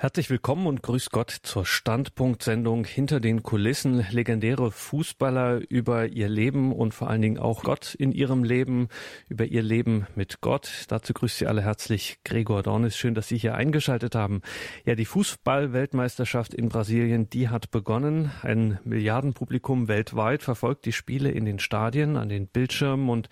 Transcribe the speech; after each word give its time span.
Herzlich 0.00 0.30
willkommen 0.30 0.66
und 0.66 0.82
grüß 0.82 1.10
Gott 1.10 1.28
zur 1.30 1.66
Standpunktsendung 1.66 2.86
hinter 2.86 3.20
den 3.20 3.42
Kulissen. 3.42 4.02
Legendäre 4.10 4.70
Fußballer 4.70 5.60
über 5.68 6.06
ihr 6.06 6.30
Leben 6.30 6.72
und 6.72 6.94
vor 6.94 7.10
allen 7.10 7.20
Dingen 7.20 7.38
auch 7.38 7.62
Gott 7.64 7.96
in 7.96 8.10
ihrem 8.10 8.42
Leben, 8.42 8.88
über 9.28 9.44
ihr 9.44 9.62
Leben 9.62 10.06
mit 10.14 10.40
Gott. 10.40 10.86
Dazu 10.88 11.12
grüßt 11.12 11.36
Sie 11.36 11.46
alle 11.46 11.60
herzlich 11.60 12.20
Gregor 12.24 12.62
Dornis. 12.62 12.96
Schön, 12.96 13.14
dass 13.14 13.28
Sie 13.28 13.36
hier 13.36 13.56
eingeschaltet 13.56 14.14
haben. 14.14 14.40
Ja, 14.86 14.94
die 14.94 15.04
Fußballweltmeisterschaft 15.04 16.54
in 16.54 16.70
Brasilien, 16.70 17.28
die 17.28 17.50
hat 17.50 17.70
begonnen. 17.70 18.30
Ein 18.40 18.78
Milliardenpublikum 18.84 19.86
weltweit 19.88 20.42
verfolgt 20.42 20.86
die 20.86 20.92
Spiele 20.92 21.30
in 21.30 21.44
den 21.44 21.58
Stadien, 21.58 22.16
an 22.16 22.30
den 22.30 22.46
Bildschirmen 22.46 23.10
und 23.10 23.28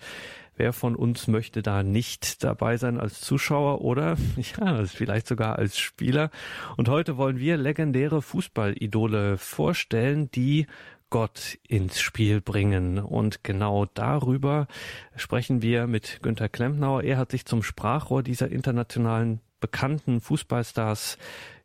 Wer 0.59 0.73
von 0.73 0.97
uns 0.97 1.29
möchte 1.29 1.61
da 1.61 1.83
nicht 1.83 2.43
dabei 2.43 2.75
sein 2.75 2.99
als 2.99 3.21
Zuschauer 3.21 3.79
oder 3.79 4.17
ja, 4.59 4.83
vielleicht 4.83 5.25
sogar 5.25 5.57
als 5.57 5.79
Spieler? 5.79 6.31
Und 6.75 6.89
heute 6.89 7.15
wollen 7.15 7.39
wir 7.39 7.55
legendäre 7.55 8.21
Fußballidole 8.21 9.37
vorstellen, 9.37 10.29
die 10.31 10.67
Gott 11.09 11.57
ins 11.65 12.01
Spiel 12.01 12.41
bringen. 12.41 12.99
Und 12.99 13.41
genau 13.41 13.85
darüber 13.85 14.67
sprechen 15.15 15.61
wir 15.61 15.87
mit 15.87 16.19
Günter 16.23 16.49
Klempnauer. 16.49 17.03
Er 17.03 17.15
hat 17.15 17.31
sich 17.31 17.45
zum 17.45 17.63
Sprachrohr 17.63 18.21
dieser 18.21 18.51
internationalen 18.51 19.39
bekannten 19.61 20.19
Fußballstars 20.19 21.17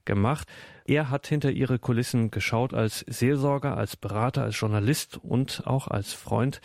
gemacht. 0.04 0.46
Er 0.84 1.10
hat 1.10 1.26
hinter 1.26 1.50
ihre 1.50 1.80
Kulissen 1.80 2.30
geschaut 2.30 2.72
als 2.72 3.00
Seelsorger, 3.00 3.76
als 3.76 3.96
Berater, 3.96 4.44
als 4.44 4.60
Journalist 4.60 5.18
und 5.20 5.62
auch 5.66 5.88
als 5.88 6.12
Freund. 6.12 6.60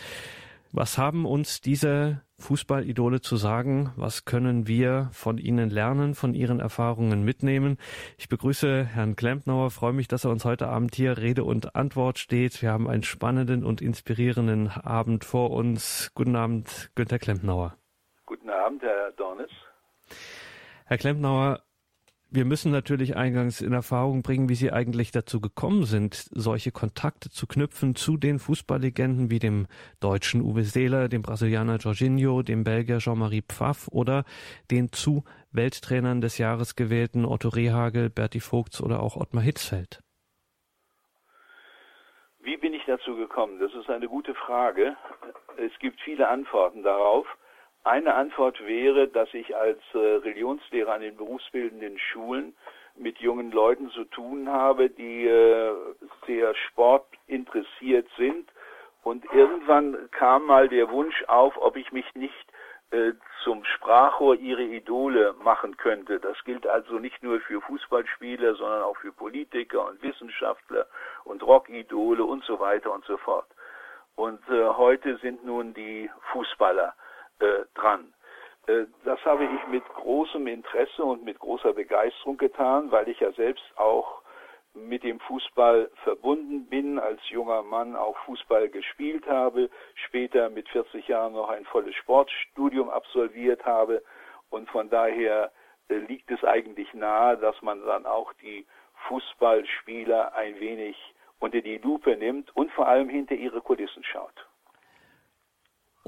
Was 0.71 0.99
haben 0.99 1.25
uns 1.25 1.61
diese 1.61 2.21
Fußballidole 2.37 3.21
zu 3.21 3.37
sagen? 3.37 3.91
Was 3.95 4.25
können 4.25 4.67
wir 4.67 5.09
von 5.11 5.39
ihnen 5.39 5.71
lernen, 5.71 6.13
von 6.13 6.35
ihren 6.35 6.59
Erfahrungen 6.59 7.23
mitnehmen? 7.23 7.77
Ich 8.19 8.29
begrüße 8.29 8.85
Herrn 8.85 9.15
Klempnauer, 9.15 9.71
freue 9.71 9.93
mich, 9.93 10.07
dass 10.07 10.25
er 10.25 10.31
uns 10.31 10.45
heute 10.45 10.67
Abend 10.67 10.93
hier 10.93 11.17
Rede 11.17 11.43
und 11.43 11.75
Antwort 11.75 12.19
steht. 12.19 12.61
Wir 12.61 12.71
haben 12.71 12.87
einen 12.87 13.01
spannenden 13.01 13.63
und 13.63 13.81
inspirierenden 13.81 14.67
Abend 14.69 15.25
vor 15.25 15.49
uns. 15.49 16.11
Guten 16.13 16.35
Abend, 16.35 16.91
Günter 16.93 17.17
Klempnauer. 17.17 17.75
Guten 18.27 18.51
Abend, 18.51 18.83
Herr 18.83 19.11
Dornes. 19.13 19.49
Herr 20.85 20.99
Klempnauer, 20.99 21.63
wir 22.31 22.45
müssen 22.45 22.71
natürlich 22.71 23.15
eingangs 23.15 23.61
in 23.61 23.73
Erfahrung 23.73 24.21
bringen, 24.21 24.49
wie 24.49 24.55
Sie 24.55 24.71
eigentlich 24.71 25.11
dazu 25.11 25.41
gekommen 25.41 25.83
sind, 25.83 26.13
solche 26.31 26.71
Kontakte 26.71 27.29
zu 27.29 27.47
knüpfen 27.47 27.95
zu 27.95 28.17
den 28.17 28.37
Fußballlegenden 28.37 29.31
wie 29.31 29.39
dem 29.39 29.67
deutschen 29.99 30.41
Uwe 30.41 30.63
Seeler, 30.63 31.09
dem 31.09 31.23
Brasilianer 31.23 31.77
Jorginho, 31.77 32.43
dem 32.43 32.63
Belgier 32.63 32.99
Jean-Marie 32.99 33.41
Pfaff 33.41 33.87
oder 33.87 34.25
den 34.69 34.91
zu 34.91 35.23
Welttrainern 35.51 36.21
des 36.21 36.37
Jahres 36.37 36.75
gewählten 36.75 37.25
Otto 37.25 37.49
Rehagel, 37.49 38.09
Berti 38.09 38.39
Vogts 38.39 38.81
oder 38.81 39.01
auch 39.01 39.15
Ottmar 39.15 39.43
Hitzfeld. 39.43 40.01
Wie 42.41 42.57
bin 42.57 42.73
ich 42.73 42.83
dazu 42.85 43.15
gekommen? 43.15 43.59
Das 43.59 43.73
ist 43.73 43.89
eine 43.89 44.07
gute 44.07 44.35
Frage. 44.35 44.95
Es 45.57 45.71
gibt 45.79 45.99
viele 46.01 46.27
Antworten 46.27 46.83
darauf. 46.83 47.25
Eine 47.89 48.13
Antwort 48.13 48.63
wäre, 48.67 49.07
dass 49.07 49.33
ich 49.33 49.55
als 49.55 49.79
äh, 49.95 49.97
Religionslehrer 49.97 50.93
an 50.93 51.01
den 51.01 51.17
berufsbildenden 51.17 51.97
Schulen 51.97 52.53
mit 52.95 53.17
jungen 53.17 53.51
Leuten 53.51 53.89
zu 53.89 54.03
tun 54.03 54.47
habe, 54.47 54.91
die 54.91 55.25
äh, 55.25 55.73
sehr 56.27 56.53
sportinteressiert 56.53 58.07
sind. 58.15 58.47
Und 59.01 59.25
irgendwann 59.33 60.07
kam 60.11 60.45
mal 60.45 60.69
der 60.69 60.91
Wunsch 60.91 61.23
auf, 61.23 61.57
ob 61.57 61.77
ich 61.77 61.91
mich 61.91 62.05
nicht 62.13 62.53
äh, 62.91 63.13
zum 63.43 63.65
Sprachrohr 63.65 64.35
ihre 64.35 64.61
Idole 64.61 65.33
machen 65.43 65.75
könnte. 65.75 66.19
Das 66.19 66.37
gilt 66.43 66.67
also 66.67 66.99
nicht 66.99 67.23
nur 67.23 67.39
für 67.39 67.59
Fußballspieler, 67.59 68.53
sondern 68.53 68.83
auch 68.83 68.97
für 68.97 69.11
Politiker 69.11 69.87
und 69.87 69.99
Wissenschaftler 70.03 70.85
und 71.23 71.41
Rockidole 71.41 72.23
und 72.23 72.43
so 72.43 72.59
weiter 72.59 72.93
und 72.93 73.03
so 73.05 73.17
fort. 73.17 73.47
Und 74.15 74.47
äh, 74.47 74.67
heute 74.67 75.17
sind 75.23 75.43
nun 75.43 75.73
die 75.73 76.07
Fußballer 76.33 76.93
äh, 77.39 77.65
dran. 77.73 78.13
Äh, 78.67 78.85
das 79.03 79.23
habe 79.25 79.45
ich 79.45 79.67
mit 79.67 79.83
großem 79.89 80.47
Interesse 80.47 81.03
und 81.03 81.23
mit 81.23 81.39
großer 81.39 81.73
Begeisterung 81.73 82.37
getan, 82.37 82.91
weil 82.91 83.07
ich 83.09 83.19
ja 83.19 83.31
selbst 83.33 83.65
auch 83.75 84.21
mit 84.73 85.03
dem 85.03 85.19
Fußball 85.21 85.89
verbunden 86.03 86.67
bin, 86.67 86.99
als 86.99 87.19
junger 87.29 87.63
Mann 87.63 87.95
auch 87.95 88.15
Fußball 88.25 88.69
gespielt 88.69 89.27
habe, 89.27 89.69
später 89.95 90.49
mit 90.49 90.69
40 90.69 91.07
Jahren 91.07 91.33
noch 91.33 91.49
ein 91.49 91.65
volles 91.65 91.95
Sportstudium 91.95 92.89
absolviert 92.89 93.65
habe 93.65 94.03
und 94.49 94.69
von 94.69 94.89
daher 94.89 95.51
äh, 95.89 95.95
liegt 95.95 96.29
es 96.31 96.43
eigentlich 96.43 96.93
nahe, 96.93 97.37
dass 97.37 97.59
man 97.61 97.83
dann 97.85 98.05
auch 98.05 98.33
die 98.33 98.65
Fußballspieler 99.07 100.35
ein 100.35 100.59
wenig 100.59 100.95
unter 101.39 101.61
die 101.61 101.77
Lupe 101.77 102.15
nimmt 102.17 102.55
und 102.55 102.71
vor 102.71 102.87
allem 102.87 103.09
hinter 103.09 103.35
ihre 103.35 103.61
Kulissen 103.61 104.03
schaut. 104.03 104.48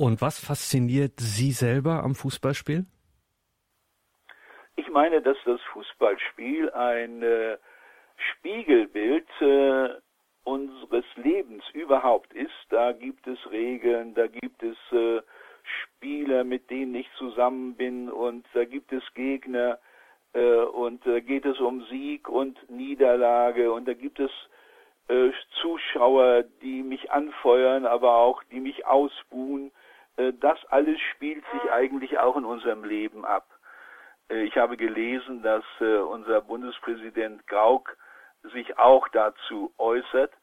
Und 0.02 0.20
was 0.20 0.44
fasziniert 0.44 1.20
Sie 1.20 1.52
selber 1.52 2.04
am 2.04 2.16
Fußballspiel? 2.16 2.88
Ich 4.76 4.90
meine, 4.90 5.22
dass 5.22 5.38
das 5.46 5.62
Fußballspiel 5.74 6.72
ein 6.72 7.22
äh, 7.22 7.58
Spiegelbild 8.18 9.30
äh, 9.42 9.90
unseres 10.44 11.06
Lebens 11.18 11.64
überhaupt 11.74 12.34
ist. 12.34 12.66
Da 12.72 12.94
gibt 12.94 13.28
es 13.28 13.38
Regeln, 13.52 14.16
da 14.16 14.26
gibt 14.26 14.64
es 14.64 14.76
äh, 14.92 15.22
Spieler, 15.84 16.46
mit 16.46 16.72
denen 16.72 16.96
ich 16.96 17.08
zusammen 17.20 17.76
bin 17.76 18.10
und 18.10 18.48
da 18.56 18.66
gibt 18.66 18.92
es 18.92 19.04
Gegner 19.14 19.78
äh, 20.34 20.64
und 20.64 21.06
da 21.06 21.20
geht 21.20 21.46
es 21.46 21.60
um 21.60 21.86
Sieg 21.92 22.28
und 22.28 22.58
Niederlage 22.72 23.72
und 23.72 23.88
da 23.88 23.94
gibt 23.94 24.20
es 24.20 24.32
äh, 25.10 25.30
Zuschauer, 25.62 26.46
die 26.64 26.82
mich 26.82 27.12
anfeuern, 27.12 27.86
aber 27.86 28.16
auch 28.16 28.42
die 28.46 28.62
mich 28.62 28.88
ausbuhen. 28.88 29.72
Äh, 30.18 30.34
das 30.40 30.64
alles 30.68 31.00
spielt 31.00 31.44
sich 31.52 31.72
eigentlich 31.72 32.20
auch 32.20 32.38
in 32.38 32.46
unserem 32.46 32.84
Leben 32.84 33.26
ab. 33.26 33.48
Äh, 34.30 34.44
ich 34.44 34.58
habe 34.58 34.78
gelesen, 34.78 35.42
dass 35.42 35.64
äh, 35.80 35.98
unser 35.98 36.42
Bundespräsident 36.42 37.48
Gauck 37.48 37.98
sich 38.54 38.78
auch 38.78 39.08
dazu 39.10 39.74
äußert. 39.78 40.34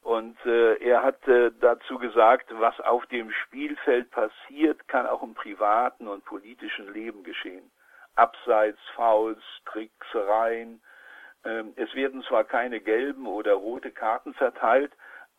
Und 0.00 0.38
er 0.46 1.02
hat 1.02 1.18
dazu 1.26 1.98
gesagt, 1.98 2.46
was 2.52 2.80
auf 2.80 3.04
dem 3.06 3.32
Spielfeld 3.32 4.10
passiert, 4.12 4.86
kann 4.86 5.08
auch 5.08 5.24
im 5.24 5.34
privaten 5.34 6.06
und 6.06 6.24
politischen 6.24 6.90
Leben 6.94 7.24
geschehen. 7.24 7.68
Abseits, 8.14 8.78
Fouls, 8.94 9.42
Tricksereien. 9.66 10.80
Ähm, 11.44 11.72
es 11.76 11.92
werden 11.94 12.22
zwar 12.22 12.44
keine 12.44 12.80
gelben 12.80 13.26
oder 13.26 13.54
rote 13.54 13.90
Karten 13.90 14.34
verteilt, 14.34 14.92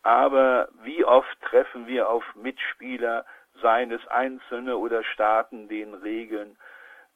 aber 0.03 0.69
wie 0.83 1.03
oft 1.03 1.41
treffen 1.41 1.87
wir 1.87 2.09
auf 2.09 2.23
Mitspieler, 2.35 3.25
seien 3.61 3.91
es 3.91 4.05
Einzelne 4.07 4.77
oder 4.77 5.03
Staaten, 5.03 5.67
denen 5.67 5.93
Regeln 5.93 6.57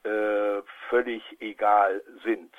äh, 0.03 0.61
völlig 0.89 1.23
egal 1.39 2.01
sind. 2.23 2.53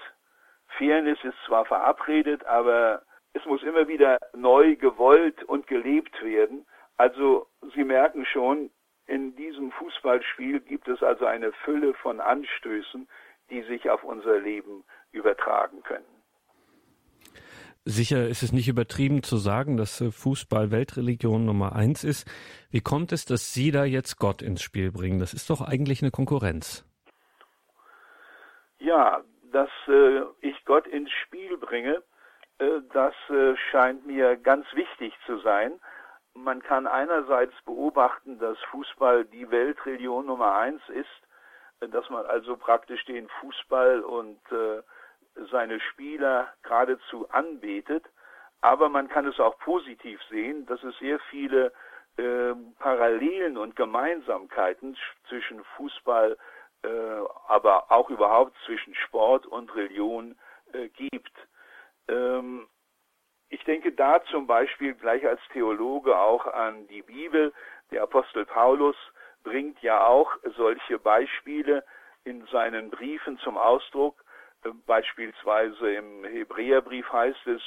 Fairness 0.79 1.23
ist 1.23 1.37
zwar 1.47 1.65
verabredet, 1.65 2.45
aber 2.47 3.03
es 3.33 3.45
muss 3.45 3.63
immer 3.63 3.87
wieder 3.89 4.19
neu 4.35 4.77
gewollt 4.77 5.43
und 5.45 5.67
gelebt 5.67 6.23
werden. 6.23 6.67
Also 6.97 7.47
Sie 7.75 7.85
merken 7.85 8.25
schon, 8.27 8.71
in 9.07 9.37
diesem 9.37 9.71
Fußballspiel 9.73 10.61
gibt 10.61 10.89
es 10.89 11.03
also 11.03 11.27
eine 11.27 11.53
Fülle 11.53 11.95
von 11.95 12.21
Anstößen, 12.21 13.09
die 13.51 13.63
sich 13.63 13.91
auf 13.91 14.03
unser 14.05 14.39
Leben 14.39 14.85
übertragen 15.13 15.83
können. 15.83 16.14
Sicher 17.87 18.29
ist 18.29 18.43
es 18.43 18.53
nicht 18.53 18.69
übertrieben 18.69 19.23
zu 19.23 19.37
sagen, 19.37 19.77
dass 19.77 20.01
äh, 20.01 20.11
Fußball 20.11 20.71
Weltreligion 20.71 21.45
Nummer 21.45 21.77
eins 21.77 22.03
ist. 22.03 22.27
Wie 22.71 22.81
kommt 22.81 23.13
es, 23.13 23.27
dass 23.27 23.53
Sie 23.53 23.73
da 23.73 23.85
jetzt 23.85 24.19
Gott 24.19 24.41
ins 24.41 24.63
Spiel 24.63 24.91
bringen? 24.91 25.19
Das 25.19 25.35
ist 25.35 25.51
doch 25.51 25.61
eigentlich 25.61 26.01
eine 26.01 26.11
Konkurrenz. 26.11 26.87
Ja, 28.79 29.23
dass 29.53 29.69
äh, 29.87 30.23
ich 30.41 30.65
Gott 30.65 30.87
ins 30.87 31.11
Spiel 31.11 31.59
bringe, 31.59 32.03
äh, 32.59 32.81
das 32.95 33.15
äh, 33.29 33.55
scheint 33.71 34.07
mir 34.07 34.37
ganz 34.37 34.67
wichtig 34.75 35.13
zu 35.27 35.39
sein. 35.41 35.79
Man 36.33 36.63
kann 36.63 36.87
einerseits 36.87 37.53
beobachten, 37.67 38.39
dass 38.39 38.57
Fußball 38.71 39.27
die 39.27 39.51
Weltreligion 39.51 40.25
Nummer 40.25 40.55
eins 40.55 40.81
ist, 40.89 41.21
äh, 41.81 41.89
dass 41.89 42.09
man 42.09 42.25
also 42.25 42.57
praktisch 42.57 43.05
den 43.05 43.29
Fußball 43.41 44.01
und 44.01 44.41
äh, 44.51 44.81
seine 45.51 45.81
Spieler 45.81 46.53
geradezu 46.63 47.29
anbetet. 47.31 48.05
Aber 48.61 48.89
man 48.89 49.09
kann 49.09 49.27
es 49.27 49.39
auch 49.41 49.59
positiv 49.59 50.21
sehen, 50.31 50.67
dass 50.67 50.83
es 50.83 50.97
sehr 50.99 51.19
viele 51.31 51.73
äh, 52.17 52.55
Parallelen 52.79 53.59
und 53.59 53.77
Gemeinsamkeiten 53.77 54.97
zwischen 55.29 55.63
Fußball, 55.77 56.39
äh, 56.83 56.89
aber 57.49 57.91
auch 57.91 58.09
überhaupt 58.11 58.57
zwischen 58.65 58.95
Sport 58.95 59.47
und 59.47 59.75
Religion 59.75 60.37
äh, 60.73 60.89
gibt. 60.89 61.33
Ähm, 62.09 62.67
ich 63.49 63.63
denke 63.65 63.93
da 63.93 64.25
zum 64.25 64.47
Beispiel 64.47 64.95
gleich 64.95 65.27
als 65.27 65.41
Theologe 65.53 66.19
auch 66.19 66.47
an 66.47 66.87
die 66.89 67.03
Bibel. 67.03 67.53
Der 67.91 68.03
Apostel 68.03 68.47
Paulus 68.47 68.97
bringt 69.43 69.81
ja 69.83 70.07
auch 70.07 70.33
solche 70.57 70.99
Beispiele 70.99 71.85
in 72.25 72.47
seinen 72.47 72.91
Briefen 72.91 73.39
zum 73.39 73.59
Ausdruck 73.59 74.24
Beispielsweise 74.87 75.95
im 75.95 76.25
Hebräerbrief 76.25 77.11
heißt 77.13 77.47
es, 77.47 77.63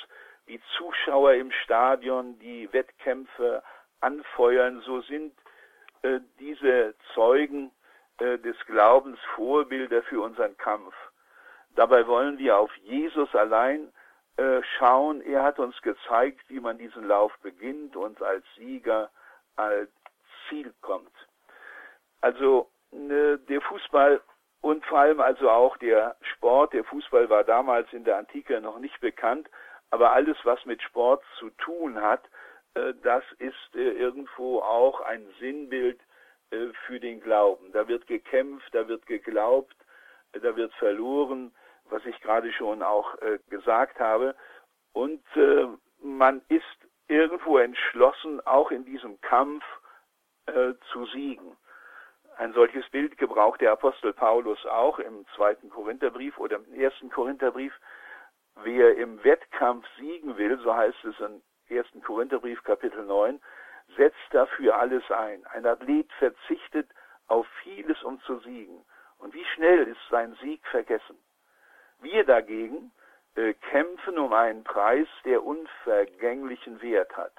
wie 0.46 0.60
Zuschauer 0.78 1.34
im 1.34 1.52
Stadion 1.52 2.40
die 2.40 2.72
Wettkämpfe 2.72 3.62
anfeuern, 4.00 4.82
so 4.82 5.02
sind 5.02 5.34
äh, 6.02 6.20
diese 6.40 6.96
Zeugen 7.14 7.72
äh, 8.20 8.38
des 8.40 8.56
Glaubens 8.66 9.20
Vorbilder 9.36 10.02
für 10.04 10.22
unseren 10.22 10.56
Kampf. 10.58 10.96
Dabei 11.76 12.08
wollen 12.08 12.38
wir 12.38 12.58
auf 12.58 12.76
Jesus 12.78 13.34
allein 13.36 13.92
äh, 14.38 14.62
schauen. 14.78 15.22
Er 15.22 15.44
hat 15.44 15.60
uns 15.60 15.80
gezeigt, 15.82 16.42
wie 16.48 16.60
man 16.60 16.78
diesen 16.78 17.08
Lauf 17.08 17.38
beginnt 17.42 17.96
und 17.96 18.22
als 18.22 18.46
Sieger 18.56 19.10
als 19.56 19.90
Ziel 20.48 20.74
kommt. 20.82 21.12
Also 22.22 22.70
ne, 22.92 23.38
der 23.38 23.62
Fußball 23.62 24.22
und 24.68 24.86
vor 24.86 25.00
allem 25.00 25.22
also 25.22 25.50
auch 25.50 25.78
der 25.78 26.18
Sport, 26.22 26.74
der 26.74 26.84
Fußball 26.84 27.30
war 27.30 27.46
damals 27.46 27.92
in 27.94 28.04
der 28.04 28.18
Antike 28.18 28.60
noch 28.60 28.80
nicht 28.80 29.00
bekannt, 29.00 29.50
aber 29.92 30.12
alles, 30.12 30.36
was 30.44 30.66
mit 30.66 30.82
Sport 30.82 31.24
zu 31.40 31.50
tun 31.52 32.02
hat, 32.02 32.30
äh, 32.74 32.94
das 33.02 33.24
ist 33.40 33.76
äh, 33.76 33.92
irgendwo 33.92 34.60
auch 34.60 35.00
ein 35.00 35.26
Sinnbild 35.40 36.02
äh, 36.52 36.68
für 36.86 37.00
den 37.00 37.22
Glauben. 37.22 37.72
Da 37.72 37.88
wird 37.88 38.08
gekämpft, 38.08 38.68
da 38.74 38.90
wird 38.90 39.06
geglaubt, 39.06 39.78
da 40.34 40.58
wird 40.58 40.74
verloren, 40.74 41.56
was 41.86 42.06
ich 42.06 42.20
gerade 42.20 42.52
schon 42.52 42.84
auch 42.84 43.16
gesagt 43.50 43.98
habe. 44.02 44.36
Und 44.92 45.24
man 46.02 46.42
ist 46.50 46.66
irgendwo 47.08 47.58
entschlossen, 47.60 48.46
auch 48.46 48.72
in 48.72 48.84
diesem 48.84 49.22
Kampf 49.22 49.64
zu 50.92 51.06
siegen. 51.06 51.56
Ein 52.38 52.54
solches 52.54 52.88
Bild 52.90 53.18
gebraucht 53.18 53.62
der 53.62 53.72
Apostel 53.72 54.14
Paulus 54.14 54.64
auch 54.68 55.00
im 55.00 55.26
zweiten 55.36 55.72
Korintherbrief 55.72 56.38
oder 56.38 56.58
im 56.58 56.80
ersten 56.80 57.10
Korintherbrief. 57.10 57.74
Wer 58.64 58.96
im 58.98 59.24
Wettkampf 59.24 59.88
siegen 59.98 60.38
will, 60.38 60.60
so 60.60 60.76
heißt 60.76 61.04
es 61.06 61.20
im 61.20 61.42
ersten 61.68 62.02
Korintherbrief 62.04 62.64
Kapitel 62.64 63.04
9, 63.06 63.42
setzt 63.96 64.22
dafür 64.32 64.78
alles 64.78 65.10
ein. 65.10 65.46
Ein 65.48 65.66
Athlet 65.66 66.12
verzichtet 66.20 66.88
auf 67.28 67.48
vieles, 67.64 68.04
um 68.04 68.22
zu 68.22 68.38
siegen. 68.40 68.86
Und 69.18 69.34
wie 69.34 69.46
schnell 69.56 69.88
ist 69.88 70.10
sein 70.12 70.38
Sieg 70.42 70.66
vergessen? 70.68 71.18
Wir 72.02 72.24
dagegen 72.24 72.92
äh, 73.36 73.54
kämpfen 73.72 74.20
um 74.20 74.32
einen 74.34 74.64
Preis, 74.64 75.08
der 75.26 75.44
unvergänglichen 75.44 76.84
Wert 76.84 77.18
hat. 77.18 77.34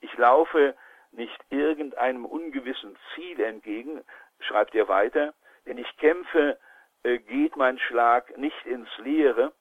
Ich 0.00 0.16
laufe 0.16 0.74
nicht 1.12 1.38
irgendeinem 1.50 2.24
ungewissen 2.24 2.96
Ziel 3.14 3.40
entgegen, 3.40 4.02
schreibt 4.44 4.74
er 4.74 4.88
weiter, 4.88 5.34
denn 5.66 5.78
ich 5.78 5.96
kämpfe, 5.96 6.58
äh, 7.02 7.18
geht 7.18 7.56
mein 7.56 7.78
Schlag 7.78 8.36
nicht 8.36 8.66
ins 8.66 8.88
Leere. 8.98 9.52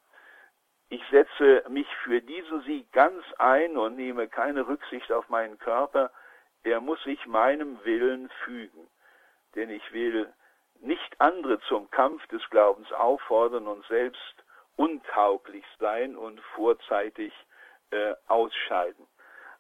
Ich 0.90 1.04
setze 1.10 1.64
mich 1.70 1.88
für 2.04 2.22
diesen 2.22 2.62
Sieg 2.64 2.92
ganz 2.92 3.24
ein 3.38 3.78
und 3.78 3.96
nehme 3.96 4.28
keine 4.28 4.68
Rücksicht 4.68 5.12
auf 5.12 5.30
meinen 5.30 5.58
Körper. 5.58 6.12
Er 6.64 6.82
muss 6.82 7.02
sich 7.04 7.26
meinem 7.26 7.84
Willen 7.86 8.30
fügen. 8.44 8.88
Denn 9.56 9.70
ich 9.70 9.92
will 9.94 10.32
nicht 10.82 11.20
andere 11.20 11.60
zum 11.62 11.90
Kampf 11.92 12.26
des 12.28 12.48
Glaubens 12.50 12.92
auffordern 12.92 13.68
und 13.68 13.86
selbst 13.86 14.36
untauglich 14.76 15.66
sein 15.80 16.16
und 16.16 16.40
vorzeitig 16.56 17.34
äh, 17.92 18.16
ausscheiden. 18.28 19.06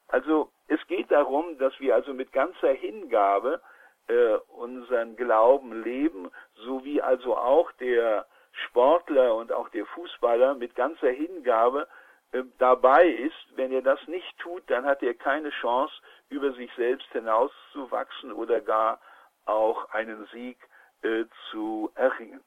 Also 0.08 0.52
es 0.68 0.86
geht 0.88 1.12
darum, 1.12 1.58
dass 1.58 1.80
wir 1.80 1.96
also 1.96 2.14
mit 2.14 2.32
ganzer 2.32 2.74
Hingabe 2.74 3.62
äh, 4.08 4.36
unseren 4.48 5.16
Glauben 5.16 5.84
leben, 5.84 6.32
so 6.56 6.84
wie 6.84 7.02
also 7.02 7.38
auch 7.38 7.72
der 7.74 8.26
Sportler 8.68 9.36
und 9.36 9.52
auch 9.52 9.70
der 9.70 9.86
Fußballer 9.86 10.56
mit 10.56 10.76
ganzer 10.76 11.10
Hingabe 11.10 11.88
äh, 12.32 12.44
dabei 12.58 13.08
ist. 13.08 13.56
Wenn 13.56 13.72
er 13.72 13.82
das 13.82 14.00
nicht 14.08 14.38
tut, 14.40 14.64
dann 14.68 14.86
hat 14.86 15.02
er 15.04 15.14
keine 15.14 15.50
Chance, 15.50 15.94
über 16.30 16.54
sich 16.54 16.72
selbst 16.76 17.08
hinauszuwachsen 17.12 18.32
oder 18.32 18.62
gar 18.62 19.00
auch 19.46 19.90
einen 19.92 20.28
Sieg 20.32 20.58
äh, 21.02 21.26
zu 21.50 21.92
erringen. 21.96 22.42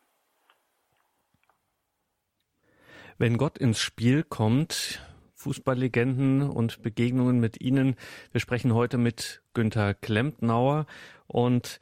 Wenn 3.19 3.37
Gott 3.37 3.59
ins 3.59 3.81
Spiel 3.81 4.25
kommt, 4.25 5.01
Fußballlegenden 5.45 6.51
und 6.51 6.83
Begegnungen 6.83 7.39
mit 7.39 7.61
Ihnen. 7.61 7.97
Wir 8.33 8.41
sprechen 8.41 8.75
heute 8.75 8.97
mit 8.97 9.44
Günther 9.55 9.95
Klempnauer. 9.95 10.87
Und 11.27 11.81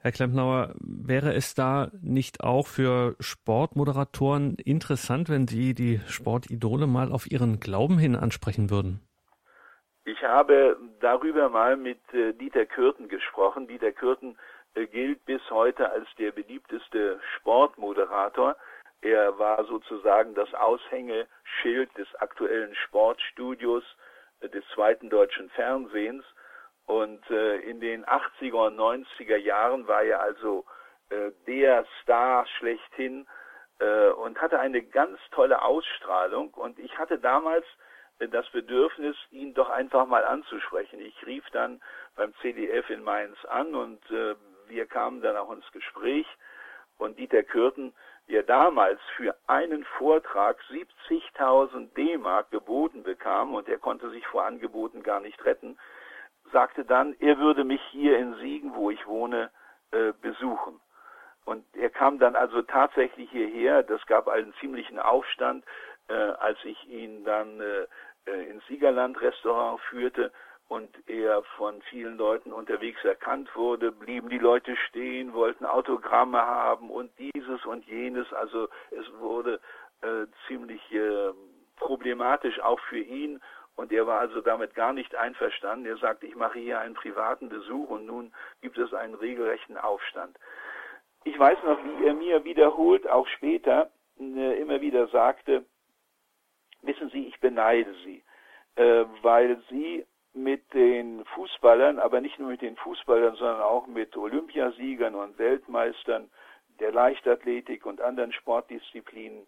Herr 0.00 0.12
Klempnauer, 0.12 0.74
wäre 0.80 1.32
es 1.32 1.54
da 1.54 1.90
nicht 2.02 2.42
auch 2.42 2.66
für 2.66 3.14
Sportmoderatoren 3.20 4.56
interessant, 4.56 5.28
wenn 5.28 5.46
Sie 5.46 5.74
die 5.74 6.00
Sportidole 6.08 6.86
mal 6.86 7.12
auf 7.12 7.30
Ihren 7.30 7.60
Glauben 7.60 7.98
hin 7.98 8.16
ansprechen 8.16 8.68
würden? 8.70 9.00
Ich 10.04 10.20
habe 10.24 10.76
darüber 11.00 11.48
mal 11.48 11.76
mit 11.76 12.00
äh, 12.12 12.32
Dieter 12.32 12.66
Kürten 12.66 13.08
gesprochen. 13.08 13.68
Dieter 13.68 13.92
Kürten 13.92 14.36
äh, 14.74 14.86
gilt 14.86 15.24
bis 15.24 15.40
heute 15.50 15.90
als 15.92 16.08
der 16.18 16.32
beliebteste 16.32 17.20
Sportmoderator. 17.36 18.56
Er 19.02 19.38
war 19.38 19.64
sozusagen 19.66 20.34
das 20.34 20.52
Aushängeschild 20.54 21.96
des 21.96 22.12
aktuellen 22.16 22.74
Sportstudios 22.74 23.84
äh, 24.40 24.48
des 24.48 24.64
zweiten 24.74 25.10
deutschen 25.10 25.48
Fernsehens. 25.50 26.24
Und 26.92 27.30
äh, 27.30 27.56
in 27.60 27.80
den 27.80 28.04
80er 28.04 28.66
und 28.66 28.78
90er 28.78 29.36
Jahren 29.36 29.88
war 29.88 30.02
er 30.02 30.20
also 30.20 30.66
äh, 31.08 31.30
der 31.46 31.86
Star 32.02 32.46
schlechthin 32.58 33.26
äh, 33.78 34.10
und 34.10 34.38
hatte 34.42 34.60
eine 34.60 34.82
ganz 34.82 35.18
tolle 35.30 35.62
Ausstrahlung. 35.62 36.52
Und 36.52 36.78
ich 36.78 36.98
hatte 36.98 37.18
damals 37.18 37.64
äh, 38.18 38.28
das 38.28 38.46
Bedürfnis, 38.50 39.16
ihn 39.30 39.54
doch 39.54 39.70
einfach 39.70 40.06
mal 40.06 40.22
anzusprechen. 40.22 41.00
Ich 41.00 41.24
rief 41.24 41.48
dann 41.52 41.80
beim 42.14 42.34
CDF 42.42 42.90
in 42.90 43.02
Mainz 43.02 43.42
an 43.46 43.74
und 43.74 44.10
äh, 44.10 44.34
wir 44.68 44.84
kamen 44.84 45.22
dann 45.22 45.38
auch 45.38 45.50
ins 45.50 45.72
Gespräch. 45.72 46.26
Und 46.98 47.18
Dieter 47.18 47.42
Kürten 47.42 47.94
der 48.28 48.42
damals 48.42 49.00
für 49.16 49.34
einen 49.46 49.84
Vortrag 49.98 50.58
70.000 50.70 51.94
D-Mark 51.94 52.50
geboten 52.50 53.02
bekam 53.02 53.54
und 53.54 53.68
er 53.68 53.78
konnte 53.78 54.10
sich 54.10 54.26
vor 54.26 54.44
Angeboten 54.44 55.02
gar 55.02 55.20
nicht 55.20 55.42
retten, 55.44 55.76
sagte 56.52 56.84
dann, 56.84 57.14
er 57.18 57.38
würde 57.38 57.64
mich 57.64 57.82
hier 57.90 58.18
in 58.18 58.34
Siegen, 58.36 58.74
wo 58.74 58.90
ich 58.90 59.06
wohne, 59.06 59.50
äh, 59.90 60.12
besuchen. 60.20 60.80
Und 61.44 61.64
er 61.74 61.90
kam 61.90 62.18
dann 62.18 62.36
also 62.36 62.62
tatsächlich 62.62 63.30
hierher. 63.30 63.82
Das 63.82 64.04
gab 64.06 64.28
einen 64.28 64.54
ziemlichen 64.60 64.98
Aufstand, 64.98 65.64
äh, 66.08 66.14
als 66.14 66.58
ich 66.64 66.88
ihn 66.88 67.24
dann 67.24 67.60
äh, 67.60 68.42
ins 68.48 68.64
Siegerland 68.66 69.20
Restaurant 69.20 69.80
führte 69.80 70.32
und 70.68 70.88
er 71.06 71.42
von 71.56 71.82
vielen 71.82 72.16
Leuten 72.16 72.52
unterwegs 72.52 73.04
erkannt 73.04 73.54
wurde, 73.54 73.92
blieben 73.92 74.30
die 74.30 74.38
Leute 74.38 74.76
stehen, 74.88 75.34
wollten 75.34 75.66
Autogramme 75.66 76.40
haben 76.40 76.90
und 76.90 77.10
dieses 77.18 77.66
und 77.66 77.84
jenes. 77.86 78.32
Also 78.32 78.68
es 78.90 79.12
wurde 79.18 79.60
äh, 80.00 80.26
ziemlich 80.46 80.80
äh, 80.92 81.32
problematisch 81.76 82.60
auch 82.60 82.80
für 82.88 83.00
ihn 83.00 83.40
und 83.76 83.92
er 83.92 84.06
war 84.06 84.20
also 84.20 84.40
damit 84.40 84.74
gar 84.74 84.92
nicht 84.92 85.14
einverstanden. 85.14 85.86
Er 85.86 85.96
sagte, 85.96 86.26
ich 86.26 86.36
mache 86.36 86.58
hier 86.58 86.80
einen 86.80 86.94
privaten 86.94 87.48
Besuch 87.48 87.88
und 87.88 88.06
nun 88.06 88.32
gibt 88.60 88.78
es 88.78 88.92
einen 88.92 89.14
regelrechten 89.14 89.76
Aufstand. 89.76 90.38
Ich 91.24 91.38
weiß 91.38 91.58
noch, 91.64 91.78
wie 91.84 92.06
er 92.06 92.14
mir 92.14 92.44
wiederholt, 92.44 93.08
auch 93.08 93.26
später, 93.28 93.90
äh, 94.18 94.60
immer 94.60 94.80
wieder 94.80 95.06
sagte, 95.08 95.64
wissen 96.82 97.10
Sie, 97.10 97.26
ich 97.28 97.40
beneide 97.40 97.94
Sie, 98.04 98.22
äh, 98.76 99.04
weil 99.22 99.62
Sie 99.70 100.04
mit 100.34 100.72
den 100.74 101.24
Fußballern, 101.26 101.98
aber 101.98 102.20
nicht 102.20 102.38
nur 102.38 102.50
mit 102.50 102.62
den 102.62 102.76
Fußballern, 102.76 103.36
sondern 103.36 103.60
auch 103.60 103.86
mit 103.86 104.16
Olympiasiegern 104.16 105.14
und 105.14 105.38
Weltmeistern 105.38 106.30
der 106.80 106.90
Leichtathletik 106.90 107.86
und 107.86 108.00
anderen 108.00 108.32
Sportdisziplinen 108.32 109.46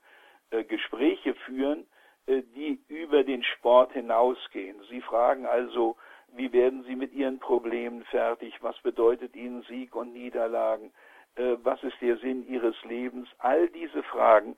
äh, 0.50 0.64
Gespräche 0.64 1.34
führen, 1.34 1.86
die 2.26 2.80
über 2.88 3.22
den 3.22 3.42
Sport 3.42 3.92
hinausgehen. 3.92 4.76
Sie 4.88 5.00
fragen 5.00 5.46
also, 5.46 5.96
wie 6.28 6.52
werden 6.52 6.82
Sie 6.84 6.96
mit 6.96 7.12
Ihren 7.12 7.38
Problemen 7.38 8.04
fertig? 8.04 8.54
Was 8.62 8.78
bedeutet 8.80 9.36
Ihnen 9.36 9.62
Sieg 9.62 9.94
und 9.94 10.12
Niederlagen? 10.12 10.92
Äh, 11.36 11.56
was 11.62 11.82
ist 11.82 12.00
der 12.00 12.16
Sinn 12.18 12.46
Ihres 12.46 12.76
Lebens? 12.84 13.28
All 13.38 13.68
diese 13.68 14.02
Fragen 14.02 14.56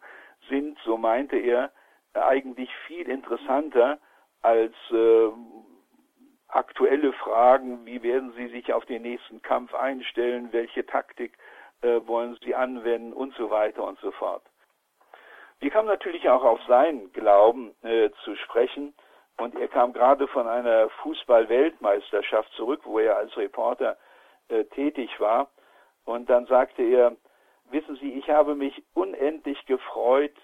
sind, 0.48 0.78
so 0.84 0.96
meinte 0.96 1.36
er, 1.36 1.72
eigentlich 2.14 2.70
viel 2.86 3.08
interessanter 3.08 3.98
als 4.42 4.74
äh, 4.90 5.28
aktuelle 6.48 7.12
Fragen, 7.12 7.84
wie 7.84 8.02
werden 8.02 8.32
Sie 8.36 8.46
sich 8.48 8.72
auf 8.72 8.86
den 8.86 9.02
nächsten 9.02 9.42
Kampf 9.42 9.74
einstellen, 9.74 10.48
welche 10.52 10.86
Taktik 10.86 11.36
äh, 11.82 12.00
wollen 12.06 12.38
Sie 12.42 12.54
anwenden 12.54 13.12
und 13.12 13.34
so 13.34 13.50
weiter 13.50 13.84
und 13.84 13.98
so 13.98 14.12
fort. 14.12 14.42
Wir 15.60 15.70
kamen 15.70 15.88
natürlich 15.88 16.28
auch 16.28 16.44
auf 16.44 16.60
seinen 16.68 17.12
Glauben 17.12 17.74
äh, 17.82 18.10
zu 18.24 18.36
sprechen 18.36 18.94
und 19.38 19.54
er 19.54 19.68
kam 19.68 19.92
gerade 19.92 20.28
von 20.28 20.46
einer 20.46 20.90
Fußball-Weltmeisterschaft 21.02 22.52
zurück, 22.52 22.82
wo 22.84 22.98
er 22.98 23.16
als 23.16 23.36
Reporter 23.36 23.96
äh, 24.48 24.64
tätig 24.64 25.18
war 25.18 25.48
und 26.04 26.28
dann 26.30 26.46
sagte 26.46 26.82
er, 26.82 27.16
wissen 27.70 27.96
Sie, 27.96 28.12
ich 28.12 28.28
habe 28.30 28.54
mich 28.54 28.82
unendlich 28.94 29.64
gefreut, 29.66 30.34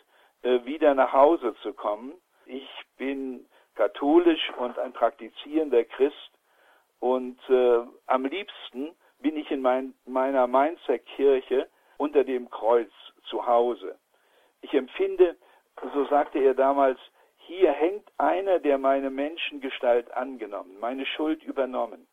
äh, 0.43 0.65
wieder 0.65 0.95
nach 0.95 1.13
Hause 1.13 1.55
zu 1.63 1.73
kommen. 1.73 2.15
Ich 2.47 2.69
bin 2.97 3.47
katholisch 3.75 4.51
und 4.59 4.79
ein 4.79 4.93
praktizierender 4.93 5.85
Christ 5.85 6.33
und 7.01 7.39
äh, 7.49 7.81
am 8.07 8.25
liebsten 8.25 8.95
bin 9.21 9.37
ich 9.37 9.51
in 9.51 9.63
mein, 9.63 9.95
meiner 10.05 10.47
Mainzer 10.47 10.99
Kirche 10.99 11.69
unter 11.97 12.25
dem 12.25 12.51
Kreuz 12.51 12.91
zu 13.25 13.47
Hause. 13.47 13.99
Ich 14.63 14.73
empfinde, 14.75 15.37
so 15.95 16.05
sagte 16.07 16.39
er 16.39 16.55
damals, 16.55 16.99
hier 17.37 17.73
hängt 17.73 18.11
einer, 18.19 18.61
der 18.61 18.79
meine 18.79 19.11
Menschengestalt 19.11 20.11
angenommen, 20.13 20.79
meine 20.81 21.05
Schuld 21.05 21.43
übernommen 21.43 22.07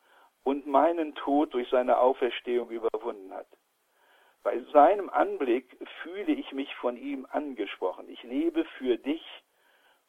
und 0.43 0.65
meinen 0.65 1.15
Tod 1.15 1.53
durch 1.53 1.69
seine 1.69 1.99
Auferstehung 1.99 2.69
überwunden 2.71 3.31
hat. 3.33 3.47
Bei 4.43 4.59
seinem 4.73 5.09
Anblick 5.09 5.77
fühle 6.01 6.31
ich 6.31 6.51
mich 6.51 6.73
von 6.75 6.97
ihm 6.97 7.27
angesprochen. 7.29 8.09
Ich 8.09 8.23
lebe 8.23 8.65
für 8.77 8.97
dich 8.97 9.23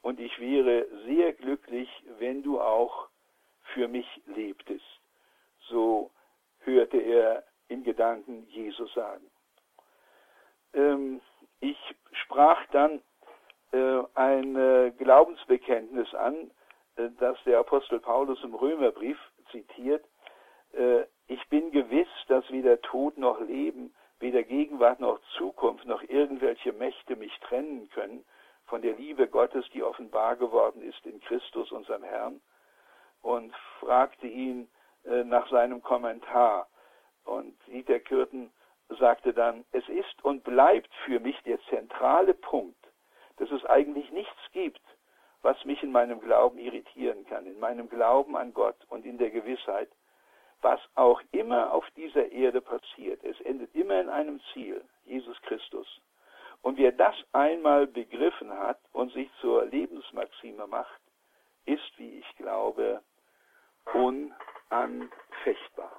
und 0.02 0.18
ich 0.18 0.38
wäre 0.40 0.86
sehr 1.04 1.32
glücklich, 1.34 1.88
wenn 2.18 2.42
du 2.42 2.60
auch 2.60 3.08
für 3.74 3.88
mich 3.88 4.06
lebtest. 4.26 4.84
So 5.68 6.10
hörte 6.60 6.96
er 6.96 7.44
in 7.68 7.84
Gedanken 7.84 8.46
Jesus 8.48 8.92
sagen. 8.94 9.30
Ähm, 10.72 11.20
ich 11.60 11.78
sprach 12.12 12.66
dann 12.72 13.02
äh, 13.72 14.02
ein 14.14 14.56
äh, 14.56 14.92
Glaubensbekenntnis 14.98 16.12
an, 16.14 16.50
äh, 16.96 17.08
das 17.18 17.38
der 17.44 17.60
Apostel 17.60 18.00
Paulus 18.00 18.42
im 18.42 18.54
Römerbrief 18.54 19.18
zitiert. 19.50 20.04
Äh, 20.72 21.04
ich 21.26 21.46
bin 21.48 21.70
gewiss, 21.70 22.08
dass 22.28 22.50
weder 22.50 22.80
Tod 22.80 23.18
noch 23.18 23.40
Leben, 23.40 23.94
weder 24.18 24.42
Gegenwart 24.42 25.00
noch 25.00 25.20
Zukunft 25.36 25.84
noch 25.86 26.02
irgendwelche 26.02 26.72
Mächte 26.72 27.16
mich 27.16 27.38
trennen 27.40 27.88
können 27.90 28.24
von 28.66 28.82
der 28.82 28.94
Liebe 28.94 29.28
Gottes, 29.28 29.68
die 29.72 29.82
offenbar 29.82 30.36
geworden 30.36 30.82
ist 30.82 31.04
in 31.06 31.20
Christus, 31.20 31.72
unserem 31.72 32.02
Herrn, 32.02 32.40
und 33.22 33.54
fragte 33.80 34.26
ihn 34.26 34.68
äh, 35.04 35.24
nach 35.24 35.48
seinem 35.50 35.82
Kommentar. 35.82 36.68
Und 37.24 37.54
Dieter 37.66 38.00
Kürten 38.00 38.50
sagte 38.96 39.32
dann, 39.32 39.64
es 39.72 39.88
ist 39.88 40.24
und 40.24 40.44
bleibt 40.44 40.92
für 41.04 41.20
mich 41.20 41.40
der 41.44 41.60
zentrale 41.68 42.34
Punkt, 42.34 42.76
dass 43.36 43.50
es 43.50 43.64
eigentlich 43.66 44.10
nichts 44.10 44.40
gibt, 44.52 44.80
was 45.42 45.64
mich 45.64 45.82
in 45.82 45.92
meinem 45.92 46.20
Glauben 46.20 46.58
irritieren 46.58 47.24
kann, 47.26 47.46
in 47.46 47.58
meinem 47.58 47.88
Glauben 47.88 48.36
an 48.36 48.52
Gott 48.52 48.76
und 48.88 49.06
in 49.06 49.18
der 49.18 49.30
Gewissheit, 49.30 49.88
was 50.60 50.80
auch 50.94 51.22
immer 51.32 51.72
auf 51.72 51.88
dieser 51.96 52.30
Erde 52.30 52.60
passiert, 52.60 53.24
es 53.24 53.40
endet 53.40 53.74
immer 53.74 54.00
in 54.00 54.10
einem 54.10 54.40
Ziel, 54.52 54.84
Jesus 55.04 55.40
Christus. 55.42 56.00
Und 56.62 56.76
wer 56.76 56.92
das 56.92 57.14
einmal 57.32 57.86
begriffen 57.86 58.52
hat 58.52 58.78
und 58.92 59.10
sich 59.12 59.30
zur 59.40 59.64
Lebensmaxime 59.64 60.66
macht, 60.66 61.00
ist, 61.64 61.90
wie 61.96 62.18
ich 62.18 62.36
glaube, 62.36 63.00
unanfechtbar. 63.94 65.92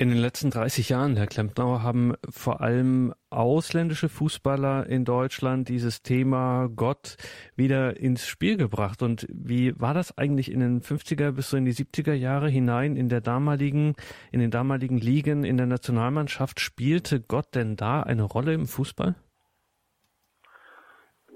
In 0.00 0.08
den 0.08 0.16
letzten 0.16 0.48
30 0.48 0.88
Jahren, 0.88 1.14
Herr 1.16 1.26
Klempnauer, 1.26 1.82
haben 1.82 2.14
vor 2.30 2.62
allem 2.62 3.12
ausländische 3.28 4.08
Fußballer 4.08 4.86
in 4.86 5.04
Deutschland 5.04 5.68
dieses 5.68 6.02
Thema 6.02 6.70
Gott 6.74 7.18
wieder 7.54 7.98
ins 7.98 8.26
Spiel 8.26 8.56
gebracht. 8.56 9.02
Und 9.02 9.26
wie 9.28 9.78
war 9.78 9.92
das 9.92 10.16
eigentlich 10.16 10.50
in 10.50 10.60
den 10.60 10.80
50er 10.80 11.32
bis 11.32 11.50
so 11.50 11.58
in 11.58 11.66
die 11.66 11.74
70er 11.74 12.14
Jahre 12.14 12.48
hinein 12.48 12.96
in 12.96 13.10
der 13.10 13.20
damaligen, 13.20 13.94
in 14.32 14.40
den 14.40 14.50
damaligen 14.50 14.96
Ligen 14.96 15.44
in 15.44 15.58
der 15.58 15.66
Nationalmannschaft? 15.66 16.60
Spielte 16.60 17.20
Gott 17.20 17.54
denn 17.54 17.76
da 17.76 18.00
eine 18.00 18.22
Rolle 18.22 18.54
im 18.54 18.64
Fußball? 18.64 19.16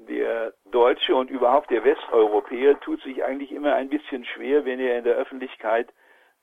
Der 0.09 0.55
Deutsche 0.71 1.15
und 1.15 1.29
überhaupt 1.29 1.71
der 1.71 1.85
Westeuropäer 1.85 2.81
tut 2.81 3.03
sich 3.03 3.25
eigentlich 3.25 3.53
immer 3.53 3.75
ein 3.75 3.91
bisschen 3.91 4.25
schwer, 4.25 4.65
wenn 4.65 4.81
er 4.81 4.97
in 4.97 5.05
der 5.05 5.17
Öffentlichkeit 5.17 5.93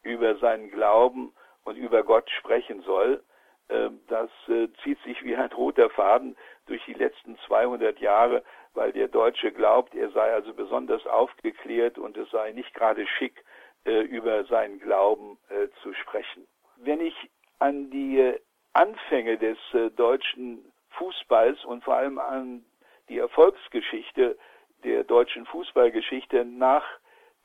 über 0.04 0.38
seinen 0.38 0.70
Glauben 0.70 1.32
und 1.64 1.78
über 1.78 2.04
Gott 2.04 2.30
sprechen 2.30 2.82
soll. 2.82 3.24
Ähm, 3.70 4.02
das 4.08 4.30
äh, 4.48 4.68
zieht 4.84 5.02
sich 5.04 5.24
wie 5.24 5.36
ein 5.36 5.52
roter 5.52 5.90
Faden 5.90 6.36
durch 6.66 6.84
die 6.86 6.94
letzten 6.94 7.38
200 7.48 8.00
Jahre, 8.00 8.44
weil 8.74 8.92
der 8.92 9.08
Deutsche 9.08 9.52
glaubt, 9.52 9.96
er 9.96 10.10
sei 10.12 10.34
also 10.34 10.54
besonders 10.54 11.06
aufgeklärt 11.06 11.98
und 11.98 12.18
es 12.18 12.30
sei 12.32 12.52
nicht 12.52 12.74
gerade 12.74 13.06
schick, 13.08 13.44
äh, 13.86 14.02
über 14.02 14.44
seinen 14.46 14.80
Glauben 14.80 15.38
äh, 15.50 15.68
zu 15.82 15.94
sprechen. 15.94 16.48
Wenn 16.78 17.00
ich 17.00 17.16
an 17.60 17.90
die 17.92 18.34
Anfänge 18.74 19.38
des 19.38 19.58
deutschen 19.96 20.72
Fußballs 20.92 21.64
und 21.66 21.84
vor 21.84 21.96
allem 21.96 22.18
an 22.18 22.66
die 23.10 23.18
Erfolgsgeschichte 23.18 24.38
der 24.84 25.04
deutschen 25.04 25.46
Fußballgeschichte 25.46 26.46
nach 26.46 26.86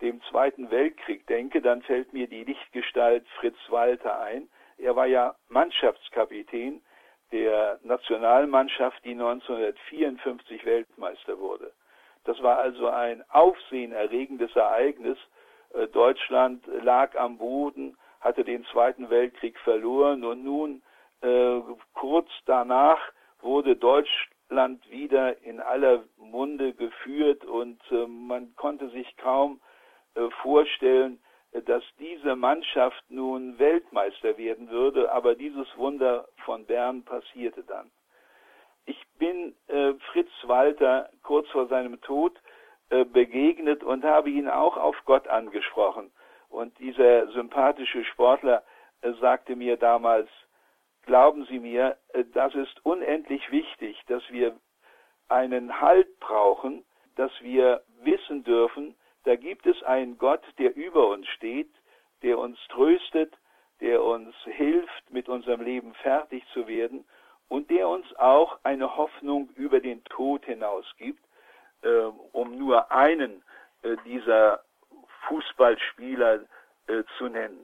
dem 0.00 0.20
Zweiten 0.30 0.70
Weltkrieg 0.70 1.26
denke, 1.26 1.60
dann 1.60 1.82
fällt 1.82 2.12
mir 2.12 2.26
die 2.26 2.44
Lichtgestalt 2.44 3.26
Fritz 3.40 3.56
Walter 3.68 4.20
ein. 4.20 4.48
Er 4.78 4.94
war 4.94 5.06
ja 5.06 5.34
Mannschaftskapitän 5.48 6.82
der 7.32 7.80
Nationalmannschaft, 7.82 9.04
die 9.04 9.12
1954 9.12 10.64
Weltmeister 10.64 11.38
wurde. 11.38 11.72
Das 12.24 12.42
war 12.42 12.58
also 12.58 12.88
ein 12.88 13.24
aufsehenerregendes 13.30 14.54
Ereignis. 14.54 15.18
Äh, 15.74 15.86
Deutschland 15.88 16.64
lag 16.82 17.16
am 17.16 17.38
Boden, 17.38 17.96
hatte 18.20 18.44
den 18.44 18.64
Zweiten 18.66 19.10
Weltkrieg 19.10 19.58
verloren 19.60 20.24
und 20.24 20.44
nun 20.44 20.82
äh, 21.22 21.60
kurz 21.94 22.28
danach 22.44 23.00
wurde 23.40 23.76
Deutschland 23.76 24.88
wieder 24.90 25.42
in 25.42 25.60
aller 25.60 26.04
Munde 26.18 26.74
geführt 26.74 27.44
und 27.44 27.80
äh, 27.90 28.06
man 28.06 28.54
konnte 28.56 28.88
sich 28.90 29.16
kaum 29.16 29.60
vorstellen, 30.42 31.18
äh, 31.52 31.62
dass 31.62 31.82
diese 31.98 32.36
Mannschaft 32.36 33.02
nun 33.08 33.58
Weltmeister 33.58 34.36
werden 34.38 34.70
würde, 34.70 35.12
aber 35.12 35.34
dieses 35.34 35.66
Wunder 35.76 36.26
von 36.44 36.66
Bern 36.66 37.04
passierte 37.04 37.62
dann. 37.64 37.90
Ich 38.86 39.02
bin 39.18 39.54
äh, 39.66 39.94
Fritz 40.12 40.30
Walter 40.44 41.10
kurz 41.22 41.48
vor 41.50 41.66
seinem 41.66 42.00
Tod 42.02 42.40
äh, 42.90 43.04
begegnet 43.04 43.82
und 43.82 44.04
habe 44.04 44.30
ihn 44.30 44.48
auch 44.48 44.76
auf 44.76 44.96
Gott 45.06 45.26
angesprochen. 45.26 46.12
Und 46.48 46.78
dieser 46.78 47.26
sympathische 47.32 48.04
Sportler 48.04 48.62
äh, 49.00 49.12
sagte 49.14 49.56
mir 49.56 49.76
damals, 49.76 50.28
glauben 51.02 51.46
Sie 51.46 51.58
mir, 51.58 51.96
äh, 52.12 52.24
das 52.32 52.54
ist 52.54 52.84
unendlich 52.84 53.50
wichtig, 53.50 54.00
dass 54.06 54.22
wir 54.30 54.56
einen 55.28 55.80
Halt 55.80 56.20
brauchen, 56.20 56.84
dass 57.16 57.32
wir 57.40 57.82
wissen 58.02 58.44
dürfen, 58.44 58.94
da 59.26 59.34
gibt 59.34 59.66
es 59.66 59.82
einen 59.82 60.18
Gott, 60.18 60.42
der 60.58 60.76
über 60.76 61.08
uns 61.08 61.26
steht, 61.28 61.68
der 62.22 62.38
uns 62.38 62.58
tröstet, 62.68 63.34
der 63.80 64.02
uns 64.02 64.34
hilft, 64.44 65.10
mit 65.10 65.28
unserem 65.28 65.62
Leben 65.62 65.94
fertig 65.94 66.44
zu 66.54 66.68
werden 66.68 67.04
und 67.48 67.68
der 67.68 67.88
uns 67.88 68.06
auch 68.18 68.58
eine 68.62 68.96
Hoffnung 68.96 69.50
über 69.56 69.80
den 69.80 70.02
Tod 70.04 70.44
hinaus 70.44 70.84
gibt, 70.96 71.24
äh, 71.82 71.88
um 72.32 72.56
nur 72.56 72.92
einen 72.92 73.42
äh, 73.82 73.96
dieser 74.04 74.62
Fußballspieler 75.26 76.42
äh, 76.86 77.02
zu 77.18 77.28
nennen. 77.28 77.58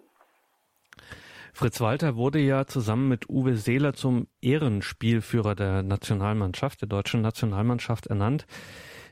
Fritz 1.55 1.81
Walter 1.81 2.17
wurde 2.17 2.41
ja 2.41 2.67
zusammen 2.67 3.09
mit 3.09 3.29
Uwe 3.29 3.55
Seeler 3.55 3.93
zum 3.93 4.27
Ehrenspielführer 4.41 5.55
der 5.55 5.83
Nationalmannschaft, 5.85 6.81
der 6.81 6.89
deutschen 6.89 7.21
Nationalmannschaft 7.21 8.09
ernannt. 8.09 8.47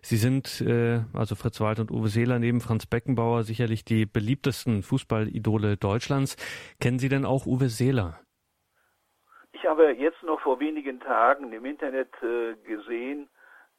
Sie 0.03 0.17
sind, 0.17 0.61
äh, 0.61 1.01
also 1.13 1.35
Fritz 1.35 1.61
Wald 1.61 1.79
und 1.79 1.91
Uwe 1.91 2.09
Seeler 2.09 2.39
neben 2.39 2.61
Franz 2.61 2.87
Beckenbauer, 2.87 3.43
sicherlich 3.43 3.85
die 3.85 4.07
beliebtesten 4.07 4.83
Fußballidole 4.83 5.77
Deutschlands. 5.77 6.37
Kennen 6.81 6.99
Sie 6.99 7.09
denn 7.09 7.25
auch 7.25 7.47
Uwe 7.47 7.69
Seeler? 7.69 8.19
Ich 9.53 9.67
habe 9.67 9.93
jetzt 9.93 10.23
noch 10.23 10.41
vor 10.41 10.61
wenigen 10.61 11.01
Tagen 11.01 11.53
im 11.53 11.65
Internet 11.65 12.11
äh, 12.23 12.55
gesehen, 12.67 13.29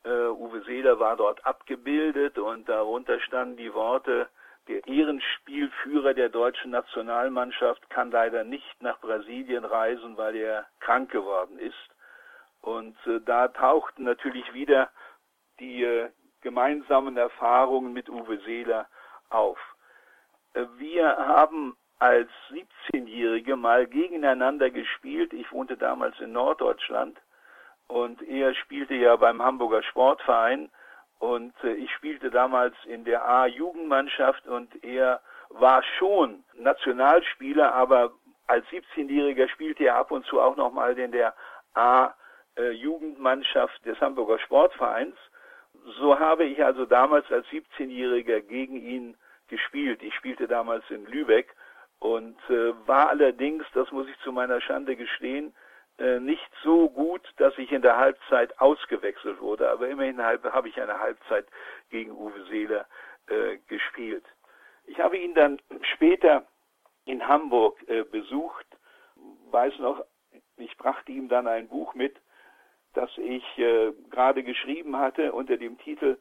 äh, 0.03 0.27
Uwe 0.27 0.61
Seeler 0.61 0.99
war 0.99 1.15
dort 1.15 1.45
abgebildet 1.45 2.37
und 2.37 2.67
darunter 2.67 3.19
standen 3.19 3.57
die 3.57 3.73
Worte, 3.73 4.27
der 4.67 4.87
Ehrenspielführer 4.87 6.13
der 6.13 6.29
deutschen 6.29 6.71
Nationalmannschaft 6.71 7.89
kann 7.89 8.11
leider 8.11 8.43
nicht 8.43 8.81
nach 8.81 8.99
Brasilien 8.99 9.65
reisen, 9.65 10.17
weil 10.17 10.35
er 10.35 10.65
krank 10.79 11.11
geworden 11.11 11.57
ist. 11.59 11.75
Und 12.61 12.95
äh, 13.05 13.19
da 13.25 13.47
tauchten 13.47 14.03
natürlich 14.03 14.53
wieder 14.53 14.89
die 15.61 15.83
äh, 15.83 16.09
gemeinsamen 16.41 17.15
Erfahrungen 17.15 17.93
mit 17.93 18.09
Uwe 18.09 18.39
Seeler 18.39 18.87
auf. 19.29 19.59
Äh, 20.53 20.65
wir 20.77 21.15
haben 21.15 21.77
als 21.99 22.29
17-Jährige 22.49 23.55
mal 23.55 23.85
gegeneinander 23.85 24.71
gespielt. 24.71 25.33
Ich 25.33 25.51
wohnte 25.51 25.77
damals 25.77 26.19
in 26.19 26.33
Norddeutschland 26.33 27.17
und 27.87 28.21
er 28.23 28.55
spielte 28.55 28.95
ja 28.95 29.15
beim 29.15 29.41
Hamburger 29.41 29.83
Sportverein 29.83 30.69
und 31.19 31.53
äh, 31.63 31.73
ich 31.73 31.91
spielte 31.91 32.31
damals 32.31 32.75
in 32.85 33.05
der 33.05 33.23
A-Jugendmannschaft 33.23 34.47
und 34.47 34.83
er 34.83 35.21
war 35.49 35.83
schon 35.99 36.43
Nationalspieler, 36.55 37.73
aber 37.75 38.13
als 38.47 38.65
17-Jähriger 38.67 39.47
spielte 39.49 39.85
er 39.85 39.95
ab 39.97 40.11
und 40.11 40.25
zu 40.25 40.41
auch 40.41 40.55
nochmal 40.55 40.97
in 40.97 41.11
der 41.11 41.35
A 41.75 42.13
äh, 42.57 42.71
Jugendmannschaft 42.71 43.85
des 43.85 43.99
Hamburger 44.01 44.39
Sportvereins. 44.39 45.15
So 45.99 46.19
habe 46.19 46.45
ich 46.45 46.63
also 46.63 46.85
damals 46.85 47.31
als 47.31 47.47
17-Jähriger 47.47 48.41
gegen 48.41 48.77
ihn 48.77 49.17
gespielt. 49.47 50.03
Ich 50.03 50.13
spielte 50.15 50.47
damals 50.47 50.83
in 50.89 51.05
Lübeck 51.05 51.55
und 51.99 52.37
äh, 52.49 52.73
war 52.87 53.09
allerdings, 53.09 53.65
das 53.73 53.91
muss 53.91 54.07
ich 54.07 54.17
zu 54.19 54.31
meiner 54.31 54.61
Schande 54.61 54.95
gestehen, 54.95 55.53
äh, 55.97 56.19
nicht 56.19 56.49
so 56.63 56.89
gut, 56.89 57.21
dass 57.37 57.57
ich 57.57 57.71
in 57.71 57.81
der 57.81 57.97
Halbzeit 57.97 58.59
ausgewechselt 58.59 59.39
wurde. 59.41 59.69
Aber 59.69 59.87
immerhin 59.87 60.21
habe 60.21 60.69
ich 60.69 60.81
eine 60.81 60.99
Halbzeit 60.99 61.47
gegen 61.89 62.11
Uwe 62.11 62.43
Seeler 62.49 62.85
äh, 63.27 63.57
gespielt. 63.67 64.25
Ich 64.85 64.99
habe 64.99 65.17
ihn 65.17 65.35
dann 65.35 65.59
später 65.93 66.45
in 67.05 67.27
Hamburg 67.27 67.77
äh, 67.87 68.03
besucht, 68.03 68.65
weiß 69.51 69.79
noch, 69.79 70.03
ich 70.57 70.77
brachte 70.77 71.11
ihm 71.11 71.27
dann 71.27 71.47
ein 71.47 71.67
Buch 71.67 71.93
mit, 71.93 72.17
das 72.93 73.09
ich 73.17 73.43
äh, 73.57 73.91
gerade 74.09 74.43
geschrieben 74.43 74.97
hatte 74.97 75.33
unter 75.33 75.57
dem 75.57 75.77
Titel 75.79 76.17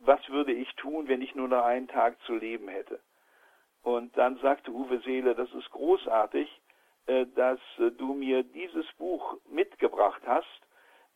Was 0.00 0.28
würde 0.28 0.52
ich 0.52 0.72
tun, 0.74 1.08
wenn 1.08 1.22
ich 1.22 1.34
nur 1.34 1.48
noch 1.48 1.64
einen 1.64 1.88
Tag 1.88 2.20
zu 2.22 2.34
leben 2.34 2.68
hätte? 2.68 3.00
Und 3.82 4.16
dann 4.16 4.38
sagte 4.38 4.72
Uwe 4.72 5.00
Seele, 5.00 5.34
das 5.34 5.52
ist 5.54 5.70
großartig, 5.70 6.48
äh, 7.06 7.26
dass 7.34 7.60
äh, 7.78 7.90
du 7.90 8.14
mir 8.14 8.42
dieses 8.42 8.86
Buch 8.94 9.38
mitgebracht 9.50 10.22
hast. 10.26 10.60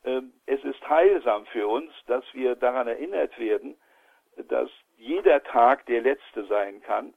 Äh, 0.04 0.22
es 0.46 0.62
ist 0.64 0.88
heilsam 0.88 1.46
für 1.46 1.68
uns, 1.68 1.92
dass 2.06 2.24
wir 2.32 2.54
daran 2.54 2.88
erinnert 2.88 3.38
werden, 3.38 3.76
dass 4.48 4.70
jeder 4.96 5.42
Tag 5.42 5.86
der 5.86 6.02
letzte 6.02 6.44
sein 6.44 6.80
kann. 6.82 7.14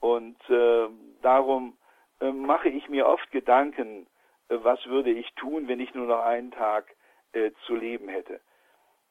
Und 0.00 0.38
äh, 0.48 0.88
darum 1.22 1.76
äh, 2.20 2.32
mache 2.32 2.68
ich 2.68 2.88
mir 2.88 3.06
oft 3.06 3.30
Gedanken, 3.30 4.06
äh, 4.48 4.56
was 4.62 4.84
würde 4.86 5.10
ich 5.10 5.32
tun, 5.34 5.68
wenn 5.68 5.80
ich 5.80 5.94
nur 5.94 6.06
noch 6.06 6.24
einen 6.24 6.50
Tag 6.50 6.86
äh, 7.32 7.50
zu 7.66 7.76
leben 7.76 8.08
hätte. 8.08 8.40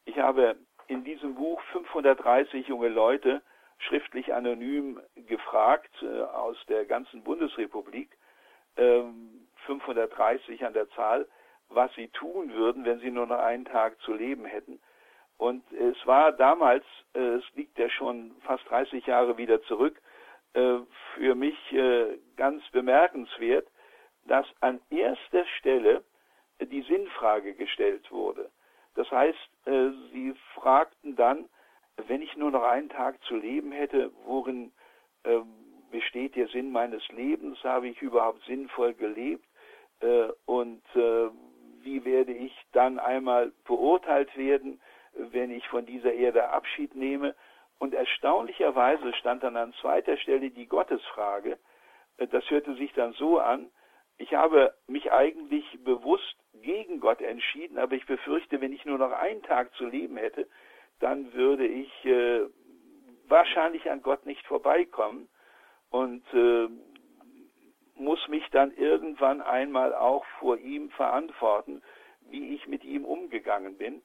Ich 0.06 0.18
habe 0.20 0.56
in 0.88 1.04
diesem 1.04 1.36
Buch 1.36 1.62
530 1.74 2.68
junge 2.68 2.90
Leute 2.90 3.42
schriftlich 3.78 4.34
anonym 4.34 5.00
gefragt 5.16 5.92
äh, 6.02 6.22
aus 6.22 6.58
der 6.68 6.86
ganzen 6.86 7.24
Bundesrepublik, 7.24 8.10
530 8.76 10.62
ähm, 10.62 10.68
an 10.68 10.74
der 10.74 10.90
Zahl, 10.92 11.28
was 11.70 11.94
sie 11.96 12.08
tun 12.10 12.54
würden, 12.54 12.86
wenn 12.86 13.00
sie 13.00 13.12
nur 13.12 13.28
noch 13.28 13.40
einen 13.40 13.66
Tag 13.66 14.00
zu 14.02 14.14
leben 14.14 14.46
hätten. 14.46 14.80
Und 15.38 15.64
es 15.72 15.98
war 16.08 16.32
damals, 16.32 16.84
äh, 17.14 17.20
es 17.20 17.44
liegt 17.56 17.78
ja 17.78 17.90
schon 17.90 18.36
fast 18.42 18.68
30 18.70 19.06
Jahre 19.06 19.38
wieder 19.38 19.62
zurück, 19.64 20.02
äh, 20.54 20.80
für 21.16 21.36
mich 21.36 21.58
äh, 21.74 22.18
ganz 22.36 22.68
bemerkenswert, 22.72 23.68
dass 24.26 24.46
an 24.62 24.82
erster 24.90 25.46
Stelle 25.58 26.04
die 26.62 26.82
Sinnfrage 26.82 27.54
gestellt 27.54 28.12
wurde. 28.12 28.50
Das 28.96 29.10
heißt, 29.12 29.50
sie 29.66 30.34
fragten 30.56 31.16
dann, 31.16 31.50
wenn 32.08 32.22
ich 32.22 32.36
nur 32.36 32.52
noch 32.52 32.64
einen 32.64 32.90
Tag 32.90 33.22
zu 33.24 33.36
leben 33.36 33.72
hätte, 33.72 34.12
worin 34.26 34.72
besteht 35.92 36.36
der 36.36 36.48
Sinn 36.48 36.72
meines 36.72 37.08
Lebens? 37.10 37.64
Habe 37.64 37.88
ich 37.90 38.02
überhaupt 38.02 38.44
sinnvoll 38.46 38.94
gelebt? 38.94 39.46
Und 40.46 40.84
wie 40.94 42.06
werde 42.06 42.34
ich 42.34 42.54
dann 42.72 43.00
einmal 43.00 43.52
beurteilt 43.66 44.36
werden? 44.38 44.80
wenn 45.18 45.52
ich 45.52 45.68
von 45.68 45.86
dieser 45.86 46.14
Erde 46.14 46.50
Abschied 46.50 46.96
nehme. 46.96 47.36
Und 47.80 47.94
erstaunlicherweise 47.94 49.14
stand 49.14 49.44
dann 49.44 49.58
an 49.58 49.74
zweiter 49.82 50.18
Stelle 50.18 50.50
die 50.50 50.68
Gottesfrage. 50.68 51.58
Das 52.18 52.50
hörte 52.50 52.76
sich 52.76 52.92
dann 52.94 53.14
so 53.14 53.40
an, 53.40 53.70
ich 54.18 54.34
habe 54.34 54.74
mich 54.88 55.12
eigentlich 55.12 55.66
bewusst 55.84 56.36
gegen 56.54 57.00
Gott 57.00 57.22
entschieden, 57.22 57.78
aber 57.78 57.96
ich 57.96 58.06
befürchte, 58.06 58.62
wenn 58.62 58.74
ich 58.74 58.86
nur 58.86 58.98
noch 58.98 59.12
einen 59.12 59.44
Tag 59.44 59.74
zu 59.76 59.86
leben 59.86 60.18
hätte, 60.18 60.48
dann 61.00 61.34
würde 61.34 61.68
ich 61.68 62.06
äh, 62.06 62.42
wahrscheinlich 63.28 63.90
an 63.90 64.02
Gott 64.02 64.26
nicht 64.26 64.46
vorbeikommen 64.48 65.30
und 65.90 66.24
äh, 66.34 66.68
muss 67.96 68.28
mich 68.28 68.48
dann 68.52 68.72
irgendwann 68.72 69.42
einmal 69.42 69.94
auch 69.94 70.26
vor 70.40 70.58
ihm 70.58 70.90
verantworten, 70.92 71.82
wie 72.22 72.56
ich 72.56 72.68
mit 72.68 72.84
ihm 72.84 73.06
umgegangen 73.06 73.78
bin. 73.78 74.02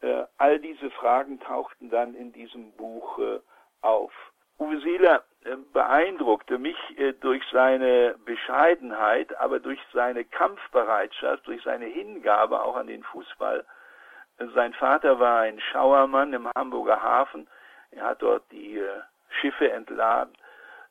Äh, 0.00 0.24
all 0.38 0.58
diese 0.58 0.90
Fragen 0.90 1.40
tauchten 1.40 1.90
dann 1.90 2.14
in 2.14 2.32
diesem 2.32 2.72
Buch 2.72 3.18
äh, 3.18 3.40
auf. 3.82 4.12
Uwe 4.58 4.80
Seeler 4.80 5.24
beeindruckte 5.72 6.58
mich 6.58 6.76
äh, 6.98 7.12
durch 7.14 7.42
seine 7.50 8.14
Bescheidenheit, 8.24 9.36
aber 9.38 9.58
durch 9.58 9.80
seine 9.92 10.24
Kampfbereitschaft, 10.24 11.46
durch 11.46 11.62
seine 11.62 11.86
Hingabe 11.86 12.62
auch 12.62 12.76
an 12.76 12.88
den 12.88 13.02
Fußball. 13.02 13.64
Äh, 14.38 14.46
sein 14.54 14.74
Vater 14.74 15.18
war 15.18 15.40
ein 15.40 15.60
Schauermann 15.60 16.32
im 16.34 16.48
Hamburger 16.54 17.02
Hafen. 17.02 17.48
Er 17.90 18.04
hat 18.04 18.22
dort 18.22 18.42
die 18.52 18.78
äh, 18.78 19.00
Schiffe 19.40 19.70
entladen. 19.72 20.34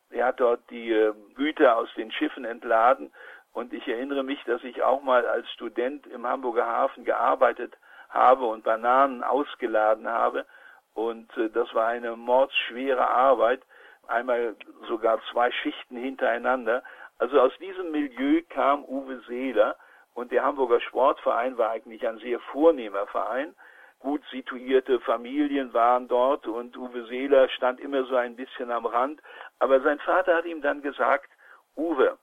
Er 0.10 0.28
hat 0.28 0.40
dort 0.40 0.68
die 0.72 1.12
Güter 1.36 1.78
aus 1.78 1.90
den 1.96 2.12
Schiffen 2.12 2.44
entladen. 2.44 3.14
Und 3.54 3.74
ich 3.74 3.88
erinnere 3.88 4.24
mich, 4.24 4.44
dass 4.46 4.64
ich 4.64 4.82
auch 4.82 5.04
mal 5.04 5.28
als 5.28 5.48
Student 5.52 6.08
im 6.08 6.26
Hamburger 6.26 6.66
Hafen 6.66 7.06
gearbeitet 7.06 7.78
habe 8.10 8.46
und 8.46 8.64
Bananen 8.64 9.24
ausgeladen 9.24 10.08
habe. 10.08 10.48
Und 10.96 11.30
das 11.54 11.72
war 11.76 11.90
eine 11.90 12.16
mordsschwere 12.16 13.08
Arbeit, 13.08 13.62
einmal 14.10 14.56
sogar 14.88 15.20
zwei 15.32 15.52
Schichten 15.52 15.98
hintereinander. 15.98 16.84
Also 17.18 17.40
aus 17.40 17.52
diesem 17.60 17.92
Milieu 17.92 18.42
kam 18.50 18.84
Uwe 18.86 19.20
Seeler 19.28 19.76
und 20.14 20.32
der 20.32 20.44
Hamburger 20.44 20.80
Sportverein 20.82 21.58
war 21.58 21.72
eigentlich 21.72 22.08
ein 22.08 22.20
sehr 22.20 22.40
vornehmer 22.40 23.08
Verein. 23.08 23.56
Gut 24.00 24.22
situierte 24.32 25.00
Familien 25.02 25.74
waren 25.74 26.08
dort 26.08 26.48
und 26.48 26.78
Uwe 26.78 27.06
Seeler 27.06 27.50
stand 27.50 27.80
immer 27.80 28.04
so 28.06 28.16
ein 28.16 28.36
bisschen 28.36 28.72
am 28.72 28.86
Rand. 28.86 29.22
Aber 29.60 29.82
sein 29.82 30.00
Vater 30.00 30.36
hat 30.36 30.46
ihm 30.46 30.62
dann 30.62 30.82
gesagt, 30.82 31.30
Uwe, 31.76 32.18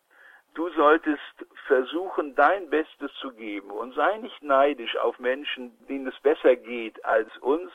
du 0.54 0.70
solltest 0.70 1.46
versuchen, 1.66 2.34
dein 2.34 2.70
Bestes 2.70 3.12
zu 3.20 3.30
geben 3.32 3.70
und 3.70 3.94
sei 3.94 4.16
nicht 4.18 4.42
neidisch 4.42 4.96
auf 4.96 5.18
Menschen, 5.18 5.76
denen 5.86 6.06
es 6.06 6.18
besser 6.20 6.56
geht 6.56 7.04
als 7.04 7.36
uns, 7.38 7.70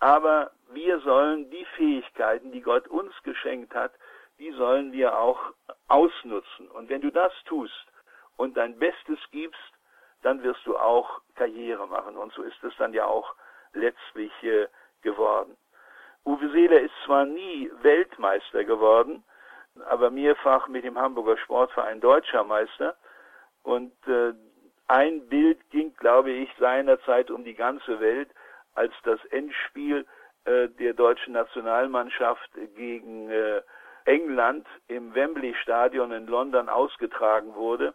aber 0.00 0.50
wir 0.72 1.00
sollen 1.00 1.50
die 1.50 1.64
Fähigkeiten, 1.76 2.52
die 2.52 2.60
Gott 2.60 2.88
uns 2.88 3.12
geschenkt 3.22 3.74
hat, 3.74 3.92
die 4.38 4.50
sollen 4.52 4.92
wir 4.92 5.18
auch 5.18 5.52
ausnutzen. 5.88 6.68
Und 6.68 6.88
wenn 6.88 7.00
du 7.00 7.10
das 7.10 7.32
tust 7.44 7.86
und 8.36 8.56
dein 8.56 8.78
Bestes 8.78 9.18
gibst, 9.30 9.60
dann 10.22 10.42
wirst 10.42 10.66
du 10.66 10.76
auch 10.76 11.20
Karriere 11.34 11.86
machen. 11.86 12.16
Und 12.16 12.32
so 12.32 12.42
ist 12.42 12.62
es 12.64 12.74
dann 12.78 12.92
ja 12.92 13.04
auch 13.06 13.34
letztlich 13.72 14.32
äh, 14.42 14.66
geworden. 15.02 15.56
Uwe 16.24 16.48
Seeler 16.50 16.80
ist 16.80 16.94
zwar 17.04 17.26
nie 17.26 17.70
Weltmeister 17.82 18.64
geworden, 18.64 19.22
aber 19.86 20.10
mehrfach 20.10 20.68
mit 20.68 20.84
dem 20.84 20.98
Hamburger 20.98 21.36
Sportverein 21.36 22.00
Deutscher 22.00 22.44
Meister. 22.44 22.96
Und 23.62 23.92
äh, 24.08 24.32
ein 24.88 25.28
Bild 25.28 25.58
ging, 25.70 25.94
glaube 25.96 26.30
ich, 26.30 26.50
seinerzeit 26.58 27.30
um 27.30 27.44
die 27.44 27.54
ganze 27.54 28.00
Welt, 28.00 28.30
als 28.74 28.92
das 29.04 29.24
Endspiel 29.26 30.06
äh, 30.44 30.68
der 30.68 30.94
deutschen 30.94 31.32
Nationalmannschaft 31.32 32.50
gegen 32.76 33.30
äh, 33.30 33.62
England 34.04 34.66
im 34.88 35.14
Wembley 35.14 35.54
Stadion 35.62 36.12
in 36.12 36.26
London 36.26 36.68
ausgetragen 36.68 37.54
wurde. 37.54 37.94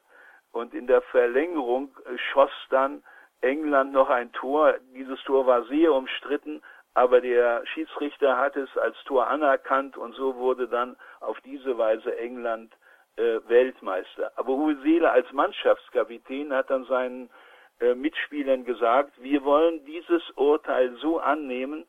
Und 0.51 0.73
in 0.73 0.87
der 0.87 1.01
Verlängerung 1.01 1.95
äh, 2.05 2.17
schoss 2.17 2.51
dann 2.69 3.03
England 3.41 3.93
noch 3.93 4.09
ein 4.09 4.31
Tor. 4.31 4.75
Dieses 4.93 5.21
Tor 5.23 5.45
war 5.45 5.63
sehr 5.65 5.93
umstritten, 5.93 6.61
aber 6.93 7.21
der 7.21 7.65
Schiedsrichter 7.67 8.37
hat 8.37 8.55
es 8.55 8.75
als 8.77 8.97
Tor 9.05 9.27
anerkannt 9.27 9.95
und 9.95 10.15
so 10.15 10.35
wurde 10.35 10.67
dann 10.67 10.97
auf 11.19 11.39
diese 11.41 11.77
Weise 11.77 12.17
England 12.17 12.73
äh, 13.15 13.39
Weltmeister. 13.47 14.31
Aber 14.35 14.53
Uwe 14.53 14.75
Seele 14.81 15.11
als 15.11 15.31
Mannschaftskapitän 15.31 16.51
hat 16.53 16.69
dann 16.69 16.85
seinen 16.85 17.29
äh, 17.79 17.95
Mitspielern 17.95 18.65
gesagt, 18.65 19.13
wir 19.21 19.43
wollen 19.43 19.83
dieses 19.85 20.29
Urteil 20.31 20.95
so 20.97 21.19
annehmen 21.19 21.85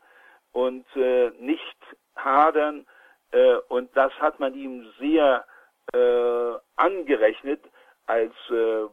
und 0.52 0.86
äh, 0.96 1.30
nicht 1.38 1.76
hadern 2.16 2.86
äh, 3.32 3.54
und 3.68 3.96
das 3.96 4.12
hat 4.20 4.40
man 4.40 4.54
ihm 4.54 4.86
sehr 4.98 5.44
äh, 5.92 6.52
angerechnet 6.76 7.62
als 8.06 8.34
äh, 8.50 8.86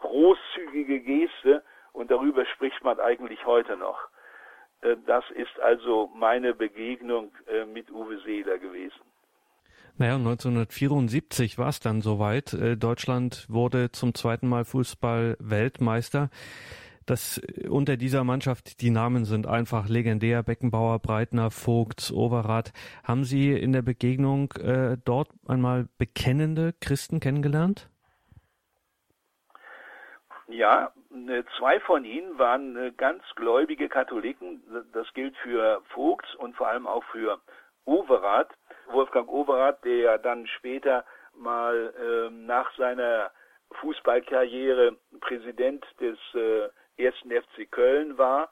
großzügige 0.00 1.00
Geste 1.00 1.62
und 1.92 2.10
darüber 2.10 2.44
spricht 2.46 2.82
man 2.84 3.00
eigentlich 3.00 3.44
heute 3.46 3.76
noch. 3.76 4.08
Äh, 4.82 4.96
das 5.06 5.24
ist 5.30 5.58
also 5.60 6.10
meine 6.14 6.54
Begegnung 6.54 7.32
äh, 7.46 7.64
mit 7.64 7.90
Uwe 7.90 8.18
Seeler 8.18 8.58
gewesen. 8.58 9.00
Naja, 9.96 10.16
1974 10.16 11.56
war 11.56 11.68
es 11.68 11.78
dann 11.78 12.02
soweit. 12.02 12.52
Äh, 12.52 12.76
Deutschland 12.76 13.46
wurde 13.48 13.92
zum 13.92 14.14
zweiten 14.14 14.48
Mal 14.48 14.64
Fußball-Weltmeister. 14.64 16.30
Das 17.06 17.40
unter 17.68 17.96
dieser 17.96 18.24
Mannschaft, 18.24 18.80
die 18.80 18.90
Namen 18.90 19.24
sind 19.24 19.46
einfach 19.46 19.88
legendär. 19.88 20.42
Beckenbauer, 20.42 20.98
Breitner, 20.98 21.50
Vogts, 21.50 22.10
Overath. 22.10 22.72
Haben 23.04 23.24
Sie 23.24 23.52
in 23.52 23.72
der 23.72 23.82
Begegnung 23.82 24.52
äh, 24.52 24.96
dort 25.04 25.28
einmal 25.46 25.86
bekennende 25.98 26.72
Christen 26.80 27.20
kennengelernt? 27.20 27.88
Ja, 30.48 30.92
äh, 31.28 31.44
zwei 31.58 31.78
von 31.80 32.04
ihnen 32.04 32.38
waren 32.38 32.76
äh, 32.76 32.92
ganz 32.96 33.22
gläubige 33.36 33.88
Katholiken. 33.88 34.62
Das 34.92 35.12
gilt 35.14 35.36
für 35.36 35.82
Vogts 35.90 36.34
und 36.36 36.56
vor 36.56 36.68
allem 36.68 36.86
auch 36.86 37.04
für 37.12 37.38
Overath. 37.84 38.50
Wolfgang 38.88 39.28
Overath, 39.28 39.84
der 39.84 39.96
ja 39.96 40.18
dann 40.18 40.46
später 40.46 41.04
mal 41.34 41.92
äh, 41.98 42.30
nach 42.30 42.72
seiner 42.76 43.30
Fußballkarriere 43.80 44.96
Präsident 45.20 45.84
des 46.00 46.18
äh, 46.34 46.68
ersten 46.96 47.30
FC 47.30 47.70
Köln 47.70 48.18
war. 48.18 48.50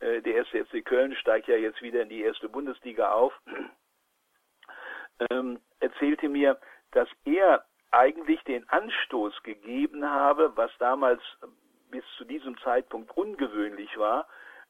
Äh, 0.00 0.20
der 0.22 0.34
erste 0.36 0.64
FC 0.64 0.84
Köln 0.84 1.14
steigt 1.16 1.48
ja 1.48 1.56
jetzt 1.56 1.82
wieder 1.82 2.02
in 2.02 2.08
die 2.08 2.22
erste 2.22 2.48
Bundesliga 2.48 3.12
auf. 3.12 3.32
Ähm, 5.30 5.60
erzählte 5.78 6.28
mir, 6.28 6.58
dass 6.90 7.08
er 7.24 7.64
eigentlich 7.92 8.42
den 8.44 8.68
Anstoß 8.68 9.42
gegeben 9.44 10.04
habe, 10.04 10.56
was 10.56 10.70
damals 10.78 11.22
bis 11.90 12.04
zu 12.16 12.24
diesem 12.24 12.58
Zeitpunkt 12.58 13.16
ungewöhnlich 13.16 13.96
war, 13.96 14.26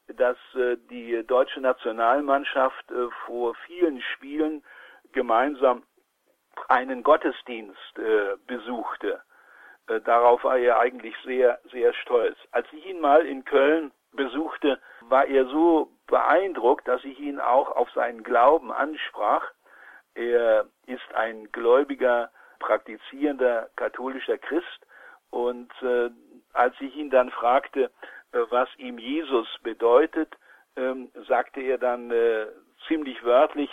dass 0.07 0.37
äh, 0.53 0.77
die 0.89 1.25
deutsche 1.25 1.61
Nationalmannschaft 1.61 2.91
äh, 2.91 3.09
vor 3.25 3.55
vielen 3.65 4.01
Spielen 4.13 4.63
gemeinsam 5.15 5.83
einen 6.67 7.01
Gottesdienst 7.01 7.97
äh, 7.97 8.35
besuchte. 8.45 9.21
Äh, 9.87 10.01
darauf 10.01 10.43
war 10.43 10.57
er 10.57 10.79
eigentlich 10.79 11.15
sehr, 11.23 11.59
sehr 11.71 11.93
stolz. 11.93 12.37
Als 12.51 12.67
ich 12.71 12.85
ihn 12.85 12.99
mal 12.99 13.25
in 13.25 13.43
Köln 13.45 13.91
besuchte, 14.13 14.79
war 15.01 15.25
er 15.25 15.45
so 15.47 15.89
beeindruckt, 16.07 16.87
dass 16.87 17.03
ich 17.03 17.19
ihn 17.19 17.39
auch 17.39 17.71
auf 17.75 17.89
seinen 17.91 18.23
Glauben 18.23 18.71
ansprach. 18.71 19.43
Er 20.13 20.67
ist 20.85 21.13
ein 21.13 21.51
gläubiger, 21.51 22.31
praktizierender 22.59 23.69
katholischer 23.75 24.37
Christ 24.37 24.87
und 25.29 25.71
äh, 25.81 26.09
als 26.53 26.75
ich 26.79 26.95
ihn 26.95 27.09
dann 27.09 27.31
fragte, 27.31 27.91
äh, 28.31 28.39
was 28.49 28.69
ihm 28.77 28.97
Jesus 28.97 29.47
bedeutet, 29.61 30.33
ähm, 30.77 31.11
sagte 31.27 31.61
er 31.61 31.77
dann 31.77 32.11
äh, 32.11 32.47
ziemlich 32.87 33.23
wörtlich, 33.23 33.69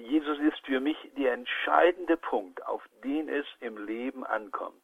Jesus 0.00 0.38
ist 0.38 0.58
für 0.66 0.80
mich 0.80 0.96
der 1.16 1.32
entscheidende 1.32 2.16
Punkt, 2.16 2.64
auf 2.66 2.82
den 3.04 3.28
es 3.28 3.46
im 3.60 3.86
Leben 3.86 4.24
ankommt. 4.24 4.82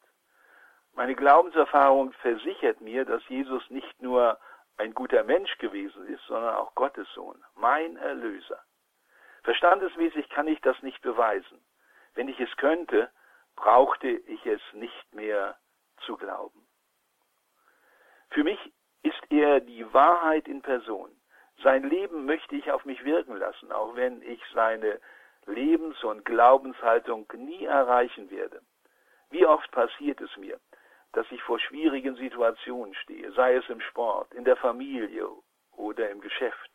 Meine 0.94 1.14
Glaubenserfahrung 1.14 2.12
versichert 2.14 2.80
mir, 2.80 3.04
dass 3.04 3.26
Jesus 3.28 3.68
nicht 3.70 4.00
nur 4.00 4.38
ein 4.78 4.94
guter 4.94 5.24
Mensch 5.24 5.56
gewesen 5.58 6.06
ist, 6.08 6.24
sondern 6.26 6.54
auch 6.54 6.74
Gottes 6.74 7.08
Sohn, 7.14 7.42
mein 7.54 7.96
Erlöser. 7.96 8.62
Verstandesmäßig 9.42 10.28
kann 10.28 10.48
ich 10.48 10.60
das 10.60 10.80
nicht 10.82 11.00
beweisen. 11.02 11.64
Wenn 12.14 12.28
ich 12.28 12.40
es 12.40 12.54
könnte, 12.56 13.10
brauchte 13.54 14.08
ich 14.08 14.44
es 14.46 14.60
nicht 14.72 15.14
mehr 15.14 15.56
zu 16.04 16.16
glauben. 16.16 16.66
Für 18.30 18.44
mich 18.44 18.58
ist 19.02 19.22
er 19.30 19.60
die 19.60 19.92
Wahrheit 19.94 20.48
in 20.48 20.62
Person. 20.62 21.15
Sein 21.62 21.84
Leben 21.88 22.26
möchte 22.26 22.54
ich 22.56 22.70
auf 22.70 22.84
mich 22.84 23.04
wirken 23.04 23.36
lassen, 23.36 23.72
auch 23.72 23.96
wenn 23.96 24.22
ich 24.22 24.42
seine 24.52 25.00
Lebens- 25.46 26.02
und 26.04 26.24
Glaubenshaltung 26.24 27.26
nie 27.34 27.64
erreichen 27.64 28.30
werde. 28.30 28.60
Wie 29.30 29.46
oft 29.46 29.70
passiert 29.70 30.20
es 30.20 30.36
mir, 30.36 30.60
dass 31.12 31.30
ich 31.30 31.42
vor 31.42 31.58
schwierigen 31.58 32.16
Situationen 32.16 32.94
stehe, 32.94 33.32
sei 33.32 33.54
es 33.54 33.68
im 33.68 33.80
Sport, 33.80 34.32
in 34.34 34.44
der 34.44 34.56
Familie 34.56 35.28
oder 35.72 36.10
im 36.10 36.20
Geschäft. 36.20 36.70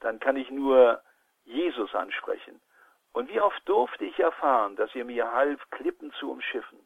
Dann 0.00 0.18
kann 0.18 0.36
ich 0.36 0.50
nur 0.50 1.00
Jesus 1.44 1.94
ansprechen. 1.94 2.60
Und 3.12 3.28
wie 3.28 3.40
oft 3.40 3.60
durfte 3.68 4.04
ich 4.04 4.18
erfahren, 4.18 4.74
dass 4.76 4.94
er 4.94 5.04
mir 5.04 5.30
half, 5.30 5.60
Klippen 5.70 6.12
zu 6.12 6.30
umschiffen. 6.30 6.80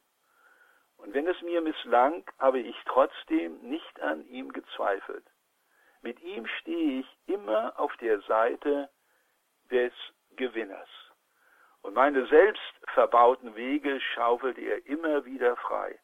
Und 0.99 1.15
wenn 1.15 1.27
es 1.27 1.41
mir 1.43 1.61
misslang, 1.61 2.25
habe 2.39 2.59
ich 2.59 2.77
trotzdem 2.87 3.61
nicht 3.61 4.01
an 4.01 4.27
ihm 4.27 4.53
gezweifelt. 4.53 5.25
Mit 6.07 6.23
ihm 6.23 6.47
stehe 6.61 7.01
ich 7.01 7.19
immer 7.27 7.77
auf 7.81 7.97
der 7.97 8.21
Seite 8.21 8.89
des 9.73 9.93
Gewinners. 10.37 10.89
Und 11.83 11.95
meine 11.95 12.29
selbst 12.29 12.63
verbauten 12.95 13.57
Wege 13.57 14.01
schaufelt 14.15 14.57
er 14.57 14.87
immer 14.87 15.25
wieder 15.25 15.57
frei. 15.57 15.99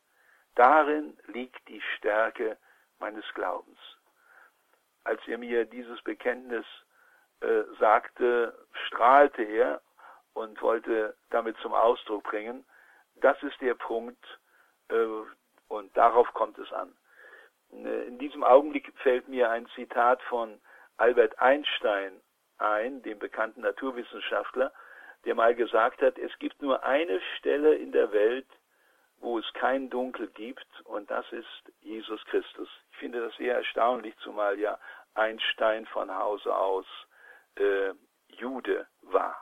Darin 0.57 1.17
liegt 1.29 1.69
die 1.69 1.81
Stärke 1.97 2.59
meines 2.99 3.25
Glaubens. 3.35 3.79
Als 5.05 5.21
er 5.29 5.39
mir 5.39 5.67
dieses 5.67 6.03
Bekenntnis 6.03 6.67
äh, 7.39 7.63
sagte, 7.79 8.59
strahlte 8.89 9.45
er 9.45 9.81
und 10.33 10.61
wollte 10.63 11.17
damit 11.31 11.57
zum 11.59 11.75
Ausdruck 11.75 12.25
bringen, 12.25 12.65
das 13.21 13.41
ist 13.45 13.61
der 13.61 13.75
Punkt, 13.75 14.41
äh, 14.89 15.07
und 15.69 15.97
darauf 15.97 16.27
kommt 16.35 16.59
es 16.59 16.73
an. 16.73 16.93
Äh, 17.73 18.07
in 18.09 18.19
diesem 18.19 18.45
Augenblick 18.45 18.93
fällt 19.03 19.29
mir 19.29 19.51
ein 19.51 19.67
Zitat 19.75 20.23
von 20.23 20.61
Albert 20.97 21.39
Einstein 21.39 22.21
ein, 22.59 23.03
dem 23.03 23.19
bekannten 23.19 23.63
Naturwissenschaftler, 23.63 24.73
der 25.25 25.35
mal 25.35 25.55
gesagt 25.55 26.03
hat, 26.03 26.19
es 26.19 26.37
gibt 26.39 26.61
nur 26.63 26.83
eine 26.85 27.21
Stelle 27.39 27.75
in 27.75 27.93
der 27.93 28.13
Welt, 28.13 28.47
wo 29.19 29.39
es 29.39 29.53
kein 29.55 29.89
Dunkel 29.89 30.29
gibt, 30.29 30.67
und 30.85 31.11
das 31.11 31.25
ist 31.33 31.73
Jesus 31.81 32.25
Christus. 32.27 32.69
Ich 32.91 32.99
finde 32.99 33.21
das 33.21 33.35
sehr 33.37 33.55
erstaunlich, 33.55 34.17
zumal 34.19 34.59
ja 34.59 34.79
Einstein 35.15 35.87
von 35.87 36.13
Hause 36.13 36.55
aus 36.55 36.87
äh, 37.57 37.93
Jude 38.29 38.87
war. 39.03 39.37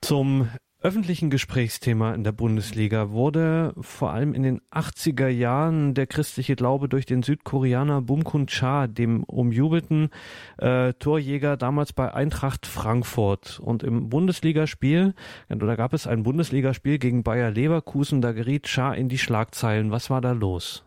Zum 0.00 0.48
öffentlichen 0.82 1.30
Gesprächsthema 1.30 2.12
in 2.12 2.24
der 2.24 2.32
Bundesliga 2.32 3.10
wurde 3.10 3.72
vor 3.80 4.10
allem 4.10 4.34
in 4.34 4.42
den 4.42 4.60
80er 4.72 5.28
Jahren 5.28 5.94
der 5.94 6.06
christliche 6.06 6.56
Glaube 6.56 6.88
durch 6.88 7.06
den 7.06 7.22
Südkoreaner 7.22 8.02
Bumkun 8.02 8.48
Cha, 8.48 8.88
dem 8.88 9.22
umjubelten 9.24 10.10
äh, 10.58 10.92
Torjäger 10.94 11.56
damals 11.56 11.92
bei 11.92 12.12
Eintracht 12.12 12.66
Frankfurt. 12.66 13.60
Und 13.64 13.84
im 13.84 14.08
Bundesligaspiel, 14.08 15.14
da 15.48 15.76
gab 15.76 15.92
es 15.92 16.08
ein 16.08 16.24
Bundesligaspiel 16.24 16.98
gegen 16.98 17.22
Bayer 17.22 17.50
Leverkusen, 17.50 18.20
da 18.20 18.32
geriet 18.32 18.66
Cha 18.66 18.92
in 18.92 19.08
die 19.08 19.18
Schlagzeilen. 19.18 19.92
Was 19.92 20.10
war 20.10 20.20
da 20.20 20.32
los? 20.32 20.84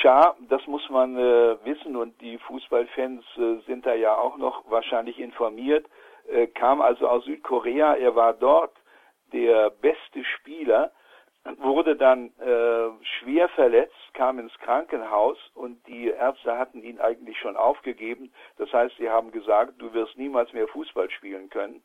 Cha, 0.00 0.34
das 0.48 0.66
muss 0.66 0.88
man 0.88 1.16
äh, 1.16 1.56
wissen 1.64 1.96
und 1.96 2.18
die 2.22 2.38
Fußballfans 2.38 3.22
äh, 3.36 3.56
sind 3.66 3.84
da 3.84 3.92
ja 3.92 4.16
auch 4.16 4.38
noch 4.38 4.64
wahrscheinlich 4.70 5.18
informiert 5.18 5.84
äh, 6.28 6.46
kam 6.46 6.80
also 6.80 7.08
aus 7.08 7.24
Südkorea. 7.24 7.94
Er 7.94 8.14
war 8.14 8.34
dort 8.34 8.72
der 9.32 9.70
beste 9.70 10.24
Spieler, 10.24 10.92
wurde 11.58 11.96
dann 11.96 12.32
äh, 12.38 13.04
schwer 13.18 13.48
verletzt, 13.50 13.94
kam 14.14 14.38
ins 14.38 14.56
Krankenhaus 14.58 15.38
und 15.54 15.86
die 15.86 16.08
Ärzte 16.08 16.58
hatten 16.58 16.82
ihn 16.82 17.00
eigentlich 17.00 17.38
schon 17.38 17.56
aufgegeben. 17.56 18.32
Das 18.58 18.72
heißt, 18.72 18.96
sie 18.98 19.08
haben 19.08 19.30
gesagt, 19.30 19.74
du 19.78 19.92
wirst 19.94 20.16
niemals 20.18 20.52
mehr 20.52 20.68
Fußball 20.68 21.10
spielen 21.10 21.48
können. 21.48 21.82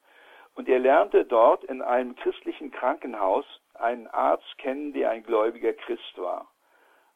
Und 0.55 0.69
er 0.69 0.79
lernte 0.79 1.25
dort 1.25 1.63
in 1.65 1.81
einem 1.81 2.15
christlichen 2.15 2.71
Krankenhaus 2.71 3.45
einen 3.73 4.07
Arzt 4.07 4.57
kennen, 4.57 4.93
der 4.93 5.09
ein 5.11 5.23
gläubiger 5.23 5.73
Christ 5.73 6.17
war. 6.17 6.49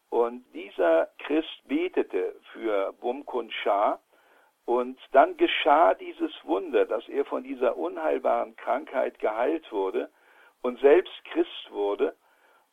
Und 0.10 0.44
dieser 0.54 1.10
Christ 1.20 1.62
betete 1.66 2.36
für 2.52 2.94
Bumkun 3.00 3.52
Shah 3.52 4.00
und 4.70 5.00
dann 5.14 5.36
geschah 5.36 5.96
dieses 5.96 6.32
Wunder, 6.44 6.86
dass 6.86 7.10
er 7.10 7.26
von 7.26 7.42
dieser 7.42 7.76
unheilbaren 7.76 8.56
Krankheit 8.56 9.18
geheilt 9.18 9.72
wurde 9.72 10.12
und 10.62 10.80
selbst 10.80 11.26
Christ 11.26 11.72
wurde 11.72 12.16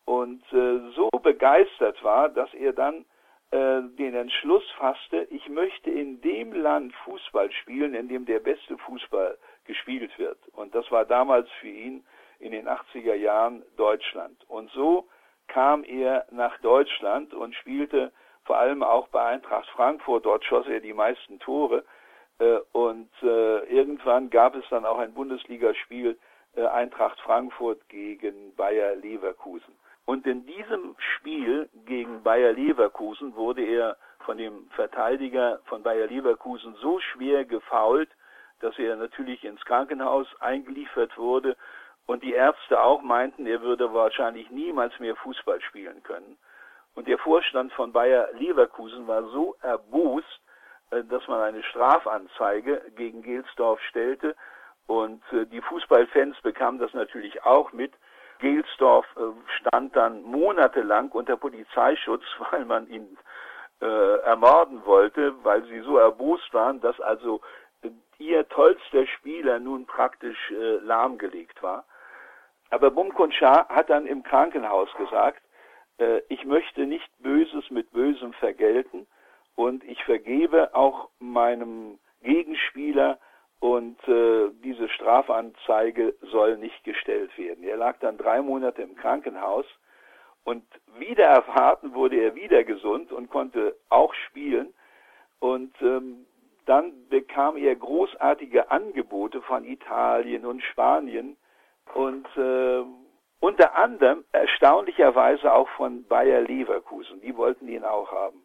und 0.04 0.42
äh, 0.52 0.90
so 0.94 1.08
begeistert 1.22 2.04
war, 2.04 2.28
dass 2.28 2.52
er 2.52 2.74
dann 2.74 3.06
äh, 3.50 3.80
den 3.96 4.14
Entschluss 4.14 4.62
fasste, 4.72 5.26
ich 5.30 5.48
möchte 5.48 5.90
in 5.90 6.20
dem 6.20 6.52
Land 6.52 6.94
Fußball 6.96 7.50
spielen, 7.50 7.94
in 7.94 8.08
dem 8.08 8.26
der 8.26 8.40
beste 8.40 8.76
Fußball 8.76 9.38
gespielt 9.64 10.18
wird. 10.18 10.36
Und 10.48 10.74
das 10.74 10.90
war 10.90 11.06
damals 11.06 11.48
für 11.60 11.68
ihn 11.68 12.04
in 12.40 12.52
den 12.52 12.68
80er 12.68 13.14
Jahren 13.14 13.64
Deutschland. 13.78 14.36
Und 14.48 14.70
so 14.72 15.08
kam 15.48 15.82
er 15.82 16.26
nach 16.30 16.58
Deutschland 16.58 17.32
und 17.32 17.54
spielte 17.54 18.12
vor 18.46 18.58
allem 18.58 18.82
auch 18.82 19.08
bei 19.08 19.22
Eintracht 19.22 19.68
Frankfurt. 19.70 20.24
Dort 20.24 20.44
schoss 20.44 20.66
er 20.66 20.80
die 20.80 20.94
meisten 20.94 21.38
Tore. 21.40 21.84
Äh, 22.38 22.58
und 22.72 23.10
äh, 23.22 23.58
irgendwann 23.64 24.30
gab 24.30 24.54
es 24.54 24.64
dann 24.70 24.86
auch 24.86 24.98
ein 24.98 25.14
Bundesligaspiel 25.14 26.18
äh, 26.54 26.66
Eintracht 26.66 27.20
Frankfurt 27.20 27.88
gegen 27.88 28.54
Bayer 28.56 28.94
Leverkusen. 28.96 29.74
Und 30.04 30.26
in 30.26 30.46
diesem 30.46 30.94
Spiel 30.98 31.68
gegen 31.84 32.22
Bayer 32.22 32.52
Leverkusen 32.52 33.34
wurde 33.34 33.62
er 33.62 33.96
von 34.20 34.38
dem 34.38 34.68
Verteidiger 34.70 35.60
von 35.66 35.82
Bayer 35.82 36.06
Leverkusen 36.06 36.74
so 36.80 37.00
schwer 37.00 37.44
gefault, 37.44 38.08
dass 38.60 38.78
er 38.78 38.96
natürlich 38.96 39.44
ins 39.44 39.64
Krankenhaus 39.64 40.26
eingeliefert 40.40 41.16
wurde 41.18 41.56
und 42.06 42.22
die 42.22 42.32
Ärzte 42.32 42.80
auch 42.80 43.02
meinten, 43.02 43.46
er 43.46 43.62
würde 43.62 43.92
wahrscheinlich 43.92 44.50
niemals 44.50 44.98
mehr 45.00 45.16
Fußball 45.16 45.60
spielen 45.60 46.02
können. 46.04 46.38
Und 46.96 47.06
der 47.06 47.18
Vorstand 47.18 47.72
von 47.74 47.92
Bayer 47.92 48.28
Leverkusen 48.32 49.06
war 49.06 49.22
so 49.28 49.54
erbost, 49.62 50.40
äh, 50.90 51.04
dass 51.04 51.28
man 51.28 51.40
eine 51.40 51.62
Strafanzeige 51.62 52.82
gegen 52.96 53.22
Gelsdorf 53.22 53.80
stellte. 53.82 54.34
Und 54.86 55.22
äh, 55.32 55.46
die 55.46 55.60
Fußballfans 55.60 56.40
bekamen 56.40 56.80
das 56.80 56.92
natürlich 56.94 57.44
auch 57.44 57.72
mit. 57.72 57.92
Gelsdorf 58.38 59.06
äh, 59.16 59.20
stand 59.58 59.94
dann 59.94 60.22
monatelang 60.22 61.10
unter 61.10 61.36
Polizeischutz, 61.36 62.24
weil 62.50 62.64
man 62.64 62.88
ihn 62.88 63.16
äh, 63.82 64.20
ermorden 64.20 64.84
wollte, 64.86 65.34
weil 65.44 65.64
sie 65.64 65.80
so 65.80 65.98
erbost 65.98 66.52
waren, 66.54 66.80
dass 66.80 66.98
also 67.00 67.42
ihr 68.18 68.48
tollster 68.48 69.06
Spieler 69.06 69.58
nun 69.58 69.84
praktisch 69.84 70.50
äh, 70.50 70.76
lahmgelegt 70.78 71.62
war. 71.62 71.84
Aber 72.70 72.90
Bumkun 72.90 73.32
Shah 73.32 73.68
hat 73.68 73.90
dann 73.90 74.06
im 74.06 74.22
Krankenhaus 74.22 74.88
gesagt, 74.94 75.42
äh, 75.98 76.20
ich 76.28 76.44
möchte 76.44 76.86
nicht 76.86 77.08
Böses 77.18 77.70
mit 77.70 77.90
Bösem 77.92 78.32
vergelten 78.34 79.06
und 79.54 79.84
ich 79.84 80.02
vergebe 80.04 80.74
auch 80.74 81.08
meinem 81.18 81.98
Gegenspieler 82.22 83.18
und 83.60 83.96
äh, 84.06 84.50
diese 84.62 84.88
Strafanzeige 84.88 86.14
soll 86.20 86.58
nicht 86.58 86.84
gestellt 86.84 87.36
werden. 87.38 87.64
Er 87.64 87.76
lag 87.76 87.98
dann 88.00 88.18
drei 88.18 88.42
Monate 88.42 88.82
im 88.82 88.94
Krankenhaus 88.96 89.66
und 90.44 90.64
wieder 90.98 91.24
erwarten 91.24 91.94
wurde 91.94 92.16
er 92.16 92.34
wieder 92.34 92.64
gesund 92.64 93.12
und 93.12 93.30
konnte 93.30 93.76
auch 93.88 94.14
spielen 94.14 94.72
und 95.40 95.74
ähm, 95.80 96.26
dann 96.66 97.08
bekam 97.08 97.56
er 97.56 97.74
großartige 97.76 98.70
Angebote 98.70 99.40
von 99.42 99.64
Italien 99.64 100.44
und 100.44 100.62
Spanien 100.62 101.36
und 101.94 102.26
äh, 102.36 102.82
unter 103.40 103.74
anderem 103.76 104.24
erstaunlicherweise 104.32 105.52
auch 105.52 105.68
von 105.70 106.04
Bayer 106.04 106.40
Leverkusen. 106.40 107.20
Die 107.20 107.36
wollten 107.36 107.68
ihn 107.68 107.84
auch 107.84 108.10
haben. 108.10 108.42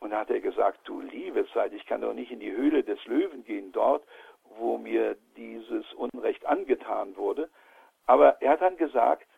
Und 0.00 0.10
da 0.10 0.20
hat 0.20 0.30
er 0.30 0.40
gesagt, 0.40 0.80
du 0.84 1.00
liebe 1.00 1.46
Zeit, 1.52 1.72
ich 1.72 1.86
kann 1.86 2.00
doch 2.00 2.12
nicht 2.12 2.32
in 2.32 2.40
die 2.40 2.50
Höhle 2.50 2.82
des 2.82 3.04
Löwen 3.06 3.44
gehen, 3.44 3.70
dort, 3.72 4.04
wo 4.58 4.76
mir 4.76 5.16
dieses 5.36 5.92
Unrecht 5.94 6.44
angetan 6.44 7.16
wurde. 7.16 7.48
Aber 8.06 8.42
er 8.42 8.52
hat 8.52 8.62
dann 8.62 8.76
gesagt, 8.76 9.28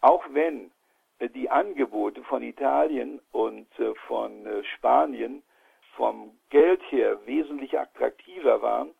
auch 0.00 0.24
wenn 0.30 0.72
die 1.20 1.50
Angebote 1.50 2.22
von 2.24 2.42
Italien 2.42 3.20
und 3.32 3.66
äh, 3.78 3.94
von 4.06 4.46
äh, 4.46 4.64
Spanien 4.64 5.42
vom 5.96 6.36
Geld 6.50 6.80
her 6.90 7.18
wesentlich 7.26 7.78
attraktiver 7.78 8.62
waren 8.62 8.90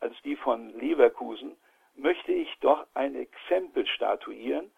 als 0.00 0.14
die 0.22 0.36
von 0.36 0.70
Leverkusen, 0.78 1.56
möchte 1.98 2.32
ich 2.32 2.48
doch 2.60 2.86
ein 2.94 3.14
Exempel 3.14 3.86
statuieren. 3.86 4.70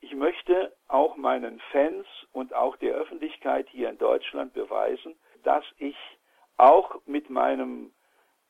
Ich 0.00 0.14
möchte 0.14 0.74
auch 0.86 1.16
meinen 1.16 1.60
Fans 1.72 2.06
und 2.32 2.54
auch 2.54 2.76
der 2.76 2.94
Öffentlichkeit 2.94 3.68
hier 3.70 3.90
in 3.90 3.98
Deutschland 3.98 4.52
beweisen, 4.54 5.18
dass 5.42 5.64
ich 5.78 5.96
auch 6.56 7.00
mit 7.06 7.30
meinem 7.30 7.92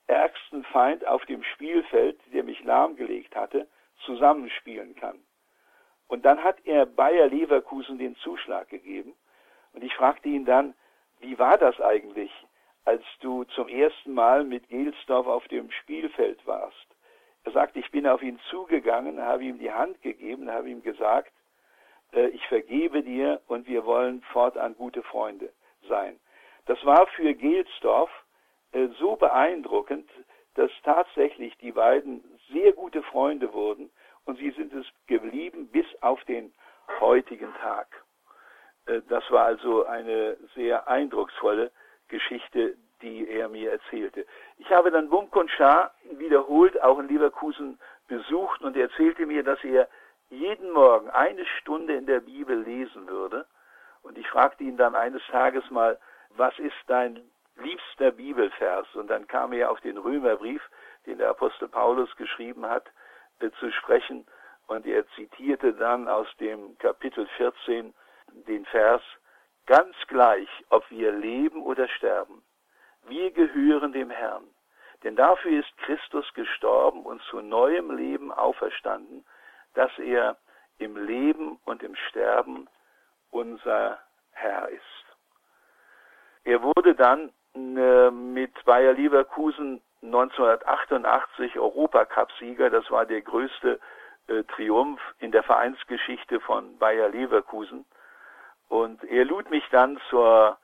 ärgsten 0.06 0.64
Feind 0.64 1.06
auf 1.06 1.24
dem 1.26 1.42
Spielfeld, 1.42 2.18
der 2.32 2.42
mich 2.42 2.62
lahmgelegt 2.64 3.36
hatte, 3.36 3.68
zusammenspielen 4.04 4.94
kann. 4.94 5.18
Und 6.06 6.24
dann 6.24 6.42
hat 6.42 6.56
er 6.64 6.86
Bayer 6.86 7.28
Leverkusen 7.28 7.98
den 7.98 8.16
Zuschlag 8.16 8.68
gegeben. 8.68 9.14
Und 9.74 9.84
ich 9.84 9.94
fragte 9.94 10.28
ihn 10.28 10.46
dann, 10.46 10.74
wie 11.20 11.38
war 11.38 11.58
das 11.58 11.78
eigentlich, 11.80 12.32
als 12.84 13.04
du 13.20 13.44
zum 13.44 13.68
ersten 13.68 14.14
Mal 14.14 14.44
mit 14.44 14.68
Gelsdorf 14.68 15.26
auf 15.26 15.46
dem 15.48 15.70
Spielfeld 15.70 16.46
warst? 16.46 16.87
Er 17.44 17.52
sagte, 17.52 17.78
ich 17.78 17.90
bin 17.90 18.06
auf 18.06 18.22
ihn 18.22 18.38
zugegangen, 18.50 19.20
habe 19.22 19.44
ihm 19.44 19.58
die 19.58 19.72
Hand 19.72 20.00
gegeben, 20.02 20.50
habe 20.50 20.68
ihm 20.68 20.82
gesagt, 20.82 21.32
äh, 22.12 22.28
ich 22.28 22.46
vergebe 22.48 23.02
dir 23.02 23.40
und 23.46 23.66
wir 23.66 23.84
wollen 23.84 24.22
fortan 24.32 24.74
gute 24.74 25.02
Freunde 25.02 25.52
sein. 25.88 26.18
Das 26.66 26.84
war 26.84 27.06
für 27.08 27.34
Gelsdorf 27.34 28.10
äh, 28.72 28.88
so 28.98 29.16
beeindruckend, 29.16 30.10
dass 30.54 30.70
tatsächlich 30.82 31.56
die 31.58 31.72
beiden 31.72 32.24
sehr 32.50 32.72
gute 32.72 33.02
Freunde 33.02 33.52
wurden 33.52 33.90
und 34.24 34.38
sie 34.38 34.50
sind 34.50 34.72
es 34.74 34.86
geblieben 35.06 35.68
bis 35.68 35.86
auf 36.02 36.22
den 36.24 36.52
heutigen 37.00 37.52
Tag. 37.54 37.86
Äh, 38.86 39.00
das 39.08 39.30
war 39.30 39.46
also 39.46 39.86
eine 39.86 40.36
sehr 40.54 40.88
eindrucksvolle 40.88 41.70
Geschichte, 42.08 42.76
die 43.02 43.28
er 43.28 43.48
mir 43.48 43.72
erzählte. 43.72 44.26
Ich 44.58 44.70
habe 44.70 44.90
dann 44.90 45.08
Bumkon 45.08 45.48
Shah 45.48 45.92
wiederholt 46.12 46.80
auch 46.82 46.98
in 46.98 47.08
Leverkusen 47.08 47.78
besucht 48.08 48.62
und 48.62 48.76
er 48.76 48.84
erzählte 48.84 49.26
mir, 49.26 49.42
dass 49.42 49.62
er 49.64 49.88
jeden 50.30 50.70
Morgen 50.72 51.08
eine 51.10 51.44
Stunde 51.60 51.94
in 51.94 52.06
der 52.06 52.20
Bibel 52.20 52.60
lesen 52.60 53.08
würde. 53.08 53.46
Und 54.02 54.18
ich 54.18 54.28
fragte 54.28 54.64
ihn 54.64 54.76
dann 54.76 54.94
eines 54.94 55.22
Tages 55.26 55.70
mal, 55.70 55.98
was 56.30 56.58
ist 56.58 56.76
dein 56.86 57.20
liebster 57.56 58.10
Bibelvers? 58.10 58.86
Und 58.94 59.08
dann 59.08 59.26
kam 59.26 59.52
er 59.52 59.70
auf 59.70 59.80
den 59.80 59.98
Römerbrief, 59.98 60.62
den 61.06 61.18
der 61.18 61.30
Apostel 61.30 61.68
Paulus 61.68 62.14
geschrieben 62.16 62.66
hat, 62.66 62.86
äh, 63.40 63.50
zu 63.58 63.70
sprechen. 63.72 64.26
Und 64.66 64.86
er 64.86 65.06
zitierte 65.10 65.72
dann 65.72 66.08
aus 66.08 66.28
dem 66.38 66.76
Kapitel 66.78 67.26
14 67.36 67.94
den 68.46 68.66
Vers, 68.66 69.02
ganz 69.66 69.96
gleich, 70.06 70.48
ob 70.68 70.88
wir 70.90 71.12
leben 71.12 71.62
oder 71.62 71.88
sterben. 71.88 72.42
Wir 73.08 73.30
gehören 73.30 73.92
dem 73.92 74.10
Herrn. 74.10 74.44
Denn 75.04 75.16
dafür 75.16 75.60
ist 75.60 75.76
Christus 75.78 76.32
gestorben 76.34 77.04
und 77.04 77.22
zu 77.22 77.40
neuem 77.40 77.96
Leben 77.96 78.32
auferstanden, 78.32 79.24
dass 79.74 79.96
er 79.98 80.36
im 80.78 80.96
Leben 80.96 81.58
und 81.64 81.82
im 81.82 81.94
Sterben 81.94 82.68
unser 83.30 83.98
Herr 84.32 84.68
ist. 84.68 84.82
Er 86.44 86.62
wurde 86.62 86.94
dann 86.94 87.32
äh, 87.54 88.10
mit 88.10 88.64
Bayer 88.64 88.92
Leverkusen 88.92 89.82
1988 90.02 91.58
Europacup-Sieger. 91.58 92.70
Das 92.70 92.90
war 92.90 93.06
der 93.06 93.20
größte 93.20 93.80
äh, 94.28 94.44
Triumph 94.44 95.00
in 95.18 95.32
der 95.32 95.42
Vereinsgeschichte 95.42 96.40
von 96.40 96.78
Bayer 96.78 97.08
Leverkusen. 97.08 97.84
Und 98.68 99.02
er 99.04 99.24
lud 99.24 99.50
mich 99.50 99.64
dann 99.70 100.00
zur 100.10 100.58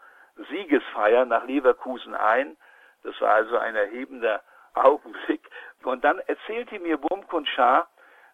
Siegesfeier 0.51 1.25
nach 1.25 1.45
Leverkusen 1.45 2.15
ein. 2.15 2.57
Das 3.03 3.21
war 3.21 3.35
also 3.35 3.59
ein 3.59 3.77
erhebender 3.77 4.43
Augenblick. 4.75 5.49
Und 5.83 6.05
dann 6.05 6.19
erzählte 6.21 6.79
mir 6.81 6.97
Bumkun 6.99 7.47
Shah, 7.47 7.89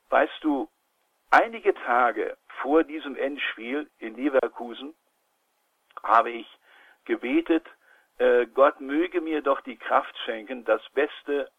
weißt 0.08 0.42
du, 0.42 0.68
einige 1.30 1.74
Tage 1.74 2.36
vor 2.62 2.84
diesem 2.84 3.16
Endspiel 3.16 3.90
in 3.98 4.14
Leverkusen 4.14 4.94
habe 6.02 6.30
ich 6.30 6.46
gebetet, 7.04 7.66
äh, 8.18 8.46
Gott 8.46 8.80
möge 8.80 9.20
mir 9.20 9.42
doch 9.42 9.60
die 9.62 9.76
Kraft 9.76 10.16
schenken, 10.24 10.64
das 10.64 10.82
Beste 10.90 11.50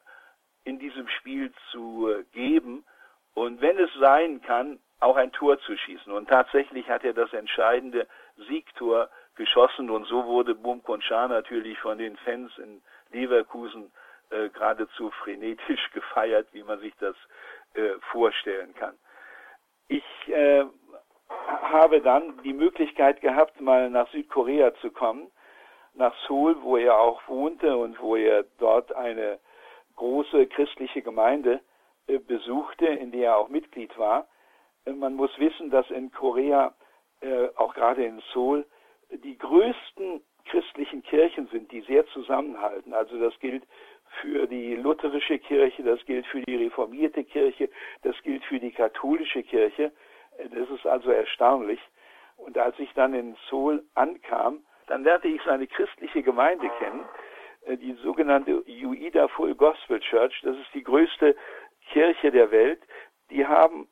in 0.63 0.79
diesem 0.79 1.07
Spiel 1.07 1.51
zu 1.71 2.09
äh, 2.09 2.23
geben 2.31 2.85
und 3.33 3.61
wenn 3.61 3.77
es 3.79 3.91
sein 3.99 4.41
kann, 4.41 4.79
auch 4.99 5.15
ein 5.15 5.31
Tor 5.31 5.59
zu 5.61 5.75
schießen. 5.75 6.11
Und 6.11 6.29
tatsächlich 6.29 6.87
hat 6.87 7.03
er 7.03 7.13
das 7.13 7.33
entscheidende 7.33 8.07
Siegtor 8.47 9.09
geschossen 9.41 9.89
und 9.89 10.05
so 10.05 10.25
wurde 10.25 10.53
Bum 10.53 10.83
Konchar 10.83 11.27
natürlich 11.27 11.77
von 11.79 11.97
den 11.97 12.15
Fans 12.17 12.51
in 12.57 12.81
Leverkusen 13.11 13.91
äh, 14.29 14.49
geradezu 14.49 15.09
frenetisch 15.23 15.91
gefeiert, 15.93 16.47
wie 16.51 16.63
man 16.63 16.79
sich 16.79 16.93
das 16.99 17.15
äh, 17.73 17.93
vorstellen 18.11 18.73
kann. 18.75 18.95
Ich 19.87 20.05
äh, 20.27 20.65
habe 21.63 22.01
dann 22.01 22.41
die 22.43 22.53
Möglichkeit 22.53 23.21
gehabt, 23.21 23.59
mal 23.59 23.89
nach 23.89 24.07
Südkorea 24.11 24.75
zu 24.75 24.91
kommen 24.91 25.31
nach 25.93 26.15
Seoul, 26.25 26.55
wo 26.61 26.77
er 26.77 26.99
auch 26.99 27.21
wohnte 27.27 27.75
und 27.75 27.99
wo 27.99 28.15
er 28.15 28.43
dort 28.59 28.93
eine 28.95 29.39
große 29.95 30.47
christliche 30.47 31.01
Gemeinde 31.01 31.61
äh, 32.07 32.17
besuchte, 32.17 32.85
in 32.85 33.11
der 33.11 33.31
er 33.31 33.37
auch 33.37 33.49
Mitglied 33.49 33.97
war. 33.97 34.27
Äh, 34.85 34.93
man 34.93 35.15
muss 35.15 35.37
wissen, 35.37 35.69
dass 35.69 35.89
in 35.89 36.11
Korea, 36.11 36.73
äh, 37.21 37.49
auch 37.55 37.73
gerade 37.73 38.05
in 38.05 38.21
Seoul, 38.31 38.65
die 39.17 39.37
größten 39.37 40.21
christlichen 40.45 41.03
Kirchen 41.03 41.47
sind, 41.47 41.71
die 41.71 41.81
sehr 41.81 42.05
zusammenhalten. 42.07 42.93
Also 42.93 43.19
das 43.19 43.37
gilt 43.39 43.63
für 44.21 44.47
die 44.47 44.75
lutherische 44.75 45.39
Kirche, 45.39 45.83
das 45.83 46.03
gilt 46.05 46.25
für 46.27 46.41
die 46.41 46.55
reformierte 46.55 47.23
Kirche, 47.23 47.69
das 48.01 48.15
gilt 48.23 48.43
für 48.45 48.59
die 48.59 48.71
katholische 48.71 49.43
Kirche. 49.43 49.91
Das 50.37 50.69
ist 50.69 50.85
also 50.85 51.11
erstaunlich. 51.11 51.79
Und 52.37 52.57
als 52.57 52.77
ich 52.79 52.91
dann 52.93 53.13
in 53.13 53.35
Seoul 53.49 53.83
ankam, 53.93 54.63
dann 54.87 55.03
lernte 55.03 55.27
ich 55.27 55.41
seine 55.43 55.67
christliche 55.67 56.23
Gemeinde 56.23 56.69
kennen, 56.79 57.05
äh, 57.65 57.77
die 57.77 57.93
sogenannte 57.93 58.63
Uida 58.65 59.27
Full 59.29 59.55
Gospel 59.55 59.99
Church. 59.99 60.41
Das 60.43 60.57
ist 60.57 60.73
die 60.73 60.83
größte 60.83 61.35
Kirche 61.91 62.31
der 62.31 62.51
Welt. 62.51 62.81
Die 63.29 63.45
haben 63.45 63.87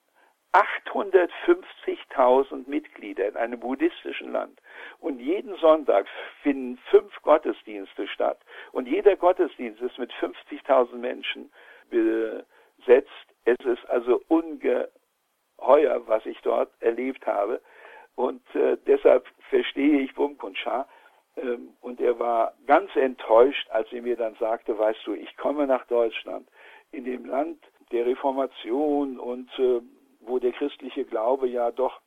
850.000 0.53 2.67
Mitglieder 2.67 3.27
in 3.27 3.35
einem 3.37 3.59
buddhistischen 3.59 4.31
Land. 4.31 4.59
Und 4.99 5.19
jeden 5.19 5.55
Sonntag 5.57 6.07
finden 6.41 6.79
fünf 6.89 7.13
Gottesdienste 7.21 8.07
statt. 8.07 8.39
Und 8.71 8.87
jeder 8.87 9.15
Gottesdienst 9.15 9.79
ist 9.81 9.99
mit 9.99 10.11
50.000 10.13 10.95
Menschen 10.95 11.51
besetzt. 11.89 13.11
Es 13.45 13.59
ist 13.65 13.87
also 13.89 14.23
ungeheuer, 14.27 14.89
was 16.07 16.25
ich 16.25 16.41
dort 16.41 16.71
erlebt 16.81 17.27
habe. 17.27 17.61
Und 18.15 18.41
äh, 18.55 18.77
deshalb 18.87 19.27
verstehe 19.49 20.01
ich 20.01 20.15
Bumkun 20.15 20.55
Shah. 20.55 20.87
Ähm, 21.37 21.75
und 21.81 22.01
er 22.01 22.17
war 22.19 22.53
ganz 22.65 22.95
enttäuscht, 22.95 23.69
als 23.69 23.93
er 23.93 24.01
mir 24.01 24.17
dann 24.17 24.33
sagte, 24.35 24.77
weißt 24.77 25.05
du, 25.05 25.13
ich 25.13 25.37
komme 25.37 25.67
nach 25.67 25.85
Deutschland, 25.85 26.47
in 26.91 27.05
dem 27.05 27.25
Land 27.25 27.59
der 27.91 28.05
Reformation 28.05 29.19
und 29.19 29.49
äh, 29.59 29.81
wo 30.29 30.39
der 30.39 30.53
christliche 30.53 31.05
Glaube 31.05 31.47
ja 31.47 31.71
doch 31.71 31.99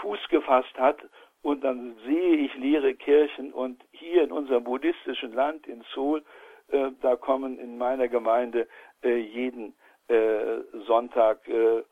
Fuß 0.00 0.20
gefasst 0.28 0.78
hat. 0.78 0.98
Und 1.42 1.64
dann 1.64 1.96
sehe 2.04 2.36
ich 2.36 2.54
leere 2.54 2.94
Kirchen 2.94 3.52
und 3.52 3.82
hier 3.92 4.22
in 4.22 4.32
unserem 4.32 4.64
buddhistischen 4.64 5.32
Land, 5.32 5.66
in 5.66 5.82
Seoul, 5.94 6.22
äh, 6.68 6.90
da 7.00 7.16
kommen 7.16 7.58
in 7.58 7.78
meiner 7.78 8.08
Gemeinde 8.08 8.68
äh, 9.02 9.16
jeden 9.16 9.74
äh, 10.08 10.58
Sonntag 10.86 11.48
äh, 11.48 11.82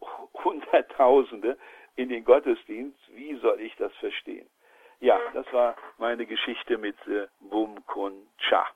Hunderttausende 0.44 1.58
in 1.96 2.08
den 2.08 2.24
Gottesdienst. 2.24 2.98
Wie 3.14 3.34
soll 3.36 3.60
ich 3.60 3.76
das 3.76 3.92
verstehen? 3.96 4.48
Ja, 5.00 5.20
das 5.34 5.50
war 5.52 5.76
meine 5.98 6.24
Geschichte 6.24 6.78
mit 6.78 6.96
äh, 7.06 7.26
Bum 7.40 7.84
Kun 7.86 8.14
Cha. 8.38 8.66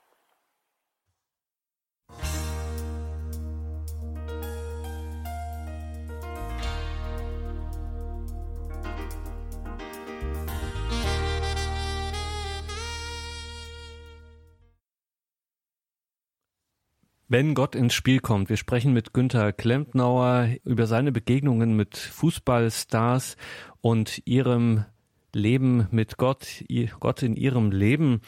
Wenn 17.33 17.55
Gott 17.55 17.77
ins 17.77 17.95
Spiel 17.95 18.19
kommt, 18.19 18.49
wir 18.49 18.57
sprechen 18.57 18.93
mit 18.93 19.13
Günther 19.13 19.53
Klempnauer 19.53 20.49
über 20.65 20.89
seine 20.89 21.13
Begegnungen 21.13 21.77
mit 21.77 21.97
Fußballstars 21.97 23.37
und 23.81 24.21
ihrem 24.25 24.85
Leben 25.33 25.87
mit 25.93 26.17
Gott, 26.17 26.65
Gott 26.99 27.23
in 27.23 27.37
ihrem 27.37 27.71
Leben. 27.71 28.21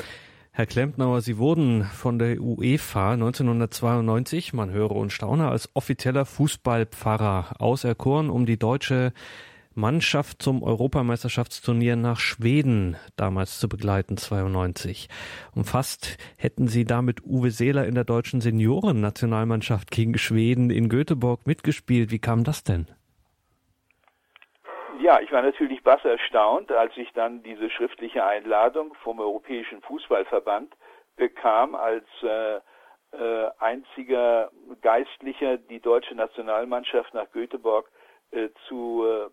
Herr 0.52 0.66
Klempnauer, 0.66 1.20
Sie 1.20 1.36
wurden 1.36 1.82
von 1.82 2.20
der 2.20 2.40
UEFA 2.40 3.14
1992, 3.14 4.52
man 4.52 4.70
höre 4.70 4.92
und 4.92 5.12
staune, 5.12 5.48
als 5.48 5.68
offizieller 5.74 6.24
Fußballpfarrer 6.24 7.60
auserkoren, 7.60 8.30
um 8.30 8.46
die 8.46 8.56
deutsche 8.56 9.12
Mannschaft 9.74 10.42
zum 10.42 10.62
Europameisterschaftsturnier 10.62 11.96
nach 11.96 12.18
Schweden 12.18 12.96
damals 13.16 13.58
zu 13.58 13.68
begleiten, 13.68 14.16
92. 14.16 15.08
Und 15.54 15.64
fast 15.64 16.18
hätten 16.36 16.68
sie 16.68 16.84
damit 16.84 17.24
Uwe 17.24 17.50
Seeler 17.50 17.86
in 17.86 17.94
der 17.94 18.04
deutschen 18.04 18.40
Seniorennationalmannschaft 18.40 19.90
gegen 19.90 20.18
Schweden 20.18 20.70
in 20.70 20.88
Göteborg 20.88 21.46
mitgespielt. 21.46 22.10
Wie 22.10 22.18
kam 22.18 22.44
das 22.44 22.64
denn? 22.64 22.86
Ja, 25.00 25.20
ich 25.20 25.32
war 25.32 25.42
natürlich 25.42 25.82
bass 25.82 26.04
erstaunt, 26.04 26.70
als 26.70 26.96
ich 26.96 27.10
dann 27.12 27.42
diese 27.42 27.70
schriftliche 27.70 28.24
Einladung 28.24 28.94
vom 29.02 29.18
Europäischen 29.18 29.82
Fußballverband 29.82 30.74
bekam, 31.16 31.74
als 31.74 32.04
äh, 32.22 32.60
äh, 33.12 33.50
einziger 33.58 34.50
Geistlicher 34.80 35.56
die 35.58 35.80
deutsche 35.80 36.14
Nationalmannschaft 36.14 37.12
nach 37.14 37.30
Göteborg 37.32 37.90
äh, 38.30 38.48
zu 38.68 39.04
äh, 39.04 39.28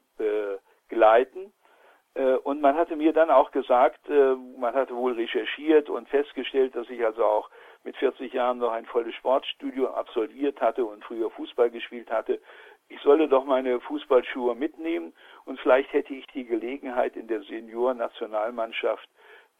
und 2.59 2.63
man 2.63 2.75
hatte 2.75 2.97
mir 2.97 3.13
dann 3.13 3.29
auch 3.29 3.51
gesagt, 3.51 4.09
man 4.09 4.73
hatte 4.73 4.93
wohl 4.93 5.13
recherchiert 5.13 5.89
und 5.89 6.09
festgestellt, 6.09 6.75
dass 6.75 6.89
ich 6.89 7.05
also 7.05 7.23
auch 7.23 7.49
mit 7.85 7.95
40 7.95 8.33
Jahren 8.33 8.57
noch 8.57 8.73
ein 8.73 8.85
volles 8.85 9.15
Sportstudio 9.15 9.87
absolviert 9.87 10.59
hatte 10.59 10.83
und 10.83 11.05
früher 11.05 11.29
Fußball 11.29 11.69
gespielt 11.69 12.11
hatte. 12.11 12.41
Ich 12.89 12.99
solle 12.99 13.29
doch 13.29 13.45
meine 13.45 13.79
Fußballschuhe 13.79 14.55
mitnehmen 14.55 15.13
und 15.45 15.57
vielleicht 15.61 15.93
hätte 15.93 16.13
ich 16.13 16.27
die 16.33 16.43
Gelegenheit 16.43 17.15
in 17.15 17.27
der 17.27 17.43
Senioren-Nationalmannschaft 17.43 19.07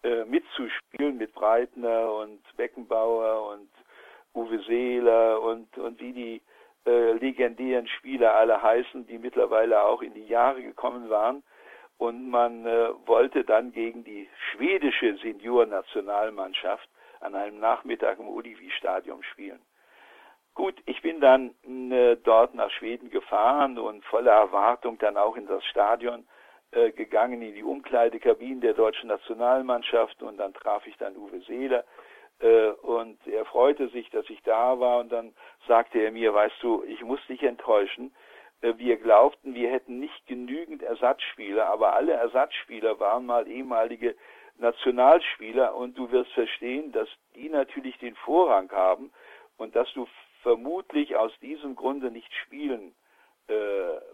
äh, 0.04 0.26
mitzuspielen 0.26 1.16
mit 1.18 1.34
Breitner 1.34 2.14
und 2.16 2.42
Beckenbauer 2.58 3.50
und 3.54 3.70
Uwe 4.34 4.60
Seeler 4.68 5.42
und, 5.42 5.78
und 5.78 6.02
wie 6.02 6.12
die 6.12 6.42
äh, 6.86 7.14
legendären 7.14 7.88
Spieler 7.88 8.36
alle 8.36 8.62
heißen, 8.62 9.08
die 9.08 9.20
mittlerweile 9.20 9.84
auch 9.84 10.02
in 10.02 10.14
die 10.14 10.28
Jahre 10.28 10.62
gekommen 10.62 11.10
waren. 11.10 11.44
Und 12.00 12.30
man 12.30 12.66
äh, 12.66 12.90
wollte 13.06 13.44
dann 13.44 13.72
gegen 13.72 14.04
die 14.04 14.28
schwedische 14.52 15.18
Senior-Nationalmannschaft 15.18 16.90
an 17.20 17.36
einem 17.36 17.60
Nachmittag 17.60 18.20
im 18.20 18.28
Ullevi-Stadion 18.30 19.22
spielen. 19.24 19.60
Gut, 20.56 20.76
ich 20.86 21.02
bin 21.02 21.20
dann 21.20 21.54
äh, 21.92 22.16
dort 22.24 22.56
nach 22.56 22.72
Schweden 22.72 23.10
gefahren 23.12 23.78
und 23.78 24.04
voller 24.06 24.32
Erwartung 24.32 24.98
dann 24.98 25.18
auch 25.18 25.36
in 25.36 25.46
das 25.46 25.64
Stadion 25.66 26.26
äh, 26.72 26.92
gegangen, 26.92 27.42
in 27.42 27.54
die 27.54 27.64
Umkleidekabinen 27.64 28.62
der 28.62 28.74
deutschen 28.74 29.10
Nationalmannschaft 29.10 30.24
und 30.24 30.38
dann 30.38 30.54
traf 30.54 30.88
ich 30.88 30.98
dann 30.98 31.16
Uwe 31.16 31.42
Seeler, 31.42 31.84
äh, 32.40 32.70
und 32.70 33.20
er 33.28 33.46
freute 33.46 33.90
sich, 33.90 34.10
dass 34.10 34.30
ich 34.30 34.42
da 34.44 34.80
war 34.80 35.00
und 35.00 35.12
dann 35.12 35.34
sagte 35.68 36.00
er 36.00 36.12
mir, 36.12 36.34
weißt 36.34 36.62
du, 36.62 36.84
ich 36.86 37.04
muss 37.04 37.20
dich 37.28 37.44
enttäuschen. 37.44 38.14
Äh, 38.62 38.74
wir 38.78 38.98
glaubten, 38.98 39.56
wir 39.56 39.70
hätten 39.70 40.00
nicht 40.00 40.26
genügend 40.28 40.84
Ersatzspieler, 40.84 41.68
aber 41.68 41.94
alle 41.94 42.14
Ersatzspieler 42.14 43.00
waren 43.00 43.26
mal 43.26 43.48
ehemalige 43.48 44.16
Nationalspieler 44.58 45.76
und 45.76 45.98
du 45.98 46.12
wirst 46.12 46.32
verstehen, 46.34 46.92
dass 46.92 47.08
die 47.36 47.50
natürlich 47.50 47.98
den 48.00 48.16
Vorrang 48.16 48.72
haben 48.72 49.12
und 49.58 49.76
dass 49.76 49.92
du 49.94 50.08
vermutlich 50.42 51.16
aus 51.16 51.32
diesem 51.40 51.76
Grunde 51.76 52.12
nicht 52.12 52.34
spielen 52.34 52.94
äh, 53.48 53.54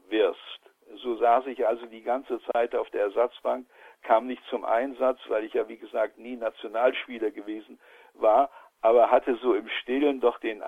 wirst. 0.10 0.60
So 0.98 1.16
saß 1.16 1.48
ich 1.48 1.68
also 1.68 1.88
die 1.88 2.04
ganze 2.04 2.40
Zeit 2.54 2.76
auf 2.76 2.90
der 2.92 3.02
Ersatzbank, 3.02 3.66
kam 4.04 4.28
nicht 4.28 4.44
zum 4.50 4.64
Einsatz, 4.66 5.20
weil 5.28 5.44
ich 5.44 5.54
ja 5.54 5.68
wie 5.68 5.78
gesagt 5.78 6.20
nie 6.20 6.36
Nationalspieler 6.36 7.32
gewesen 7.32 7.80
war, 8.14 8.52
aber 8.82 9.10
hatte 9.10 9.36
so 9.42 9.56
im 9.56 9.68
Stillen 9.82 10.22
doch 10.22 10.40
den 10.40 10.62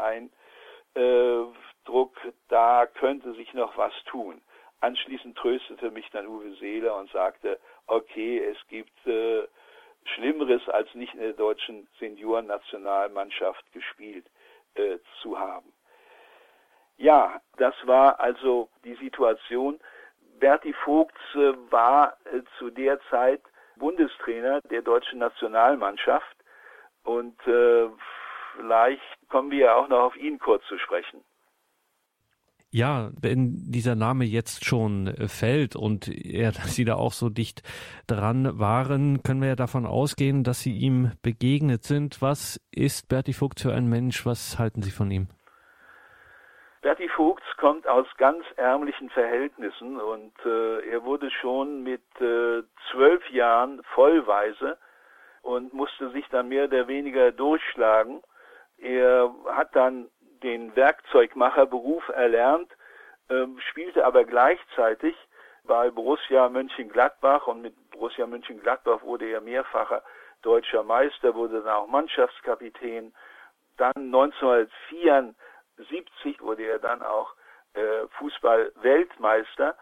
Eindruck, 1.87 2.17
da 2.49 2.85
könnte 2.85 3.33
sich 3.33 3.53
noch 3.53 3.77
was 3.77 3.93
tun. 4.05 4.41
Anschließend 4.81 5.37
tröstete 5.37 5.89
mich 5.89 6.09
dann 6.11 6.27
Uwe 6.27 6.53
Seeler 6.55 6.97
und 6.97 7.09
sagte, 7.11 7.59
okay, 7.87 8.39
es 8.39 8.57
gibt 8.67 9.07
äh, 9.07 9.47
Schlimmeres, 10.03 10.67
als 10.69 10.93
nicht 10.93 11.13
in 11.13 11.21
der 11.21 11.33
deutschen 11.33 11.87
Seniorennationalmannschaft 11.99 13.71
gespielt 13.71 14.25
äh, 14.75 14.97
zu 15.21 15.39
haben. 15.39 15.71
Ja, 16.97 17.41
das 17.57 17.75
war 17.85 18.19
also 18.19 18.69
die 18.83 18.95
Situation. 18.95 19.79
Berti 20.39 20.73
Vogts 20.73 21.35
äh, 21.35 21.53
war 21.71 22.17
äh, 22.25 22.41
zu 22.57 22.69
der 22.69 22.99
Zeit 23.09 23.41
Bundestrainer 23.77 24.61
der 24.61 24.81
deutschen 24.81 25.19
Nationalmannschaft 25.19 26.35
und 27.03 27.39
äh, 27.47 27.87
vielleicht 28.55 29.29
kommen 29.29 29.51
wir 29.51 29.75
auch 29.75 29.87
noch 29.87 30.01
auf 30.01 30.17
ihn 30.17 30.37
kurz 30.37 30.65
zu 30.65 30.77
sprechen. 30.77 31.23
Ja, 32.69 33.11
wenn 33.21 33.71
dieser 33.71 33.95
Name 33.95 34.25
jetzt 34.25 34.65
schon 34.65 35.07
äh, 35.07 35.27
fällt 35.27 35.75
und 35.75 36.07
er, 36.07 36.51
dass 36.51 36.75
Sie 36.75 36.85
da 36.85 36.95
auch 36.95 37.13
so 37.13 37.29
dicht 37.29 37.63
dran 38.07 38.59
waren, 38.59 39.23
können 39.23 39.41
wir 39.41 39.49
ja 39.49 39.55
davon 39.55 39.85
ausgehen, 39.85 40.43
dass 40.43 40.59
Sie 40.59 40.73
ihm 40.73 41.11
begegnet 41.21 41.83
sind. 41.83 42.21
Was 42.21 42.59
ist 42.71 43.07
Berti 43.07 43.33
Vogt 43.33 43.61
für 43.61 43.73
ein 43.73 43.87
Mensch? 43.87 44.25
Was 44.25 44.59
halten 44.59 44.81
Sie 44.81 44.91
von 44.91 45.09
ihm? 45.11 45.27
Berti 46.81 47.09
Vogts 47.09 47.45
kommt 47.57 47.87
aus 47.87 48.07
ganz 48.17 48.45
ärmlichen 48.55 49.09
Verhältnissen 49.09 49.99
und 49.99 50.33
äh, 50.45 50.89
er 50.89 51.03
wurde 51.03 51.29
schon 51.31 51.83
mit 51.83 52.03
äh, 52.21 52.63
zwölf 52.91 53.29
Jahren 53.29 53.81
vollweise 53.93 54.77
und 55.41 55.73
musste 55.73 56.09
sich 56.11 56.25
dann 56.29 56.49
mehr 56.49 56.65
oder 56.65 56.87
weniger 56.87 57.31
durchschlagen. 57.31 58.21
Er 58.77 59.33
hat 59.47 59.75
dann 59.75 60.07
den 60.43 60.75
Werkzeugmacherberuf 60.75 62.07
erlernt, 62.09 62.69
ähm, 63.29 63.59
spielte 63.69 64.05
aber 64.05 64.23
gleichzeitig 64.23 65.15
bei 65.63 65.91
Borussia 65.91 66.49
Mönchengladbach 66.49 67.45
und 67.47 67.61
mit 67.61 67.75
Borussia 67.91 68.25
Mönchengladbach 68.25 69.03
wurde 69.03 69.29
er 69.29 69.41
mehrfacher 69.41 70.01
deutscher 70.41 70.83
Meister, 70.83 71.35
wurde 71.35 71.61
dann 71.61 71.73
auch 71.73 71.87
Mannschaftskapitän. 71.87 73.13
Dann 73.77 73.93
1974 73.95 76.41
wurde 76.41 76.63
er 76.63 76.79
dann 76.79 77.01
auch 77.01 77.33
äh, 77.73 78.07
Fußball-Weltmeister. 78.17 79.77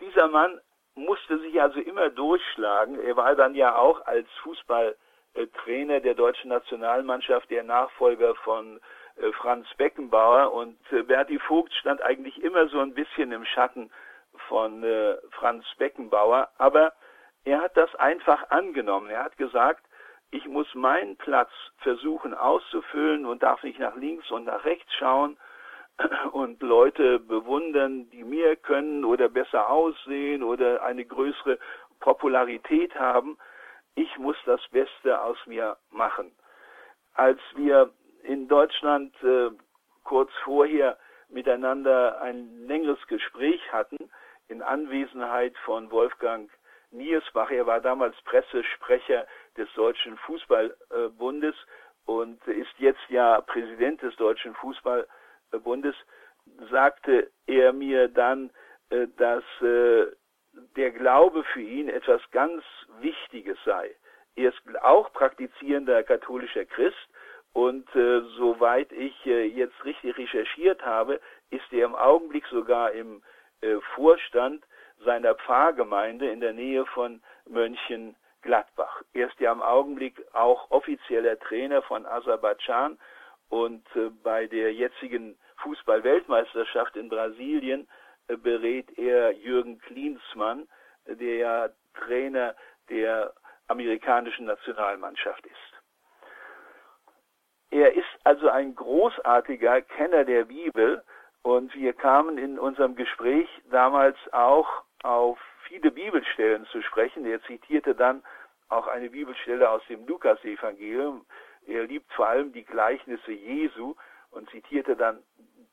Dieser 0.00 0.28
Mann 0.28 0.60
musste 0.94 1.38
sich 1.38 1.60
also 1.60 1.80
immer 1.80 2.08
durchschlagen. 2.10 3.00
Er 3.00 3.16
war 3.16 3.34
dann 3.34 3.54
ja 3.54 3.76
auch 3.76 4.04
als 4.06 4.28
Fußballtrainer 4.42 6.00
der 6.00 6.14
deutschen 6.14 6.50
Nationalmannschaft 6.50 7.50
der 7.50 7.64
Nachfolger 7.64 8.34
von 8.36 8.80
Franz 9.32 9.66
Beckenbauer 9.76 10.52
und 10.52 10.78
äh, 10.92 11.02
Berti 11.02 11.38
Vogt 11.38 11.72
stand 11.74 12.02
eigentlich 12.02 12.42
immer 12.42 12.68
so 12.68 12.80
ein 12.80 12.94
bisschen 12.94 13.32
im 13.32 13.44
Schatten 13.44 13.90
von 14.48 14.82
äh, 14.82 15.16
Franz 15.30 15.64
Beckenbauer, 15.78 16.48
aber 16.58 16.92
er 17.44 17.60
hat 17.60 17.76
das 17.76 17.94
einfach 17.96 18.50
angenommen. 18.50 19.10
Er 19.10 19.24
hat 19.24 19.36
gesagt, 19.36 19.84
ich 20.30 20.46
muss 20.46 20.74
meinen 20.74 21.16
Platz 21.16 21.50
versuchen 21.78 22.34
auszufüllen 22.34 23.26
und 23.26 23.42
darf 23.42 23.62
nicht 23.62 23.78
nach 23.78 23.96
links 23.96 24.30
und 24.30 24.44
nach 24.44 24.64
rechts 24.64 24.92
schauen 24.94 25.36
und 26.32 26.62
Leute 26.62 27.18
bewundern, 27.18 28.08
die 28.10 28.24
mehr 28.24 28.56
können 28.56 29.04
oder 29.04 29.28
besser 29.28 29.68
aussehen 29.68 30.42
oder 30.42 30.82
eine 30.82 31.04
größere 31.04 31.58
Popularität 32.00 32.94
haben. 32.94 33.36
Ich 33.94 34.16
muss 34.18 34.36
das 34.46 34.60
Beste 34.70 35.20
aus 35.20 35.36
mir 35.46 35.76
machen. 35.90 36.32
Als 37.14 37.40
wir 37.54 37.90
in 38.22 38.48
Deutschland 38.48 39.14
äh, 39.22 39.50
kurz 40.04 40.30
vorher 40.44 40.98
miteinander 41.28 42.20
ein 42.20 42.66
längeres 42.66 43.04
Gespräch 43.06 43.60
hatten 43.72 44.10
in 44.48 44.62
Anwesenheit 44.62 45.56
von 45.64 45.90
Wolfgang 45.90 46.50
Niersbach. 46.90 47.50
Er 47.50 47.66
war 47.66 47.80
damals 47.80 48.20
Pressesprecher 48.22 49.26
des 49.56 49.72
Deutschen 49.74 50.16
Fußballbundes 50.18 51.54
und 52.04 52.46
ist 52.46 52.74
jetzt 52.78 53.08
ja 53.08 53.40
Präsident 53.40 54.02
des 54.02 54.14
Deutschen 54.16 54.54
Fußballbundes, 54.56 55.96
sagte 56.70 57.30
er 57.46 57.72
mir 57.72 58.08
dann, 58.08 58.50
äh, 58.90 59.06
dass 59.16 59.44
äh, 59.62 60.06
der 60.76 60.90
Glaube 60.90 61.44
für 61.44 61.62
ihn 61.62 61.88
etwas 61.88 62.20
ganz 62.30 62.62
Wichtiges 63.00 63.56
sei. 63.64 63.94
Er 64.34 64.50
ist 64.50 64.60
auch 64.82 65.12
praktizierender 65.12 66.02
katholischer 66.02 66.64
Christ 66.66 67.08
und 67.52 67.94
äh, 67.94 68.20
soweit 68.36 68.90
ich 68.92 69.26
äh, 69.26 69.46
jetzt 69.46 69.84
richtig 69.84 70.16
recherchiert 70.16 70.84
habe, 70.84 71.20
ist 71.50 71.70
er 71.72 71.86
im 71.86 71.94
Augenblick 71.94 72.46
sogar 72.46 72.92
im 72.92 73.22
äh, 73.60 73.76
Vorstand 73.94 74.64
seiner 75.04 75.34
Pfarrgemeinde 75.34 76.30
in 76.30 76.40
der 76.40 76.52
Nähe 76.52 76.86
von 76.86 77.22
Mönchengladbach. 77.46 79.02
Er 79.12 79.28
ist 79.28 79.40
ja 79.40 79.52
im 79.52 79.62
Augenblick 79.62 80.22
auch 80.32 80.70
offizieller 80.70 81.38
Trainer 81.38 81.82
von 81.82 82.06
Aserbaidschan 82.06 82.98
und 83.48 83.84
äh, 83.96 84.10
bei 84.22 84.46
der 84.46 84.72
jetzigen 84.72 85.36
Fußball-Weltmeisterschaft 85.58 86.96
in 86.96 87.08
Brasilien 87.08 87.86
äh, 88.28 88.36
berät 88.36 88.98
er 88.98 89.32
Jürgen 89.32 89.78
Klinsmann, 89.80 90.68
der 91.06 91.36
ja 91.36 91.68
Trainer 91.94 92.54
der 92.88 93.34
amerikanischen 93.68 94.46
Nationalmannschaft 94.46 95.44
ist. 95.46 95.71
Er 97.72 97.94
ist 97.94 98.06
also 98.22 98.50
ein 98.50 98.74
großartiger 98.74 99.80
Kenner 99.80 100.24
der 100.24 100.44
Bibel 100.44 101.02
und 101.40 101.74
wir 101.74 101.94
kamen 101.94 102.36
in 102.36 102.58
unserem 102.58 102.96
Gespräch 102.96 103.48
damals 103.70 104.18
auch 104.32 104.68
auf 105.02 105.38
viele 105.66 105.90
Bibelstellen 105.90 106.66
zu 106.66 106.82
sprechen. 106.82 107.24
Er 107.24 107.42
zitierte 107.44 107.94
dann 107.94 108.22
auch 108.68 108.88
eine 108.88 109.08
Bibelstelle 109.08 109.70
aus 109.70 109.80
dem 109.88 110.06
Lukas-Evangelium. 110.06 111.24
Er 111.66 111.84
liebt 111.84 112.12
vor 112.12 112.28
allem 112.28 112.52
die 112.52 112.64
Gleichnisse 112.64 113.32
Jesu 113.32 113.94
und 114.32 114.50
zitierte 114.50 114.94
dann 114.94 115.22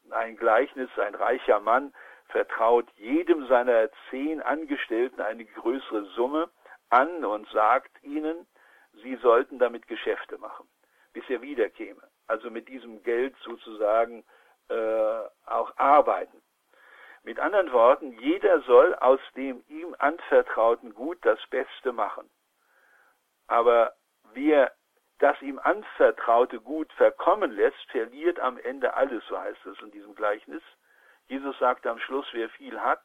ein 0.09 0.37
Gleichnis, 0.37 0.89
ein 0.97 1.15
reicher 1.15 1.59
Mann 1.59 1.93
vertraut 2.29 2.87
jedem 2.95 3.45
seiner 3.47 3.89
zehn 4.09 4.41
Angestellten 4.41 5.19
eine 5.19 5.43
größere 5.43 6.05
Summe 6.15 6.49
an 6.89 7.25
und 7.25 7.45
sagt 7.49 7.91
ihnen, 8.03 8.47
sie 9.03 9.17
sollten 9.17 9.59
damit 9.59 9.87
Geschäfte 9.87 10.37
machen, 10.37 10.65
bis 11.13 11.23
er 11.29 11.41
wiederkäme. 11.41 12.01
Also 12.27 12.49
mit 12.49 12.67
diesem 12.67 13.03
Geld 13.03 13.35
sozusagen 13.43 14.23
äh, 14.69 15.21
auch 15.45 15.75
arbeiten. 15.77 16.41
Mit 17.23 17.39
anderen 17.39 17.71
Worten, 17.73 18.13
jeder 18.19 18.61
soll 18.61 18.95
aus 18.95 19.19
dem 19.35 19.63
ihm 19.67 19.95
anvertrauten 19.99 20.93
Gut 20.93 21.17
das 21.23 21.39
Beste 21.49 21.91
machen. 21.91 22.29
Aber 23.47 23.93
wer 24.33 24.71
das 25.19 25.41
ihm 25.41 25.59
anvertraute 25.59 26.61
Gut 26.61 26.91
verkommen 26.93 27.51
lässt, 27.51 27.77
verliert 27.91 28.39
am 28.39 28.57
Ende 28.57 28.93
alles, 28.93 29.23
so 29.27 29.37
heißt 29.37 29.65
es 29.65 29.79
in 29.81 29.91
diesem 29.91 30.15
Gleichnis. 30.15 30.63
Jesus 31.27 31.57
sagt 31.59 31.85
am 31.85 31.99
Schluss, 31.99 32.27
wer 32.31 32.49
viel 32.49 32.79
hat, 32.79 33.01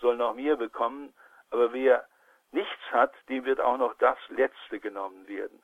soll 0.00 0.16
noch 0.16 0.34
mehr 0.34 0.56
bekommen, 0.56 1.12
aber 1.50 1.72
wer 1.72 2.06
nichts 2.52 2.92
hat, 2.92 3.12
dem 3.28 3.44
wird 3.44 3.60
auch 3.60 3.78
noch 3.78 3.94
das 3.94 4.18
Letzte 4.28 4.78
genommen 4.80 5.26
werden. 5.26 5.62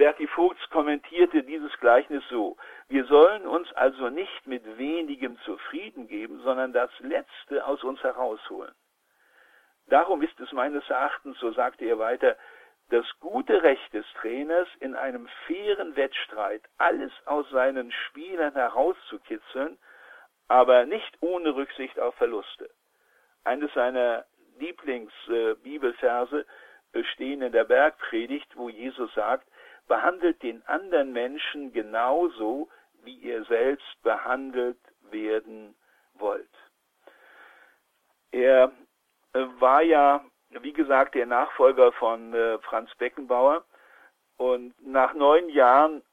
Berti 0.00 0.26
Vogts 0.28 0.66
kommentierte 0.70 1.42
dieses 1.42 1.78
Gleichnis 1.78 2.24
so, 2.30 2.56
wir 2.88 3.04
sollen 3.04 3.46
uns 3.46 3.70
also 3.74 4.08
nicht 4.08 4.46
mit 4.46 4.64
wenigem 4.78 5.38
zufrieden 5.40 6.08
geben, 6.08 6.40
sondern 6.40 6.72
das 6.72 6.90
Letzte 7.00 7.66
aus 7.66 7.84
uns 7.84 8.02
herausholen. 8.02 8.74
Darum 9.88 10.22
ist 10.22 10.40
es 10.40 10.52
meines 10.52 10.88
Erachtens, 10.88 11.38
so 11.38 11.52
sagte 11.52 11.84
er 11.84 11.98
weiter, 11.98 12.38
das 12.88 13.04
gute 13.20 13.62
Recht 13.62 13.92
des 13.92 14.06
Trainers, 14.22 14.66
in 14.78 14.94
einem 14.94 15.28
fairen 15.46 15.94
Wettstreit 15.96 16.62
alles 16.78 17.12
aus 17.26 17.46
seinen 17.50 17.92
Spielern 17.92 18.54
herauszukitzeln, 18.54 19.76
aber 20.48 20.86
nicht 20.86 21.14
ohne 21.20 21.54
Rücksicht 21.54 22.00
auf 22.00 22.14
Verluste. 22.14 22.70
Eines 23.44 23.70
seiner 23.74 24.24
Lieblingsbibelverse 24.58 26.46
stehen 27.12 27.42
in 27.42 27.52
der 27.52 27.64
Bergpredigt, 27.64 28.56
wo 28.56 28.70
Jesus 28.70 29.12
sagt, 29.12 29.46
behandelt 29.90 30.42
den 30.44 30.64
anderen 30.68 31.12
Menschen 31.12 31.72
genauso, 31.72 32.68
wie 33.02 33.16
ihr 33.16 33.42
selbst 33.46 34.00
behandelt 34.04 34.78
werden 35.10 35.74
wollt. 36.14 36.48
Er 38.30 38.70
äh, 39.32 39.46
war 39.58 39.82
ja, 39.82 40.24
wie 40.50 40.72
gesagt, 40.72 41.16
der 41.16 41.26
Nachfolger 41.26 41.90
von 41.90 42.32
äh, 42.32 42.60
Franz 42.60 42.94
Beckenbauer 42.98 43.64
und 44.36 44.74
nach 44.86 45.12
neun 45.14 45.48
Jahren 45.48 46.04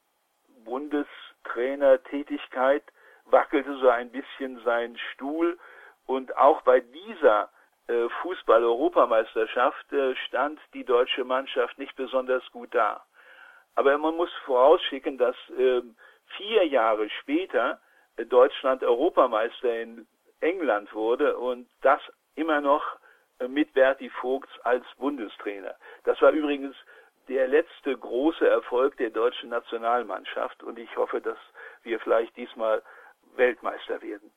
Bundestrainertätigkeit 0.65 2.81
wackelte 3.25 3.77
so 3.77 3.89
ein 3.89 4.09
bisschen 4.09 4.59
sein 4.63 4.97
Stuhl 5.13 5.59
und 6.07 6.35
auch 6.35 6.63
bei 6.63 6.79
dieser 6.79 7.51
äh, 7.85 8.09
Fußball-Europameisterschaft 8.23 9.85
stand 10.25 10.59
die 10.73 10.83
deutsche 10.83 11.23
Mannschaft 11.23 11.77
nicht 11.77 11.95
besonders 11.95 12.41
gut 12.51 12.73
da. 12.73 13.05
Aber 13.77 13.95
man 13.99 14.15
muss 14.15 14.33
vorausschicken, 14.43 15.19
dass 15.19 15.35
äh, 15.55 15.83
vier 16.35 16.65
Jahre 16.65 17.07
später 17.21 17.79
äh, 18.17 18.25
Deutschland 18.25 18.83
Europameister 18.83 19.81
in 19.81 20.07
England 20.39 20.91
wurde 20.95 21.37
und 21.37 21.67
das 21.81 22.01
immer 22.33 22.59
noch 22.59 22.83
äh, 23.39 23.47
mit 23.47 23.71
Berti 23.75 24.09
Vogts 24.09 24.49
als 24.63 24.83
Bundestrainer. 24.97 25.75
Das 26.05 26.19
war 26.23 26.31
übrigens 26.31 26.75
der 27.27 27.47
letzte 27.47 27.95
große 27.95 28.49
Erfolg 28.49 28.97
der 28.97 29.11
deutschen 29.11 29.49
Nationalmannschaft 29.49 30.63
und 30.63 30.79
ich 30.79 30.97
hoffe, 30.97 31.21
dass 31.21 31.37
wir 31.83 31.99
vielleicht 31.99 32.35
diesmal 32.35 32.81
Weltmeister 33.35 34.01
werden. 34.01 34.31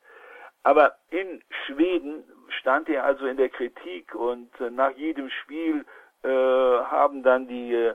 Aber 0.65 0.97
in 1.09 1.43
Schweden 1.65 2.25
stand 2.59 2.91
er 2.91 3.05
also 3.05 3.25
in 3.25 3.39
der 3.39 3.49
Kritik 3.49 4.15
und 4.15 4.51
äh, 4.61 4.69
nach 4.69 4.91
jedem 4.99 5.31
Spiel 5.31 5.87
äh, 6.25 6.29
haben 6.29 7.23
dann 7.23 7.49
die 7.49 7.73
äh, 7.73 7.95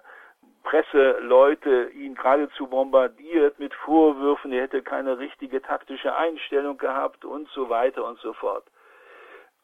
Presseleute 0.66 1.92
ihn 1.92 2.16
geradezu 2.16 2.68
bombardiert 2.68 3.60
mit 3.60 3.74
Vorwürfen, 3.74 4.52
er 4.52 4.64
hätte 4.64 4.82
keine 4.82 5.20
richtige 5.20 5.62
taktische 5.62 6.16
Einstellung 6.16 6.80
gehabt 6.80 7.24
und 7.24 7.48
so 7.50 7.70
weiter 7.70 8.04
und 8.04 8.20
so 8.20 8.34
fort. 8.34 8.66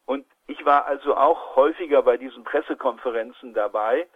Und 0.05 0.27
ich 0.45 0.63
war 0.63 0.85
also 0.85 1.15
auch 1.17 1.55
häufiger 1.55 2.03
bei 2.03 2.17
diesen 2.17 2.43
Pressekonferenzen 2.43 3.55
dabei 3.55 4.07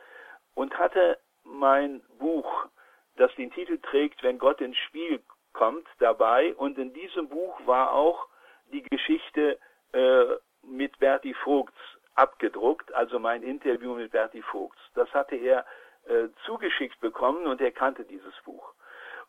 und 0.54 0.78
hatte 0.78 1.18
mein 1.44 2.02
Buch, 2.20 2.68
das 3.16 3.34
den 3.36 3.52
Titel 3.52 3.80
trägt, 3.80 4.22
Wenn 4.22 4.38
Gott 4.38 4.62
ins 4.62 4.78
Spiel 4.78 5.22
kommt, 5.54 5.88
dabei. 5.98 6.54
Und 6.56 6.78
in 6.78 6.94
diesem 6.94 7.30
Buch 7.30 7.60
war 7.66 7.94
auch 7.94 8.28
die 8.72 8.84
Geschichte 8.84 9.58
äh, 9.94 10.26
mit 10.62 11.00
Berti 11.00 11.34
Vogts 11.34 11.80
abgedruckt, 12.14 12.94
also 12.94 13.18
mein 13.18 13.42
Interview 13.42 13.96
mit 13.96 14.12
Berti 14.12 14.44
Vogts. 14.44 14.80
Das 14.94 15.12
hatte 15.14 15.36
er 15.36 15.66
äh, 16.08 16.30
zugeschickt 16.46 17.00
bekommen 17.00 17.48
und 17.48 17.62
er 17.62 17.72
kannte 17.72 18.04
dieses 18.04 18.34
Buch. 18.44 18.74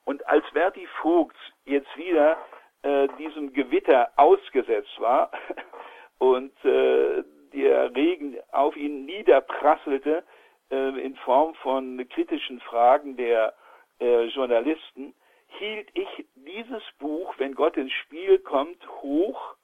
Und 0.05 0.27
als 0.29 0.45
Berti 0.53 0.87
Vogts 1.01 1.39
jetzt 1.65 1.95
wieder 1.97 2.37
äh, 2.83 3.09
diesem 3.19 3.53
Gewitter 3.53 4.11
ausgesetzt 4.17 5.01
war 5.01 5.31
und 6.19 6.53
äh, 6.65 7.25
der 7.53 7.95
Regen 7.95 8.37
auf 8.53 8.77
ihn 8.77 9.05
niederprasselte 9.05 10.25
äh, 10.71 11.01
in 11.01 11.17
Form 11.17 11.55
von 11.57 12.07
kritischen 12.09 12.61
Fragen 12.61 13.17
der 13.17 13.55
äh, 14.01 14.25
Journalisten, 14.27 15.15
hielt 15.59 15.89
ich 15.95 16.27
dieses 16.35 16.83
Buch, 16.99 17.35
wenn 17.39 17.55
Gott 17.55 17.77
ins 17.77 17.93
Spiel 17.93 18.39
kommt, 18.39 18.87
hoch 19.03 19.57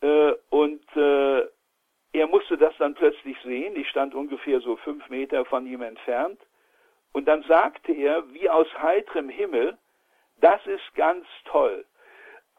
äh, 0.00 0.32
und 0.50 0.84
äh, 0.96 1.46
er 2.12 2.26
musste 2.26 2.58
das 2.58 2.76
dann 2.78 2.94
plötzlich 2.94 3.36
sehen. 3.42 3.74
Ich 3.76 3.88
stand 3.88 4.14
ungefähr 4.14 4.60
so 4.60 4.76
fünf 4.76 5.08
Meter 5.08 5.44
von 5.44 5.66
ihm 5.66 5.82
entfernt. 5.82 6.40
Und 7.12 7.26
dann 7.26 7.42
sagte 7.44 7.92
er, 7.92 8.32
wie 8.32 8.48
aus 8.48 8.66
heiterem 8.80 9.28
Himmel, 9.28 9.78
das 10.40 10.64
ist 10.66 10.94
ganz 10.94 11.26
toll. 11.44 11.84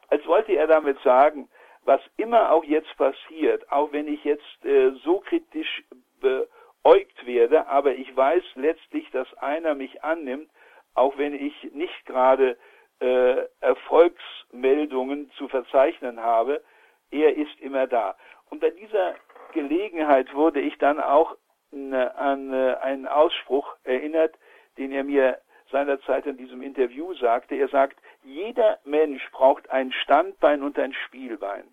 Als 0.08 0.26
wollte 0.26 0.52
er 0.52 0.66
damit 0.66 0.98
sagen, 1.00 1.48
was 1.84 2.00
immer 2.16 2.50
auch 2.50 2.64
jetzt 2.64 2.96
passiert, 2.96 3.70
auch 3.70 3.92
wenn 3.92 4.08
ich 4.08 4.24
jetzt 4.24 4.64
äh, 4.64 4.90
so 5.04 5.20
kritisch 5.20 5.84
beäugt 6.20 7.26
werde, 7.26 7.66
aber 7.66 7.94
ich 7.94 8.14
weiß 8.16 8.42
letztlich, 8.54 9.10
dass 9.10 9.32
einer 9.34 9.74
mich 9.74 10.02
annimmt, 10.02 10.50
auch 10.94 11.18
wenn 11.18 11.34
ich 11.34 11.72
nicht 11.72 12.06
gerade 12.06 12.56
äh, 13.00 13.44
Erfolgsmeldungen 13.60 15.30
zu 15.32 15.48
verzeichnen 15.48 16.20
habe, 16.20 16.62
er 17.10 17.36
ist 17.36 17.60
immer 17.60 17.86
da. 17.86 18.16
Und 18.50 18.60
bei 18.60 18.70
dieser 18.70 19.14
Gelegenheit 19.54 20.34
wurde 20.34 20.60
ich 20.60 20.76
dann 20.78 21.00
auch 21.00 21.36
an 21.72 22.52
äh, 22.52 22.76
einen 22.82 23.08
Ausspruch 23.08 23.74
erinnert, 23.84 24.34
den 24.78 24.92
er 24.92 25.04
mir 25.04 25.40
seinerzeit 25.70 26.26
in 26.26 26.36
diesem 26.36 26.62
Interview 26.62 27.14
sagte. 27.14 27.56
Er 27.56 27.68
sagt, 27.68 27.98
jeder 28.22 28.78
Mensch 28.84 29.22
braucht 29.32 29.70
ein 29.70 29.90
Standbein 29.92 30.62
und 30.62 30.78
ein 30.78 30.92
Spielbein. 30.92 31.64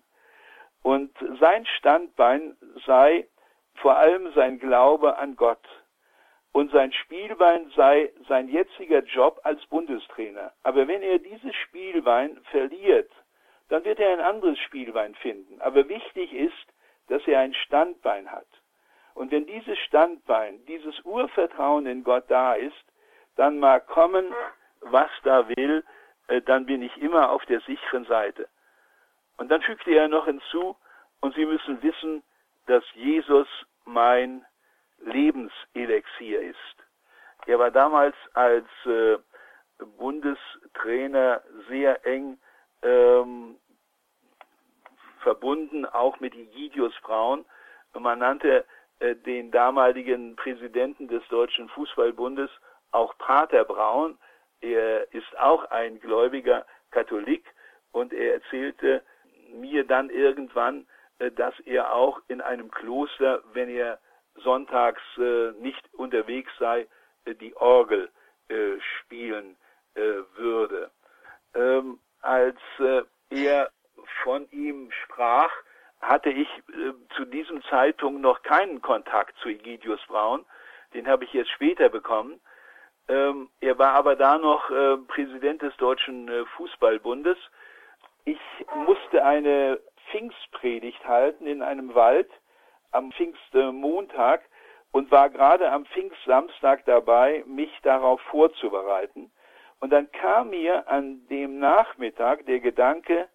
Und 0.82 1.12
sein 1.38 1.66
Standbein 1.78 2.56
sei 2.86 3.28
vor 3.76 3.96
allem 3.96 4.32
sein 4.32 4.58
Glaube 4.58 5.18
an 5.18 5.36
Gott. 5.36 5.64
Und 6.52 6.70
sein 6.72 6.92
Spielbein 6.92 7.70
sei 7.76 8.12
sein 8.28 8.48
jetziger 8.48 9.02
Job 9.04 9.40
als 9.44 9.64
Bundestrainer. 9.66 10.52
Aber 10.64 10.86
wenn 10.88 11.02
er 11.02 11.18
dieses 11.18 11.54
Spielbein 11.54 12.38
verliert, 12.50 13.10
dann 13.68 13.84
wird 13.84 14.00
er 14.00 14.12
ein 14.12 14.20
anderes 14.20 14.58
Spielbein 14.58 15.14
finden. 15.14 15.60
Aber 15.62 15.88
wichtig 15.88 16.32
ist, 16.34 16.66
dass 17.08 17.26
er 17.26 17.40
ein 17.40 17.54
Standbein 17.54 18.30
hat. 18.30 18.46
Und 19.14 19.30
wenn 19.30 19.46
dieses 19.46 19.78
Standbein, 19.80 20.64
dieses 20.66 20.98
Urvertrauen 21.04 21.86
in 21.86 22.04
Gott 22.04 22.24
da 22.28 22.54
ist, 22.54 22.84
dann 23.36 23.58
mag 23.58 23.86
kommen, 23.86 24.32
was 24.80 25.10
da 25.22 25.48
will, 25.48 25.84
äh, 26.28 26.40
dann 26.42 26.66
bin 26.66 26.82
ich 26.82 26.96
immer 26.96 27.30
auf 27.30 27.44
der 27.46 27.60
sicheren 27.60 28.04
Seite. 28.04 28.48
Und 29.36 29.50
dann 29.50 29.62
fügte 29.62 29.90
er 29.90 30.08
noch 30.08 30.26
hinzu, 30.26 30.76
und 31.20 31.34
Sie 31.34 31.46
müssen 31.46 31.82
wissen, 31.82 32.22
dass 32.66 32.84
Jesus 32.94 33.48
mein 33.84 34.44
Lebenselixier 34.98 36.40
ist. 36.40 36.76
Er 37.46 37.58
war 37.58 37.70
damals 37.70 38.14
als 38.34 38.66
äh, 38.86 39.18
Bundestrainer 39.98 41.42
sehr 41.68 42.04
eng 42.06 42.38
ähm, 42.82 43.58
verbunden, 45.22 45.86
auch 45.86 46.20
mit 46.20 46.34
Egidius 46.34 46.94
Braun. 47.02 47.44
Man 47.98 48.18
nannte 48.18 48.64
äh, 49.00 49.14
den 49.16 49.50
damaligen 49.50 50.36
Präsidenten 50.36 51.08
des 51.08 51.26
Deutschen 51.28 51.68
Fußballbundes 51.70 52.50
auch 52.92 53.16
Pater 53.18 53.64
Braun. 53.64 54.18
Er 54.60 55.12
ist 55.12 55.38
auch 55.38 55.64
ein 55.70 55.98
gläubiger 56.00 56.64
Katholik 56.90 57.44
und 57.90 58.12
er 58.12 58.34
erzählte 58.34 59.02
mir 59.52 59.84
dann 59.84 60.10
irgendwann, 60.10 60.86
äh, 61.18 61.30
dass 61.30 61.58
er 61.60 61.94
auch 61.94 62.20
in 62.28 62.40
einem 62.40 62.70
Kloster, 62.70 63.42
wenn 63.52 63.68
er 63.68 63.98
sonntags 64.36 65.02
äh, 65.18 65.52
nicht 65.60 65.82
unterwegs 65.94 66.52
sei, 66.58 66.86
äh, 67.24 67.34
die 67.34 67.54
Orgel 67.56 68.10
äh, 68.48 68.78
spielen 68.80 69.56
äh, 69.94 70.00
würde. 70.36 70.90
Ähm, 71.54 71.98
als 72.20 72.58
er 73.30 73.70
von 74.22 74.48
ihm 74.50 74.90
sprach, 75.04 75.50
hatte 76.00 76.30
ich 76.30 76.48
zu 77.16 77.24
diesem 77.24 77.62
Zeitpunkt 77.64 78.20
noch 78.20 78.42
keinen 78.42 78.82
Kontakt 78.82 79.36
zu 79.38 79.48
Egidius 79.48 80.00
Braun. 80.06 80.44
Den 80.94 81.06
habe 81.06 81.24
ich 81.24 81.32
jetzt 81.32 81.50
später 81.50 81.88
bekommen. 81.88 82.40
Ähm, 83.08 83.48
er 83.60 83.78
war 83.78 83.92
aber 83.94 84.16
da 84.16 84.38
noch 84.38 84.68
Präsident 85.08 85.62
des 85.62 85.76
Deutschen 85.76 86.30
Fußballbundes. 86.56 87.38
Ich 88.24 88.40
musste 88.74 89.24
eine 89.24 89.80
Pfingstpredigt 90.10 91.04
halten 91.06 91.46
in 91.46 91.62
einem 91.62 91.94
Wald 91.94 92.30
am 92.90 93.10
Pfingstmontag 93.12 94.42
und 94.92 95.10
war 95.10 95.30
gerade 95.30 95.72
am 95.72 95.86
Pfingstsamstag 95.86 96.84
dabei, 96.84 97.42
mich 97.46 97.72
darauf 97.82 98.20
vorzubereiten. 98.22 99.32
Und 99.80 99.90
dann 99.90 100.12
kam 100.12 100.50
mir 100.50 100.86
an 100.88 101.26
dem 101.28 101.58
Nachmittag 101.58 102.46
der 102.46 102.60
Gedanke, 102.60 103.28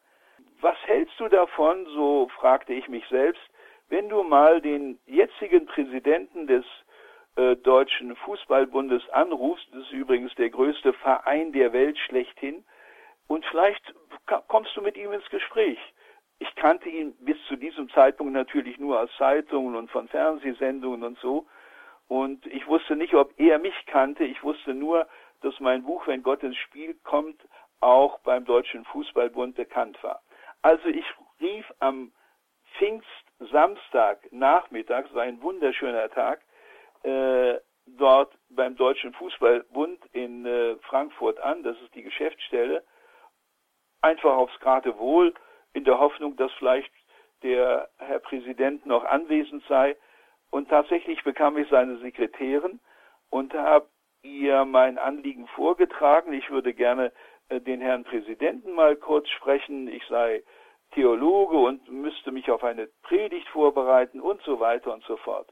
was 0.61 0.77
hältst 0.85 1.19
du 1.19 1.27
davon, 1.27 1.85
so 1.87 2.29
fragte 2.39 2.73
ich 2.73 2.87
mich 2.87 3.05
selbst, 3.09 3.41
wenn 3.89 4.09
du 4.09 4.23
mal 4.23 4.61
den 4.61 4.99
jetzigen 5.05 5.65
Präsidenten 5.65 6.47
des 6.47 6.65
äh, 7.35 7.55
Deutschen 7.55 8.15
Fußballbundes 8.15 9.09
anrufst, 9.09 9.67
das 9.71 9.83
ist 9.83 9.91
übrigens 9.91 10.33
der 10.35 10.49
größte 10.49 10.93
Verein 10.93 11.51
der 11.53 11.73
Welt 11.73 11.97
schlechthin, 11.97 12.63
und 13.27 13.45
vielleicht 13.45 13.93
kommst 14.47 14.75
du 14.75 14.81
mit 14.81 14.97
ihm 14.97 15.11
ins 15.11 15.29
Gespräch. 15.29 15.77
Ich 16.39 16.53
kannte 16.55 16.89
ihn 16.89 17.13
bis 17.19 17.37
zu 17.47 17.55
diesem 17.55 17.89
Zeitpunkt 17.89 18.33
natürlich 18.33 18.77
nur 18.77 18.99
aus 19.01 19.09
Zeitungen 19.17 19.75
und 19.75 19.91
von 19.91 20.07
Fernsehsendungen 20.07 21.03
und 21.03 21.19
so. 21.19 21.45
Und 22.07 22.45
ich 22.45 22.67
wusste 22.67 22.95
nicht, 22.95 23.13
ob 23.15 23.33
er 23.37 23.59
mich 23.59 23.73
kannte. 23.87 24.23
Ich 24.23 24.43
wusste 24.43 24.73
nur, 24.73 25.07
dass 25.41 25.59
mein 25.59 25.83
Buch, 25.83 26.07
wenn 26.07 26.23
Gott 26.23 26.43
ins 26.43 26.57
Spiel 26.57 26.95
kommt, 27.03 27.41
auch 27.79 28.19
beim 28.19 28.45
Deutschen 28.45 28.85
Fußballbund 28.85 29.55
bekannt 29.55 30.01
war. 30.03 30.21
Also 30.61 30.87
ich 30.87 31.05
rief 31.39 31.65
am 31.79 32.11
Pfingstsamstag 32.77 34.31
Nachmittag, 34.31 35.05
es 35.07 35.13
war 35.13 35.23
ein 35.23 35.41
wunderschöner 35.41 36.09
Tag, 36.09 36.41
äh, 37.03 37.59
dort 37.85 38.33
beim 38.49 38.75
Deutschen 38.75 39.13
Fußballbund 39.13 39.99
in 40.13 40.45
äh, 40.45 40.75
Frankfurt 40.81 41.39
an, 41.39 41.63
das 41.63 41.79
ist 41.81 41.95
die 41.95 42.03
Geschäftsstelle, 42.03 42.83
einfach 44.01 44.35
aufs 44.35 44.59
Geratewohl 44.59 45.33
in 45.73 45.83
der 45.83 45.99
Hoffnung, 45.99 46.35
dass 46.35 46.51
vielleicht 46.53 46.91
der 47.43 47.89
Herr 47.97 48.19
Präsident 48.19 48.85
noch 48.85 49.05
anwesend 49.05 49.63
sei. 49.67 49.95
Und 50.49 50.69
tatsächlich 50.69 51.23
bekam 51.23 51.57
ich 51.57 51.69
seine 51.69 51.97
Sekretärin 51.97 52.79
und 53.29 53.53
habe 53.53 53.87
ihr 54.21 54.65
mein 54.65 54.97
Anliegen 54.97 55.47
vorgetragen. 55.47 56.33
Ich 56.33 56.49
würde 56.49 56.73
gerne 56.73 57.11
den 57.49 57.81
Herrn 57.81 58.03
Präsidenten 58.03 58.73
mal 58.73 58.95
kurz 58.95 59.29
sprechen. 59.29 59.87
Ich 59.87 60.03
sei 60.07 60.43
Theologe 60.91 61.57
und 61.57 61.89
müsste 61.91 62.31
mich 62.31 62.49
auf 62.49 62.63
eine 62.63 62.87
Predigt 63.03 63.47
vorbereiten 63.49 64.21
und 64.21 64.41
so 64.43 64.59
weiter 64.59 64.93
und 64.93 65.03
so 65.03 65.17
fort. 65.17 65.47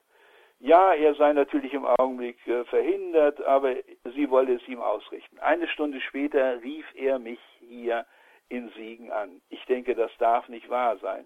Ja, 0.59 0.93
er 0.93 1.13
sei 1.15 1.33
natürlich 1.33 1.73
im 1.73 1.85
Augenblick 1.85 2.37
äh, 2.47 2.63
verhindert, 2.65 3.43
aber 3.43 3.75
sie 4.15 4.29
wolle 4.29 4.55
es 4.55 4.67
ihm 4.67 4.81
ausrichten. 4.81 5.37
Eine 5.39 5.67
Stunde 5.67 5.99
später 5.99 6.61
rief 6.63 6.85
er 6.95 7.19
mich 7.19 7.39
hier 7.59 8.05
in 8.47 8.69
Siegen 8.69 9.11
an. 9.11 9.41
Ich 9.49 9.63
denke, 9.65 9.95
das 9.95 10.11
darf 10.17 10.47
nicht 10.47 10.69
wahr 10.69 10.97
sein. 10.97 11.25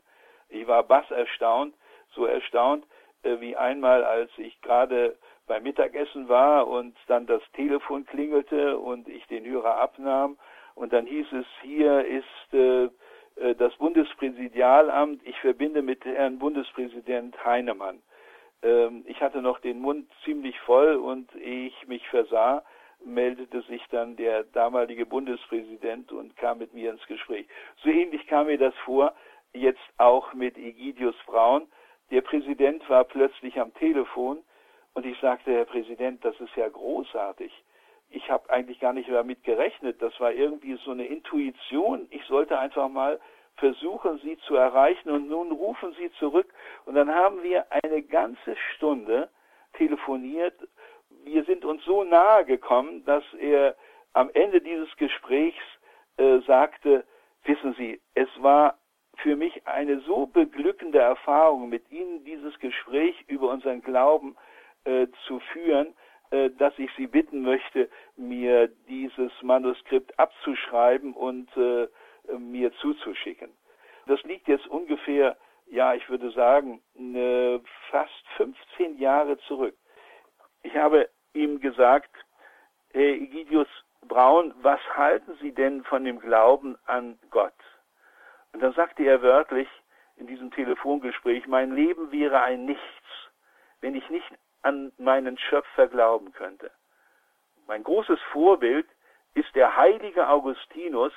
Ich 0.50 0.68
war 0.68 0.84
bass 0.84 1.10
erstaunt, 1.12 1.76
so 2.16 2.26
erstaunt 2.26 2.86
äh, 3.24 3.40
wie 3.40 3.56
einmal, 3.56 4.04
als 4.04 4.32
ich 4.38 4.60
gerade 4.62 5.18
beim 5.46 5.64
Mittagessen 5.64 6.28
war 6.28 6.68
und 6.68 6.98
dann 7.08 7.28
das 7.28 7.42
Telefon 7.54 8.06
klingelte 8.06 8.80
und 8.80 9.08
ich 9.08 9.26
den 9.28 9.46
Hörer 9.46 9.78
abnahm 9.80 10.38
und 10.80 10.94
dann 10.94 11.06
hieß 11.06 11.28
es, 11.34 11.46
hier 11.62 12.06
ist 12.06 12.54
äh, 12.54 12.86
äh 13.36 13.54
das 13.56 13.76
Bundespräsidialamt, 13.76 15.22
ich 15.28 15.38
verbinde 15.40 15.82
mit 15.82 16.06
Herrn 16.06 16.40
Bundespräsident 16.40 17.36
Heinemann. 17.44 18.02
Ähm, 18.64 19.04
ich 19.06 19.20
hatte 19.20 19.42
noch 19.42 19.60
den 19.60 19.82
Mund 19.82 20.10
ziemlich 20.24 20.58
voll 20.62 20.96
und 20.96 21.36
ich 21.36 21.86
mich 21.88 22.08
versah, 22.08 22.64
meldete 23.04 23.62
sich 23.64 23.86
dann 23.92 24.16
der 24.16 24.46
damalige 24.46 25.06
Bundespräsident 25.06 26.14
und 26.14 26.38
kam 26.38 26.60
mit 26.60 26.74
mir 26.74 26.92
ins 26.92 27.06
Gespräch. 27.08 27.46
So 27.84 27.90
ähnlich 27.90 28.26
kam 28.28 28.48
mir 28.48 28.58
das 28.58 28.76
vor, 28.86 29.14
jetzt 29.52 29.90
auch 29.98 30.34
mit 30.34 30.58
Egidius 30.58 31.16
Braun. 31.26 31.68
Der 32.10 32.22
Präsident 32.22 32.90
war 32.90 33.04
plötzlich 33.04 33.60
am 33.60 33.74
Telefon 33.74 34.40
und 34.94 35.06
ich 35.06 35.20
sagte, 35.20 35.52
Herr 35.52 35.66
Präsident, 35.66 36.24
das 36.24 36.40
ist 36.40 36.56
ja 36.56 36.70
großartig. 36.70 37.52
Ich 38.10 38.30
habe 38.30 38.50
eigentlich 38.50 38.80
gar 38.80 38.94
nicht 38.94 39.10
damit 39.10 39.44
gerechnet. 39.44 40.02
Das 40.02 40.20
war 40.20 40.32
irgendwie 40.32 40.76
so 40.84 40.92
eine 40.92 41.06
Intuition. 41.06 42.08
Ich 42.10 42.24
sollte 42.26 42.58
einfach 42.58 42.90
mal 42.90 43.20
versuchen, 43.58 44.20
Sie 44.20 44.38
zu 44.40 44.56
erreichen 44.56 45.10
und 45.10 45.28
nun 45.28 45.52
rufen 45.52 45.94
Sie 45.94 46.12
zurück. 46.14 46.52
Und 46.86 46.96
dann 46.96 47.14
haben 47.14 47.44
wir 47.44 47.66
eine 47.72 48.02
ganze 48.02 48.56
Stunde 48.76 49.30
telefoniert 49.74 50.56
wir 51.24 51.44
sind 51.46 51.66
uns 51.66 51.84
so 51.86 52.04
nahe 52.04 52.46
gekommen, 52.46 53.04
dass 53.06 53.24
er 53.40 53.76
am 54.14 54.30
Ende 54.34 54.62
dieses 54.62 54.96
Gesprächs 54.98 55.64
äh, 56.18 56.40
sagte, 56.40 57.06
wissen 57.44 57.74
Sie, 57.78 58.02
es 58.16 58.30
war 58.38 58.78
für 59.18 59.36
mich 59.36 59.68
eine 59.68 60.00
so 60.02 60.26
beglückende 60.28 61.00
Erfahrung, 61.00 61.70
mit 61.70 61.90
Ihnen 61.92 62.24
dieses 62.24 62.58
Gespräch 62.60 63.16
über 63.28 63.50
unseren 63.50 63.82
Glauben 63.82 64.36
äh, 64.86 65.08
zu 65.28 65.40
führen, 65.52 65.94
dass 66.32 66.78
ich 66.78 66.92
Sie 66.96 67.08
bitten 67.08 67.42
möchte, 67.42 67.90
mir 68.16 68.68
dieses 68.88 69.32
Manuskript 69.42 70.18
abzuschreiben 70.20 71.14
und 71.14 71.50
äh, 71.58 71.88
mir 72.38 72.72
zuzuschicken. 72.74 73.50
Das 74.06 74.22
liegt 74.24 74.48
jetzt 74.48 74.68
ungefähr, 74.68 75.38
ja, 75.68 75.94
ich 75.94 76.08
würde 76.10 76.32
sagen, 76.32 76.82
fast 77.92 78.28
15 78.38 78.98
Jahre 78.98 79.38
zurück. 79.48 79.76
Ich 80.64 80.76
habe 80.76 81.10
ihm 81.34 81.60
gesagt, 81.60 82.12
Herr 82.92 83.02
Egidius 83.02 83.68
Braun, 84.08 84.54
was 84.62 84.80
halten 84.96 85.38
Sie 85.42 85.52
denn 85.52 85.84
von 85.84 86.04
dem 86.04 86.20
Glauben 86.20 86.78
an 86.86 87.20
Gott? 87.30 87.54
Und 88.54 88.62
dann 88.62 88.74
sagte 88.74 89.04
er 89.04 89.22
wörtlich 89.22 89.68
in 90.18 90.28
diesem 90.28 90.52
Telefongespräch, 90.52 91.48
mein 91.48 91.76
Leben 91.76 92.12
wäre 92.12 92.42
ein 92.42 92.66
Nichts, 92.66 92.82
wenn 93.82 93.96
ich 93.96 94.10
nicht 94.10 94.28
an 94.62 94.92
meinen 94.98 95.38
Schöpfer 95.38 95.88
glauben 95.88 96.32
könnte. 96.34 96.72
Mein 97.68 97.84
großes 97.84 98.20
Vorbild 98.32 98.88
ist 99.34 99.54
der 99.56 99.76
heilige 99.78 100.28
Augustinus, 100.28 101.14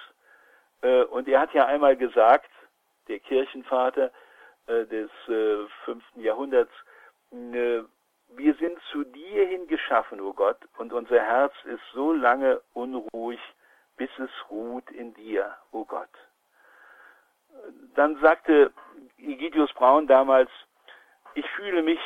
äh, 0.83 1.05
und 1.05 1.29
er 1.29 1.41
hat 1.41 1.55
ja 1.55 1.67
einmal 1.67 1.97
gesagt, 1.97 2.51
der 3.09 3.19
Kirchenvater 3.21 4.11
äh, 4.67 4.85
des 4.87 5.11
äh, 5.29 5.67
fünften 5.85 6.21
Jahrhunderts, 6.21 6.73
äh, 7.33 7.83
wir 8.35 8.55
sind 8.55 8.79
zu 8.91 9.05
dir 9.05 9.47
hin 9.47 9.67
geschaffen, 9.67 10.21
o 10.21 10.29
oh 10.29 10.33
Gott, 10.33 10.59
und 10.79 10.93
unser 10.93 11.21
Herz 11.21 11.53
ist 11.65 11.83
so 11.93 12.13
lange 12.13 12.61
unruhig, 12.73 13.41
bis 13.97 14.11
es 14.19 14.31
ruht 14.51 14.91
in 14.91 15.15
dir, 15.15 15.57
o 15.71 15.81
oh 15.81 15.85
Gott. 15.85 16.09
Dann 17.95 18.19
sagte 18.21 18.73
Egidius 19.19 19.73
Braun 19.75 20.07
damals, 20.07 20.51
ich 21.35 21.49
fühle 21.51 21.83
mich 21.83 22.01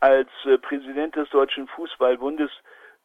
als 0.00 0.28
äh, 0.44 0.58
Präsident 0.58 1.16
des 1.16 1.28
Deutschen 1.30 1.68
Fußballbundes 1.68 2.50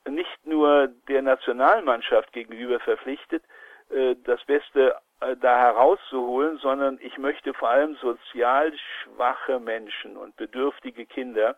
nicht 0.10 0.46
nur 0.46 0.88
der 1.08 1.22
Nationalmannschaft 1.22 2.32
gegenüber 2.34 2.80
verpflichtet, 2.80 3.44
äh, 3.90 4.16
das 4.24 4.44
Beste 4.46 4.96
äh, 5.22 5.36
da 5.38 5.58
herauszuholen, 5.60 6.58
sondern 6.58 7.00
ich 7.02 7.18
möchte 7.18 7.54
vor 7.54 7.70
allem 7.70 7.96
sozial 7.96 8.74
schwache 8.78 9.60
Menschen 9.60 10.18
und 10.18 10.36
bedürftige 10.36 11.06
Kinder 11.06 11.58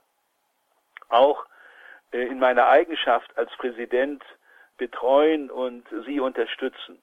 auch 1.10 1.46
in 2.12 2.40
meiner 2.40 2.68
Eigenschaft 2.68 3.36
als 3.38 3.52
Präsident 3.58 4.24
betreuen 4.78 5.50
und 5.50 5.84
sie 6.06 6.20
unterstützen. 6.20 7.02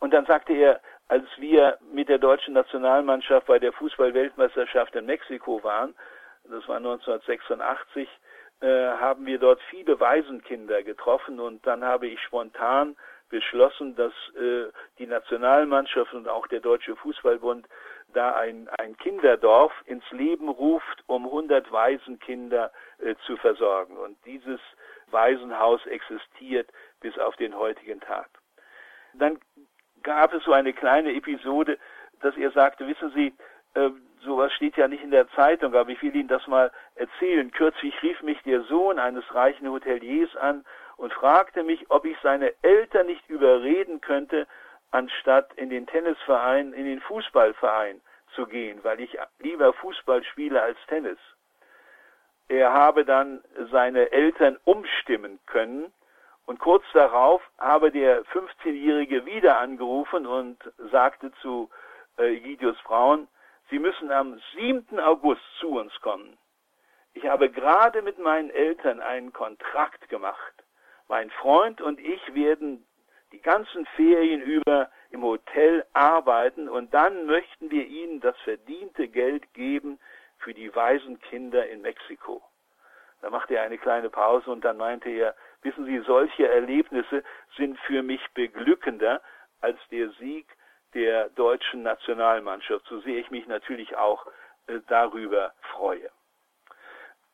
Und 0.00 0.12
dann 0.12 0.26
sagte 0.26 0.52
er, 0.52 0.80
als 1.08 1.24
wir 1.36 1.78
mit 1.92 2.08
der 2.08 2.18
deutschen 2.18 2.54
Nationalmannschaft 2.54 3.46
bei 3.46 3.58
der 3.58 3.72
Fußballweltmeisterschaft 3.72 4.94
in 4.96 5.06
Mexiko 5.06 5.62
waren, 5.62 5.94
das 6.50 6.66
war 6.68 6.76
1986, 6.76 8.08
äh, 8.60 8.66
haben 8.66 9.26
wir 9.26 9.38
dort 9.38 9.60
viele 9.70 10.00
Waisenkinder 10.00 10.82
getroffen 10.82 11.40
und 11.40 11.66
dann 11.66 11.84
habe 11.84 12.06
ich 12.06 12.20
spontan 12.22 12.96
beschlossen, 13.28 13.96
dass 13.96 14.12
äh, 14.36 14.70
die 14.98 15.06
Nationalmannschaft 15.06 16.14
und 16.14 16.28
auch 16.28 16.46
der 16.46 16.60
Deutsche 16.60 16.96
Fußballbund 16.96 17.66
da 18.14 18.34
ein, 18.36 18.68
ein 18.78 18.96
Kinderdorf 18.96 19.72
ins 19.84 20.08
Leben 20.10 20.48
ruft, 20.48 21.02
um 21.06 21.26
100 21.26 21.70
Waisenkinder 21.70 22.72
äh, 22.98 23.14
zu 23.26 23.36
versorgen. 23.36 23.96
Und 23.96 24.16
dieses 24.24 24.60
Waisenhaus 25.10 25.84
existiert 25.86 26.70
bis 27.00 27.18
auf 27.18 27.36
den 27.36 27.56
heutigen 27.56 28.00
Tag. 28.00 28.28
Dann 29.14 29.38
gab 30.02 30.32
es 30.32 30.44
so 30.44 30.52
eine 30.52 30.72
kleine 30.72 31.14
Episode, 31.14 31.78
dass 32.20 32.36
er 32.36 32.50
sagte, 32.52 32.86
wissen 32.86 33.10
Sie, 33.10 33.34
äh, 33.74 33.90
sowas 34.26 34.52
steht 34.52 34.76
ja 34.76 34.88
nicht 34.88 35.02
in 35.02 35.10
der 35.10 35.28
Zeitung, 35.30 35.74
aber 35.74 35.90
ich 35.90 36.02
will 36.02 36.14
Ihnen 36.14 36.28
das 36.28 36.46
mal 36.46 36.70
erzählen. 36.96 37.50
Kürzlich 37.50 37.94
rief 38.02 38.22
mich 38.22 38.42
der 38.42 38.62
Sohn 38.62 38.98
eines 38.98 39.24
reichen 39.34 39.70
Hoteliers 39.70 40.36
an 40.36 40.64
und 40.96 41.12
fragte 41.12 41.62
mich, 41.62 41.90
ob 41.90 42.04
ich 42.04 42.16
seine 42.22 42.52
Eltern 42.62 43.06
nicht 43.06 43.26
überreden 43.28 44.00
könnte, 44.00 44.46
anstatt 44.90 45.52
in 45.54 45.70
den 45.70 45.86
Tennisverein, 45.86 46.72
in 46.72 46.84
den 46.84 47.00
Fußballverein 47.00 48.00
zu 48.34 48.46
gehen, 48.46 48.80
weil 48.82 49.00
ich 49.00 49.16
lieber 49.38 49.72
Fußball 49.72 50.22
spiele 50.24 50.60
als 50.60 50.78
Tennis. 50.88 51.18
Er 52.48 52.72
habe 52.72 53.04
dann 53.04 53.42
seine 53.70 54.12
Eltern 54.12 54.58
umstimmen 54.64 55.38
können 55.46 55.92
und 56.46 56.60
kurz 56.60 56.84
darauf 56.92 57.42
habe 57.58 57.90
der 57.90 58.24
15-Jährige 58.26 59.26
wieder 59.26 59.58
angerufen 59.58 60.26
und 60.26 60.58
sagte 60.92 61.32
zu 61.42 61.68
äh, 62.18 62.36
Egidius 62.36 62.76
Braun, 62.84 63.26
Sie 63.68 63.78
müssen 63.80 64.12
am 64.12 64.40
7. 64.54 65.00
August 65.00 65.42
zu 65.58 65.78
uns 65.78 65.92
kommen. 66.00 66.38
Ich 67.14 67.26
habe 67.26 67.50
gerade 67.50 68.02
mit 68.02 68.18
meinen 68.18 68.50
Eltern 68.50 69.00
einen 69.00 69.32
Kontrakt 69.32 70.08
gemacht. 70.08 70.54
Mein 71.08 71.30
Freund 71.30 71.80
und 71.80 71.98
ich 71.98 72.34
werden 72.34 72.86
die 73.32 73.40
ganzen 73.40 73.86
Ferien 73.96 74.40
über 74.40 74.90
im 75.10 75.22
Hotel 75.22 75.84
arbeiten 75.92 76.68
und 76.68 76.94
dann 76.94 77.26
möchten 77.26 77.70
wir 77.70 77.86
ihnen 77.86 78.20
das 78.20 78.36
verdiente 78.40 79.08
Geld 79.08 79.52
geben 79.54 79.98
für 80.38 80.54
die 80.54 80.74
Waisenkinder 80.74 81.68
in 81.68 81.82
Mexiko. 81.82 82.42
Da 83.20 83.30
machte 83.30 83.56
er 83.56 83.62
eine 83.62 83.78
kleine 83.78 84.10
Pause 84.10 84.50
und 84.50 84.64
dann 84.64 84.76
meinte 84.76 85.08
er, 85.08 85.34
wissen 85.62 85.86
Sie, 85.86 85.98
solche 86.00 86.48
Erlebnisse 86.48 87.24
sind 87.56 87.78
für 87.80 88.02
mich 88.02 88.20
beglückender 88.34 89.20
als 89.60 89.78
der 89.90 90.10
Sieg 90.10 90.46
der 90.96 91.28
deutschen 91.30 91.82
Nationalmannschaft, 91.82 92.86
so 92.88 93.00
sehr 93.00 93.18
ich 93.18 93.30
mich 93.30 93.46
natürlich 93.46 93.96
auch 93.96 94.26
äh, 94.66 94.80
darüber 94.88 95.52
freue. 95.60 96.10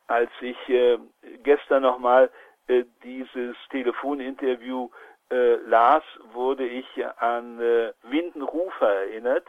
Als 0.09 0.33
ich 0.41 0.57
äh, 0.69 0.99
gestern 1.45 1.85
nochmal 1.85 2.29
äh, 2.67 2.85
dieses 3.05 3.57
Telefoninterview 3.71 4.91
äh, 5.31 5.55
las, 5.67 6.03
wurde 6.33 6.67
ich 6.67 6.87
an 7.19 7.61
äh, 7.61 7.93
Windenrufer 8.03 8.89
erinnert. 8.89 9.47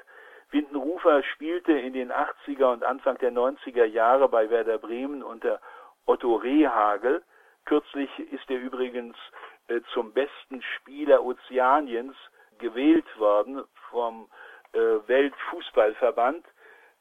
Windenrufer 0.52 1.24
spielte 1.24 1.74
in 1.74 1.94
den 1.94 2.12
80er 2.12 2.72
und 2.72 2.84
Anfang 2.84 3.18
der 3.18 3.32
90er 3.32 3.86
Jahre 3.86 4.30
bei 4.30 4.52
Werder 4.52 4.78
Bremen 4.78 5.24
unter 5.24 5.60
Otto 6.06 6.36
Rehagel. 6.36 7.24
Kürzlich 7.66 8.12
ist 8.32 8.48
er 8.52 8.60
übrigens 8.60 9.18
äh, 9.70 9.82
zum 9.92 10.14
besten 10.14 10.62
Spieler 10.62 11.24
Ozeaniens 11.24 12.16
gewählt 12.60 13.06
worden 13.20 13.64
vom 13.90 14.28
äh, 14.74 14.80
Weltfußballverband. 15.08 16.46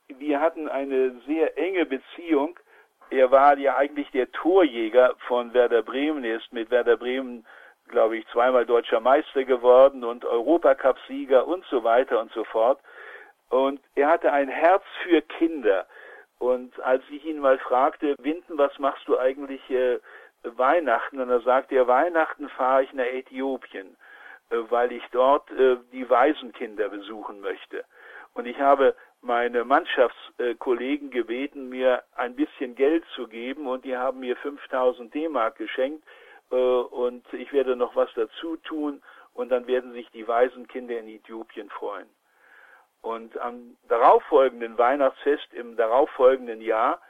Wir 0.09 0.41
hatten 0.41 0.69
eine 0.69 1.13
sehr 1.27 1.57
enge 1.57 1.87
Beziehung. 1.87 2.59
Er 3.11 3.31
war 3.31 3.57
ja 3.59 3.77
eigentlich 3.77 4.11
der 4.11 4.31
Torjäger 4.33 5.15
von 5.27 5.53
Werder 5.55 5.83
Bremen. 5.83 6.25
Er 6.25 6.37
ist 6.37 6.53
mit 6.53 6.71
Werder 6.71 6.97
Bremen, 6.97 7.47
glaube 7.89 8.17
ich, 8.17 8.27
zweimal 8.29 8.67
deutscher 8.67 9.01
Meister 9.01 9.45
geworden 9.45 10.05
und 10.05 10.25
Europacup-Sieger 10.25 11.47
und 11.47 11.65
so 11.67 11.85
weiter 11.85 12.21
und 12.21 12.33
so 12.33 12.45
fort. 12.45 12.81
Und 13.49 13.81
er 13.95 14.09
hatte 14.09 14.33
ein 14.33 14.49
Herz 14.49 14.83
für 15.03 15.21
Kinder. 15.21 15.87
Und 16.39 16.81
als 16.81 17.03
ich 17.11 17.25
ihn 17.25 17.39
mal 17.39 17.59
fragte, 17.59 18.17
Winden, 18.19 18.59
was 18.59 18.77
machst 18.79 19.07
du 19.07 19.19
eigentlich 19.19 19.61
äh, 19.71 19.99
Weihnachten? 20.43 21.21
Und 21.21 21.31
er 21.31 21.41
sagte 21.41 21.77
er, 21.77 21.87
Weihnachten 21.87 22.49
fahre 22.49 22.83
ich 22.83 22.93
nach 22.93 23.05
Äthiopien. 23.05 23.97
Äh, 24.53 24.71
weil 24.71 24.93
ich 24.93 25.03
dort 25.11 25.51
äh, 25.51 25.77
die 25.93 26.09
Waisenkinder 26.09 26.89
besuchen 26.89 27.41
möchte. 27.41 27.85
Und 28.35 28.47
ich 28.47 28.59
habe 28.61 28.95
meine 29.23 29.65
Mannschaftskollegen 29.65 31.11
gebeten, 31.11 31.69
mir 31.69 32.03
ein 32.15 32.35
bisschen 32.35 32.75
Geld 32.75 33.05
zu 33.15 33.29
geben 33.29 33.67
und 33.67 33.85
die 33.85 33.97
haben 33.97 34.21
mir 34.21 34.37
5000 34.37 35.15
D-Mark 35.15 35.57
geschenkt 35.57 36.05
äh, 36.51 36.57
und 36.57 37.25
ich 37.33 37.53
werde 37.53 37.77
noch 37.77 37.97
was 37.97 38.11
dazu 38.15 38.57
tun 38.59 39.03
und 39.35 39.51
dann 39.51 39.67
werden 39.67 39.93
sich 39.93 40.11
die 40.11 40.27
Waisenkinder 40.27 40.99
in 40.99 41.09
Äthiopien 41.09 41.71
freuen. 41.71 42.09
Und 43.01 43.39
am 43.39 43.77
darauffolgenden 43.89 44.77
Weihnachtsfest 44.79 45.53
im 45.55 45.77
darauffolgenden 45.77 46.61
Jahr 46.61 47.01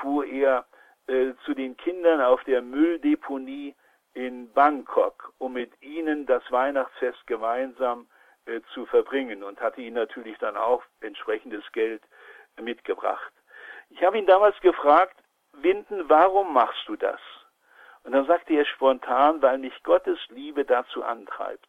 fuhr 0.00 0.24
er 0.24 0.64
äh, 1.06 1.32
zu 1.44 1.54
den 1.54 1.76
Kindern 1.76 2.20
auf 2.20 2.42
der 2.44 2.62
Mülldeponie 2.62 3.74
in 4.14 4.52
Bangkok, 4.52 5.32
um 5.38 5.52
mit 5.52 5.70
ihnen 5.82 6.24
das 6.26 6.42
Weihnachtsfest 6.50 7.26
gemeinsam 7.26 8.08
äh, 8.46 8.60
zu 8.72 8.86
verbringen 8.86 9.42
und 9.42 9.60
hatte 9.60 9.80
ihnen 9.80 9.96
natürlich 9.96 10.38
dann 10.38 10.56
auch 10.56 10.82
entsprechendes 11.00 11.64
Geld 11.72 12.02
mitgebracht. 12.60 13.32
Ich 13.90 14.02
habe 14.02 14.18
ihn 14.18 14.26
damals 14.26 14.58
gefragt, 14.60 15.16
Winden, 15.52 16.08
warum 16.08 16.52
machst 16.52 16.88
du 16.88 16.96
das? 16.96 17.20
Und 18.04 18.12
dann 18.12 18.26
sagte 18.26 18.54
er 18.54 18.64
spontan, 18.66 19.42
weil 19.42 19.58
mich 19.58 19.82
Gottes 19.82 20.18
Liebe 20.28 20.64
dazu 20.64 21.02
antreibt. 21.02 21.68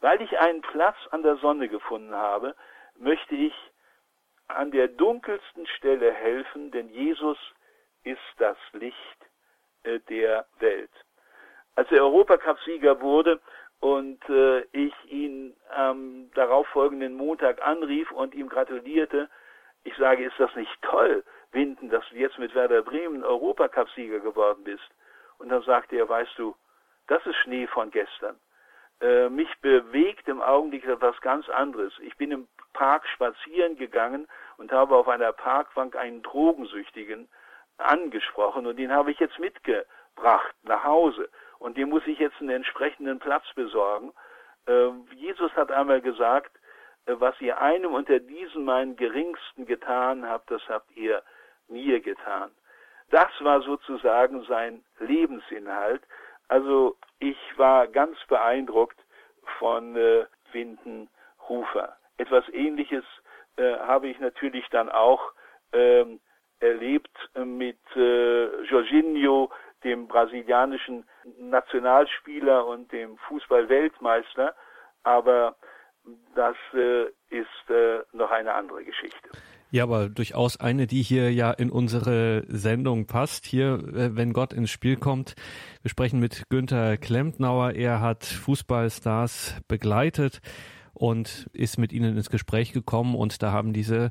Weil 0.00 0.20
ich 0.20 0.38
einen 0.38 0.62
Platz 0.62 0.96
an 1.10 1.22
der 1.22 1.36
Sonne 1.36 1.68
gefunden 1.68 2.14
habe, 2.14 2.54
möchte 2.96 3.34
ich 3.34 3.54
an 4.48 4.70
der 4.70 4.88
dunkelsten 4.88 5.66
Stelle 5.66 6.12
helfen, 6.12 6.70
denn 6.70 6.88
Jesus 6.88 7.38
ist 8.04 8.20
das 8.38 8.56
Licht 8.72 9.18
äh, 9.84 10.00
der 10.00 10.46
Welt 10.58 10.90
als 11.74 11.90
er 11.90 12.02
Europacup-Sieger 12.02 13.00
wurde 13.00 13.40
und 13.80 14.20
äh, 14.28 14.60
ich 14.72 14.94
ihn 15.10 15.56
am 15.70 16.30
darauffolgenden 16.34 17.14
Montag 17.14 17.66
anrief 17.66 18.10
und 18.12 18.34
ihm 18.34 18.48
gratulierte, 18.48 19.28
ich 19.84 19.96
sage, 19.96 20.24
ist 20.24 20.38
das 20.38 20.54
nicht 20.54 20.80
toll, 20.82 21.24
Winden, 21.50 21.90
dass 21.90 22.08
du 22.10 22.16
jetzt 22.16 22.38
mit 22.38 22.54
Werder 22.54 22.82
Bremen 22.82 23.24
Europacup-Sieger 23.24 24.20
geworden 24.20 24.64
bist? 24.64 24.88
Und 25.38 25.48
dann 25.48 25.62
sagte 25.62 25.96
er, 25.96 26.08
weißt 26.08 26.38
du, 26.38 26.54
das 27.08 27.24
ist 27.26 27.36
Schnee 27.36 27.66
von 27.66 27.90
gestern. 27.90 28.38
Äh, 29.00 29.28
mich 29.28 29.52
bewegt 29.60 30.28
im 30.28 30.40
Augenblick 30.40 30.86
etwas 30.86 31.20
ganz 31.20 31.48
anderes. 31.48 31.92
Ich 32.00 32.16
bin 32.16 32.30
im 32.30 32.48
Park 32.72 33.06
spazieren 33.08 33.76
gegangen 33.76 34.28
und 34.56 34.70
habe 34.70 34.96
auf 34.96 35.08
einer 35.08 35.32
Parkbank 35.32 35.96
einen 35.96 36.22
Drogensüchtigen 36.22 37.28
angesprochen 37.78 38.66
und 38.66 38.76
den 38.76 38.92
habe 38.92 39.10
ich 39.10 39.18
jetzt 39.18 39.38
mitgebracht 39.40 40.54
nach 40.62 40.84
Hause 40.84 41.28
und 41.62 41.76
dem 41.76 41.90
muss 41.90 42.06
ich 42.06 42.18
jetzt 42.18 42.40
einen 42.40 42.50
entsprechenden 42.50 43.20
Platz 43.20 43.44
besorgen. 43.54 44.12
Äh, 44.66 44.88
Jesus 45.14 45.52
hat 45.52 45.70
einmal 45.70 46.00
gesagt, 46.00 46.50
äh, 47.06 47.14
was 47.18 47.40
ihr 47.40 47.60
einem 47.60 47.94
unter 47.94 48.18
diesen 48.18 48.64
meinen 48.64 48.96
geringsten 48.96 49.64
getan 49.66 50.28
habt, 50.28 50.50
das 50.50 50.62
habt 50.68 50.90
ihr 50.96 51.22
mir 51.68 52.00
getan. 52.00 52.50
Das 53.10 53.30
war 53.40 53.62
sozusagen 53.62 54.42
sein 54.44 54.82
Lebensinhalt. 54.98 56.02
Also 56.48 56.96
ich 57.20 57.38
war 57.56 57.86
ganz 57.86 58.18
beeindruckt 58.26 58.98
von 59.58 59.94
äh, 59.94 60.26
Windenhufer. 60.50 61.96
Etwas 62.16 62.48
Ähnliches 62.48 63.04
äh, 63.56 63.78
habe 63.78 64.08
ich 64.08 64.18
natürlich 64.18 64.68
dann 64.70 64.88
auch 64.88 65.32
ähm, 65.72 66.18
erlebt 66.58 67.16
mit 67.36 67.78
äh, 67.94 68.62
Jorginho, 68.64 69.50
dem 69.84 70.08
brasilianischen 70.08 71.04
Nationalspieler 71.38 72.66
und 72.66 72.92
dem 72.92 73.16
Fußballweltmeister. 73.28 74.54
Aber 75.02 75.56
das 76.34 76.56
äh, 76.74 77.06
ist 77.30 77.70
äh, 77.70 78.00
noch 78.12 78.30
eine 78.30 78.54
andere 78.54 78.84
Geschichte. 78.84 79.30
Ja, 79.70 79.84
aber 79.84 80.10
durchaus 80.10 80.60
eine, 80.60 80.86
die 80.86 81.00
hier 81.00 81.32
ja 81.32 81.50
in 81.50 81.70
unsere 81.70 82.44
Sendung 82.46 83.06
passt. 83.06 83.46
Hier, 83.46 83.74
äh, 83.94 84.14
wenn 84.14 84.34
Gott 84.34 84.52
ins 84.52 84.70
Spiel 84.70 84.96
kommt. 84.96 85.34
Wir 85.80 85.88
sprechen 85.88 86.20
mit 86.20 86.42
Günther 86.50 86.98
Klempnauer. 86.98 87.72
Er 87.72 88.00
hat 88.00 88.24
Fußballstars 88.24 89.62
begleitet 89.68 90.42
und 90.92 91.48
ist 91.54 91.78
mit 91.78 91.92
ihnen 91.92 92.16
ins 92.16 92.28
Gespräch 92.28 92.72
gekommen 92.72 93.14
und 93.14 93.42
da 93.42 93.50
haben 93.50 93.72
diese 93.72 94.10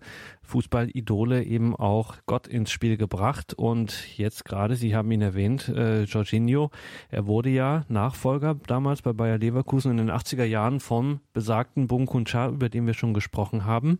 Fußballidole 0.51 1.43
eben 1.43 1.75
auch 1.75 2.17
Gott 2.25 2.45
ins 2.45 2.71
Spiel 2.71 2.97
gebracht 2.97 3.53
und 3.53 4.17
jetzt 4.17 4.43
gerade, 4.43 4.75
Sie 4.75 4.95
haben 4.95 5.09
ihn 5.11 5.21
erwähnt, 5.21 5.69
äh, 5.69 6.03
Jorginho, 6.03 6.71
er 7.09 7.25
wurde 7.25 7.49
ja 7.49 7.85
Nachfolger 7.87 8.55
damals 8.67 9.01
bei 9.01 9.13
Bayer 9.13 9.37
Leverkusen 9.37 9.91
in 9.91 9.97
den 9.97 10.11
80er 10.11 10.43
Jahren 10.43 10.81
vom 10.81 11.21
besagten 11.33 11.87
Bunkun 11.87 12.25
Cha, 12.25 12.49
über 12.49 12.67
den 12.67 12.85
wir 12.85 12.93
schon 12.93 13.13
gesprochen 13.13 13.65
haben. 13.65 13.99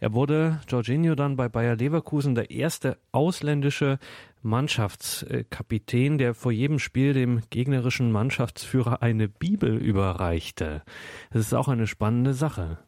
Er 0.00 0.14
wurde 0.14 0.60
Jorginho 0.66 1.14
dann 1.14 1.36
bei 1.36 1.50
Bayer 1.50 1.76
Leverkusen 1.76 2.34
der 2.34 2.50
erste 2.50 2.96
ausländische 3.12 3.98
Mannschaftskapitän, 4.40 6.16
der 6.16 6.34
vor 6.34 6.52
jedem 6.52 6.78
Spiel 6.78 7.12
dem 7.12 7.42
gegnerischen 7.50 8.10
Mannschaftsführer 8.10 9.02
eine 9.02 9.28
Bibel 9.28 9.76
überreichte. 9.76 10.82
Das 11.30 11.42
ist 11.42 11.54
auch 11.54 11.68
eine 11.68 11.86
spannende 11.86 12.32
Sache. 12.32 12.78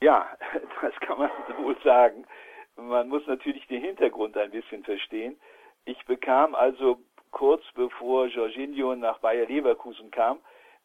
Ja, 0.00 0.26
das 0.82 0.94
kann 1.00 1.18
man 1.18 1.30
wohl 1.58 1.76
sagen. 1.82 2.26
Man 2.76 3.08
muss 3.08 3.26
natürlich 3.26 3.66
den 3.66 3.82
Hintergrund 3.82 4.36
ein 4.36 4.50
bisschen 4.50 4.82
verstehen. 4.84 5.38
Ich 5.84 6.02
bekam 6.06 6.54
also 6.54 6.98
kurz 7.30 7.62
bevor 7.74 8.26
Jorginho 8.26 8.94
nach 8.96 9.18
Bayer 9.18 9.46
Leverkusen 9.46 10.10
kam, 10.10 10.40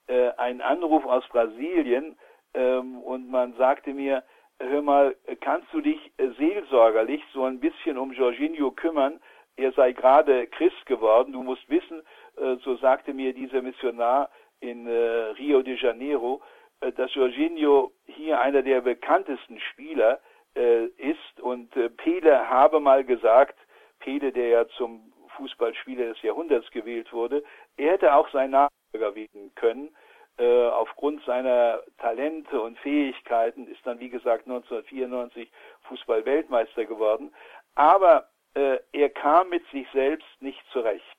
äh, 0.08 0.30
einen 0.38 0.62
Anruf 0.62 1.06
aus 1.06 1.28
Brasilien 1.30 2.18
ähm, 2.54 3.02
und 3.02 3.30
man 3.30 3.54
sagte 3.54 3.94
mir, 3.94 4.24
hör 4.60 4.82
mal, 4.82 5.16
kannst 5.42 5.68
du 5.74 5.82
dich 5.82 6.00
seelsorgerlich 6.38 7.22
so 7.34 7.44
ein 7.44 7.60
bisschen 7.60 7.98
um 7.98 8.14
Jorginho 8.14 8.72
kümmern? 8.72 9.20
Er 9.58 9.72
sei 9.72 9.94
gerade 9.94 10.48
Christ 10.48 10.86
geworden. 10.86 11.34
Du 11.34 11.44
musst 11.44 11.68
wissen, 11.70 12.02
äh, 12.38 12.56
so 12.58 12.76
sagte 12.78 13.14
mir 13.14 13.34
dieser 13.34 13.62
Missionar 13.62 14.30
in 14.60 14.88
äh, 14.88 15.32
Rio 15.38 15.62
de 15.62 15.76
Janeiro, 15.78 16.42
dass 16.80 17.14
Jorginho 17.16 17.92
hier 18.06 18.40
einer 18.40 18.62
der 18.62 18.82
bekanntesten 18.82 19.60
Spieler 19.60 20.20
ist. 20.54 21.42
Und 21.42 21.72
Pele 21.98 22.50
habe 22.50 22.80
mal 22.80 23.04
gesagt, 23.04 23.58
Pele, 24.00 24.32
der 24.32 24.48
ja 24.48 24.68
zum 24.78 25.12
Fußballspieler 25.36 26.14
des 26.14 26.22
Jahrhunderts 26.22 26.70
gewählt 26.72 27.12
wurde, 27.12 27.44
er 27.78 27.94
hätte 27.94 28.14
auch 28.14 28.30
sein 28.32 28.52
Nachfolger 28.52 29.16
werden 29.16 29.54
können. 29.56 29.96
Äh, 30.38 30.68
aufgrund 30.68 31.24
seiner 31.24 31.82
Talente 31.98 32.60
und 32.60 32.78
Fähigkeiten 32.80 33.68
ist 33.68 33.86
dann, 33.86 34.00
wie 34.00 34.10
gesagt, 34.10 34.48
1994 34.48 35.50
Fußball-Weltmeister 35.84 36.86
geworden. 36.86 37.34
Aber 37.76 38.28
äh, 38.54 38.80
er 38.92 39.10
kam 39.10 39.50
mit 39.50 39.66
sich 39.72 39.88
selbst 39.94 40.28
nicht 40.42 40.62
zurecht. 40.74 41.18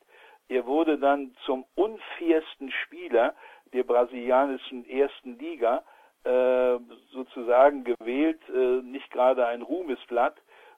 Er 0.48 0.66
wurde 0.66 0.98
dann 0.98 1.34
zum 1.46 1.64
unfairsten 1.74 2.70
Spieler 2.70 3.34
der 3.72 3.82
brasilianischen 3.82 4.88
ersten 4.88 5.38
Liga 5.38 5.82
äh, 6.24 6.78
sozusagen 7.12 7.84
gewählt, 7.84 8.40
äh, 8.48 8.82
nicht 8.82 9.10
gerade 9.10 9.46
ein 9.46 9.62
Ruhmesblatt. 9.62 10.36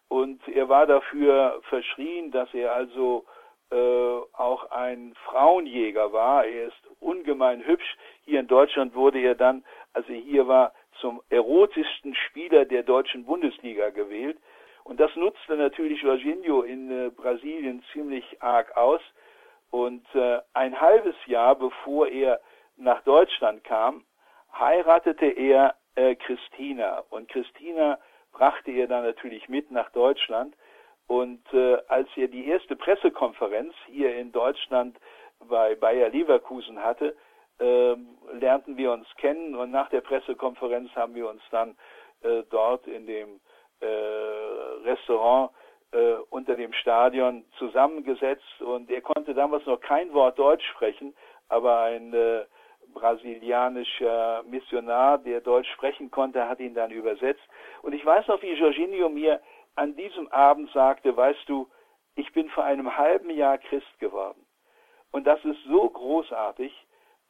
Und 0.08 0.46
er 0.48 0.68
war 0.68 0.86
dafür 0.86 1.60
verschrien, 1.68 2.30
dass 2.30 2.52
er 2.54 2.74
also 2.74 3.24
äh, 3.70 4.20
auch 4.32 4.70
ein 4.70 5.14
Frauenjäger 5.26 6.12
war. 6.12 6.46
Er 6.46 6.68
ist 6.68 6.82
ungemein 7.00 7.64
hübsch. 7.66 7.96
Hier 8.24 8.40
in 8.40 8.46
Deutschland 8.46 8.94
wurde 8.94 9.20
er 9.20 9.34
dann, 9.34 9.64
als 9.92 10.08
er 10.08 10.16
hier 10.16 10.48
war, 10.48 10.72
zum 11.00 11.22
erotischsten 11.28 12.14
Spieler 12.14 12.64
der 12.64 12.82
deutschen 12.82 13.24
Bundesliga 13.24 13.90
gewählt. 13.90 14.38
Und 14.84 15.00
das 15.00 15.14
nutzte 15.16 15.56
natürlich 15.56 16.02
Jorginho 16.02 16.62
in 16.62 16.90
äh, 16.90 17.10
Brasilien 17.10 17.82
ziemlich 17.92 18.42
arg 18.42 18.74
aus. 18.76 19.02
Und 19.70 20.04
äh, 20.14 20.40
ein 20.54 20.80
halbes 20.80 21.14
Jahr 21.26 21.54
bevor 21.54 22.08
er 22.08 22.40
nach 22.78 23.02
Deutschland 23.02 23.64
kam, 23.64 24.04
heiratete 24.52 25.26
er 25.26 25.74
äh, 25.94 26.14
Christina. 26.14 27.04
Und 27.10 27.28
Christina 27.28 27.98
brachte 28.32 28.70
er 28.70 28.86
dann 28.86 29.04
natürlich 29.04 29.48
mit 29.48 29.70
nach 29.70 29.90
Deutschland. 29.90 30.54
Und 31.06 31.42
äh, 31.52 31.78
als 31.88 32.08
er 32.16 32.28
die 32.28 32.46
erste 32.46 32.76
Pressekonferenz 32.76 33.74
hier 33.86 34.14
in 34.16 34.30
Deutschland 34.32 34.98
bei 35.48 35.74
Bayer 35.74 36.10
Leverkusen 36.10 36.82
hatte, 36.82 37.16
äh, 37.58 37.96
lernten 38.32 38.76
wir 38.76 38.92
uns 38.92 39.06
kennen 39.16 39.56
und 39.56 39.70
nach 39.70 39.88
der 39.88 40.00
Pressekonferenz 40.00 40.94
haben 40.94 41.14
wir 41.14 41.28
uns 41.28 41.42
dann 41.50 41.76
äh, 42.22 42.42
dort 42.50 42.86
in 42.86 43.06
dem 43.06 43.40
äh, 43.80 43.86
Restaurant 44.84 45.50
äh, 45.92 46.14
unter 46.30 46.54
dem 46.54 46.72
Stadion 46.72 47.44
zusammengesetzt 47.58 48.60
und 48.60 48.90
er 48.90 49.00
konnte 49.00 49.34
damals 49.34 49.64
noch 49.66 49.80
kein 49.80 50.12
Wort 50.12 50.38
Deutsch 50.38 50.66
sprechen, 50.68 51.14
aber 51.48 51.80
ein 51.80 52.12
äh, 52.12 52.44
brasilianischer 52.94 54.42
Missionar, 54.44 55.18
der 55.18 55.40
Deutsch 55.40 55.70
sprechen 55.72 56.10
konnte, 56.10 56.48
hat 56.48 56.60
ihn 56.60 56.74
dann 56.74 56.90
übersetzt. 56.90 57.42
Und 57.82 57.92
ich 57.92 58.04
weiß 58.04 58.26
noch, 58.28 58.42
wie 58.42 58.52
Jorginho 58.52 59.08
mir 59.08 59.40
an 59.76 59.94
diesem 59.96 60.28
Abend 60.28 60.70
sagte, 60.72 61.16
weißt 61.16 61.48
du, 61.48 61.68
ich 62.16 62.32
bin 62.32 62.50
vor 62.50 62.64
einem 62.64 62.96
halben 62.96 63.30
Jahr 63.30 63.58
Christ 63.58 63.98
geworden. 64.00 64.44
Und 65.12 65.26
das 65.26 65.42
ist 65.44 65.62
so 65.64 65.88
großartig, 65.88 66.72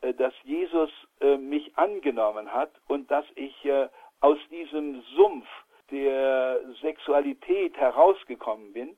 äh, 0.00 0.14
dass 0.14 0.34
Jesus 0.44 0.90
äh, 1.20 1.36
mich 1.36 1.76
angenommen 1.76 2.52
hat 2.52 2.70
und 2.88 3.10
dass 3.10 3.24
ich 3.34 3.64
äh, 3.64 3.88
aus 4.20 4.38
diesem 4.50 5.02
Sumpf 5.16 5.46
der 5.90 6.60
Sexualität 6.80 7.76
herausgekommen 7.76 8.72
bin. 8.72 8.96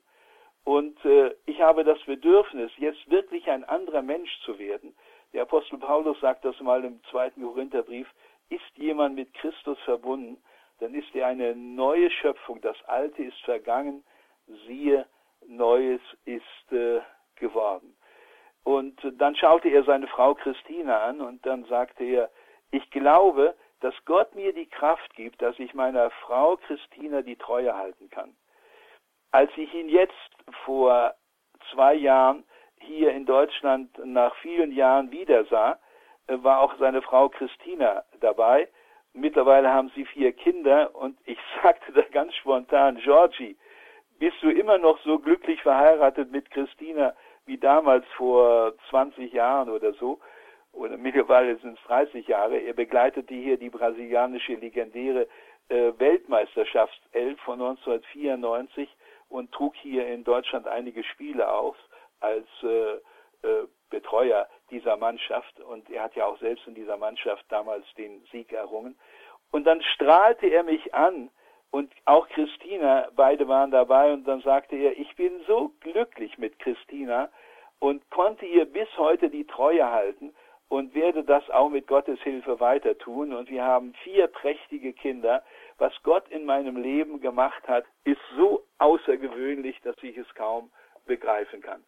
Und 0.63 0.99
ich 1.47 1.59
habe 1.59 1.83
das 1.83 1.99
Bedürfnis, 2.03 2.71
jetzt 2.77 3.09
wirklich 3.09 3.49
ein 3.49 3.63
anderer 3.63 4.03
Mensch 4.03 4.29
zu 4.41 4.59
werden. 4.59 4.95
Der 5.33 5.43
Apostel 5.43 5.77
Paulus 5.77 6.19
sagt 6.19 6.45
das 6.45 6.59
mal 6.59 6.83
im 6.83 7.01
zweiten 7.05 7.41
Korintherbrief, 7.41 8.07
ist 8.49 8.77
jemand 8.77 9.15
mit 9.15 9.33
Christus 9.33 9.79
verbunden, 9.85 10.41
dann 10.79 10.93
ist 10.93 11.13
er 11.15 11.27
eine 11.27 11.55
neue 11.55 12.09
Schöpfung. 12.09 12.59
Das 12.61 12.77
Alte 12.85 13.23
ist 13.23 13.39
vergangen, 13.41 14.03
siehe, 14.67 15.05
Neues 15.47 16.01
ist 16.25 16.71
äh, 16.71 17.01
geworden. 17.35 17.95
Und 18.63 18.99
dann 19.17 19.35
schaute 19.35 19.69
er 19.69 19.83
seine 19.83 20.07
Frau 20.07 20.35
Christina 20.35 21.01
an 21.01 21.21
und 21.21 21.45
dann 21.45 21.65
sagte 21.65 22.03
er, 22.03 22.29
ich 22.71 22.89
glaube, 22.91 23.55
dass 23.79 23.95
Gott 24.05 24.35
mir 24.35 24.53
die 24.53 24.67
Kraft 24.67 25.15
gibt, 25.15 25.41
dass 25.41 25.57
ich 25.57 25.73
meiner 25.73 26.11
Frau 26.11 26.57
Christina 26.57 27.21
die 27.21 27.35
Treue 27.35 27.75
halten 27.75 28.09
kann. 28.09 28.35
Als 29.31 29.51
ich 29.55 29.73
ihn 29.73 29.89
jetzt 29.89 30.13
vor 30.65 31.15
zwei 31.71 31.95
Jahren 31.95 32.43
hier 32.81 33.11
in 33.11 33.25
Deutschland 33.25 33.89
nach 34.03 34.35
vielen 34.37 34.71
Jahren 34.71 35.11
wieder 35.11 35.45
sah, 35.45 35.79
äh, 36.27 36.37
war 36.41 36.59
auch 36.59 36.73
seine 36.79 37.01
Frau 37.01 37.29
Christina 37.29 38.03
dabei 38.19 38.67
Mittlerweile 39.13 39.69
haben 39.69 39.91
sie 39.93 40.05
vier 40.05 40.31
Kinder 40.31 40.95
und 40.95 41.17
ich 41.25 41.37
sagte 41.61 41.91
da 41.93 42.01
ganz 42.11 42.33
spontan, 42.35 42.97
Georgie, 42.97 43.57
bist 44.19 44.41
du 44.41 44.49
immer 44.49 44.77
noch 44.77 44.99
so 45.03 45.19
glücklich 45.19 45.61
verheiratet 45.61 46.31
mit 46.31 46.49
Christina 46.51 47.15
wie 47.45 47.57
damals 47.57 48.05
vor 48.15 48.73
20 48.89 49.33
Jahren 49.33 49.69
oder 49.69 49.93
so? 49.93 50.19
Oder 50.73 50.95
mittlerweile 50.95 51.57
sind 51.57 51.77
es 51.77 51.83
30 51.85 52.27
Jahre. 52.27 52.57
Er 52.57 52.73
begleitete 52.73 53.33
hier 53.33 53.57
die 53.57 53.69
brasilianische 53.69 54.53
legendäre 54.53 55.27
äh, 55.67 55.91
Weltmeisterschaftself 55.97 57.39
von 57.41 57.61
1994 57.61 58.87
und 59.27 59.51
trug 59.51 59.75
hier 59.75 60.07
in 60.07 60.23
Deutschland 60.23 60.67
einige 60.67 61.03
Spiele 61.03 61.51
auf 61.51 61.75
als 62.21 62.47
äh, 62.63 62.93
äh, 63.47 63.67
Betreuer 63.89 64.47
dieser 64.69 64.95
Mannschaft 64.97 65.59
und 65.59 65.89
er 65.89 66.03
hat 66.03 66.15
ja 66.15 66.25
auch 66.25 66.39
selbst 66.39 66.65
in 66.65 66.75
dieser 66.75 66.97
Mannschaft 66.97 67.45
damals 67.49 67.85
den 67.95 68.23
Sieg 68.31 68.53
errungen. 68.53 68.97
Und 69.51 69.65
dann 69.65 69.81
strahlte 69.81 70.47
er 70.47 70.63
mich 70.63 70.93
an 70.93 71.29
und 71.71 71.91
auch 72.05 72.27
Christina, 72.29 73.09
beide 73.15 73.47
waren 73.47 73.71
dabei 73.71 74.13
und 74.13 74.25
dann 74.25 74.41
sagte 74.41 74.75
er, 74.75 74.97
ich 74.97 75.15
bin 75.15 75.41
so 75.47 75.71
glücklich 75.81 76.37
mit 76.37 76.59
Christina 76.59 77.29
und 77.79 78.09
konnte 78.11 78.45
ihr 78.45 78.65
bis 78.65 78.87
heute 78.97 79.29
die 79.29 79.45
Treue 79.45 79.89
halten 79.89 80.33
und 80.69 80.95
werde 80.95 81.23
das 81.23 81.49
auch 81.49 81.69
mit 81.69 81.87
Gottes 81.87 82.19
Hilfe 82.21 82.59
weiter 82.61 82.97
tun. 82.97 83.33
Und 83.33 83.49
wir 83.49 83.65
haben 83.65 83.93
vier 84.03 84.27
prächtige 84.27 84.93
Kinder. 84.93 85.43
Was 85.77 85.91
Gott 86.03 86.29
in 86.29 86.45
meinem 86.45 86.77
Leben 86.77 87.19
gemacht 87.19 87.67
hat, 87.67 87.85
ist 88.05 88.21
so 88.37 88.63
außergewöhnlich, 88.77 89.81
dass 89.81 89.95
ich 90.01 90.15
es 90.17 90.33
kaum 90.35 90.71
begreifen 91.05 91.61
kann. 91.61 91.83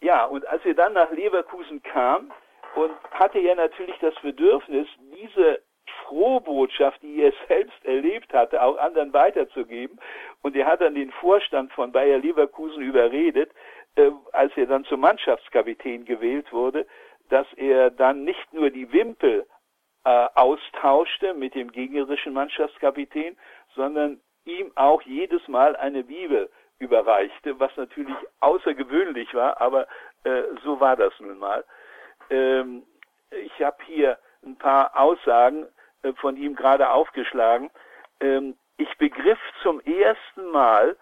Ja, 0.00 0.24
und 0.26 0.46
als 0.46 0.64
er 0.64 0.74
dann 0.74 0.92
nach 0.92 1.10
Leverkusen 1.10 1.82
kam 1.82 2.32
und 2.74 2.92
hatte 3.10 3.38
er 3.38 3.56
natürlich 3.56 3.96
das 4.00 4.14
Bedürfnis, 4.22 4.86
diese 5.16 5.60
Frohbotschaft, 6.04 7.02
die 7.02 7.22
er 7.22 7.32
selbst 7.48 7.84
erlebt 7.84 8.32
hatte, 8.32 8.62
auch 8.62 8.78
anderen 8.78 9.12
weiterzugeben. 9.12 9.98
Und 10.42 10.56
er 10.56 10.66
hat 10.66 10.80
dann 10.80 10.94
den 10.94 11.10
Vorstand 11.12 11.72
von 11.72 11.92
Bayer 11.92 12.18
Leverkusen 12.18 12.82
überredet, 12.82 13.50
äh, 13.96 14.10
als 14.32 14.56
er 14.56 14.66
dann 14.66 14.84
zum 14.84 15.00
Mannschaftskapitän 15.00 16.04
gewählt 16.04 16.52
wurde, 16.52 16.86
dass 17.28 17.46
er 17.54 17.90
dann 17.90 18.24
nicht 18.24 18.52
nur 18.52 18.70
die 18.70 18.90
Wimpel 18.92 19.46
äh, 20.04 20.26
austauschte 20.34 21.34
mit 21.34 21.54
dem 21.54 21.72
gegnerischen 21.72 22.32
Mannschaftskapitän, 22.32 23.36
sondern 23.74 24.20
ihm 24.44 24.72
auch 24.76 25.02
jedes 25.02 25.46
Mal 25.48 25.76
eine 25.76 26.04
Bibel 26.04 26.48
überreichte, 26.78 27.58
was 27.58 27.76
natürlich 27.76 28.16
außergewöhnlich 28.40 29.34
war, 29.34 29.60
aber 29.60 29.86
äh, 30.24 30.42
so 30.64 30.80
war 30.80 30.96
das 30.96 31.12
nun 31.20 31.38
mal. 31.38 31.64
Ähm, 32.30 32.84
ich 33.30 33.62
habe 33.62 33.76
hier 33.84 34.18
ein 34.44 34.56
paar 34.56 34.98
Aussagen 34.98 35.66
äh, 36.02 36.12
von 36.14 36.36
ihm 36.36 36.54
gerade 36.54 36.90
aufgeschlagen. 36.90 37.70
Ähm, 38.20 38.56
ich 38.76 38.96
begriff 38.98 39.38
zum 39.62 39.80
ersten 39.80 40.50
Mal, 40.50 40.96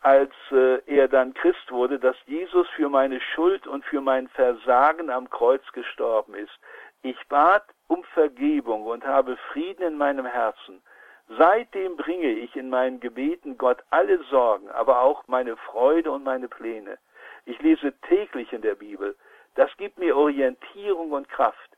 als 0.00 0.32
äh, 0.50 0.80
er 0.86 1.08
dann 1.08 1.34
Christ 1.34 1.70
wurde, 1.70 1.98
dass 1.98 2.16
Jesus 2.26 2.68
für 2.70 2.88
meine 2.88 3.20
Schuld 3.20 3.66
und 3.66 3.84
für 3.84 4.00
mein 4.00 4.28
Versagen 4.28 5.10
am 5.10 5.28
Kreuz 5.28 5.62
gestorben 5.72 6.34
ist. 6.34 6.58
Ich 7.02 7.18
bat 7.28 7.64
um 7.88 8.02
Vergebung 8.14 8.86
und 8.86 9.04
habe 9.04 9.36
Frieden 9.52 9.82
in 9.82 9.98
meinem 9.98 10.26
Herzen. 10.26 10.82
Seitdem 11.28 11.96
bringe 11.96 12.30
ich 12.30 12.56
in 12.56 12.70
meinen 12.70 13.00
Gebeten 13.00 13.58
Gott 13.58 13.82
alle 13.90 14.22
Sorgen, 14.24 14.70
aber 14.70 15.02
auch 15.02 15.26
meine 15.28 15.56
Freude 15.56 16.10
und 16.10 16.24
meine 16.24 16.48
Pläne. 16.48 16.98
Ich 17.44 17.60
lese 17.60 17.92
täglich 18.08 18.52
in 18.52 18.62
der 18.62 18.74
Bibel. 18.74 19.14
Das 19.54 19.70
gibt 19.76 19.98
mir 19.98 20.16
Orientierung 20.16 21.12
und 21.12 21.28
Kraft. 21.28 21.70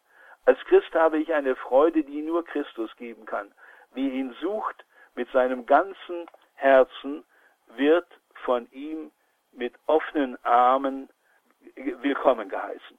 Als 0.44 0.58
Christ 0.66 0.94
habe 0.94 1.18
ich 1.18 1.32
eine 1.34 1.56
Freude, 1.56 2.04
die 2.04 2.22
nur 2.22 2.44
Christus 2.44 2.94
geben 2.96 3.26
kann. 3.26 3.50
Wer 3.92 4.04
ihn 4.04 4.34
sucht 4.40 4.84
mit 5.14 5.28
seinem 5.32 5.66
ganzen 5.66 6.26
Herzen, 6.54 7.24
wird 7.76 8.06
von 8.44 8.68
ihm 8.70 9.10
mit 9.52 9.74
offenen 9.86 10.42
Armen 10.44 11.08
willkommen 11.74 12.48
geheißen. 12.48 12.98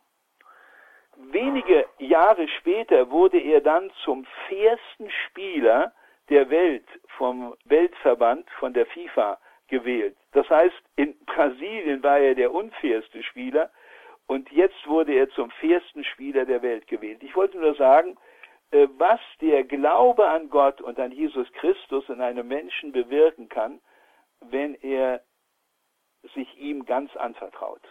Wenige 1.15 1.85
Jahre 1.97 2.47
später 2.47 3.09
wurde 3.09 3.39
er 3.39 3.61
dann 3.61 3.91
zum 4.03 4.25
fairsten 4.47 5.09
Spieler 5.27 5.93
der 6.31 6.49
Welt 6.49 6.87
vom 7.17 7.55
Weltverband, 7.65 8.49
von 8.51 8.73
der 8.73 8.87
FIFA 8.87 9.37
gewählt. 9.67 10.17
Das 10.31 10.49
heißt, 10.49 10.81
in 10.95 11.15
Brasilien 11.25 12.01
war 12.01 12.19
er 12.19 12.35
der 12.35 12.53
unfairste 12.53 13.21
Spieler 13.21 13.69
und 14.27 14.49
jetzt 14.51 14.87
wurde 14.87 15.13
er 15.13 15.29
zum 15.31 15.51
fairsten 15.51 16.03
Spieler 16.05 16.45
der 16.45 16.61
Welt 16.61 16.87
gewählt. 16.87 17.21
Ich 17.21 17.35
wollte 17.35 17.57
nur 17.57 17.75
sagen, 17.75 18.17
äh, 18.71 18.87
was 18.97 19.19
der 19.41 19.65
Glaube 19.65 20.27
an 20.27 20.49
Gott 20.49 20.81
und 20.81 20.99
an 20.99 21.11
Jesus 21.11 21.51
Christus 21.53 22.07
in 22.07 22.21
einem 22.21 22.47
Menschen 22.47 22.93
bewirken 22.93 23.49
kann, 23.49 23.81
wenn 24.39 24.75
er 24.75 25.21
sich 26.33 26.57
ihm 26.57 26.85
ganz 26.85 27.15
anvertraut. 27.17 27.81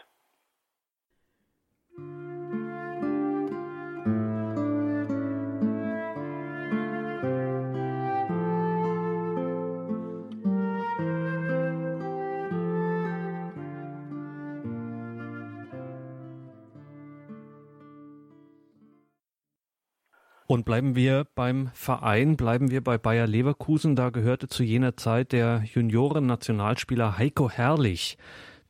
Und 20.50 20.64
bleiben 20.64 20.96
wir 20.96 21.26
beim 21.36 21.68
Verein, 21.74 22.36
bleiben 22.36 22.72
wir 22.72 22.82
bei 22.82 22.98
Bayer 22.98 23.28
Leverkusen. 23.28 23.94
Da 23.94 24.10
gehörte 24.10 24.48
zu 24.48 24.64
jener 24.64 24.96
Zeit 24.96 25.30
der 25.30 25.62
Junioren-Nationalspieler 25.62 27.18
Heiko 27.18 27.48
Herrlich 27.48 28.18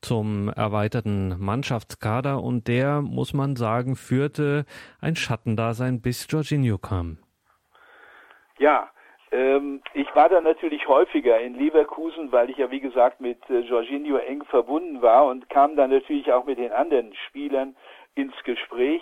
zum 0.02 0.50
erweiterten 0.54 1.36
Mannschaftskader 1.38 2.42
und 2.42 2.68
der, 2.68 3.00
muss 3.00 3.32
man 3.32 3.56
sagen, 3.56 3.96
führte 3.96 4.66
ein 5.00 5.16
Schattendasein, 5.16 6.02
bis 6.02 6.26
Jorginho 6.28 6.76
kam. 6.76 7.16
Ja, 8.58 8.90
ähm, 9.32 9.80
ich 9.94 10.14
war 10.14 10.28
da 10.28 10.42
natürlich 10.42 10.86
häufiger 10.86 11.40
in 11.40 11.54
Leverkusen, 11.54 12.30
weil 12.30 12.50
ich 12.50 12.58
ja 12.58 12.70
wie 12.70 12.80
gesagt 12.80 13.22
mit 13.22 13.38
äh, 13.48 13.60
Jorginho 13.60 14.18
eng 14.18 14.44
verbunden 14.44 15.00
war 15.00 15.24
und 15.24 15.48
kam 15.48 15.76
dann 15.76 15.88
natürlich 15.88 16.30
auch 16.30 16.44
mit 16.44 16.58
den 16.58 16.72
anderen 16.72 17.14
Spielern 17.26 17.74
ins 18.14 18.34
Gespräch. 18.44 19.00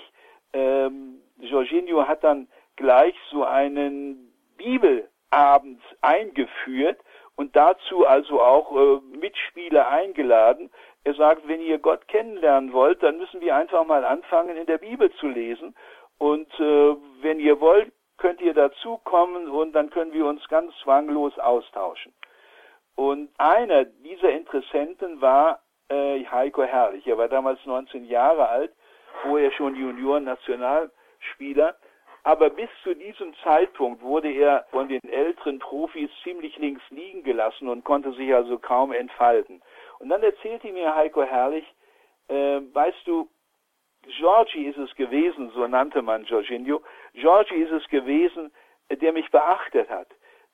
Ähm, 0.53 1.19
Jorginho 1.41 2.07
hat 2.07 2.23
dann 2.23 2.47
gleich 2.79 3.15
so 3.31 3.45
einen 3.45 4.33
Bibelabend 4.57 5.83
eingeführt 6.01 6.99
und 7.37 7.55
dazu 7.55 8.07
also 8.07 8.41
auch 8.41 8.75
äh, 8.75 9.01
Mitspieler 9.17 9.89
eingeladen. 9.89 10.71
Er 11.05 11.15
sagt, 11.15 11.47
wenn 11.47 11.61
ihr 11.61 11.79
Gott 11.79 12.09
kennenlernen 12.09 12.73
wollt, 12.73 13.03
dann 13.03 13.19
müssen 13.19 13.41
wir 13.41 13.55
einfach 13.55 13.85
mal 13.85 14.05
anfangen, 14.05 14.57
in 14.57 14.67
der 14.67 14.79
Bibel 14.79 15.13
zu 15.15 15.29
lesen. 15.29 15.75
Und 16.19 16.49
äh, 16.59 16.97
wenn 17.21 17.41
ihr 17.41 17.61
wollt, 17.61 17.93
könnt 18.17 18.41
ihr 18.41 18.55
dazukommen 18.55 19.49
und 19.49 19.73
dann 19.73 19.91
können 19.91 20.13
wir 20.13 20.27
uns 20.27 20.47
ganz 20.49 20.73
zwanglos 20.83 21.39
austauschen. 21.39 22.13
Und 22.95 23.31
einer 23.39 23.85
dieser 23.85 24.33
Interessenten 24.33 25.21
war 25.21 25.61
äh, 25.89 26.25
Heiko 26.25 26.63
Herrlich. 26.63 27.07
Er 27.07 27.19
war 27.19 27.29
damals 27.29 27.65
19 27.65 28.05
Jahre 28.05 28.49
alt, 28.49 28.73
vorher 29.23 29.53
schon 29.53 29.77
Junioren-Nationalspieler 29.77 31.77
aber 32.25 32.51
bis 32.51 32.69
zu 32.83 32.95
diesem 32.95 33.35
Zeitpunkt 33.43 34.03
wurde 34.03 34.31
er 34.31 34.67
von 34.71 34.89
den 34.89 35.01
älteren 35.09 35.59
Profis 35.59 36.11
ziemlich 36.23 36.57
links 36.59 36.83
liegen 36.91 37.23
gelassen 37.23 37.69
und 37.69 37.85
konnte 37.85 38.13
sich 38.13 38.35
also 38.35 38.59
kaum 38.59 38.93
entfalten. 38.93 39.63
Und 39.99 40.09
dann 40.09 40.23
erzählte 40.23 40.73
mir 40.73 40.95
Heiko 40.95 41.23
Herrlich, 41.23 41.65
äh, 42.29 42.61
weißt 42.73 43.07
du, 43.07 43.29
Georgi 44.19 44.67
ist 44.67 44.79
es 44.79 44.95
gewesen, 44.95 45.51
so 45.55 45.67
nannte 45.67 46.03
man 46.03 46.25
Jorginho, 46.25 46.83
Georgi 47.15 47.57
ist 47.57 47.73
es 47.73 47.87
gewesen, 47.89 48.53
der 48.91 49.13
mich 49.13 49.31
beachtet 49.31 49.89
hat, 49.91 50.09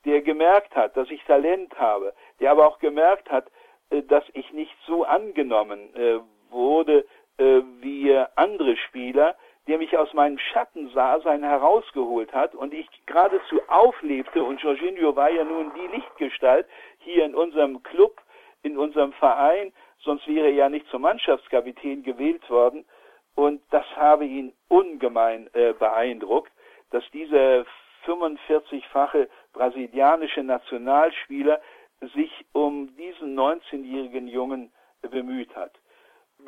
der 0.04 0.22
gemerkt 0.22 0.74
hat, 0.74 0.96
dass 0.96 1.10
ich 1.10 1.22
Talent 1.24 1.78
habe, 1.78 2.14
der 2.40 2.50
aber 2.50 2.66
auch 2.66 2.78
gemerkt 2.78 3.30
hat, 3.30 3.50
äh, 3.90 4.02
dass 4.02 4.24
ich 4.32 4.52
nicht 4.52 4.76
so 4.86 5.04
angenommen 5.04 5.94
äh, 5.94 6.20
wurde 6.50 7.04
äh, 7.38 7.60
wie 7.80 8.16
andere 8.36 8.76
Spieler, 8.76 9.36
der 9.66 9.78
mich 9.78 9.96
aus 9.96 10.12
meinem 10.12 10.38
Schatten 10.38 10.90
sah, 10.90 11.20
sein 11.20 11.42
herausgeholt 11.42 12.32
hat 12.32 12.54
und 12.54 12.74
ich 12.74 12.86
geradezu 13.06 13.60
auflebte. 13.68 14.42
Und 14.42 14.60
Jorginho 14.60 15.16
war 15.16 15.30
ja 15.30 15.44
nun 15.44 15.72
die 15.74 15.96
Lichtgestalt 15.96 16.66
hier 16.98 17.24
in 17.24 17.34
unserem 17.34 17.82
Club, 17.82 18.20
in 18.62 18.76
unserem 18.76 19.12
Verein, 19.14 19.72
sonst 20.00 20.26
wäre 20.28 20.48
er 20.48 20.52
ja 20.52 20.68
nicht 20.68 20.86
zum 20.88 21.02
Mannschaftskapitän 21.02 22.02
gewählt 22.02 22.48
worden. 22.50 22.84
Und 23.34 23.62
das 23.70 23.84
habe 23.96 24.26
ihn 24.26 24.52
ungemein 24.68 25.48
äh, 25.54 25.72
beeindruckt, 25.72 26.52
dass 26.90 27.04
dieser 27.12 27.64
45-fache 28.06 29.28
brasilianische 29.52 30.42
Nationalspieler 30.42 31.60
sich 32.14 32.44
um 32.52 32.94
diesen 32.96 33.34
19-jährigen 33.38 34.28
Jungen 34.28 34.70
bemüht 35.10 35.56
hat 35.56 35.72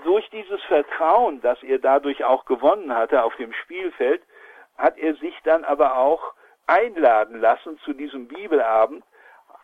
durch 0.05 0.29
dieses 0.31 0.63
Vertrauen, 0.65 1.41
das 1.41 1.63
er 1.63 1.79
dadurch 1.79 2.25
auch 2.25 2.45
gewonnen 2.45 2.95
hatte 2.95 3.23
auf 3.23 3.35
dem 3.37 3.53
Spielfeld, 3.53 4.23
hat 4.77 4.99
er 4.99 5.15
sich 5.17 5.35
dann 5.45 5.65
aber 5.65 5.97
auch 5.97 6.35
einladen 6.67 7.41
lassen 7.41 7.79
zu 7.85 7.93
diesem 7.93 8.29
Bibelabend. 8.29 9.05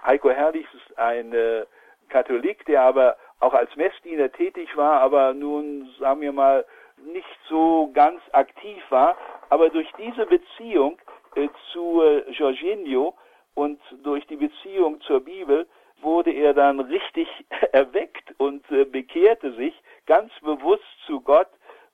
Heiko 0.04 0.30
Herrlich 0.30 0.66
ist 0.74 0.98
ein 0.98 1.32
äh, 1.32 1.64
Katholik, 2.08 2.64
der 2.66 2.82
aber 2.82 3.16
auch 3.40 3.54
als 3.54 3.74
Messdiener 3.76 4.30
tätig 4.30 4.76
war, 4.76 5.00
aber 5.00 5.34
nun, 5.34 5.92
sagen 5.98 6.20
wir 6.20 6.32
mal, 6.32 6.64
nicht 6.96 7.38
so 7.48 7.90
ganz 7.92 8.20
aktiv 8.32 8.82
war. 8.90 9.16
Aber 9.50 9.68
durch 9.70 9.90
diese 9.98 10.26
Beziehung 10.26 10.98
äh, 11.34 11.48
zu 11.72 12.02
äh, 12.02 12.30
Jorginho 12.30 13.14
und 13.54 13.80
durch 14.02 14.26
die 14.26 14.36
Beziehung 14.36 15.00
zur 15.02 15.20
Bibel 15.20 15.66
wurde 16.00 16.32
er 16.32 16.54
dann 16.54 16.80
richtig 16.80 17.28
erweckt 17.72 18.34
und 18.38 18.64
bekehrte 18.90 19.52
sich 19.52 19.74
ganz 20.12 20.30
bewusst 20.42 20.84
zu 21.06 21.22
Gott 21.22 21.48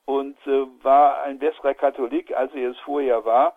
und 0.05 0.37
äh, 0.45 0.67
war 0.83 1.23
ein 1.23 1.39
besserer 1.39 1.75
Katholik, 1.75 2.35
als 2.37 2.53
er 2.53 2.71
es 2.71 2.79
vorher 2.81 3.25
war. 3.25 3.55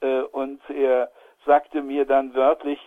Äh, 0.00 0.22
und 0.22 0.62
er 0.70 1.10
sagte 1.44 1.82
mir 1.82 2.06
dann 2.06 2.34
wörtlich, 2.34 2.80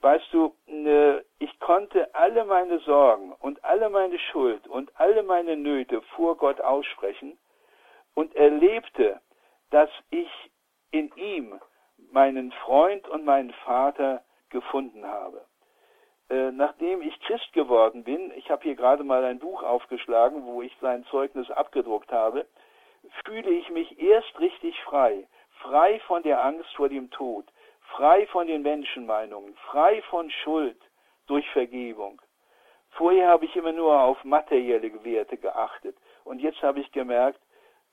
weißt 0.00 0.26
du, 0.32 0.52
äh, 0.66 1.20
ich 1.38 1.60
konnte 1.60 2.12
alle 2.16 2.44
meine 2.44 2.80
Sorgen 2.80 3.32
und 3.34 3.64
alle 3.64 3.90
meine 3.90 4.18
Schuld 4.18 4.66
und 4.66 4.90
alle 4.98 5.22
meine 5.22 5.56
Nöte 5.56 6.02
vor 6.16 6.36
Gott 6.36 6.60
aussprechen 6.60 7.38
und 8.14 8.34
erlebte, 8.34 9.20
dass 9.70 9.90
ich 10.10 10.30
in 10.90 11.12
ihm 11.14 11.60
meinen 12.10 12.50
Freund 12.64 13.06
und 13.08 13.24
meinen 13.24 13.52
Vater 13.64 14.24
gefunden 14.48 15.06
habe. 15.06 15.46
Äh, 16.30 16.52
nachdem 16.52 17.02
ich 17.02 17.18
Christ 17.22 17.52
geworden 17.52 18.04
bin, 18.04 18.32
ich 18.36 18.50
habe 18.50 18.62
hier 18.62 18.76
gerade 18.76 19.02
mal 19.02 19.24
ein 19.24 19.40
Buch 19.40 19.64
aufgeschlagen, 19.64 20.44
wo 20.46 20.62
ich 20.62 20.74
sein 20.80 21.04
Zeugnis 21.06 21.50
abgedruckt 21.50 22.12
habe, 22.12 22.46
fühle 23.24 23.50
ich 23.50 23.68
mich 23.70 24.00
erst 24.00 24.38
richtig 24.38 24.80
frei, 24.84 25.26
frei 25.60 25.98
von 26.06 26.22
der 26.22 26.44
Angst 26.44 26.72
vor 26.76 26.88
dem 26.88 27.10
Tod, 27.10 27.46
frei 27.80 28.28
von 28.28 28.46
den 28.46 28.62
Menschenmeinungen, 28.62 29.56
frei 29.70 30.02
von 30.02 30.30
Schuld 30.30 30.80
durch 31.26 31.48
Vergebung. 31.50 32.22
Vorher 32.90 33.28
habe 33.28 33.44
ich 33.44 33.56
immer 33.56 33.72
nur 33.72 34.00
auf 34.00 34.22
materielle 34.24 35.04
Werte 35.04 35.36
geachtet. 35.36 35.96
Und 36.24 36.40
jetzt 36.40 36.62
habe 36.62 36.80
ich 36.80 36.92
gemerkt, 36.92 37.40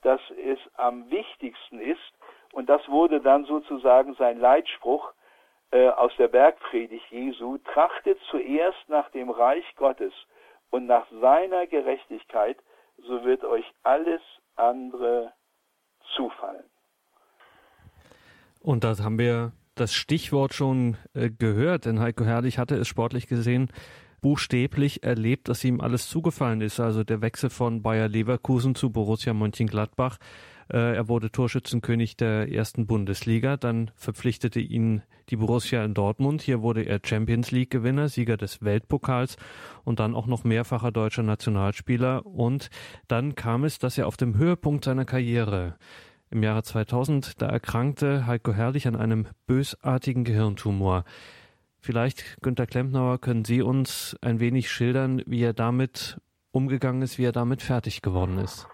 dass 0.04 0.22
es 0.44 0.60
am 0.76 1.10
wichtigsten 1.10 1.80
ist 1.80 2.14
und 2.54 2.70
das 2.70 2.88
wurde 2.88 3.20
dann 3.20 3.46
sozusagen 3.46 4.14
sein 4.16 4.40
Leitspruch 4.40 5.12
äh, 5.72 5.90
aus 5.90 6.12
der 6.18 6.28
Bergpredigt 6.28 7.06
Jesu, 7.10 7.58
trachtet 7.74 8.18
zuerst 8.30 8.88
nach 8.88 9.10
dem 9.12 9.30
Reich 9.30 9.66
Gottes 9.76 10.14
und 10.70 10.86
nach 10.86 11.06
seiner 11.22 11.68
Gerechtigkeit, 11.68 12.58
so 12.98 13.24
wird 13.24 13.44
euch 13.44 13.66
alles 13.84 14.22
andere 14.56 15.34
zufallen. 16.16 16.64
Und 18.62 18.84
das 18.84 19.04
haben 19.04 19.20
wir 19.20 19.52
das 19.76 19.94
Stichwort 19.94 20.54
schon 20.54 20.98
äh, 21.14 21.30
gehört, 21.30 21.86
denn 21.86 22.00
Heiko 22.00 22.26
Herrlich 22.26 22.58
hatte 22.58 22.76
es 22.76 22.88
sportlich 22.88 23.28
gesehen 23.28 23.72
buchstäblich 24.22 25.04
erlebt, 25.04 25.48
dass 25.48 25.64
ihm 25.64 25.82
alles 25.82 26.10
zugefallen 26.10 26.62
ist. 26.62 26.80
Also 26.80 27.04
der 27.04 27.22
Wechsel 27.22 27.50
von 27.50 27.82
Bayer 27.82 28.08
Leverkusen 28.08 28.76
zu 28.76 28.92
Borussia 28.92 29.34
Mönchengladbach. 29.34 30.18
Äh, 30.72 30.96
er 30.96 31.08
wurde 31.08 31.32
Torschützenkönig 31.32 32.18
der 32.18 32.52
ersten 32.52 32.88
Bundesliga. 32.88 33.58
Dann 33.58 33.92
verpflichtete 33.96 34.60
ihn 34.60 35.02
die 35.30 35.38
Borussia 35.38 35.84
in 35.84 35.94
Dortmund. 35.94 36.42
Hier 36.42 36.62
wurde 36.62 36.84
er 36.84 37.00
Champions 37.04 37.52
League 37.52 37.70
Gewinner, 37.70 38.10
Sieger 38.10 38.38
des 38.38 38.62
Weltpokals 38.62 39.38
und 39.84 40.00
dann 40.00 40.16
auch 40.16 40.28
noch 40.28 40.44
mehrfacher 40.44 40.92
deutscher 40.92 41.24
Nationalspieler. 41.24 42.26
Und 42.26 42.70
dann 43.08 43.36
kam 43.36 43.64
es, 43.64 43.80
dass 43.80 43.98
er 43.98 44.08
auf 44.08 44.18
dem 44.18 44.38
Höhepunkt 44.38 44.86
seiner 44.86 45.06
Karriere 45.06 45.76
im 46.30 46.44
Jahre 46.44 46.64
2000, 46.64 47.42
da 47.42 47.48
erkrankte 47.48 48.28
Heiko 48.28 48.54
Herrlich 48.54 48.88
an 48.88 48.96
einem 48.96 49.28
bösartigen 49.46 50.24
Gehirntumor. 50.26 51.06
Vielleicht, 51.80 52.42
Günter 52.42 52.66
Klempnauer, 52.66 53.20
können 53.20 53.46
Sie 53.46 53.62
uns 53.62 54.18
ein 54.22 54.40
wenig 54.40 54.70
schildern, 54.70 55.22
wie 55.26 55.42
er 55.42 55.54
damit 55.54 56.20
umgegangen 56.52 57.02
ist, 57.02 57.18
wie 57.18 57.24
er 57.24 57.32
damit 57.32 57.62
fertig 57.62 58.02
geworden 58.02 58.40
ist? 58.40 58.68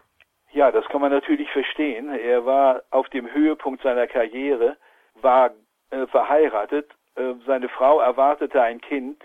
Ja, 0.54 0.72
das 0.72 0.86
kann 0.86 1.02
man 1.02 1.12
natürlich 1.12 1.50
verstehen. 1.50 2.10
Er 2.10 2.46
war 2.46 2.84
auf 2.92 3.10
dem 3.10 3.32
Höhepunkt 3.32 3.82
seiner 3.82 4.06
Karriere, 4.06 4.78
war 5.16 5.52
äh, 5.90 6.06
verheiratet. 6.08 6.92
Äh, 7.16 7.34
seine 7.48 7.70
Frau 7.70 8.00
erwartete 8.00 8.62
ein 8.62 8.80
Kind, 8.80 9.24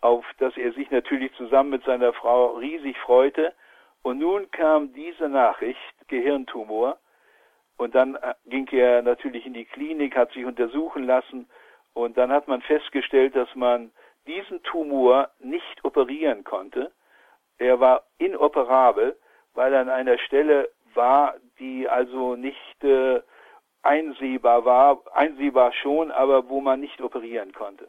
auf 0.00 0.24
das 0.38 0.56
er 0.56 0.72
sich 0.72 0.90
natürlich 0.90 1.34
zusammen 1.34 1.68
mit 1.68 1.84
seiner 1.84 2.14
Frau 2.14 2.54
riesig 2.56 2.96
freute. 2.98 3.52
Und 4.02 4.18
nun 4.20 4.50
kam 4.52 4.94
diese 4.94 5.28
Nachricht, 5.28 5.78
Gehirntumor. 6.08 6.98
Und 7.76 7.94
dann 7.94 8.14
äh, 8.14 8.32
ging 8.46 8.66
er 8.68 9.02
natürlich 9.02 9.44
in 9.44 9.52
die 9.52 9.66
Klinik, 9.66 10.16
hat 10.16 10.32
sich 10.32 10.46
untersuchen 10.46 11.04
lassen 11.04 11.46
und 11.92 12.16
dann 12.16 12.32
hat 12.32 12.48
man 12.48 12.62
festgestellt, 12.62 13.36
dass 13.36 13.54
man 13.54 13.92
diesen 14.26 14.62
Tumor 14.62 15.28
nicht 15.40 15.84
operieren 15.84 16.42
konnte. 16.42 16.90
Er 17.58 17.80
war 17.80 18.04
inoperabel, 18.16 19.18
weil 19.54 19.72
er 19.72 19.80
an 19.80 19.88
einer 19.88 20.18
Stelle 20.18 20.70
war, 20.94 21.34
die 21.58 21.88
also 21.88 22.36
nicht 22.36 22.84
äh, 22.84 23.20
einsehbar 23.82 24.64
war, 24.64 25.02
einsehbar 25.12 25.72
schon, 25.72 26.10
aber 26.10 26.48
wo 26.48 26.60
man 26.60 26.80
nicht 26.80 27.00
operieren 27.00 27.52
konnte. 27.52 27.88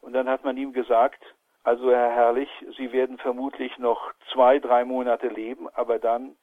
Und 0.00 0.12
dann 0.12 0.28
hat 0.28 0.44
man 0.44 0.56
ihm 0.56 0.72
gesagt, 0.72 1.22
also 1.62 1.90
Herr 1.90 2.10
Herrlich, 2.10 2.50
Sie 2.76 2.92
werden 2.92 3.18
vermutlich 3.18 3.76
noch 3.78 4.12
zwei, 4.32 4.58
drei 4.58 4.84
Monate 4.84 5.28
leben, 5.28 5.68
aber 5.74 5.98
dann 5.98 6.36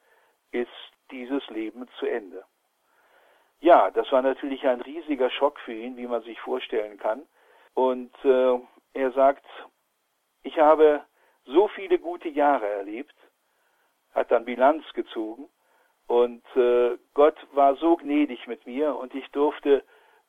ist 0.51 0.69
dieses 1.11 1.47
Leben 1.49 1.87
zu 1.99 2.05
Ende. 2.05 2.43
Ja, 3.59 3.89
das 3.91 4.11
war 4.11 4.21
natürlich 4.21 4.67
ein 4.67 4.81
riesiger 4.81 5.29
Schock 5.31 5.59
für 5.59 5.73
ihn, 5.73 5.97
wie 5.97 6.05
man 6.05 6.21
sich 6.21 6.39
vorstellen 6.39 6.97
kann. 6.99 7.23
Und 7.73 8.13
äh, 8.23 8.59
er 8.93 9.11
sagt, 9.11 9.45
ich 10.43 10.59
habe 10.59 11.03
so 11.45 11.67
viele 11.69 11.97
gute 11.97 12.29
Jahre 12.29 12.67
erlebt, 12.67 13.15
hat 14.17 14.31
dann 14.31 14.45
Bilanz 14.45 14.83
gezogen 14.93 15.47
und 16.07 16.43
äh, 16.55 16.97
Gott 17.13 17.37
war 17.53 17.75
so 17.75 17.97
gnädig 17.97 18.47
mit 18.47 18.65
mir 18.65 18.95
und 18.95 19.13
ich 19.13 19.29
durfte 19.31 19.83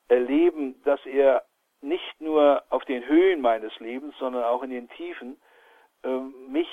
erleben, 0.07 0.81
dass 0.83 1.03
er 1.05 1.43
nicht 1.81 2.21
nur 2.21 2.63
auf 2.69 2.85
den 2.85 3.05
Höhen 3.07 3.41
meines 3.41 3.77
Lebens, 3.79 4.13
sondern 4.19 4.43
auch 4.43 4.61
in 4.61 4.69
den 4.69 4.89
Tiefen 4.89 5.37
äh, 6.03 6.19
mich 6.49 6.69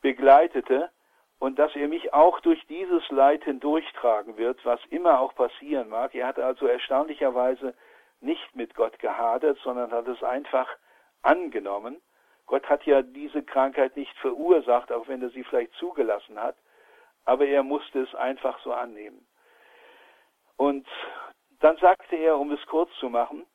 begleitete 0.00 0.90
und 1.38 1.58
dass 1.58 1.76
er 1.76 1.88
mich 1.88 2.14
auch 2.14 2.40
durch 2.40 2.66
dieses 2.68 3.06
Leid 3.10 3.44
hindurchtragen 3.44 4.38
wird, 4.38 4.64
was 4.64 4.80
immer 4.88 5.20
auch 5.20 5.34
passieren 5.34 5.90
mag. 5.90 6.14
Er 6.14 6.28
hat 6.28 6.38
also 6.38 6.66
erstaunlicherweise 6.66 7.74
nicht 8.20 8.56
mit 8.56 8.74
Gott 8.74 8.98
gehadert, 8.98 9.58
sondern 9.62 9.90
hat 9.92 10.08
es 10.08 10.22
einfach 10.22 10.68
angenommen. 11.20 12.00
Gott 12.50 12.68
hat 12.68 12.84
ja 12.84 13.02
diese 13.02 13.44
Krankheit 13.44 13.96
nicht 13.96 14.18
verursacht, 14.18 14.90
auch 14.90 15.06
wenn 15.06 15.22
er 15.22 15.30
sie 15.30 15.44
vielleicht 15.44 15.72
zugelassen 15.74 16.36
hat, 16.36 16.56
aber 17.24 17.46
er 17.46 17.62
musste 17.62 18.00
es 18.00 18.12
einfach 18.16 18.58
so 18.64 18.72
annehmen. 18.72 19.24
Und 20.56 20.84
dann 21.60 21.76
sagte 21.76 22.16
er, 22.16 22.36
um 22.40 22.50
es 22.50 22.66
kurz 22.66 22.90
zu 22.98 23.08
machen, 23.08 23.46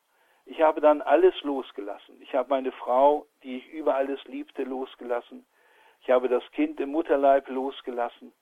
ich 0.46 0.62
habe 0.62 0.80
dann 0.80 1.02
alles 1.02 1.34
losgelassen. 1.42 2.22
Ich 2.22 2.34
habe 2.34 2.48
meine 2.48 2.72
Frau, 2.72 3.26
die 3.42 3.58
ich 3.58 3.68
über 3.68 3.96
alles 3.96 4.24
liebte, 4.24 4.62
losgelassen. 4.62 5.44
Ich 6.00 6.08
habe 6.08 6.30
das 6.30 6.50
Kind 6.52 6.80
im 6.80 6.92
Mutterleib 6.92 7.50
losgelassen. 7.50 8.32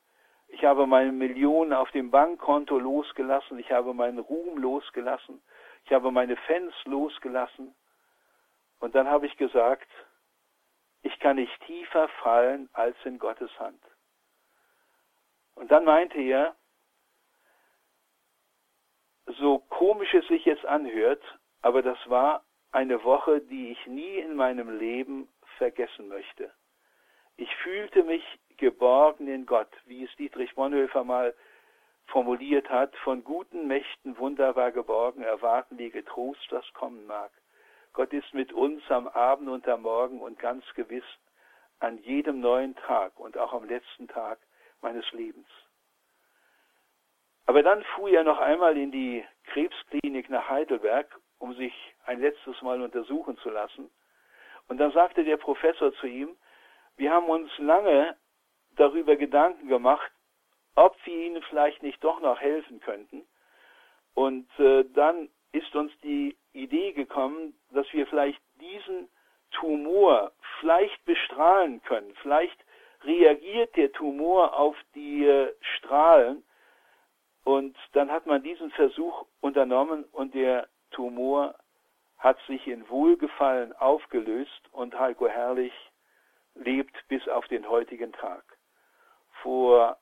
Ich 0.46 0.64
habe 0.64 0.86
meine 0.86 1.10
Millionen 1.10 1.72
auf 1.72 1.90
dem 1.90 2.12
Bankkonto 2.12 2.78
losgelassen. 2.78 3.58
Ich 3.58 3.72
habe 3.72 3.92
meinen 3.92 4.20
Ruhm 4.20 4.56
losgelassen. 4.58 5.42
Ich 5.84 5.92
habe 5.92 6.12
meine 6.12 6.36
Fans 6.36 6.74
losgelassen. 6.84 7.74
Und 8.78 8.94
dann 8.94 9.08
habe 9.08 9.26
ich 9.26 9.36
gesagt, 9.36 9.88
ich 11.04 11.18
kann 11.20 11.36
nicht 11.36 11.60
tiefer 11.66 12.08
fallen 12.22 12.68
als 12.72 12.96
in 13.04 13.18
Gottes 13.18 13.50
Hand. 13.60 13.80
Und 15.54 15.70
dann 15.70 15.84
meinte 15.84 16.18
er, 16.18 16.56
so 19.26 19.58
komisch 19.58 20.12
es 20.14 20.26
sich 20.28 20.44
jetzt 20.44 20.64
anhört, 20.64 21.22
aber 21.60 21.82
das 21.82 21.98
war 22.08 22.44
eine 22.72 23.04
Woche, 23.04 23.40
die 23.40 23.70
ich 23.70 23.86
nie 23.86 24.16
in 24.16 24.34
meinem 24.34 24.78
Leben 24.78 25.28
vergessen 25.58 26.08
möchte. 26.08 26.52
Ich 27.36 27.54
fühlte 27.56 28.02
mich 28.02 28.24
geborgen 28.56 29.28
in 29.28 29.44
Gott, 29.44 29.70
wie 29.84 30.04
es 30.04 30.16
Dietrich 30.16 30.54
Bonhoeffer 30.54 31.04
mal 31.04 31.34
formuliert 32.06 32.68
hat, 32.70 32.96
von 32.96 33.24
guten 33.24 33.66
Mächten 33.66 34.16
wunderbar 34.18 34.72
geborgen, 34.72 35.22
erwarten 35.22 35.76
die 35.76 35.90
getrost, 35.90 36.50
was 36.50 36.70
kommen 36.72 37.06
mag. 37.06 37.30
Gott 37.94 38.12
ist 38.12 38.34
mit 38.34 38.52
uns 38.52 38.82
am 38.90 39.06
Abend 39.06 39.48
und 39.48 39.66
am 39.68 39.82
Morgen 39.82 40.20
und 40.20 40.38
ganz 40.38 40.64
gewiss 40.74 41.04
an 41.78 41.98
jedem 41.98 42.40
neuen 42.40 42.74
Tag 42.74 43.18
und 43.20 43.38
auch 43.38 43.52
am 43.52 43.64
letzten 43.68 44.08
Tag 44.08 44.40
meines 44.80 45.10
Lebens. 45.12 45.46
Aber 47.46 47.62
dann 47.62 47.84
fuhr 47.94 48.10
er 48.10 48.24
noch 48.24 48.40
einmal 48.40 48.76
in 48.76 48.90
die 48.90 49.24
Krebsklinik 49.44 50.28
nach 50.28 50.48
Heidelberg, 50.48 51.06
um 51.38 51.54
sich 51.54 51.72
ein 52.04 52.20
letztes 52.20 52.60
Mal 52.62 52.82
untersuchen 52.82 53.36
zu 53.38 53.50
lassen. 53.50 53.88
Und 54.66 54.78
dann 54.78 54.90
sagte 54.90 55.22
der 55.22 55.36
Professor 55.36 55.94
zu 55.94 56.08
ihm, 56.08 56.36
wir 56.96 57.12
haben 57.12 57.26
uns 57.26 57.50
lange 57.58 58.16
darüber 58.72 59.14
Gedanken 59.14 59.68
gemacht, 59.68 60.10
ob 60.74 60.96
wir 61.04 61.14
ihnen 61.14 61.42
vielleicht 61.44 61.82
nicht 61.84 62.02
doch 62.02 62.20
noch 62.20 62.40
helfen 62.40 62.80
könnten. 62.80 63.24
Und 64.14 64.48
äh, 64.58 64.84
dann 64.94 65.28
ist 65.52 65.76
uns 65.76 65.92
die 66.02 66.36
Idee 66.54 66.92
gekommen, 66.92 67.54
dass 67.70 67.92
wir 67.92 68.06
vielleicht 68.06 68.40
diesen 68.60 69.08
Tumor 69.50 70.32
vielleicht 70.60 71.04
bestrahlen 71.04 71.82
können. 71.82 72.14
Vielleicht 72.22 72.58
reagiert 73.02 73.76
der 73.76 73.92
Tumor 73.92 74.58
auf 74.58 74.76
die 74.94 75.26
äh, 75.26 75.52
Strahlen. 75.60 76.42
Und 77.44 77.76
dann 77.92 78.10
hat 78.10 78.26
man 78.26 78.42
diesen 78.42 78.70
Versuch 78.70 79.26
unternommen 79.40 80.04
und 80.12 80.34
der 80.34 80.66
Tumor 80.90 81.54
hat 82.18 82.38
sich 82.46 82.66
in 82.66 82.88
Wohlgefallen 82.88 83.74
aufgelöst 83.74 84.62
und 84.72 84.98
Heiko 84.98 85.28
Herrlich 85.28 85.72
lebt 86.54 86.96
bis 87.08 87.28
auf 87.28 87.46
den 87.48 87.68
heutigen 87.68 88.12
Tag. 88.12 88.42
Vor 89.42 89.98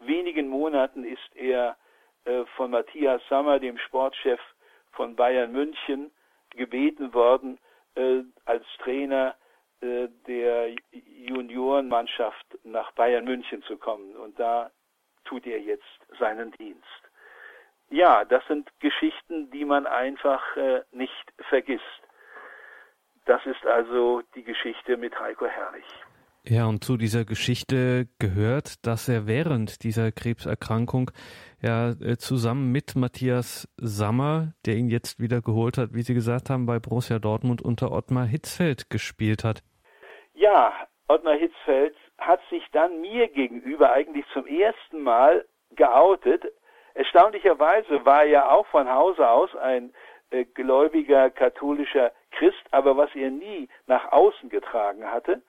wenigen 0.00 0.48
Monaten 0.48 1.04
ist 1.04 1.36
er 1.36 1.76
äh, 2.24 2.44
von 2.56 2.72
Matthias 2.72 3.22
Sammer, 3.28 3.60
dem 3.60 3.78
Sportchef 3.78 4.40
von 4.92 5.16
Bayern 5.16 5.52
München, 5.52 6.10
gebeten 6.50 7.14
worden, 7.14 7.58
äh, 7.94 8.22
als 8.44 8.64
Trainer 8.78 9.34
äh, 9.80 10.08
der 10.26 10.74
Juniorenmannschaft 10.92 12.46
nach 12.64 12.92
Bayern 12.92 13.24
München 13.24 13.62
zu 13.62 13.76
kommen. 13.76 14.16
Und 14.16 14.38
da 14.38 14.70
tut 15.24 15.46
er 15.46 15.60
jetzt 15.60 15.84
seinen 16.18 16.52
Dienst. 16.52 17.02
Ja, 17.90 18.24
das 18.24 18.46
sind 18.46 18.70
Geschichten, 18.80 19.50
die 19.50 19.64
man 19.64 19.86
einfach 19.86 20.56
äh, 20.56 20.82
nicht 20.92 21.32
vergisst. 21.48 21.82
Das 23.26 23.44
ist 23.46 23.64
also 23.66 24.22
die 24.34 24.42
Geschichte 24.42 24.96
mit 24.96 25.18
Heiko 25.18 25.46
Herrlich. 25.46 25.84
Ja, 26.44 26.66
und 26.66 26.82
zu 26.82 26.96
dieser 26.96 27.24
Geschichte 27.24 28.08
gehört, 28.18 28.84
dass 28.84 29.08
er 29.08 29.28
während 29.28 29.84
dieser 29.84 30.10
Krebserkrankung 30.10 31.12
ja 31.60 31.90
äh, 31.90 32.16
zusammen 32.18 32.72
mit 32.72 32.96
Matthias 32.96 33.68
Sammer, 33.76 34.52
der 34.66 34.74
ihn 34.74 34.88
jetzt 34.88 35.20
wieder 35.20 35.40
geholt 35.40 35.78
hat, 35.78 35.94
wie 35.94 36.02
Sie 36.02 36.14
gesagt 36.14 36.50
haben, 36.50 36.66
bei 36.66 36.80
Borussia 36.80 37.20
Dortmund 37.20 37.62
unter 37.62 37.92
Ottmar 37.92 38.26
Hitzfeld 38.26 38.90
gespielt 38.90 39.44
hat. 39.44 39.62
Ja, 40.34 40.72
Ottmar 41.06 41.36
Hitzfeld 41.36 41.94
hat 42.18 42.40
sich 42.50 42.64
dann 42.72 43.00
mir 43.00 43.28
gegenüber 43.28 43.92
eigentlich 43.92 44.24
zum 44.32 44.44
ersten 44.48 45.00
Mal 45.00 45.44
geoutet. 45.76 46.42
Erstaunlicherweise 46.94 48.04
war 48.04 48.24
er 48.24 48.50
auch 48.50 48.66
von 48.66 48.88
Hause 48.88 49.28
aus 49.28 49.54
ein 49.54 49.94
äh, 50.30 50.44
gläubiger 50.44 51.30
katholischer 51.30 52.10
Christ, 52.32 52.64
aber 52.72 52.96
was 52.96 53.14
er 53.14 53.30
nie 53.30 53.68
nach 53.86 54.10
außen 54.10 54.48
getragen 54.48 55.04
hatte. 55.04 55.40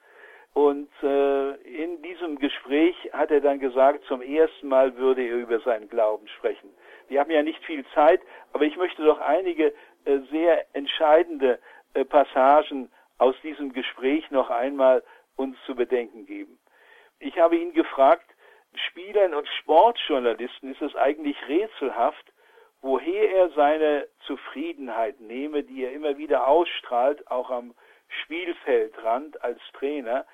Und 0.54 0.88
äh, 1.02 1.54
in 1.62 2.00
diesem 2.02 2.38
Gespräch 2.38 2.96
hat 3.12 3.32
er 3.32 3.40
dann 3.40 3.58
gesagt, 3.58 4.04
zum 4.04 4.22
ersten 4.22 4.68
Mal 4.68 4.96
würde 4.96 5.22
er 5.22 5.36
über 5.36 5.58
seinen 5.60 5.88
Glauben 5.88 6.28
sprechen. 6.28 6.70
Wir 7.08 7.20
haben 7.20 7.30
ja 7.30 7.42
nicht 7.42 7.62
viel 7.64 7.84
Zeit, 7.94 8.20
aber 8.52 8.64
ich 8.64 8.76
möchte 8.76 9.04
doch 9.04 9.20
einige 9.20 9.74
äh, 10.04 10.18
sehr 10.30 10.64
entscheidende 10.74 11.58
äh, 11.94 12.04
Passagen 12.04 12.90
aus 13.18 13.34
diesem 13.42 13.72
Gespräch 13.72 14.30
noch 14.30 14.48
einmal 14.48 15.02
uns 15.36 15.56
zu 15.66 15.74
bedenken 15.74 16.24
geben. 16.24 16.58
Ich 17.18 17.38
habe 17.38 17.56
ihn 17.56 17.72
gefragt, 17.72 18.30
Spielern 18.74 19.34
und 19.34 19.48
Sportjournalisten 19.60 20.72
ist 20.72 20.82
es 20.82 20.94
eigentlich 20.94 21.36
rätselhaft, 21.48 22.32
woher 22.80 23.30
er 23.30 23.48
seine 23.50 24.06
Zufriedenheit 24.26 25.20
nehme, 25.20 25.62
die 25.62 25.84
er 25.84 25.92
immer 25.92 26.16
wieder 26.16 26.46
ausstrahlt, 26.46 27.26
auch 27.28 27.50
am 27.50 27.74
Spielfeldrand 28.22 29.42
als 29.42 29.60
Trainer. 29.72 30.26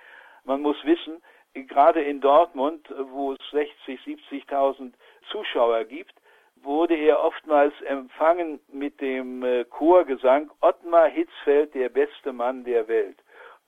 Man 0.45 0.63
muss 0.63 0.77
wissen, 0.85 1.23
gerade 1.55 2.03
in 2.03 2.21
Dortmund, 2.21 2.93
wo 3.11 3.33
es 3.33 3.51
60, 3.51 4.01
70.000 4.31 4.93
Zuschauer 5.31 5.85
gibt, 5.85 6.15
wurde 6.63 6.95
er 6.95 7.23
oftmals 7.25 7.75
empfangen 7.83 8.61
mit 8.69 9.01
dem 9.01 9.43
äh, 9.43 9.65
Chorgesang 9.65 10.51
Ottmar 10.61 11.09
Hitzfeld, 11.09 11.75
der 11.75 11.89
beste 11.89 12.33
Mann 12.33 12.65
der 12.65 12.87
Welt. 12.89 13.17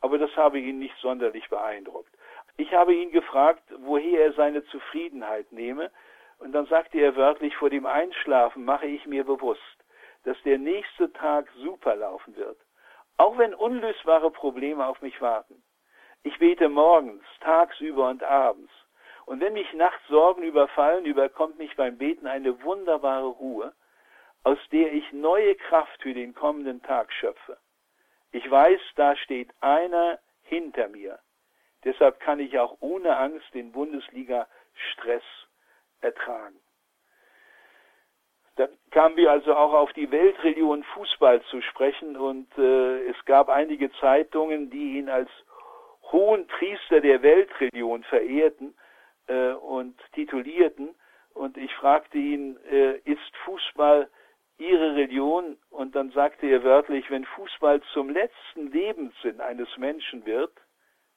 Aber 0.00 0.18
das 0.18 0.34
habe 0.36 0.58
ihn 0.58 0.78
nicht 0.78 0.96
sonderlich 0.98 1.48
beeindruckt. 1.48 2.12
Ich 2.56 2.72
habe 2.74 2.94
ihn 2.94 3.10
gefragt, 3.10 3.62
woher 3.78 4.26
er 4.26 4.32
seine 4.34 4.64
Zufriedenheit 4.66 5.50
nehme, 5.52 5.90
und 6.38 6.52
dann 6.52 6.66
sagte 6.66 6.98
er 6.98 7.16
wörtlich, 7.16 7.56
vor 7.56 7.70
dem 7.70 7.86
Einschlafen 7.86 8.64
mache 8.64 8.86
ich 8.86 9.06
mir 9.06 9.24
bewusst, 9.24 9.60
dass 10.24 10.36
der 10.42 10.58
nächste 10.58 11.12
Tag 11.12 11.48
super 11.56 11.94
laufen 11.94 12.36
wird, 12.36 12.58
auch 13.16 13.38
wenn 13.38 13.54
unlösbare 13.54 14.30
Probleme 14.30 14.86
auf 14.86 15.00
mich 15.02 15.20
warten. 15.20 15.62
Ich 16.24 16.38
bete 16.38 16.68
morgens, 16.68 17.24
tagsüber 17.40 18.08
und 18.08 18.22
abends. 18.22 18.70
Und 19.26 19.40
wenn 19.40 19.54
mich 19.54 19.72
nachts 19.72 20.06
Sorgen 20.08 20.42
überfallen, 20.42 21.04
überkommt 21.04 21.58
mich 21.58 21.74
beim 21.76 21.98
Beten 21.98 22.26
eine 22.26 22.62
wunderbare 22.62 23.26
Ruhe, 23.26 23.72
aus 24.44 24.58
der 24.70 24.92
ich 24.92 25.12
neue 25.12 25.54
Kraft 25.54 26.02
für 26.02 26.14
den 26.14 26.34
kommenden 26.34 26.82
Tag 26.82 27.12
schöpfe. 27.12 27.58
Ich 28.32 28.48
weiß, 28.50 28.80
da 28.96 29.16
steht 29.16 29.50
einer 29.60 30.18
hinter 30.42 30.88
mir. 30.88 31.18
Deshalb 31.84 32.20
kann 32.20 32.40
ich 32.40 32.58
auch 32.58 32.76
ohne 32.80 33.16
Angst 33.16 33.46
den 33.54 33.72
Bundesliga-Stress 33.72 35.24
ertragen. 36.00 36.58
Dann 38.56 38.70
kamen 38.90 39.16
wir 39.16 39.30
also 39.30 39.54
auch 39.54 39.72
auf 39.72 39.92
die 39.94 40.10
Weltreligion 40.10 40.84
Fußball 40.84 41.42
zu 41.44 41.62
sprechen 41.62 42.16
und 42.16 42.46
äh, 42.58 43.06
es 43.06 43.24
gab 43.24 43.48
einige 43.48 43.90
Zeitungen, 43.92 44.70
die 44.70 44.98
ihn 44.98 45.08
als 45.08 45.30
hohen 46.12 46.46
Priester 46.46 47.00
der 47.00 47.22
Weltreligion 47.22 48.04
verehrten 48.04 48.74
äh, 49.26 49.52
und 49.52 49.98
titulierten. 50.12 50.94
Und 51.34 51.56
ich 51.56 51.74
fragte 51.74 52.18
ihn, 52.18 52.58
äh, 52.70 52.98
ist 52.98 53.36
Fußball 53.44 54.08
Ihre 54.58 54.94
Religion? 54.94 55.56
Und 55.70 55.96
dann 55.96 56.10
sagte 56.12 56.46
er 56.46 56.62
wörtlich, 56.62 57.10
wenn 57.10 57.24
Fußball 57.24 57.80
zum 57.92 58.10
letzten 58.10 58.70
Lebenssinn 58.70 59.40
eines 59.40 59.68
Menschen 59.76 60.24
wird, 60.26 60.52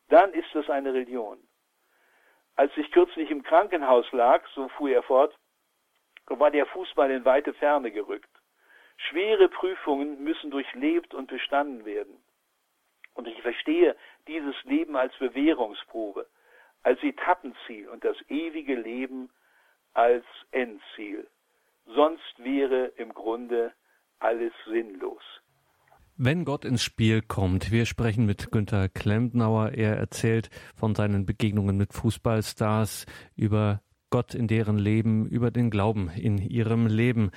dann 0.09 0.33
ist 0.33 0.47
das 0.53 0.69
eine 0.69 0.93
Religion. 0.93 1.39
Als 2.55 2.71
ich 2.77 2.89
kürzlich 2.91 3.29
im 3.29 3.43
Krankenhaus 3.43 4.09
lag, 4.13 4.47
so 4.53 4.69
fuhr 4.69 4.89
er 4.89 5.03
fort, 5.03 5.35
war 6.27 6.51
der 6.51 6.65
Fußball 6.67 7.11
in 7.11 7.25
weite 7.25 7.53
Ferne 7.53 7.91
gerückt. 7.91 8.29
Schwere 8.97 9.49
Prüfungen 9.49 10.23
müssen 10.23 10.51
durchlebt 10.51 11.13
und 11.13 11.27
bestanden 11.27 11.85
werden. 11.85 12.23
Und 13.13 13.27
ich 13.27 13.41
verstehe 13.41 13.95
dieses 14.27 14.55
Leben 14.63 14.95
als 14.95 15.13
Bewährungsprobe, 15.19 16.27
als 16.83 17.01
Etappenziel 17.03 17.89
und 17.89 18.03
das 18.03 18.17
ewige 18.29 18.75
Leben 18.75 19.29
als 19.93 20.25
Endziel. 20.51 21.27
Sonst 21.85 22.33
wäre 22.37 22.87
im 22.97 23.13
Grunde 23.13 23.73
alles 24.19 24.53
sinnlos. 24.65 25.21
Wenn 26.17 26.45
Gott 26.45 26.63
ins 26.63 26.81
Spiel 26.81 27.21
kommt, 27.21 27.71
wir 27.71 27.85
sprechen 27.85 28.25
mit 28.25 28.49
Günter 28.49 28.87
Klempnauer. 28.87 29.71
Er 29.73 29.97
erzählt 29.97 30.49
von 30.73 30.95
seinen 30.95 31.25
Begegnungen 31.25 31.75
mit 31.75 31.93
Fußballstars 31.93 33.05
über 33.35 33.81
Gott 34.09 34.33
in 34.33 34.47
deren 34.47 34.77
Leben, 34.77 35.27
über 35.27 35.51
den 35.51 35.69
Glauben 35.69 36.09
in 36.09 36.37
ihrem 36.37 36.87
Leben. 36.87 37.31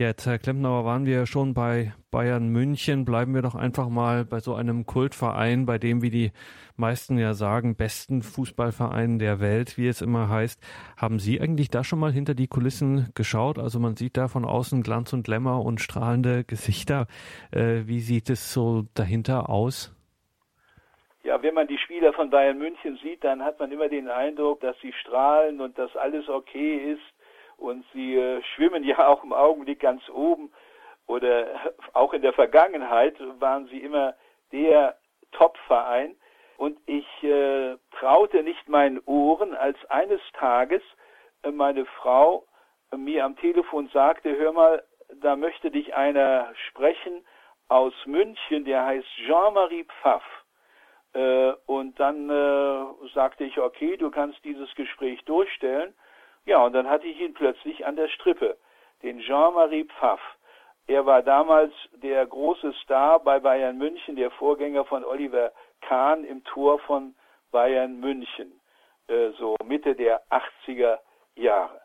Jetzt, 0.00 0.26
Herr 0.26 0.38
Klempnauer, 0.38 0.84
waren 0.84 1.06
wir 1.06 1.26
schon 1.26 1.54
bei 1.54 1.92
Bayern 2.12 2.50
München. 2.50 3.04
Bleiben 3.04 3.34
wir 3.34 3.42
doch 3.42 3.56
einfach 3.56 3.88
mal 3.88 4.24
bei 4.24 4.38
so 4.38 4.54
einem 4.54 4.86
Kultverein, 4.86 5.66
bei 5.66 5.78
dem, 5.78 6.02
wie 6.02 6.10
die 6.10 6.30
meisten 6.76 7.18
ja 7.18 7.34
sagen, 7.34 7.74
besten 7.74 8.22
Fußballverein 8.22 9.18
der 9.18 9.40
Welt, 9.40 9.76
wie 9.76 9.88
es 9.88 10.00
immer 10.00 10.28
heißt. 10.28 10.62
Haben 10.96 11.18
Sie 11.18 11.40
eigentlich 11.40 11.70
da 11.70 11.82
schon 11.82 11.98
mal 11.98 12.12
hinter 12.12 12.34
die 12.34 12.46
Kulissen 12.46 13.08
geschaut? 13.16 13.58
Also 13.58 13.80
man 13.80 13.96
sieht 13.96 14.16
da 14.16 14.28
von 14.28 14.44
außen 14.44 14.84
Glanz 14.84 15.12
und 15.12 15.26
Lämmer 15.26 15.64
und 15.64 15.80
strahlende 15.80 16.44
Gesichter. 16.44 17.08
Äh, 17.50 17.88
wie 17.88 17.98
sieht 17.98 18.30
es 18.30 18.52
so 18.52 18.84
dahinter 18.94 19.50
aus? 19.50 19.92
Ja, 21.24 21.42
wenn 21.42 21.54
man 21.54 21.66
die 21.66 21.78
Spieler 21.78 22.12
von 22.12 22.30
Bayern 22.30 22.58
München 22.58 23.00
sieht, 23.02 23.24
dann 23.24 23.42
hat 23.42 23.58
man 23.58 23.72
immer 23.72 23.88
den 23.88 24.08
Eindruck, 24.08 24.60
dass 24.60 24.76
sie 24.80 24.92
strahlen 24.92 25.60
und 25.60 25.76
dass 25.76 25.96
alles 25.96 26.28
okay 26.28 26.92
ist 26.92 27.17
und 27.58 27.84
sie 27.92 28.16
äh, 28.16 28.42
schwimmen 28.54 28.84
ja 28.84 29.06
auch 29.08 29.22
im 29.22 29.32
Augenblick 29.32 29.80
ganz 29.80 30.08
oben 30.08 30.50
oder 31.06 31.46
auch 31.92 32.12
in 32.14 32.22
der 32.22 32.32
Vergangenheit 32.32 33.16
waren 33.40 33.66
sie 33.68 33.78
immer 33.78 34.14
der 34.52 34.96
Top-Verein 35.32 36.16
und 36.56 36.78
ich 36.86 37.06
äh, 37.22 37.76
traute 37.98 38.42
nicht 38.42 38.68
meinen 38.68 39.00
Ohren, 39.06 39.54
als 39.54 39.78
eines 39.90 40.20
Tages 40.32 40.82
äh, 41.42 41.50
meine 41.50 41.84
Frau 41.86 42.46
äh, 42.90 42.96
mir 42.96 43.24
am 43.24 43.36
Telefon 43.36 43.88
sagte, 43.92 44.36
hör 44.36 44.52
mal, 44.52 44.82
da 45.20 45.36
möchte 45.36 45.70
dich 45.70 45.94
einer 45.94 46.52
sprechen 46.68 47.24
aus 47.68 47.94
München, 48.06 48.64
der 48.64 48.84
heißt 48.84 49.06
Jean-Marie 49.26 49.84
Pfaff. 49.84 50.24
Äh, 51.12 51.52
und 51.66 51.98
dann 52.00 52.28
äh, 52.28 53.08
sagte 53.14 53.44
ich, 53.44 53.58
okay, 53.58 53.96
du 53.96 54.10
kannst 54.10 54.44
dieses 54.44 54.74
Gespräch 54.74 55.24
durchstellen. 55.24 55.94
Ja, 56.48 56.64
und 56.64 56.72
dann 56.72 56.88
hatte 56.88 57.06
ich 57.06 57.20
ihn 57.20 57.34
plötzlich 57.34 57.84
an 57.84 57.96
der 57.96 58.08
Strippe, 58.08 58.56
den 59.02 59.20
Jean-Marie 59.20 59.84
Pfaff. 59.84 60.20
Er 60.86 61.04
war 61.04 61.20
damals 61.20 61.74
der 61.92 62.24
große 62.24 62.72
Star 62.82 63.20
bei 63.20 63.38
Bayern 63.38 63.76
München, 63.76 64.16
der 64.16 64.30
Vorgänger 64.30 64.86
von 64.86 65.04
Oliver 65.04 65.52
Kahn 65.82 66.24
im 66.24 66.42
Tor 66.44 66.78
von 66.78 67.14
Bayern 67.50 68.00
München, 68.00 68.58
äh, 69.08 69.28
so 69.32 69.56
Mitte 69.62 69.94
der 69.94 70.22
80er 70.30 71.00
Jahre. 71.34 71.82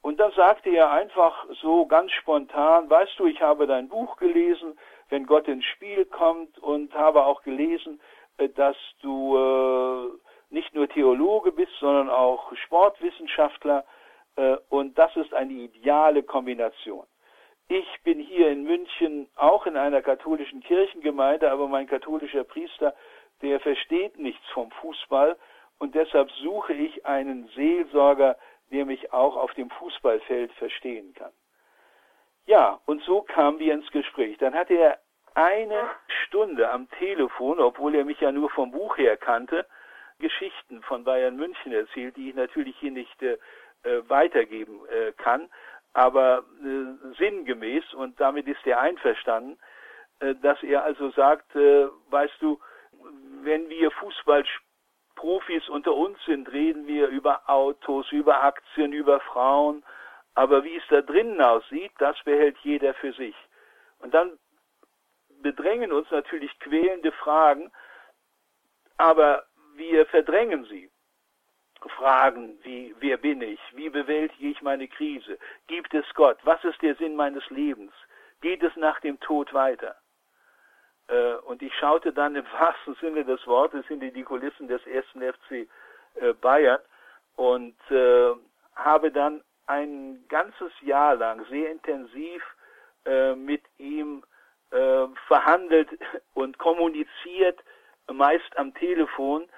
Und 0.00 0.18
dann 0.18 0.32
sagte 0.32 0.70
er 0.70 0.90
einfach 0.90 1.44
so 1.60 1.84
ganz 1.84 2.10
spontan, 2.12 2.88
weißt 2.88 3.18
du, 3.18 3.26
ich 3.26 3.42
habe 3.42 3.66
dein 3.66 3.90
Buch 3.90 4.16
gelesen, 4.16 4.78
wenn 5.10 5.26
Gott 5.26 5.46
ins 5.48 5.66
Spiel 5.66 6.06
kommt 6.06 6.58
und 6.60 6.94
habe 6.94 7.26
auch 7.26 7.42
gelesen, 7.42 8.00
äh, 8.38 8.48
dass 8.48 8.76
du 9.02 9.36
äh, 9.36 10.18
nicht 10.48 10.74
nur 10.74 10.88
Theologe 10.88 11.52
bist, 11.52 11.72
sondern 11.78 12.08
auch 12.08 12.56
Sportwissenschaftler 12.56 13.84
und 14.68 14.96
das 14.98 15.14
ist 15.16 15.34
eine 15.34 15.52
ideale 15.52 16.22
Kombination. 16.22 17.06
Ich 17.68 17.86
bin 18.02 18.18
hier 18.18 18.48
in 18.50 18.64
München 18.64 19.28
auch 19.36 19.66
in 19.66 19.76
einer 19.76 20.00
katholischen 20.00 20.62
Kirchengemeinde, 20.62 21.50
aber 21.50 21.68
mein 21.68 21.86
katholischer 21.86 22.44
Priester, 22.44 22.94
der 23.42 23.60
versteht 23.60 24.18
nichts 24.18 24.46
vom 24.54 24.70
Fußball 24.70 25.36
und 25.78 25.94
deshalb 25.94 26.30
suche 26.30 26.72
ich 26.72 27.04
einen 27.04 27.48
Seelsorger, 27.48 28.36
der 28.70 28.86
mich 28.86 29.12
auch 29.12 29.36
auf 29.36 29.52
dem 29.54 29.70
Fußballfeld 29.70 30.52
verstehen 30.52 31.14
kann. 31.14 31.32
Ja, 32.46 32.80
und 32.86 33.02
so 33.02 33.22
kamen 33.22 33.58
wir 33.58 33.74
ins 33.74 33.90
Gespräch. 33.90 34.38
Dann 34.38 34.54
hat 34.54 34.70
er 34.70 34.98
eine 35.34 35.90
Stunde 36.24 36.70
am 36.70 36.88
Telefon, 36.92 37.60
obwohl 37.60 37.94
er 37.94 38.04
mich 38.04 38.20
ja 38.20 38.32
nur 38.32 38.48
vom 38.50 38.70
Buch 38.70 38.96
her 38.96 39.16
kannte, 39.16 39.66
Geschichten 40.18 40.82
von 40.82 41.04
Bayern 41.04 41.36
München 41.36 41.72
erzählt, 41.72 42.16
die 42.16 42.30
ich 42.30 42.34
natürlich 42.34 42.76
hier 42.78 42.90
nicht 42.90 43.22
äh, 43.22 43.34
äh, 43.34 43.38
weitergeben 44.08 44.80
äh, 44.88 45.12
kann, 45.12 45.48
aber 45.92 46.44
äh, 46.62 47.14
sinngemäß 47.16 47.94
und 47.94 48.20
damit 48.20 48.46
ist 48.46 48.66
er 48.66 48.80
einverstanden, 48.80 49.58
äh, 50.20 50.34
dass 50.36 50.62
er 50.62 50.84
also 50.84 51.10
sagt, 51.10 51.54
äh, 51.56 51.88
weißt 52.10 52.40
du, 52.40 52.60
wenn 53.42 53.68
wir 53.68 53.90
Fußball 53.90 54.44
Profis 55.14 55.68
unter 55.68 55.94
uns 55.94 56.16
sind, 56.24 56.50
reden 56.52 56.86
wir 56.86 57.08
über 57.08 57.48
Autos, 57.50 58.10
über 58.12 58.42
Aktien, 58.44 58.92
über 58.92 59.18
Frauen. 59.20 59.84
Aber 60.34 60.62
wie 60.62 60.76
es 60.76 60.84
da 60.88 61.02
drinnen 61.02 61.40
aussieht, 61.40 61.90
das 61.98 62.16
behält 62.24 62.56
jeder 62.58 62.94
für 62.94 63.12
sich. 63.12 63.34
Und 63.98 64.14
dann 64.14 64.38
bedrängen 65.42 65.92
uns 65.92 66.08
natürlich 66.12 66.56
quälende 66.60 67.10
Fragen, 67.10 67.72
aber 68.96 69.44
wir 69.74 70.06
verdrängen 70.06 70.64
sie. 70.66 70.88
Fragen 71.96 72.58
wie, 72.62 72.94
wer 72.98 73.16
bin 73.16 73.40
ich? 73.40 73.60
Wie 73.72 73.88
bewältige 73.88 74.48
ich 74.48 74.62
meine 74.62 74.88
Krise? 74.88 75.38
Gibt 75.66 75.94
es 75.94 76.04
Gott? 76.14 76.38
Was 76.42 76.62
ist 76.64 76.82
der 76.82 76.94
Sinn 76.96 77.14
meines 77.16 77.48
Lebens? 77.50 77.92
Geht 78.40 78.62
es 78.62 78.74
nach 78.76 79.00
dem 79.00 79.18
Tod 79.20 79.52
weiter? 79.54 79.96
Äh, 81.08 81.34
und 81.46 81.62
ich 81.62 81.74
schaute 81.74 82.12
dann 82.12 82.36
im 82.36 82.44
wahrsten 82.58 82.94
Sinne 82.96 83.24
des 83.24 83.46
Wortes 83.46 83.86
hinter 83.86 84.08
die 84.08 84.22
Kulissen 84.22 84.68
des 84.68 84.86
ersten 84.86 85.20
FC 85.20 85.68
äh, 86.14 86.32
Bayern 86.40 86.80
und 87.36 87.76
äh, 87.90 88.34
habe 88.74 89.10
dann 89.10 89.42
ein 89.66 90.24
ganzes 90.28 90.72
Jahr 90.80 91.16
lang 91.16 91.44
sehr 91.50 91.70
intensiv 91.70 92.42
mit 93.36 93.62
ihm 93.78 94.22
verhandelt 95.28 95.88
und 96.34 96.58
kommuniziert, 96.58 97.58
meist 98.10 98.58
am 98.58 98.74
Telefon. 98.74 99.48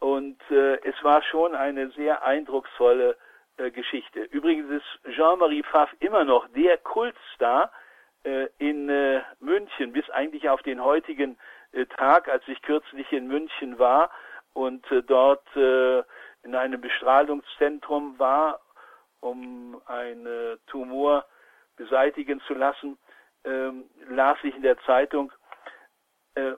Und 0.00 0.40
es 0.50 0.94
war 1.02 1.22
schon 1.22 1.54
eine 1.54 1.90
sehr 1.90 2.24
eindrucksvolle 2.24 3.16
Geschichte. 3.56 4.22
Übrigens 4.22 4.70
ist 4.70 5.14
Jean-Marie 5.14 5.62
Pfaff 5.62 5.94
immer 6.00 6.24
noch 6.24 6.48
der 6.48 6.78
Kultstar 6.78 7.70
äh, 8.22 8.48
in 8.58 8.90
äh, 8.90 9.22
München 9.40 9.92
bis 9.92 10.08
eigentlich 10.10 10.50
auf 10.50 10.60
den 10.62 10.84
heutigen 10.84 11.38
äh, 11.72 11.86
Tag, 11.86 12.28
als 12.28 12.46
ich 12.48 12.60
kürzlich 12.60 13.10
in 13.12 13.28
München 13.28 13.78
war 13.78 14.10
und 14.52 14.84
dort 15.06 15.46
in 15.54 16.56
einem 16.56 16.80
Bestrahlungszentrum 16.80 18.18
war, 18.18 18.60
um 19.20 19.80
einen 19.86 20.58
Tumor 20.66 21.24
beseitigen 21.76 22.40
zu 22.48 22.54
lassen, 22.54 22.98
ähm, 23.44 23.84
las 24.08 24.38
ich 24.42 24.56
in 24.56 24.62
der 24.62 24.76
Zeitung, 24.80 25.32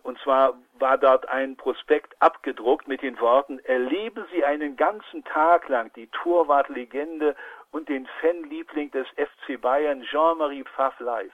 und 0.02 0.18
zwar 0.20 0.54
war 0.74 0.98
dort 0.98 1.28
ein 1.28 1.56
Prospekt 1.56 2.14
abgedruckt 2.20 2.88
mit 2.88 3.02
den 3.02 3.18
Worten, 3.20 3.58
erleben 3.60 4.24
Sie 4.32 4.44
einen 4.44 4.76
ganzen 4.76 5.24
Tag 5.24 5.68
lang 5.68 5.92
die 5.94 6.08
Torwartlegende 6.08 7.34
und 7.70 7.88
den 7.88 8.06
Fanliebling 8.20 8.90
des 8.90 9.06
FC 9.16 9.60
Bayern 9.60 10.02
Jean-Marie 10.02 10.64
Pfaff 10.64 10.98
live. 11.00 11.32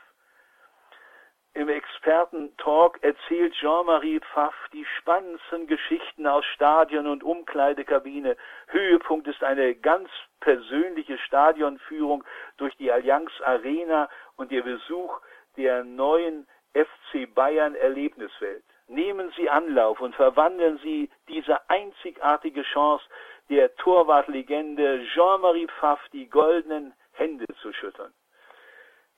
Im 1.55 1.69
Experten-Talk 1.69 3.03
erzählt 3.03 3.53
Jean-Marie 3.55 4.21
Pfaff 4.21 4.55
die 4.73 4.85
spannendsten 4.99 5.67
Geschichten 5.67 6.27
aus 6.29 6.45
Stadion 6.55 7.09
und 7.09 7.25
Umkleidekabine. 7.25 8.37
Höhepunkt 8.69 9.27
ist 9.27 9.43
eine 9.43 9.75
ganz 9.75 10.09
persönliche 10.39 11.19
Stadionführung 11.19 12.23
durch 12.59 12.77
die 12.77 12.93
Allianz 12.93 13.33
Arena 13.45 14.09
und 14.37 14.53
der 14.53 14.63
Besuch 14.63 15.21
der 15.57 15.83
neuen 15.83 16.47
FC 16.85 17.33
Bayern 17.35 17.75
Erlebniswelt. 17.75 18.65
Nehmen 18.87 19.33
Sie 19.37 19.51
Anlauf 19.51 20.01
und 20.01 20.15
verwandeln 20.15 20.79
Sie 20.83 21.11
diese 21.29 21.69
einzigartige 21.69 22.63
Chance 22.63 23.05
der 23.51 23.75
Torwartlegende 23.77 25.05
Jean-Marie 25.15 25.69
Pfaff 25.79 26.01
die 26.13 26.29
goldenen 26.29 26.95
Hände 27.13 27.47
zu 27.61 27.73
schütteln. 27.73 28.13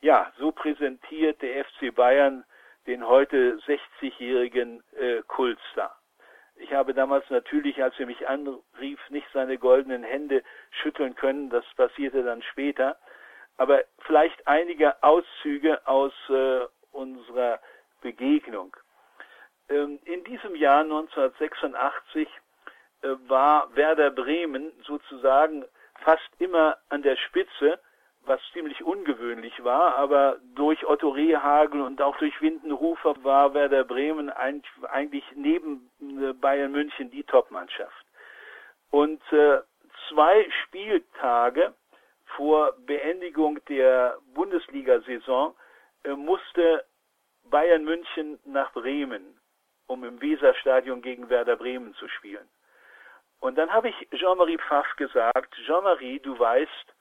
Ja, 0.00 0.32
so 0.38 0.50
präsentiert 0.50 1.42
der 1.42 1.64
FC 1.64 1.94
Bayern 1.94 2.44
den 2.86 3.06
heute 3.06 3.58
60-jährigen 3.66 4.82
äh, 4.98 5.22
Kultstar. 5.26 5.94
Ich 6.56 6.72
habe 6.72 6.94
damals 6.94 7.28
natürlich, 7.30 7.82
als 7.82 7.98
er 7.98 8.06
mich 8.06 8.28
anrief, 8.28 8.98
nicht 9.10 9.26
seine 9.32 9.58
goldenen 9.58 10.02
Hände 10.02 10.42
schütteln 10.70 11.14
können. 11.14 11.50
Das 11.50 11.64
passierte 11.76 12.22
dann 12.22 12.42
später. 12.42 12.98
Aber 13.56 13.82
vielleicht 14.00 14.46
einige 14.46 15.02
Auszüge 15.02 15.86
aus 15.86 16.12
äh, 16.28 16.66
unserer 16.92 17.60
Begegnung. 18.00 18.76
Ähm, 19.68 19.98
in 20.04 20.24
diesem 20.24 20.54
Jahr 20.56 20.82
1986 20.82 22.28
äh, 23.02 23.08
war 23.28 23.74
Werder 23.74 24.10
Bremen 24.10 24.72
sozusagen 24.84 25.64
fast 26.02 26.28
immer 26.38 26.78
an 26.88 27.02
der 27.02 27.16
Spitze 27.16 27.80
was 28.26 28.40
ziemlich 28.52 28.82
ungewöhnlich 28.84 29.64
war, 29.64 29.96
aber 29.96 30.38
durch 30.54 30.86
Otto 30.86 31.08
Rehagel 31.08 31.80
und 31.80 32.02
auch 32.02 32.16
durch 32.18 32.40
Windenrufer 32.40 33.14
war 33.24 33.54
Werder 33.54 33.84
Bremen 33.84 34.30
eigentlich 34.30 35.24
neben 35.34 35.90
äh, 36.00 36.32
Bayern 36.34 36.72
München 36.72 37.10
die 37.10 37.24
Topmannschaft. 37.24 38.06
Und 38.90 39.20
äh, 39.32 39.60
zwei 40.08 40.46
Spieltage 40.64 41.74
vor 42.36 42.74
Beendigung 42.86 43.58
der 43.66 44.18
Bundesliga-Saison 44.34 45.54
musste 46.16 46.84
Bayern 47.44 47.84
München 47.84 48.38
nach 48.44 48.72
Bremen, 48.72 49.38
um 49.86 50.04
im 50.04 50.20
Weserstadion 50.20 51.02
gegen 51.02 51.28
Werder 51.28 51.56
Bremen 51.56 51.94
zu 51.94 52.08
spielen. 52.08 52.48
Und 53.40 53.56
dann 53.56 53.72
habe 53.72 53.88
ich 53.88 54.08
Jean-Marie 54.14 54.58
Pfaff 54.58 54.86
gesagt, 54.96 55.54
Jean-Marie, 55.66 56.20
du 56.20 56.38
weißt, 56.38 56.94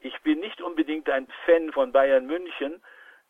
ich 0.00 0.20
bin 0.22 0.40
nicht 0.40 0.60
unbedingt 0.60 1.08
ein 1.08 1.26
Fan 1.44 1.72
von 1.72 1.90
Bayern 1.92 2.26
München, 2.26 2.82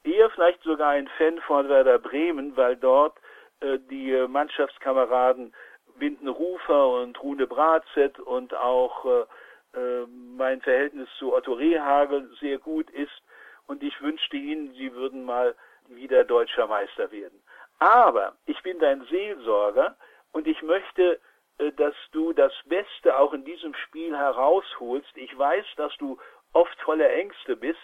eher 0.02 0.30
vielleicht 0.30 0.62
sogar 0.62 0.90
ein 0.90 1.08
Fan 1.16 1.40
von 1.42 1.68
Werder 1.68 1.98
Bremen, 1.98 2.56
weil 2.56 2.76
dort 2.76 3.18
äh, 3.60 3.78
die 3.78 4.26
Mannschaftskameraden 4.28 5.54
Windenrufer 5.98 6.88
und 6.88 7.22
Rune 7.22 7.46
Brazet 7.46 8.18
und 8.18 8.54
auch 8.54 9.04
äh, 9.06 9.78
äh, 9.78 10.06
mein 10.36 10.60
Verhältnis 10.60 11.08
zu 11.18 11.34
Otto 11.34 11.52
Rehagel 11.54 12.30
sehr 12.40 12.58
gut 12.58 12.90
ist 12.90 13.22
und 13.66 13.82
ich 13.82 14.00
wünschte 14.00 14.36
Ihnen, 14.36 14.72
Sie 14.74 14.92
würden 14.94 15.24
mal 15.24 15.54
wieder 15.88 16.24
deutscher 16.24 16.66
Meister 16.66 17.10
werden. 17.12 17.42
Aber 17.78 18.36
ich 18.46 18.60
bin 18.62 18.78
dein 18.78 19.04
Seelsorger 19.06 19.96
und 20.32 20.46
ich 20.46 20.60
möchte, 20.62 21.20
äh, 21.58 21.72
dass 21.72 21.94
du 22.12 22.32
das 22.32 22.52
Beste 22.64 23.18
auch 23.18 23.32
in 23.32 23.44
diesem 23.44 23.74
Spiel 23.74 24.16
herausholst. 24.16 25.16
Ich 25.16 25.36
weiß, 25.36 25.64
dass 25.76 25.96
du 25.98 26.18
oft 26.52 26.80
voller 26.80 27.10
Ängste 27.10 27.56
bist. 27.56 27.78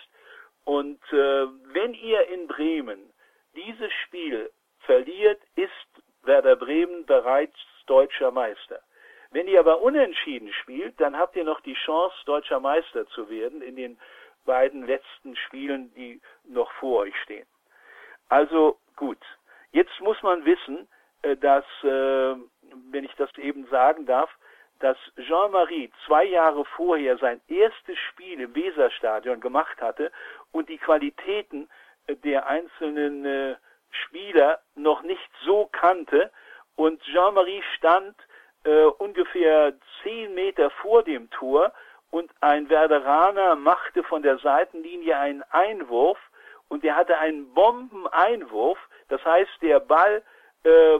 Und 0.64 1.02
äh, 1.12 1.46
wenn 1.74 1.94
ihr 1.94 2.28
in 2.28 2.46
Bremen 2.46 3.12
dieses 3.54 3.92
Spiel 4.04 4.50
verliert, 4.80 5.40
ist 5.56 5.70
Werder 6.22 6.56
Bremen 6.56 7.04
bereits 7.04 7.56
deutscher 7.86 8.30
Meister. 8.30 8.80
Wenn 9.30 9.48
ihr 9.48 9.60
aber 9.60 9.80
unentschieden 9.80 10.52
spielt, 10.52 11.00
dann 11.00 11.18
habt 11.18 11.36
ihr 11.36 11.44
noch 11.44 11.60
die 11.62 11.74
Chance, 11.74 12.14
deutscher 12.26 12.60
Meister 12.60 13.06
zu 13.08 13.28
werden 13.28 13.62
in 13.62 13.76
den 13.76 13.98
beiden 14.44 14.86
letzten 14.86 15.36
Spielen, 15.36 15.92
die 15.94 16.20
noch 16.44 16.70
vor 16.72 17.00
euch 17.00 17.16
stehen. 17.22 17.46
Also 18.28 18.78
gut, 18.96 19.18
jetzt 19.72 20.00
muss 20.00 20.22
man 20.22 20.44
wissen, 20.44 20.88
äh, 21.22 21.36
dass, 21.36 21.64
äh, 21.82 22.34
wenn 22.90 23.04
ich 23.04 23.14
das 23.16 23.30
eben 23.38 23.66
sagen 23.66 24.06
darf, 24.06 24.30
dass 24.80 24.96
Jean-Marie 25.16 25.92
zwei 26.06 26.24
Jahre 26.24 26.64
vorher 26.64 27.16
sein 27.18 27.40
erstes 27.46 27.98
Spiel 28.10 28.40
im 28.40 28.54
Weserstadion 28.54 29.40
gemacht 29.40 29.80
hatte 29.80 30.10
und 30.50 30.68
die 30.68 30.78
Qualitäten 30.78 31.68
äh, 32.06 32.16
der 32.16 32.46
einzelnen 32.46 33.56
Spieler 33.90 34.60
noch 34.74 35.02
nicht 35.02 35.30
so 35.44 35.66
kannte. 35.66 36.30
Und 36.74 37.02
Jean-Marie 37.02 37.62
stand 37.76 38.16
äh, 38.64 38.84
ungefähr 38.84 39.74
zehn 40.02 40.34
Meter 40.34 40.70
vor 40.70 41.02
dem 41.02 41.30
Tor 41.30 41.72
und 42.12 42.30
ein 42.42 42.68
Werderaner 42.68 43.56
machte 43.56 44.04
von 44.04 44.22
der 44.22 44.38
Seitenlinie 44.38 45.18
einen 45.18 45.42
Einwurf 45.50 46.18
und 46.68 46.84
er 46.84 46.94
hatte 46.94 47.18
einen 47.18 47.52
Bombeneinwurf. 47.54 48.78
Das 49.08 49.24
heißt, 49.24 49.50
der 49.62 49.80
Ball 49.80 50.22
äh, 50.62 50.98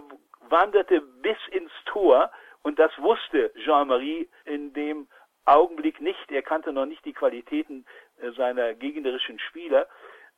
wanderte 0.48 1.02
bis 1.02 1.36
ins 1.50 1.70
Tor 1.84 2.30
und 2.62 2.78
das 2.78 2.90
wusste 2.98 3.52
Jean-Marie 3.62 4.26
in 4.46 4.72
dem 4.72 5.06
Augenblick 5.44 6.00
nicht. 6.00 6.32
Er 6.32 6.42
kannte 6.42 6.72
noch 6.72 6.86
nicht 6.86 7.04
die 7.04 7.12
Qualitäten 7.12 7.84
äh, 8.22 8.30
seiner 8.30 8.72
gegnerischen 8.72 9.38
Spieler. 9.38 9.86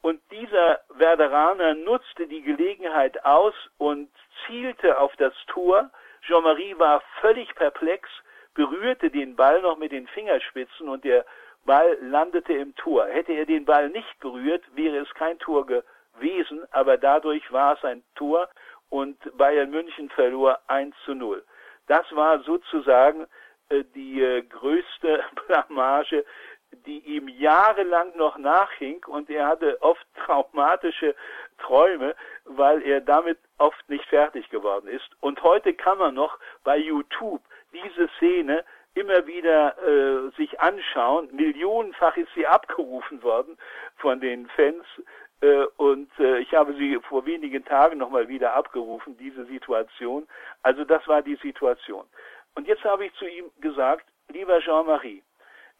Und 0.02 0.20
dieser 0.32 0.80
Werderaner 0.88 1.74
nutzte 1.74 2.26
die 2.26 2.42
Gelegenheit 2.42 3.24
aus 3.24 3.54
und 3.78 4.10
zielte 4.44 4.98
auf 4.98 5.14
das 5.16 5.34
Tor. 5.46 5.90
Jean-Marie 6.26 6.76
war 6.78 7.00
völlig 7.20 7.54
perplex, 7.54 8.08
berührte 8.54 9.10
den 9.10 9.36
Ball 9.36 9.60
noch 9.62 9.76
mit 9.76 9.92
den 9.92 10.06
Fingerspitzen 10.08 10.88
und 10.88 11.04
der 11.04 11.24
Ball 11.64 11.96
landete 12.00 12.52
im 12.52 12.74
Tor. 12.76 13.06
Hätte 13.06 13.32
er 13.32 13.46
den 13.46 13.64
Ball 13.64 13.88
nicht 13.88 14.18
berührt, 14.20 14.62
wäre 14.74 14.98
es 14.98 15.12
kein 15.14 15.38
Tor 15.38 15.66
gewesen, 15.66 16.62
aber 16.70 16.96
dadurch 16.96 17.50
war 17.52 17.76
es 17.76 17.84
ein 17.84 18.02
Tor 18.14 18.48
und 18.90 19.16
Bayern 19.36 19.70
München 19.70 20.08
verlor 20.10 20.60
1 20.68 20.94
zu 21.04 21.14
0. 21.14 21.42
Das 21.86 22.04
war 22.14 22.40
sozusagen 22.40 23.26
äh, 23.70 23.84
die 23.94 24.22
äh, 24.22 24.42
größte 24.42 25.24
Blamage, 25.46 26.24
die 26.86 26.98
ihm 27.00 27.28
jahrelang 27.28 28.16
noch 28.16 28.36
nachhing 28.36 29.02
und 29.06 29.30
er 29.30 29.46
hatte 29.46 29.80
oft 29.80 30.04
traumatische 30.26 31.14
Träume, 31.58 32.14
weil 32.44 32.82
er 32.82 33.00
damit 33.00 33.38
oft 33.58 33.88
nicht 33.88 34.04
fertig 34.06 34.48
geworden 34.50 34.88
ist. 34.88 35.08
Und 35.20 35.42
heute 35.42 35.72
kann 35.74 35.98
man 35.98 36.14
noch 36.14 36.38
bei 36.62 36.76
YouTube 36.76 37.42
diese 37.74 38.08
Szene 38.16 38.64
immer 38.94 39.26
wieder 39.26 39.76
äh, 39.86 40.30
sich 40.36 40.60
anschauen. 40.60 41.28
Millionenfach 41.32 42.16
ist 42.16 42.32
sie 42.34 42.46
abgerufen 42.46 43.22
worden 43.22 43.58
von 43.96 44.20
den 44.20 44.46
Fans 44.48 44.84
äh, 45.40 45.64
und 45.76 46.10
äh, 46.18 46.38
ich 46.38 46.54
habe 46.54 46.74
sie 46.74 46.98
vor 47.08 47.26
wenigen 47.26 47.64
Tagen 47.64 47.98
nochmal 47.98 48.28
wieder 48.28 48.54
abgerufen, 48.54 49.16
diese 49.18 49.44
Situation. 49.46 50.26
Also 50.62 50.84
das 50.84 51.06
war 51.08 51.22
die 51.22 51.36
Situation. 51.36 52.06
Und 52.54 52.68
jetzt 52.68 52.84
habe 52.84 53.06
ich 53.06 53.14
zu 53.14 53.26
ihm 53.26 53.50
gesagt, 53.60 54.06
lieber 54.28 54.60
Jean-Marie, 54.60 55.22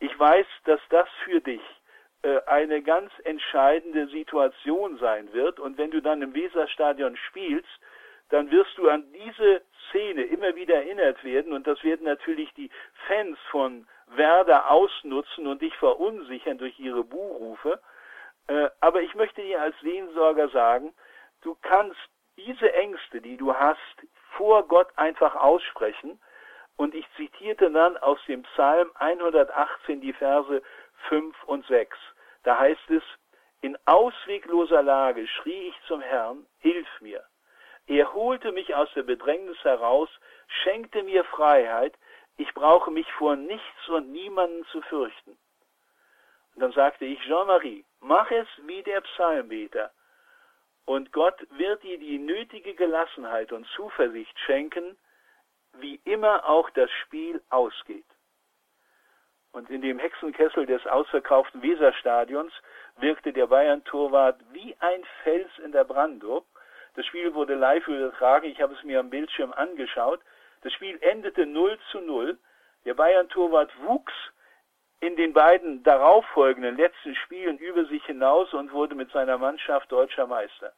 ich 0.01 0.19
weiß, 0.19 0.47
dass 0.65 0.81
das 0.91 1.09
für 1.25 1.41
dich 1.41 1.63
äh, 2.23 2.41
eine 2.47 2.83
ganz 2.83 3.13
entscheidende 3.23 4.09
Situation 4.09 4.99
sein 4.99 5.33
wird. 5.33 5.61
Und 5.61 5.79
wenn 5.79 5.93
du 5.93 6.03
dann 6.03 6.21
im 6.21 6.35
Weserstadion 6.35 7.17
spielst, 7.17 7.69
dann 8.31 8.51
wirst 8.51 8.77
du 8.77 8.89
an 8.89 9.05
diese 9.13 9.63
Szene 9.91 10.23
immer 10.25 10.55
wieder 10.57 10.77
erinnert 10.77 11.23
werden. 11.25 11.53
Und 11.53 11.67
das 11.67 11.83
werden 11.83 12.05
natürlich 12.05 12.53
die 12.55 12.71
Fans 13.07 13.39
von 13.51 13.87
Werder 14.09 14.71
ausnutzen 14.71 15.47
und 15.47 15.63
dich 15.63 15.75
verunsichern 15.77 16.59
durch 16.59 16.79
ihre 16.79 17.05
Buhrufe. 17.05 17.81
Äh, 18.47 18.69
aber 18.81 19.03
ich 19.03 19.15
möchte 19.15 19.43
dir 19.43 19.61
als 19.61 19.79
Sehensorger 19.81 20.49
sagen, 20.49 20.95
du 21.43 21.57
kannst 21.63 21.99
diese 22.37 22.73
Ängste, 22.73 23.21
die 23.21 23.37
du 23.37 23.55
hast, 23.55 23.79
vor 24.37 24.67
Gott 24.67 24.89
einfach 24.97 25.35
aussprechen. 25.37 26.21
Und 26.77 26.95
ich 26.95 27.07
zitierte 27.17 27.71
dann 27.71 27.97
aus 27.99 28.19
dem 28.27 28.43
Psalm 28.43 28.91
118 28.97 30.01
die 30.01 30.13
Verse 30.13 30.63
5 31.09 31.45
und 31.45 31.67
6. 31.67 31.97
Da 32.43 32.59
heißt 32.59 32.91
es, 32.91 33.03
in 33.61 33.79
auswegloser 33.87 34.83
Lage 34.83 35.27
schrie 35.27 35.69
ich 35.69 35.75
zum 35.87 36.01
Herrn, 36.01 36.45
hilf 36.59 36.89
mir. 37.01 37.25
Er 37.87 38.15
holte 38.15 38.53
mich 38.53 38.75
aus 38.75 38.89
der 38.95 39.03
Bedrängnis 39.03 39.63
heraus, 39.63 40.09
schenkte 40.63 41.03
mir 41.03 41.25
Freiheit, 41.25 41.95
ich 42.37 42.53
brauche 42.55 42.91
mich 42.91 43.11
vor 43.13 43.37
nichts 43.37 43.89
und 43.89 44.11
niemanden 44.11 44.65
zu 44.67 44.81
fürchten. 44.83 45.39
Und 46.55 46.61
dann 46.61 46.73
sagte 46.73 47.05
ich, 47.05 47.21
Jean-Marie, 47.23 47.85
mach 48.01 48.31
es 48.31 48.49
wie 48.67 48.83
der 48.83 49.01
Psalmbeter. 49.03 49.91
Und 50.87 51.13
Gott 51.13 51.47
wird 51.51 51.83
dir 51.83 51.99
die 51.99 52.19
nötige 52.19 52.75
Gelassenheit 52.75 53.53
und 53.53 53.67
Zuversicht 53.69 54.39
schenken, 54.41 54.97
wie 55.75 56.01
immer 56.05 56.49
auch 56.49 56.71
das 56.71 56.91
Spiel 57.03 57.43
ausgeht. 57.51 58.05
Und 59.53 59.71
in 59.71 59.83
dem 59.83 59.99
Hexenkessel 59.99 60.67
des 60.67 60.87
ausverkauften 60.87 61.63
Weserstadions 61.63 62.53
wirkte 62.97 63.33
der 63.33 63.47
Bayern-Torwart 63.47 64.41
wie 64.53 64.77
ein 64.81 65.05
Fels 65.23 65.51
in 65.59 65.73
der 65.73 65.85
Brandung. 65.85 66.45
Das 66.95 67.07
Spiel 67.07 67.35
wurde 67.35 67.55
live 67.55 67.87
übertragen, 67.89 68.47
ich 68.47 68.61
habe 68.61 68.75
es 68.75 68.83
mir 68.85 69.01
am 69.01 69.11
Bildschirm 69.11 69.53
angeschaut. 69.53 70.21
Das 70.63 70.73
Spiel 70.73 70.99
endete 71.03 71.47
0 71.47 71.79
zu 71.91 72.01
0. 72.01 72.39
Der 72.85 72.95
Bayern-Torwart 72.95 73.73
wuchs 73.83 74.13
in 75.01 75.17
den 75.17 75.33
beiden 75.33 75.83
darauffolgenden 75.83 76.77
letzten 76.77 77.15
Spielen 77.17 77.59
über 77.59 77.85
sich 77.87 78.05
hinaus 78.07 78.53
und 78.55 78.73
wurde 78.73 78.95
mit 78.95 79.11
seiner 79.11 79.39
Mannschaft 79.39 79.91
deutscher 79.91 80.27
Meister. 80.27 80.73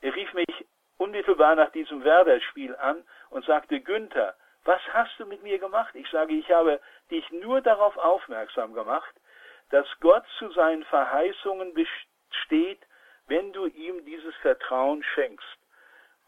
Er 0.00 0.14
rief 0.14 0.32
mich 0.34 0.66
unmittelbar 0.98 1.54
nach 1.54 1.70
diesem 1.70 2.04
Werder-Spiel 2.04 2.76
an 2.76 3.02
und 3.30 3.44
sagte, 3.44 3.80
Günther, 3.80 4.34
was 4.64 4.80
hast 4.92 5.18
du 5.18 5.26
mit 5.26 5.42
mir 5.42 5.58
gemacht? 5.58 5.94
Ich 5.94 6.08
sage, 6.10 6.34
ich 6.34 6.50
habe 6.50 6.80
dich 7.10 7.28
nur 7.30 7.60
darauf 7.60 7.96
aufmerksam 7.96 8.74
gemacht, 8.74 9.14
dass 9.70 9.86
Gott 10.00 10.24
zu 10.38 10.50
seinen 10.52 10.84
Verheißungen 10.84 11.74
besteht, 11.74 12.80
wenn 13.26 13.52
du 13.52 13.66
ihm 13.66 14.04
dieses 14.04 14.34
Vertrauen 14.36 15.02
schenkst. 15.02 15.58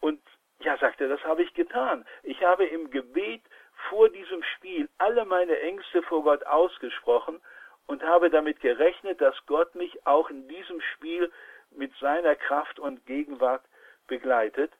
Und 0.00 0.20
ja, 0.60 0.76
sagt 0.78 1.00
er, 1.00 1.08
das 1.08 1.22
habe 1.24 1.42
ich 1.42 1.52
getan. 1.54 2.04
Ich 2.22 2.42
habe 2.44 2.64
im 2.64 2.90
Gebet 2.90 3.42
vor 3.88 4.08
diesem 4.08 4.42
Spiel 4.42 4.88
alle 4.98 5.24
meine 5.24 5.58
Ängste 5.60 6.02
vor 6.02 6.22
Gott 6.22 6.44
ausgesprochen 6.46 7.40
und 7.86 8.02
habe 8.02 8.30
damit 8.30 8.60
gerechnet, 8.60 9.20
dass 9.20 9.34
Gott 9.46 9.74
mich 9.74 10.06
auch 10.06 10.30
in 10.30 10.48
diesem 10.48 10.80
Spiel 10.80 11.30
mit 11.70 11.92
seiner 11.96 12.36
Kraft 12.36 12.78
und 12.78 13.04
Gegenwart 13.06 13.64
begleitet. 14.06 14.72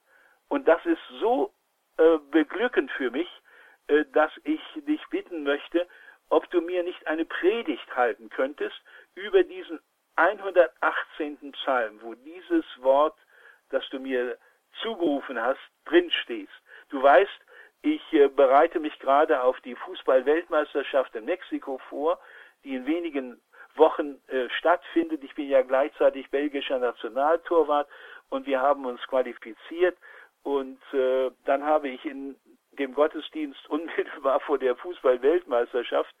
Und 0.47 0.67
das 0.67 0.83
ist 0.85 1.01
so 1.19 1.53
äh, 1.97 2.17
beglückend 2.31 2.91
für 2.91 3.11
mich, 3.11 3.29
äh, 3.87 4.05
dass 4.13 4.31
ich 4.43 4.61
dich 4.75 5.01
bitten 5.09 5.43
möchte, 5.43 5.87
ob 6.29 6.49
du 6.49 6.61
mir 6.61 6.83
nicht 6.83 7.05
eine 7.07 7.25
Predigt 7.25 7.95
halten 7.95 8.29
könntest 8.29 8.75
über 9.13 9.43
diesen 9.43 9.79
118. 10.15 11.51
Psalm, 11.51 11.99
wo 12.01 12.13
dieses 12.15 12.65
Wort, 12.81 13.17
das 13.69 13.87
du 13.89 13.99
mir 13.99 14.37
zugerufen 14.81 15.41
hast, 15.41 15.59
drinstehst. 15.85 16.53
Du 16.89 17.01
weißt, 17.01 17.39
ich 17.81 18.01
äh, 18.13 18.27
bereite 18.27 18.79
mich 18.79 18.97
gerade 18.99 19.41
auf 19.41 19.59
die 19.61 19.75
Fußball-Weltmeisterschaft 19.75 21.15
in 21.15 21.25
Mexiko 21.25 21.79
vor, 21.89 22.19
die 22.63 22.75
in 22.75 22.85
wenigen 22.85 23.39
Wochen 23.75 24.21
äh, 24.27 24.49
stattfindet. 24.49 25.23
Ich 25.23 25.35
bin 25.35 25.49
ja 25.49 25.61
gleichzeitig 25.61 26.29
belgischer 26.29 26.79
Nationaltorwart 26.79 27.87
und 28.29 28.45
wir 28.47 28.61
haben 28.61 28.85
uns 28.85 29.01
qualifiziert. 29.07 29.97
Und 30.43 30.79
äh, 30.93 31.31
dann 31.45 31.63
habe 31.63 31.89
ich 31.89 32.05
in 32.05 32.35
dem 32.71 32.93
Gottesdienst 32.93 33.65
unmittelbar 33.69 34.39
vor 34.39 34.57
der 34.57 34.75
Fußball-Weltmeisterschaft 34.75 36.13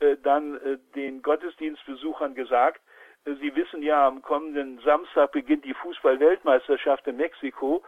äh, 0.00 0.16
dann 0.22 0.56
äh, 0.60 0.78
den 0.94 1.22
Gottesdienstbesuchern 1.22 2.34
gesagt, 2.34 2.80
Sie 3.24 3.54
wissen 3.54 3.82
ja, 3.82 4.06
am 4.06 4.20
kommenden 4.20 4.80
Samstag 4.80 5.32
beginnt 5.32 5.64
die 5.64 5.74
Fußball-Weltmeisterschaft 5.74 7.06
in 7.06 7.16
Mexiko 7.16 7.84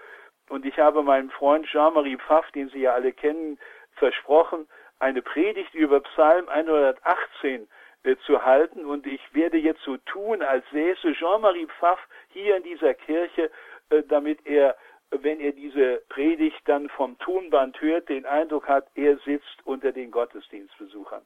und 0.48 0.64
ich 0.64 0.78
habe 0.78 1.02
meinem 1.02 1.30
Freund 1.30 1.66
Jean-Marie 1.66 2.18
Pfaff, 2.18 2.50
den 2.52 2.68
Sie 2.68 2.80
ja 2.80 2.94
alle 2.94 3.12
kennen, 3.12 3.58
versprochen, 3.96 4.68
eine 5.00 5.22
Predigt 5.22 5.74
über 5.74 6.00
Psalm 6.00 6.48
118 6.48 7.68
äh, 8.04 8.16
zu 8.26 8.44
halten 8.44 8.84
und 8.84 9.06
ich 9.06 9.20
werde 9.34 9.58
jetzt 9.58 9.82
so 9.82 9.96
tun, 9.96 10.40
als 10.42 10.64
säße 10.70 11.14
Jean-Marie 11.14 11.66
Pfaff 11.66 11.98
hier 12.28 12.56
in 12.56 12.62
dieser 12.62 12.94
Kirche, 12.94 13.50
äh, 13.90 14.02
damit 14.04 14.46
er 14.46 14.76
wenn 15.22 15.38
er 15.38 15.52
diese 15.52 16.02
Predigt 16.08 16.60
dann 16.64 16.88
vom 16.88 17.16
Tonband 17.18 17.80
hört, 17.80 18.08
den 18.08 18.26
Eindruck 18.26 18.66
hat, 18.66 18.86
er 18.94 19.16
sitzt 19.18 19.64
unter 19.64 19.92
den 19.92 20.10
Gottesdienstbesuchern. 20.10 21.22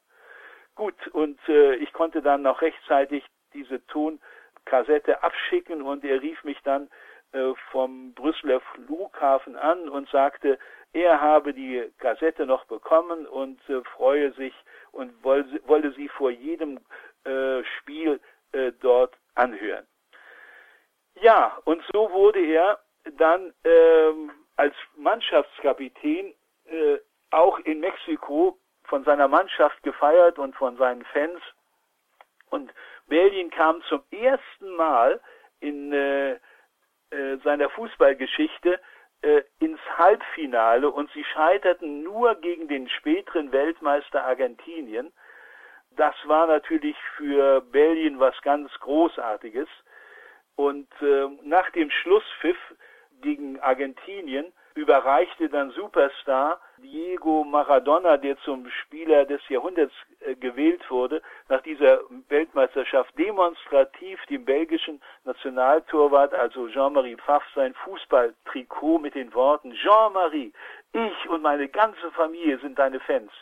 Gut, 0.74 1.08
und 1.08 1.40
äh, 1.48 1.76
ich 1.76 1.92
konnte 1.92 2.20
dann 2.20 2.42
noch 2.42 2.60
rechtzeitig 2.60 3.24
diese 3.54 3.84
Tonkassette 3.86 5.22
abschicken 5.22 5.82
und 5.82 6.04
er 6.04 6.20
rief 6.22 6.42
mich 6.44 6.58
dann 6.62 6.88
äh, 7.32 7.52
vom 7.70 8.14
Brüsseler 8.14 8.60
Flughafen 8.60 9.56
an 9.56 9.88
und 9.88 10.08
sagte, 10.08 10.58
er 10.92 11.20
habe 11.20 11.52
die 11.52 11.90
Kassette 11.98 12.46
noch 12.46 12.64
bekommen 12.64 13.26
und 13.26 13.60
äh, 13.68 13.82
freue 13.96 14.32
sich 14.32 14.54
und 14.92 15.12
wolle, 15.22 15.60
wolle 15.66 15.92
sie 15.92 16.08
vor 16.08 16.30
jedem 16.30 16.80
äh, 17.24 17.62
Spiel 17.78 18.20
äh, 18.52 18.72
dort 18.80 19.14
anhören. 19.34 19.86
Ja, 21.20 21.58
und 21.64 21.82
so 21.92 22.10
wurde 22.12 22.40
er 22.40 22.78
dann 23.16 23.52
ähm, 23.64 24.30
als 24.56 24.74
Mannschaftskapitän 24.96 26.34
äh, 26.66 26.98
auch 27.30 27.58
in 27.60 27.80
Mexiko 27.80 28.58
von 28.84 29.04
seiner 29.04 29.28
Mannschaft 29.28 29.82
gefeiert 29.82 30.38
und 30.38 30.54
von 30.56 30.76
seinen 30.76 31.04
Fans. 31.04 31.40
Und 32.50 32.72
Belgien 33.06 33.50
kam 33.50 33.82
zum 33.88 34.02
ersten 34.10 34.76
Mal 34.76 35.20
in 35.60 35.92
äh, 35.92 36.32
äh, 37.10 37.38
seiner 37.42 37.70
Fußballgeschichte 37.70 38.80
äh, 39.22 39.42
ins 39.58 39.80
Halbfinale 39.96 40.90
und 40.90 41.10
sie 41.12 41.24
scheiterten 41.24 42.02
nur 42.02 42.34
gegen 42.36 42.68
den 42.68 42.88
späteren 42.88 43.50
Weltmeister 43.52 44.24
Argentinien. 44.24 45.12
Das 45.90 46.14
war 46.24 46.46
natürlich 46.46 46.96
für 47.16 47.60
Belgien 47.60 48.20
was 48.20 48.40
ganz 48.42 48.70
Großartiges. 48.80 49.68
Und 50.54 50.88
äh, 51.00 51.28
nach 51.42 51.70
dem 51.70 51.90
Schlusspfiff 51.90 52.58
gegen 53.20 53.58
Argentinien 53.60 54.52
überreichte 54.74 55.48
dann 55.48 55.70
Superstar 55.70 56.60
Diego 56.82 57.44
Maradona, 57.44 58.16
der 58.16 58.36
zum 58.38 58.68
Spieler 58.70 59.24
des 59.24 59.40
Jahrhunderts 59.48 59.94
äh, 60.20 60.34
gewählt 60.34 60.88
wurde, 60.90 61.22
nach 61.48 61.62
dieser 61.62 62.00
Weltmeisterschaft 62.28 63.16
demonstrativ 63.18 64.24
dem 64.26 64.44
belgischen 64.44 65.00
Nationaltorwart, 65.24 66.34
also 66.34 66.68
Jean-Marie 66.68 67.16
Pfaff, 67.16 67.42
sein 67.54 67.74
Fußballtrikot 67.74 68.98
mit 68.98 69.14
den 69.14 69.32
Worten 69.34 69.72
Jean-Marie, 69.72 70.52
ich 70.92 71.28
und 71.28 71.42
meine 71.42 71.68
ganze 71.68 72.10
Familie 72.12 72.58
sind 72.58 72.78
deine 72.78 73.00
Fans. 73.00 73.32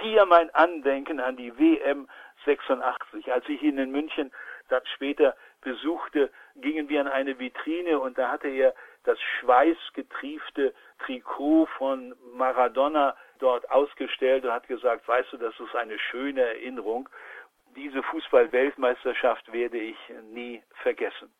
Hier 0.00 0.26
mein 0.26 0.50
Andenken 0.54 1.20
an 1.20 1.36
die 1.36 1.56
WM 1.58 2.08
86. 2.44 3.32
Als 3.32 3.48
ich 3.48 3.62
ihn 3.62 3.78
in 3.78 3.90
München 3.90 4.32
dann 4.68 4.82
später 4.94 5.36
besuchte, 5.60 6.30
gingen 6.56 6.88
wir 6.88 7.00
an 7.00 7.08
eine 7.08 7.38
Vitrine 7.38 7.98
und 7.98 8.18
da 8.18 8.30
hatte 8.30 8.48
er 8.48 8.74
das 9.04 9.18
schweißgetriefte 9.40 10.74
Trikot 10.98 11.66
von 11.78 12.14
Maradona 12.34 13.16
dort 13.38 13.68
ausgestellt 13.70 14.44
und 14.44 14.52
hat 14.52 14.66
gesagt, 14.68 15.06
weißt 15.06 15.32
du, 15.32 15.36
das 15.36 15.58
ist 15.60 15.74
eine 15.74 15.98
schöne 15.98 16.42
Erinnerung. 16.42 17.08
Diese 17.74 18.02
Fußball-Weltmeisterschaft 18.02 19.52
werde 19.52 19.78
ich 19.78 19.96
nie 20.30 20.62
vergessen. 20.82 21.30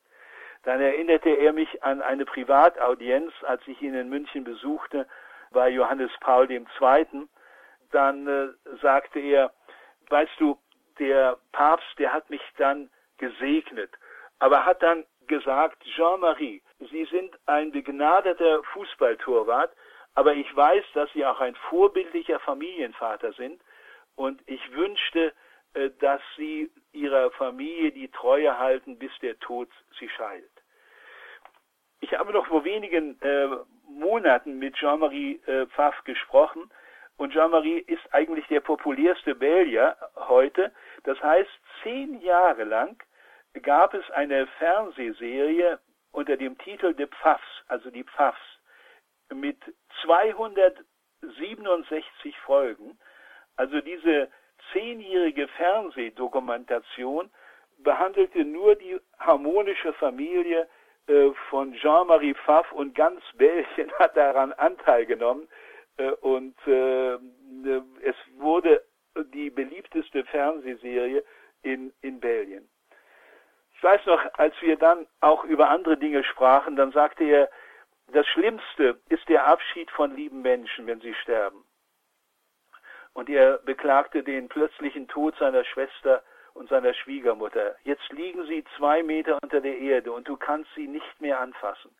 Dann 0.65 0.81
erinnerte 0.81 1.31
er 1.31 1.53
mich 1.53 1.83
an 1.83 2.03
eine 2.03 2.24
Privataudienz, 2.24 3.33
als 3.45 3.62
ich 3.66 3.81
ihn 3.81 3.95
in 3.95 4.09
München 4.09 4.45
besuchte, 4.45 5.07
bei 5.53 5.69
Johannes 5.69 6.11
Paul 6.20 6.51
II. 6.51 6.66
dann 7.93 8.27
äh, 8.27 8.49
sagte 8.83 9.20
er, 9.20 9.53
weißt 10.11 10.33
du, 10.39 10.59
der 10.99 11.39
Papst, 11.53 11.99
der 11.99 12.12
hat 12.12 12.28
mich 12.31 12.43
dann 12.59 12.91
gesegnet, 13.19 13.91
aber 14.39 14.66
hat 14.66 14.83
dann 14.83 15.05
gesagt, 15.28 15.82
Jean-Marie, 15.97 16.62
Sie 16.90 17.05
sind 17.07 17.39
ein 17.47 17.73
begnadeter 17.73 18.62
Fußballtorwart, 18.73 19.73
aber 20.15 20.35
ich 20.35 20.55
weiß, 20.55 20.85
dass 20.94 21.12
Sie 21.12 21.24
auch 21.24 21.40
ein 21.40 21.55
vorbildlicher 21.69 22.40
Familienvater 22.40 23.32
sind 23.32 23.61
und 24.15 24.40
ich 24.47 24.73
wünschte, 24.73 25.32
äh, 25.74 25.90
dass 26.01 26.20
Sie 26.36 26.70
Ihrer 26.93 27.31
Familie 27.32 27.93
die 27.93 28.09
Treue 28.09 28.59
halten, 28.59 28.98
bis 28.98 29.12
der 29.20 29.39
Tod 29.39 29.69
Sie 29.98 30.09
scheidet. 30.09 30.51
Ich 32.01 32.12
habe 32.15 32.32
noch 32.32 32.47
vor 32.47 32.65
wenigen 32.65 33.20
äh, 33.20 33.48
Monaten 33.89 34.59
mit 34.59 34.74
Jean-Marie 34.77 35.40
äh, 35.47 35.66
Pfaff 35.66 36.03
gesprochen 36.05 36.70
und 37.16 37.32
Jean-Marie 37.32 37.78
ist 37.78 38.03
eigentlich 38.12 38.47
der 38.48 38.61
populärste 38.61 39.35
Belgier 39.35 39.97
heute. 40.16 40.73
Das 41.05 41.20
heißt, 41.23 41.51
zehn 41.82 42.20
Jahre 42.20 42.65
lang 42.65 43.03
gab 43.62 43.95
es 43.95 44.11
eine 44.11 44.47
Fernsehserie 44.59 45.78
unter 46.12 46.37
dem 46.37 46.59
Titel 46.59 46.95
The 46.97 47.07
Pfaffs, 47.07 47.65
also 47.69 47.91
die 47.91 48.05
Pfaffs, 48.05 48.39
mit 49.33 49.57
267 50.03 52.39
Folgen. 52.41 52.99
Also 53.57 53.81
diese 53.81 54.28
zehnjährige 54.73 55.49
Fernsehdokumentation 55.49 57.31
behandelte 57.78 58.45
nur 58.45 58.77
die 58.77 59.01
harmonische 59.19 59.93
Familie 59.95 60.69
äh, 61.07 61.31
von 61.51 61.73
Jean-Marie 61.74 62.35
Pfaff 62.35 62.70
und 62.73 62.95
ganz 62.95 63.23
Belgien 63.35 63.93
hat 63.99 64.16
daran 64.16 64.53
Anteil 64.55 65.07
genommen. 65.07 65.49
Äh, 65.97 66.11
und 66.11 66.57
äh, 66.66 67.15
es 68.03 68.16
wurde 68.37 68.83
die 69.35 69.51
beliebteste 69.51 70.24
Fernsehserie 70.24 71.24
in, 71.62 71.93
in 72.03 72.20
Belgien. 72.20 72.69
Ich 73.77 73.82
weiß 73.82 74.07
noch, 74.07 74.20
als 74.35 74.55
wir 74.62 74.77
dann 74.77 75.07
auch 75.20 75.44
über 75.44 75.69
andere 75.69 75.98
Dinge 75.98 76.24
sprachen, 76.24 76.77
dann 76.77 76.93
sagte 76.93 77.24
er, 77.24 77.51
das 78.09 78.27
Schlimmste 78.28 78.98
ist 79.11 79.28
der 79.28 79.47
Abschied 79.47 79.90
von 79.90 80.15
lieben 80.16 80.40
Menschen, 80.40 80.86
wenn 80.86 81.01
sie 81.01 81.15
sterben. 81.15 81.62
Und 83.12 83.28
er 83.28 83.59
beklagte 83.59 84.23
den 84.23 84.48
plötzlichen 84.48 85.09
Tod 85.09 85.36
seiner 85.36 85.65
Schwester 85.65 86.23
und 86.55 86.69
seiner 86.70 86.94
Schwiegermutter. 86.94 87.77
Jetzt 87.85 88.11
liegen 88.12 88.47
sie 88.47 88.65
zwei 88.77 89.03
Meter 89.03 89.39
unter 89.43 89.61
der 89.61 89.77
Erde 89.78 90.12
und 90.12 90.27
du 90.27 90.36
kannst 90.36 90.73
sie 90.74 90.89
nicht 90.89 91.20
mehr 91.20 91.39
anfassen. 91.40 91.94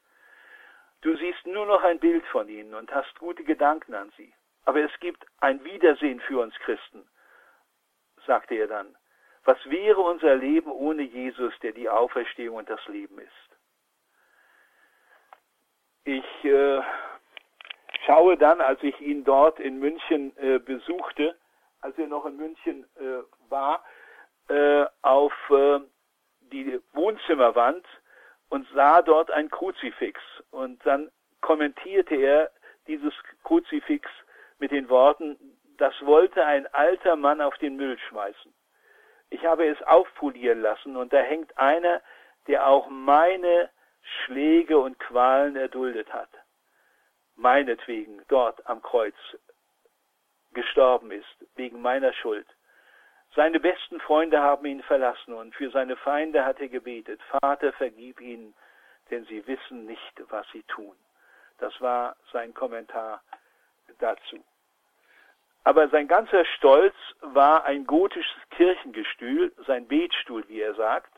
Du 1.03 1.15
siehst 1.16 1.47
nur 1.47 1.66
noch 1.66 1.82
ein 1.82 1.98
Bild 1.98 2.24
von 2.27 2.48
ihnen 2.48 2.74
und 2.74 2.93
hast 2.94 3.19
gute 3.19 3.44
Gedanken 3.44 3.94
an 3.94 4.11
sie. 4.16 4.32
Aber 4.65 4.81
es 4.81 4.98
gibt 5.01 5.27
ein 5.40 5.62
Wiedersehen 5.65 6.20
für 6.20 6.40
uns 6.40 6.55
Christen, 6.61 7.07
sagte 8.27 8.55
er 8.55 8.66
dann. 8.66 8.97
Was 9.47 9.59
wäre 9.66 10.01
unser 10.01 10.35
Leben 10.35 10.73
ohne 10.73 11.02
Jesus, 11.02 11.55
der 11.62 11.70
die 11.70 11.89
Auferstehung 11.89 12.56
und 12.56 12.68
das 12.68 12.85
Leben 12.89 13.20
ist? 13.20 13.31
Ich 16.02 16.44
äh, 16.44 16.82
schaue 18.05 18.36
dann, 18.36 18.60
als 18.60 18.82
ich 18.82 19.01
ihn 19.01 19.23
dort 19.23 19.60
in 19.60 19.78
München 19.78 20.36
äh, 20.36 20.59
besuchte, 20.59 21.36
als 21.81 21.97
er 21.97 22.09
noch 22.09 22.27
in 22.27 22.36
München 22.36 22.86
äh, 22.97 23.23
war, 23.48 23.85
äh, 24.48 24.85
auf 25.02 25.32
äh, 25.51 25.78
die 26.40 26.81
Wohnzimmerwand 26.93 27.86
und 28.48 28.66
sah 28.74 29.01
dort 29.01 29.31
ein 29.31 29.48
Kruzifix. 29.48 30.20
Und 30.51 30.85
dann 30.85 31.09
kommentierte 31.40 32.16
er 32.16 32.51
dieses 32.89 33.14
Kruzifix 33.44 34.10
mit 34.59 34.73
den 34.73 34.89
Worten, 34.89 35.39
das 35.78 35.94
wollte 36.05 36.44
ein 36.44 36.66
alter 36.74 37.14
Mann 37.14 37.40
auf 37.40 37.56
den 37.59 37.77
Müll 37.77 37.97
schmeißen. 38.09 38.56
Ich 39.31 39.44
habe 39.44 39.66
es 39.66 39.81
aufpolieren 39.82 40.61
lassen 40.61 40.97
und 40.97 41.12
da 41.12 41.19
hängt 41.19 41.57
einer, 41.59 42.01
der 42.47 42.66
auch 42.66 42.89
meine 42.89 43.70
Schläge 44.03 44.78
und 44.78 44.98
Qualen 44.98 45.57
erduldet 45.57 46.12
hat. 46.12 46.31
Meinetwegen 47.35 48.23
dort 48.28 48.66
am 48.66 48.82
Kreuz 48.82 49.15
gestorben 50.53 51.11
ist, 51.11 51.47
wegen 51.57 51.82
meiner 51.82 52.12
Schuld. 52.12 52.47
Seine 53.35 53.61
besten 53.61 54.01
Freunde 54.01 54.40
haben 54.40 54.65
ihn 54.65 54.82
verlassen 54.82 55.35
und 55.35 55.55
für 55.55 55.70
seine 55.70 55.97
Feinde 55.97 56.44
hat 56.44 56.59
er 56.61 56.69
gebetet. 56.69 57.20
Vater, 57.40 57.73
vergib 57.74 58.20
ihnen, 58.20 58.55
denn 59.11 59.24
sie 59.27 59.47
wissen 59.47 59.85
nicht, 59.85 60.23
was 60.31 60.47
sie 60.53 60.62
tun. 60.62 60.97
Das 61.59 61.78
war 61.81 62.16
sein 62.32 62.55
Kommentar 62.55 63.23
dazu. 63.98 64.43
Aber 65.66 65.88
sein 65.88 66.06
ganzer 66.06 66.44
Stolz 66.44 66.94
war 67.22 67.64
ein 67.64 67.88
gotisches 67.88 68.40
Kirchengestühl, 68.51 69.52
sein 69.66 69.88
Betstuhl, 69.88 70.44
wie 70.47 70.60
er 70.60 70.74
sagt. 70.74 71.12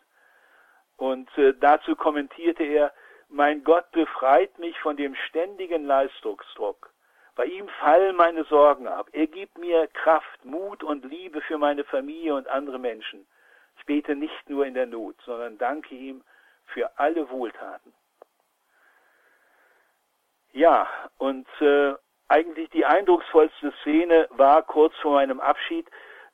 Und 0.97 1.29
äh, 1.37 1.53
dazu 1.61 1.95
kommentierte 1.95 2.63
er, 2.63 2.95
mein 3.29 3.63
Gott 3.63 3.91
befreit 3.93 4.59
mich 4.59 4.81
von 4.81 4.97
dem 4.97 5.15
ständigen 5.29 5.85
Leistungsdruck. 5.85 6.95
Bei 7.35 7.45
ihm 7.45 7.69
fallen 7.79 8.17
meine 8.17 8.45
Sorgen 8.45 8.89
ab. 8.89 9.11
Er 9.13 9.27
gibt 9.27 9.59
mir 9.59 9.87
Kraft, 9.89 10.43
Mut 10.47 10.83
und 10.83 11.05
Liebe 11.05 11.43
für 11.43 11.59
meine 11.59 11.85
Familie 11.85 12.35
und 12.35 12.49
andere 12.49 12.79
Menschen. 12.79 13.27
Ich 13.77 13.85
bete 13.85 14.17
nicht 14.17 14.49
nur 14.49 14.65
in 14.65 14.73
der 14.73 14.87
Not, 14.87 15.17
sondern 15.27 15.59
danke 15.59 15.95
ihm 15.95 16.25
für 16.65 16.99
alle 16.99 17.29
Wohltaten. 17.29 17.93
Ja, 20.53 20.89
und 21.19 21.47
äh, 21.61 21.93
eigentlich 22.29 22.71
die 22.71 22.85
eindrucksvollste 22.85 23.73
Szene 23.81 24.29
war 24.31 24.63
kurz 24.63 24.95
vor 24.97 25.15
meinem 25.15 25.41
Abschied. 25.41 25.87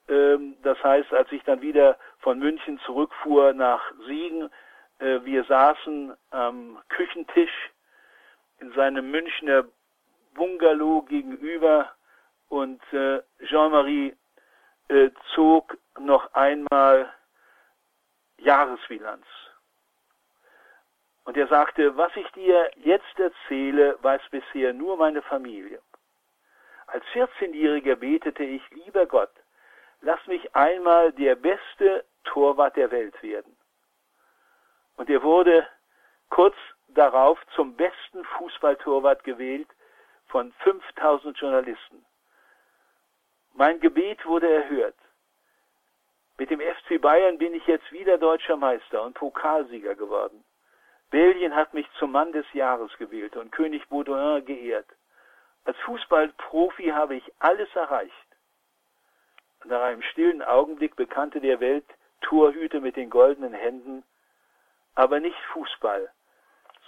Ähm, 0.08 0.56
das 0.62 0.82
heißt, 0.82 1.12
als 1.12 1.30
ich 1.32 1.42
dann 1.44 1.62
wieder 1.62 1.96
von 2.18 2.38
München 2.38 2.78
zurückfuhr 2.80 3.52
nach 3.52 3.80
Siegen, 4.06 4.50
äh, 4.98 5.20
wir 5.24 5.44
saßen 5.44 6.14
am 6.30 6.78
Küchentisch 6.88 7.70
in 8.60 8.72
seinem 8.72 9.10
Münchner 9.10 9.64
Bungalow 10.34 11.02
gegenüber 11.02 11.92
und 12.48 12.82
äh, 12.92 13.20
Jean-Marie 13.46 14.16
äh, 14.88 15.10
zog 15.34 15.76
noch 15.98 16.32
einmal 16.34 17.12
Jahresbilanz. 18.38 19.24
Und 21.24 21.36
er 21.36 21.46
sagte, 21.48 21.96
was 21.96 22.14
ich 22.16 22.30
dir 22.32 22.70
jetzt 22.76 23.18
erzähle, 23.18 23.98
weiß 24.02 24.22
bisher 24.30 24.72
nur 24.72 24.96
meine 24.96 25.22
Familie. 25.22 25.80
Als 26.86 27.04
14-Jähriger 27.06 27.96
betete 27.96 28.44
ich, 28.44 28.62
lieber 28.70 29.06
Gott, 29.06 29.32
lass 30.02 30.24
mich 30.26 30.54
einmal 30.54 31.12
der 31.12 31.34
beste 31.34 32.04
Torwart 32.24 32.76
der 32.76 32.90
Welt 32.90 33.20
werden. 33.22 33.56
Und 34.96 35.08
er 35.08 35.22
wurde 35.22 35.66
kurz 36.28 36.56
darauf 36.88 37.38
zum 37.54 37.74
besten 37.74 38.24
Fußballtorwart 38.24 39.24
gewählt 39.24 39.68
von 40.26 40.52
5000 40.60 41.36
Journalisten. 41.38 42.04
Mein 43.54 43.80
Gebet 43.80 44.24
wurde 44.26 44.52
erhört. 44.52 44.96
Mit 46.38 46.50
dem 46.50 46.60
FC 46.60 47.00
Bayern 47.00 47.38
bin 47.38 47.54
ich 47.54 47.66
jetzt 47.66 47.90
wieder 47.92 48.18
deutscher 48.18 48.56
Meister 48.56 49.02
und 49.02 49.14
Pokalsieger 49.14 49.94
geworden. 49.94 50.44
Belgien 51.14 51.54
hat 51.54 51.74
mich 51.74 51.86
zum 52.00 52.10
Mann 52.10 52.32
des 52.32 52.44
Jahres 52.54 52.90
gewählt 52.98 53.36
und 53.36 53.52
König 53.52 53.88
Baudouin 53.88 54.44
geehrt. 54.44 54.88
Als 55.64 55.76
Fußballprofi 55.84 56.88
habe 56.88 57.14
ich 57.14 57.32
alles 57.38 57.68
erreicht. 57.76 58.28
Nach 59.64 59.80
einem 59.82 60.02
stillen 60.02 60.42
Augenblick 60.42 60.96
bekannte 60.96 61.40
der 61.40 61.60
Welt 61.60 61.84
Torhüte 62.20 62.80
mit 62.80 62.96
den 62.96 63.10
goldenen 63.10 63.52
Händen, 63.52 64.02
aber 64.96 65.20
nicht 65.20 65.38
Fußball, 65.52 66.10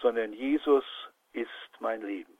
sondern 0.02 0.32
Jesus 0.32 0.84
ist 1.32 1.70
mein 1.78 2.02
Leben. 2.02 2.35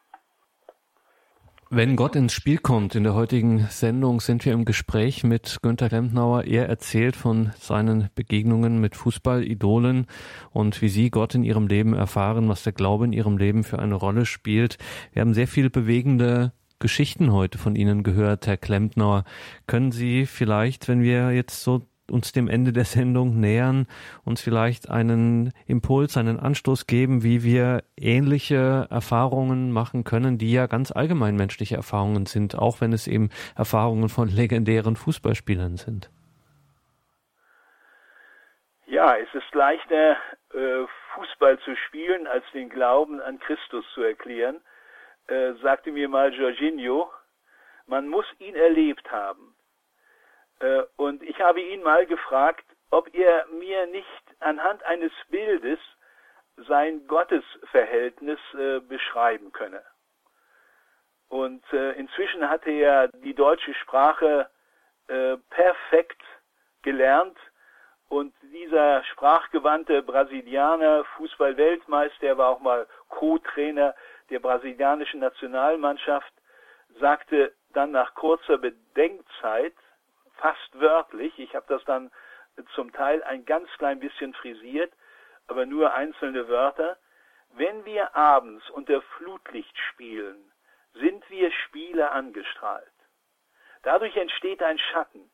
Wenn 1.69 1.97
Gott 1.97 2.15
ins 2.15 2.33
Spiel 2.33 2.59
kommt, 2.59 2.95
in 2.95 3.03
der 3.03 3.15
heutigen 3.15 3.67
Sendung 3.71 4.21
sind 4.21 4.45
wir 4.45 4.53
im 4.53 4.65
Gespräch 4.65 5.25
mit 5.25 5.59
Günter 5.63 5.91
Rentnauer. 5.91 6.45
Er 6.45 6.69
erzählt 6.69 7.17
von 7.17 7.51
seinen 7.59 8.09
Begegnungen 8.15 8.81
mit 8.81 8.95
Fußballidolen 8.95 10.07
und 10.53 10.81
wie 10.81 10.89
Sie 10.89 11.11
Gott 11.11 11.35
in 11.35 11.43
Ihrem 11.43 11.67
Leben 11.67 11.93
erfahren, 11.93 12.49
was 12.49 12.63
der 12.63 12.73
Glaube 12.73 13.07
in 13.07 13.13
Ihrem 13.13 13.37
Leben 13.37 13.65
für 13.65 13.81
eine 13.81 13.97
Rolle 13.97 14.27
spielt. 14.27 14.79
Wir 15.13 15.23
haben 15.23 15.35
sehr 15.35 15.49
viel 15.49 15.69
bewegende 15.69 16.53
Geschichten 16.79 17.33
heute 17.33 17.59
von 17.59 17.75
Ihnen 17.75 18.05
gehört, 18.05 18.47
Herr 18.47 18.59
Klempnauer. 18.59 19.25
Können 19.67 19.91
Sie 19.91 20.25
vielleicht, 20.27 20.87
wenn 20.87 21.03
wir 21.03 21.33
jetzt 21.33 21.65
so 21.65 21.83
uns 22.11 22.33
dem 22.33 22.49
Ende 22.49 22.73
der 22.73 22.85
Sendung 22.85 23.41
nähern, 23.41 23.87
uns 24.25 24.41
vielleicht 24.43 24.91
einen 24.91 25.53
Impuls, 25.67 26.17
einen 26.17 26.39
Anstoß 26.39 26.87
geben, 26.87 27.23
wie 27.23 27.43
wir 27.43 27.83
ähnliche 27.97 28.87
Erfahrungen 28.91 29.73
machen 29.73 30.05
können, 30.05 30.39
die 30.39 30.53
ja 30.53 30.67
ganz 30.67 30.93
allgemein 30.93 31.37
menschliche 31.37 31.77
Erfahrungen 31.77 32.27
sind, 32.27 32.57
auch 32.57 32.81
wenn 32.81 32.93
es 32.93 33.07
eben 33.07 33.31
Erfahrungen 33.57 34.09
von 34.09 34.29
legendären 34.29 34.97
Fußballspielern 34.97 35.77
sind. 35.77 36.11
Ja, 38.87 39.17
es 39.17 39.29
ist 39.35 39.53
leichter, 39.55 40.17
äh, 40.55 40.87
Fußball 41.15 41.59
zu 41.61 41.75
spielen, 41.77 42.27
als 42.27 42.45
den 42.53 42.69
Glauben 42.69 43.21
an 43.21 43.39
Christus 43.41 43.85
zu 43.95 44.03
erklären, 44.03 44.61
äh, 45.27 45.55
sagte 45.63 45.91
mir 45.91 46.09
mal 46.09 46.33
Jorginho, 46.33 47.11
Man 47.89 48.09
muss 48.09 48.27
ihn 48.39 48.55
erlebt 48.55 49.11
haben. 49.11 49.56
Äh, 50.61 50.83
und 50.97 51.23
ich 51.23 51.41
habe 51.41 51.61
ihn 51.61 51.83
mal 51.83 52.07
gefragt, 52.07 52.65
ob 52.91 53.13
er 53.15 53.47
mir 53.47 53.87
nicht 53.87 54.07
anhand 54.41 54.83
eines 54.85 55.13
Bildes 55.29 55.79
sein 56.69 57.07
Gottesverhältnis 57.07 58.39
äh, 58.55 58.81
beschreiben 58.81 59.53
könne. 59.53 59.83
Und 61.29 61.65
äh, 61.73 61.93
inzwischen 61.93 62.49
hatte 62.49 62.71
er 62.71 63.09
die 63.09 63.35
deutsche 63.35 63.75
Sprache 63.75 64.49
perfekt 65.51 66.21
gelernt 66.83 67.39
und 68.09 68.35
dieser 68.43 69.03
sprachgewandte 69.05 70.03
Brasilianer, 70.03 71.05
Fußballweltmeister, 71.17 72.27
er 72.27 72.39
war 72.39 72.49
auch 72.51 72.61
mal 72.61 72.87
Co-Trainer 73.09 73.95
der 74.31 74.39
brasilianischen 74.39 75.21
Nationalmannschaft, 75.21 76.33
sagte 77.01 77.53
dann 77.73 77.91
nach 77.91 78.15
kurzer 78.15 78.59
Bedenkzeit, 78.59 79.75
fast 80.37 80.81
wörtlich, 80.81 81.39
ich 81.39 81.55
habe 81.55 81.67
das 81.69 81.85
dann 81.85 82.11
zum 82.75 82.93
Teil 82.93 83.23
ein 83.25 83.45
ganz 83.45 83.69
klein 83.79 84.01
bisschen 84.01 84.33
frisiert, 84.35 84.93
aber 85.47 85.67
nur 85.67 85.95
einzelne 85.95 86.49
Wörter, 86.49 86.97
wenn 87.51 87.85
wir 87.85 88.17
abends 88.17 88.69
unter 88.71 89.03
Flutlicht 89.03 89.77
spielen, 89.91 90.53
sind 90.95 91.29
wir 91.31 91.51
Spieler 91.53 92.13
angestrahlt. 92.13 92.91
Dadurch 93.83 94.17
entsteht 94.17 94.63
ein 94.63 94.79
Schatten. 94.79 95.31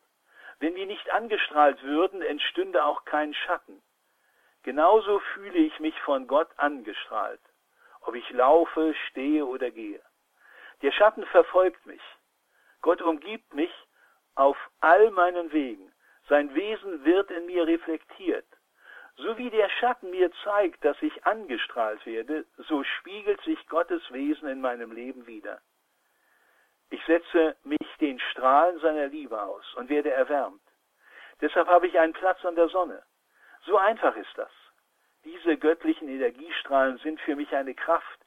Wenn 0.59 0.75
wir 0.75 0.87
nicht 0.87 1.11
angestrahlt 1.11 1.83
würden, 1.83 2.23
entstünde 2.23 2.85
auch 2.85 3.05
kein 3.05 3.35
Schatten. 3.35 3.83
Genauso 4.63 5.19
fühle 5.35 5.59
ich 5.59 5.81
mich 5.81 5.99
von 6.03 6.27
Gott 6.27 6.51
angestrahlt, 6.57 7.41
ob 8.03 8.15
ich 8.15 8.29
laufe, 8.31 8.95
stehe 9.09 9.47
oder 9.47 9.71
gehe. 9.71 10.03
Der 10.83 10.93
Schatten 10.93 11.25
verfolgt 11.27 11.85
mich. 11.87 12.03
Gott 12.81 13.03
umgibt 13.03 13.55
mich 13.55 13.73
auf 14.35 14.57
all 14.81 15.11
meinen 15.11 15.53
Wegen. 15.53 15.93
Sein 16.29 16.55
Wesen 16.55 17.05
wird 17.05 17.31
in 17.31 17.47
mir 17.47 17.67
reflektiert. 17.67 18.47
So 19.17 19.37
wie 19.37 19.51
der 19.51 19.69
Schatten 19.69 20.11
mir 20.11 20.31
zeigt, 20.43 20.85
dass 20.85 21.01
ich 21.03 21.27
angestrahlt 21.27 22.05
werde, 22.07 22.47
so 22.57 22.83
spiegelt 22.83 23.41
sich 23.43 23.67
Gottes 23.69 24.03
Wesen 24.11 24.49
in 24.49 24.61
meinem 24.61 24.93
Leben 24.93 25.27
wieder. 25.27 25.61
Ich 26.91 27.05
setze 27.05 27.57
mich 27.65 27.97
den 28.01 28.19
Strahlen 28.21 28.79
seiner 28.81 29.07
Liebe 29.09 29.41
aus 29.41 29.65
und 29.75 29.89
werde 29.89 30.11
erwärmt. 30.11 30.63
Deshalb 31.41 31.69
habe 31.69 31.87
ich 31.87 31.99
einen 31.99 32.13
Platz 32.13 32.45
an 32.45 32.55
der 32.55 32.69
Sonne. 32.69 33.03
So 33.65 33.77
einfach 33.77 34.17
ist 34.17 34.37
das. 34.37 34.51
Diese 35.25 35.57
göttlichen 35.57 36.09
Energiestrahlen 36.09 36.99
sind 36.99 37.21
für 37.21 37.37
mich 37.37 37.55
eine 37.55 37.75
Kraft, 37.75 38.21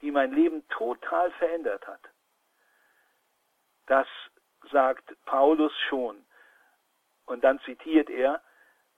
die 0.00 0.10
mein 0.10 0.32
Leben 0.32 0.66
total 0.68 1.30
verändert 1.32 1.86
hat. 1.86 2.00
Das 3.86 4.06
sagt 4.70 5.16
Paulus 5.24 5.72
schon. 5.88 6.24
Und 7.26 7.44
dann 7.44 7.60
zitiert 7.60 8.10
er, 8.10 8.42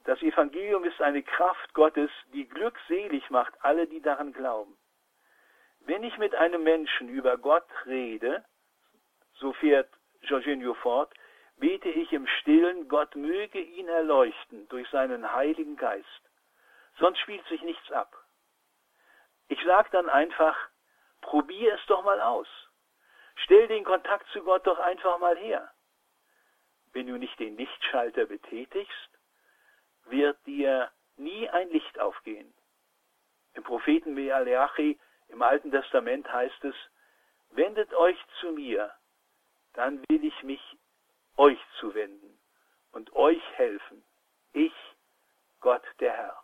das 0.05 0.23
Evangelium 0.23 0.85
ist 0.85 1.01
eine 1.03 1.23
Kraft 1.23 1.75
Gottes, 1.75 2.11
die 2.33 2.49
glückselig 2.49 3.29
macht 3.31 3.53
alle, 3.63 3.87
die 3.87 4.01
daran 4.01 4.33
glauben. 4.33 4.77
Wenn 5.81 6.05
ich 6.05 6.17
mit 6.19 6.35
einem 6.35 6.63
Menschen 6.63 7.09
über 7.09 7.37
Gott 7.39 7.69
rede, 7.87 8.45
so 9.35 9.53
fährt 9.55 9.91
Jorginho 10.23 10.75
fort, 10.75 11.13
bete 11.57 11.89
ich 11.89 12.13
im 12.13 12.27
Stillen, 12.27 12.89
Gott 12.89 13.15
möge 13.15 13.61
ihn 13.61 13.89
erleuchten 13.89 14.69
durch 14.69 14.89
seinen 14.89 15.33
Heiligen 15.35 15.77
Geist. 15.77 16.23
Sonst 16.99 17.19
spielt 17.21 17.47
sich 17.47 17.63
nichts 17.63 17.91
ab. 17.93 18.15
Ich 19.49 19.63
sage 19.65 19.89
dann 19.93 20.09
einfach, 20.09 20.57
probier 21.21 21.75
es 21.75 21.87
doch 21.87 22.05
mal 22.05 22.21
aus. 22.21 22.49
Stell 23.45 23.69
den 23.69 23.85
Kontakt 23.85 24.27
zu 24.33 24.43
Gott 24.43 24.67
doch 24.67 24.79
einfach 24.79 25.19
mal 25.19 25.37
her. 25.37 25.73
Wenn 26.93 27.07
du 27.07 27.17
nicht 27.17 27.39
den 27.39 27.57
Lichtschalter 27.57 28.27
betätigst, 28.27 29.11
wird 30.07 30.39
dir 30.47 30.91
nie 31.17 31.49
ein 31.49 31.69
Licht 31.71 31.99
aufgehen. 31.99 32.53
Im 33.55 33.63
Propheten 33.63 34.15
Mealeachi 34.15 34.99
im 35.29 35.43
Alten 35.43 35.71
Testament 35.71 36.31
heißt 36.33 36.65
es, 36.65 36.75
wendet 37.51 37.93
euch 37.95 38.19
zu 38.41 38.53
mir, 38.53 38.93
dann 39.75 40.03
will 40.09 40.25
ich 40.25 40.43
mich 40.43 40.63
euch 41.37 41.59
zuwenden 41.79 42.39
und 42.93 43.15
euch 43.15 43.43
helfen. 43.57 44.05
Ich, 44.53 44.75
Gott 45.61 45.85
der 46.01 46.13
Herr. 46.13 46.43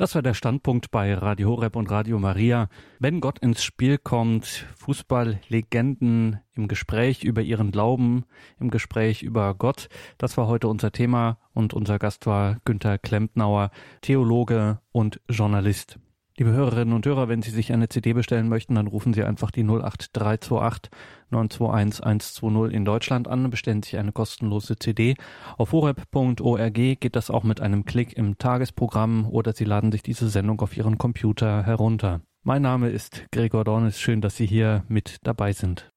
Das 0.00 0.14
war 0.14 0.22
der 0.22 0.32
Standpunkt 0.32 0.90
bei 0.90 1.12
Radio 1.12 1.50
Horeb 1.50 1.76
und 1.76 1.90
Radio 1.90 2.18
Maria. 2.18 2.70
Wenn 3.00 3.20
Gott 3.20 3.38
ins 3.40 3.62
Spiel 3.62 3.98
kommt, 3.98 4.66
Fußballlegenden 4.78 6.40
im 6.54 6.68
Gespräch 6.68 7.22
über 7.22 7.42
ihren 7.42 7.70
Glauben, 7.70 8.24
im 8.58 8.70
Gespräch 8.70 9.22
über 9.22 9.54
Gott. 9.54 9.90
Das 10.16 10.38
war 10.38 10.46
heute 10.46 10.68
unser 10.68 10.90
Thema 10.90 11.36
und 11.52 11.74
unser 11.74 11.98
Gast 11.98 12.24
war 12.24 12.56
Günther 12.64 12.96
Klempnauer, 12.96 13.72
Theologe 14.00 14.80
und 14.90 15.20
Journalist. 15.28 15.98
Liebe 16.40 16.52
Hörerinnen 16.52 16.94
und 16.94 17.04
Hörer, 17.04 17.28
wenn 17.28 17.42
Sie 17.42 17.50
sich 17.50 17.70
eine 17.70 17.90
CD 17.90 18.14
bestellen 18.14 18.48
möchten, 18.48 18.76
dann 18.76 18.86
rufen 18.86 19.12
Sie 19.12 19.22
einfach 19.22 19.50
die 19.50 19.62
08328 19.62 20.90
921 21.28 22.02
120 22.02 22.74
in 22.74 22.86
Deutschland 22.86 23.28
an, 23.28 23.50
bestellen 23.50 23.82
sich 23.82 23.98
eine 23.98 24.12
kostenlose 24.12 24.76
CD. 24.76 25.16
Auf 25.58 25.72
horeb.org 25.72 26.72
geht 26.72 27.14
das 27.14 27.28
auch 27.28 27.44
mit 27.44 27.60
einem 27.60 27.84
Klick 27.84 28.16
im 28.16 28.38
Tagesprogramm 28.38 29.26
oder 29.28 29.52
Sie 29.52 29.66
laden 29.66 29.92
sich 29.92 30.02
diese 30.02 30.30
Sendung 30.30 30.62
auf 30.62 30.74
Ihren 30.78 30.96
Computer 30.96 31.62
herunter. 31.62 32.22
Mein 32.42 32.62
Name 32.62 32.88
ist 32.88 33.26
Gregor 33.32 33.64
Dornis, 33.64 34.00
schön, 34.00 34.22
dass 34.22 34.36
Sie 34.36 34.46
hier 34.46 34.84
mit 34.88 35.18
dabei 35.24 35.52
sind. 35.52 35.92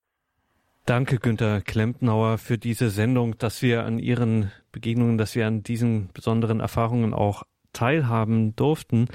Danke, 0.84 1.20
Günter 1.20 1.62
Klempnauer, 1.62 2.36
für 2.36 2.58
diese 2.58 2.90
Sendung, 2.90 3.38
dass 3.38 3.62
wir 3.62 3.86
an 3.86 3.98
Ihren 3.98 4.52
Begegnungen, 4.72 5.16
dass 5.16 5.36
wir 5.36 5.46
an 5.46 5.62
diesen 5.62 6.10
besonderen 6.12 6.60
Erfahrungen 6.60 7.14
auch 7.14 7.44
teilhaben 7.72 8.54
durften. 8.56 9.08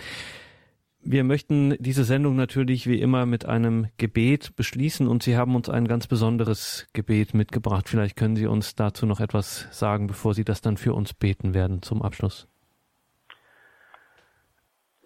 Wir 1.02 1.24
möchten 1.24 1.76
diese 1.80 2.04
Sendung 2.04 2.36
natürlich 2.36 2.86
wie 2.86 3.02
immer 3.02 3.26
mit 3.26 3.46
einem 3.46 3.88
Gebet 3.98 4.56
beschließen 4.58 5.08
und 5.08 5.24
Sie 5.24 5.38
haben 5.38 5.56
uns 5.56 5.70
ein 5.70 5.88
ganz 5.88 6.08
besonderes 6.08 6.88
Gebet 6.94 7.34
mitgebracht. 7.34 7.88
Vielleicht 7.88 8.18
können 8.18 8.36
Sie 8.36 8.48
uns 8.48 8.76
dazu 8.76 9.06
noch 9.06 9.22
etwas 9.22 9.68
sagen, 9.72 10.08
bevor 10.08 10.34
Sie 10.34 10.44
das 10.44 10.62
dann 10.62 10.76
für 10.76 10.94
uns 10.94 11.14
beten 11.14 11.54
werden 11.54 11.82
zum 11.82 12.02
Abschluss. 12.02 12.48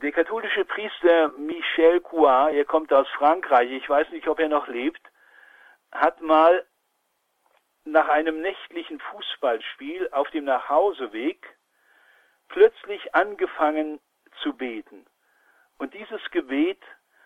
Der 0.01 0.11
katholische 0.11 0.65
Priester 0.65 1.31
Michel 1.37 2.01
Couat, 2.01 2.53
er 2.53 2.65
kommt 2.65 2.91
aus 2.91 3.07
Frankreich, 3.17 3.71
ich 3.71 3.87
weiß 3.87 4.09
nicht, 4.09 4.27
ob 4.27 4.39
er 4.39 4.49
noch 4.49 4.67
lebt, 4.67 5.01
hat 5.91 6.21
mal 6.21 6.65
nach 7.85 8.09
einem 8.09 8.41
nächtlichen 8.41 8.99
Fußballspiel 8.99 10.09
auf 10.11 10.29
dem 10.31 10.45
Nachhauseweg 10.45 11.55
plötzlich 12.49 13.13
angefangen 13.13 13.99
zu 14.41 14.53
beten. 14.53 15.05
Und 15.77 15.93
dieses 15.93 16.21
Gebet 16.31 16.81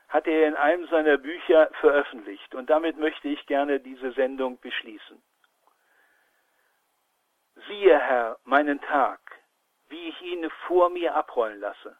hat 0.10 0.28
er 0.28 0.48
in 0.48 0.56
einem 0.56 0.88
seiner 0.88 1.18
Bücher 1.18 1.70
veröffentlicht. 1.80 2.56
Und 2.56 2.70
damit 2.70 2.98
möchte 2.98 3.28
ich 3.28 3.46
gerne 3.46 3.80
diese 3.80 4.12
Sendung 4.14 4.60
beschließen. 4.60 5.22
Siehe, 7.68 8.00
Herr, 8.00 8.38
meinen 8.44 8.80
Tag, 8.82 9.20
wie 9.90 10.10
ich 10.10 10.22
ihn 10.22 10.50
vor 10.68 10.90
mir 10.90 11.16
abrollen 11.16 11.60
lasse. 11.60 11.98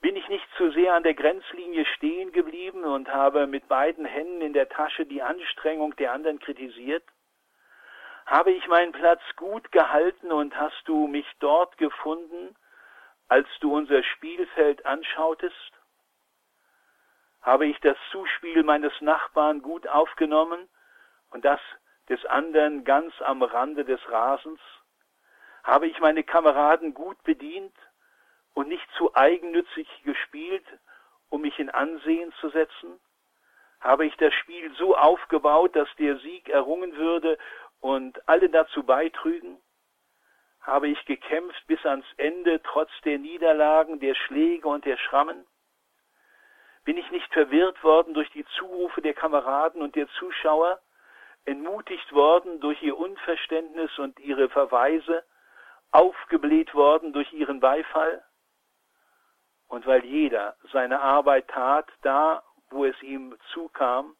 Bin 0.00 0.16
ich 0.16 0.28
nicht 0.28 0.46
zu 0.56 0.70
sehr 0.70 0.94
an 0.94 1.02
der 1.02 1.14
Grenzlinie 1.14 1.84
stehen 1.84 2.32
geblieben 2.32 2.84
und 2.84 3.12
habe 3.12 3.46
mit 3.46 3.68
beiden 3.68 4.06
Händen 4.06 4.40
in 4.40 4.52
der 4.52 4.68
Tasche 4.68 5.04
die 5.04 5.22
Anstrengung 5.22 5.94
der 5.96 6.12
anderen 6.12 6.38
kritisiert? 6.38 7.04
Habe 8.24 8.52
ich 8.52 8.66
meinen 8.68 8.92
Platz 8.92 9.20
gut 9.36 9.70
gehalten 9.72 10.32
und 10.32 10.56
hast 10.56 10.82
du 10.86 11.06
mich 11.06 11.26
dort 11.40 11.76
gefunden, 11.76 12.54
als 13.30 13.46
du 13.60 13.72
unser 13.72 14.02
Spielfeld 14.02 14.84
anschautest? 14.84 15.72
Habe 17.42 17.66
ich 17.66 17.78
das 17.78 17.96
Zuspiel 18.10 18.64
meines 18.64 18.92
Nachbarn 19.00 19.62
gut 19.62 19.86
aufgenommen 19.86 20.68
und 21.30 21.44
das 21.44 21.60
des 22.08 22.24
anderen 22.26 22.84
ganz 22.84 23.14
am 23.22 23.42
Rande 23.42 23.84
des 23.84 24.00
Rasens? 24.10 24.60
Habe 25.62 25.86
ich 25.86 26.00
meine 26.00 26.24
Kameraden 26.24 26.92
gut 26.92 27.22
bedient 27.22 27.74
und 28.54 28.66
nicht 28.66 28.86
zu 28.98 29.14
eigennützig 29.14 29.88
gespielt, 30.02 30.66
um 31.28 31.42
mich 31.42 31.56
in 31.60 31.70
Ansehen 31.70 32.32
zu 32.40 32.50
setzen? 32.50 32.98
Habe 33.78 34.06
ich 34.06 34.16
das 34.16 34.34
Spiel 34.34 34.74
so 34.74 34.96
aufgebaut, 34.96 35.76
dass 35.76 35.88
der 36.00 36.18
Sieg 36.18 36.48
errungen 36.48 36.96
würde 36.96 37.38
und 37.78 38.28
alle 38.28 38.50
dazu 38.50 38.82
beitrügen? 38.82 39.62
Habe 40.70 40.86
ich 40.86 41.04
gekämpft 41.04 41.66
bis 41.66 41.84
ans 41.84 42.06
Ende, 42.16 42.62
trotz 42.62 42.92
der 43.04 43.18
Niederlagen, 43.18 43.98
der 43.98 44.14
Schläge 44.14 44.68
und 44.68 44.84
der 44.84 44.98
Schrammen? 44.98 45.44
Bin 46.84 46.96
ich 46.96 47.10
nicht 47.10 47.32
verwirrt 47.32 47.82
worden 47.82 48.14
durch 48.14 48.30
die 48.30 48.44
Zurufe 48.56 49.02
der 49.02 49.14
Kameraden 49.14 49.82
und 49.82 49.96
der 49.96 50.06
Zuschauer, 50.10 50.80
entmutigt 51.44 52.12
worden 52.12 52.60
durch 52.60 52.80
ihr 52.84 52.96
Unverständnis 52.96 53.98
und 53.98 54.20
ihre 54.20 54.48
Verweise, 54.48 55.24
aufgebläht 55.90 56.72
worden 56.72 57.12
durch 57.12 57.32
ihren 57.32 57.58
Beifall? 57.58 58.24
Und 59.66 59.88
weil 59.88 60.04
jeder 60.04 60.54
seine 60.72 61.00
Arbeit 61.00 61.48
tat, 61.48 61.88
da, 62.02 62.44
wo 62.70 62.84
es 62.84 63.02
ihm 63.02 63.36
zukam, 63.52 64.14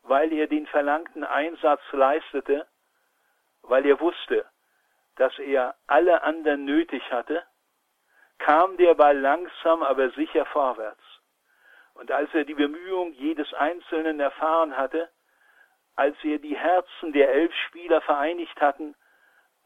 weil 0.00 0.32
er 0.32 0.46
den 0.46 0.66
verlangten 0.66 1.24
Einsatz 1.24 1.82
leistete, 1.92 2.66
weil 3.60 3.84
er 3.84 4.00
wusste, 4.00 4.46
dass 5.18 5.36
er 5.38 5.74
alle 5.86 6.22
anderen 6.22 6.64
nötig 6.64 7.02
hatte, 7.10 7.44
kam 8.38 8.76
der 8.76 8.94
Ball 8.94 9.18
langsam, 9.18 9.82
aber 9.82 10.10
sicher 10.10 10.46
vorwärts. 10.46 11.02
Und 11.94 12.12
als 12.12 12.32
er 12.32 12.44
die 12.44 12.54
Bemühung 12.54 13.12
jedes 13.12 13.52
Einzelnen 13.54 14.20
erfahren 14.20 14.76
hatte, 14.76 15.10
als 15.96 16.16
er 16.22 16.38
die 16.38 16.56
Herzen 16.56 17.12
der 17.12 17.30
elf 17.30 17.52
Spieler 17.66 18.00
vereinigt 18.00 18.60
hatten, 18.60 18.94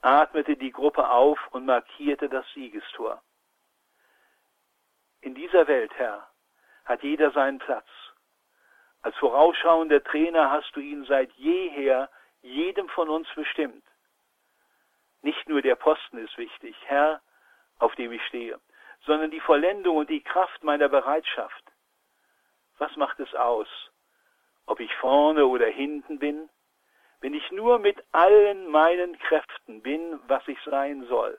atmete 0.01 0.57
die 0.57 0.73
Gruppe 0.73 1.11
auf 1.11 1.39
und 1.51 1.67
markierte 1.67 2.31
das 2.31 2.47
Siegestor. 2.55 3.23
In 5.21 5.35
dieser 5.35 5.69
Welt, 5.69 5.93
Herr, 5.97 6.27
hat 6.87 7.03
jeder 7.03 7.31
seinen 7.33 7.59
Platz. 7.59 7.87
Als 9.03 9.15
vorausschauender 9.17 10.03
Trainer 10.03 10.51
hast 10.51 10.75
du 10.75 10.81
ihn 10.81 11.05
seit 11.05 11.31
jeher 11.33 12.09
jedem 12.41 12.89
von 12.89 13.11
uns 13.11 13.29
bestimmt. 13.35 13.85
Nicht 15.23 15.49
nur 15.49 15.63
der 15.63 15.77
Posten 15.77 16.19
ist 16.19 16.37
wichtig, 16.37 16.77
Herr, 16.87 17.23
auf 17.79 17.95
dem 17.95 18.13
ich 18.13 18.25
stehe, 18.27 18.61
sondern 19.07 19.31
die 19.31 19.41
Vollendung 19.41 19.97
und 19.97 20.11
die 20.11 20.23
Kraft 20.23 20.63
meiner 20.63 20.89
Bereitschaft. 20.89 21.65
Was 22.79 22.95
macht 22.97 23.21
es 23.21 23.35
aus, 23.35 23.69
ob 24.67 24.81
ich 24.81 24.93
vorne 24.97 25.47
oder 25.47 25.67
hinten 25.67 26.19
bin, 26.19 26.49
wenn 27.21 27.35
ich 27.35 27.51
nur 27.53 27.79
mit 27.79 28.03
allen 28.11 28.69
meinen 28.69 29.17
Kräften 29.19 29.83
bin, 29.83 30.19
was 30.27 30.47
ich 30.49 30.59
sein 30.65 31.07
soll? 31.07 31.39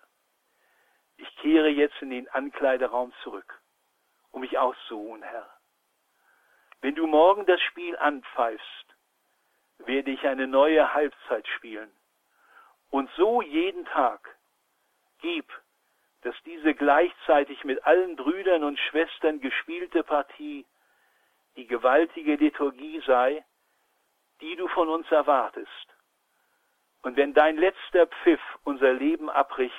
Ich 1.18 1.35
kehre 1.38 1.69
jetzt 1.69 2.01
in 2.01 2.10
den 2.10 2.30
Ankleideraum 2.30 3.14
zurück, 3.22 3.61
um 4.31 4.41
mich 4.41 4.57
auszuruhen, 4.57 5.23
Herr. 5.23 5.49
Wenn 6.81 6.95
du 6.95 7.05
morgen 7.07 7.45
das 7.45 7.61
Spiel 7.61 7.97
anpfeifst, 7.97 8.95
werde 9.80 10.11
ich 10.11 10.26
eine 10.26 10.47
neue 10.47 10.93
Halbzeit 10.93 11.47
spielen. 11.49 11.91
Und 12.94 13.10
so 13.18 13.41
jeden 13.41 13.86
Tag. 13.86 14.38
Gib, 15.18 15.52
dass 16.22 16.36
diese 16.45 16.76
gleichzeitig 16.76 17.64
mit 17.64 17.84
allen 17.88 18.15
Brüdern 18.15 18.64
und 18.64 18.78
Schwestern 18.78 19.41
gespielte 19.41 20.03
Partie 20.03 20.64
die 21.56 21.65
gewaltige 21.65 22.36
Liturgie 22.36 23.02
sei, 23.07 23.44
die 24.41 24.56
du 24.57 24.68
von 24.68 24.90
uns 24.90 25.11
erwartest. 25.11 25.88
Und 27.02 27.18
wenn 27.18 27.34
dein 27.34 27.57
letzter 27.57 28.06
Pfiff 28.06 28.60
unser 28.64 28.94
Leben 28.94 29.28
abbricht, 29.28 29.74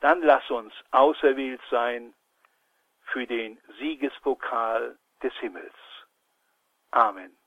dann 0.00 0.20
lass 0.20 0.50
uns 0.50 0.74
auserwählt 0.90 1.62
sein 1.70 2.12
für 3.00 3.26
den 3.26 3.58
Siegespokal 3.78 4.98
des 5.22 5.32
Himmels. 5.36 5.74
Amen. 6.90 7.37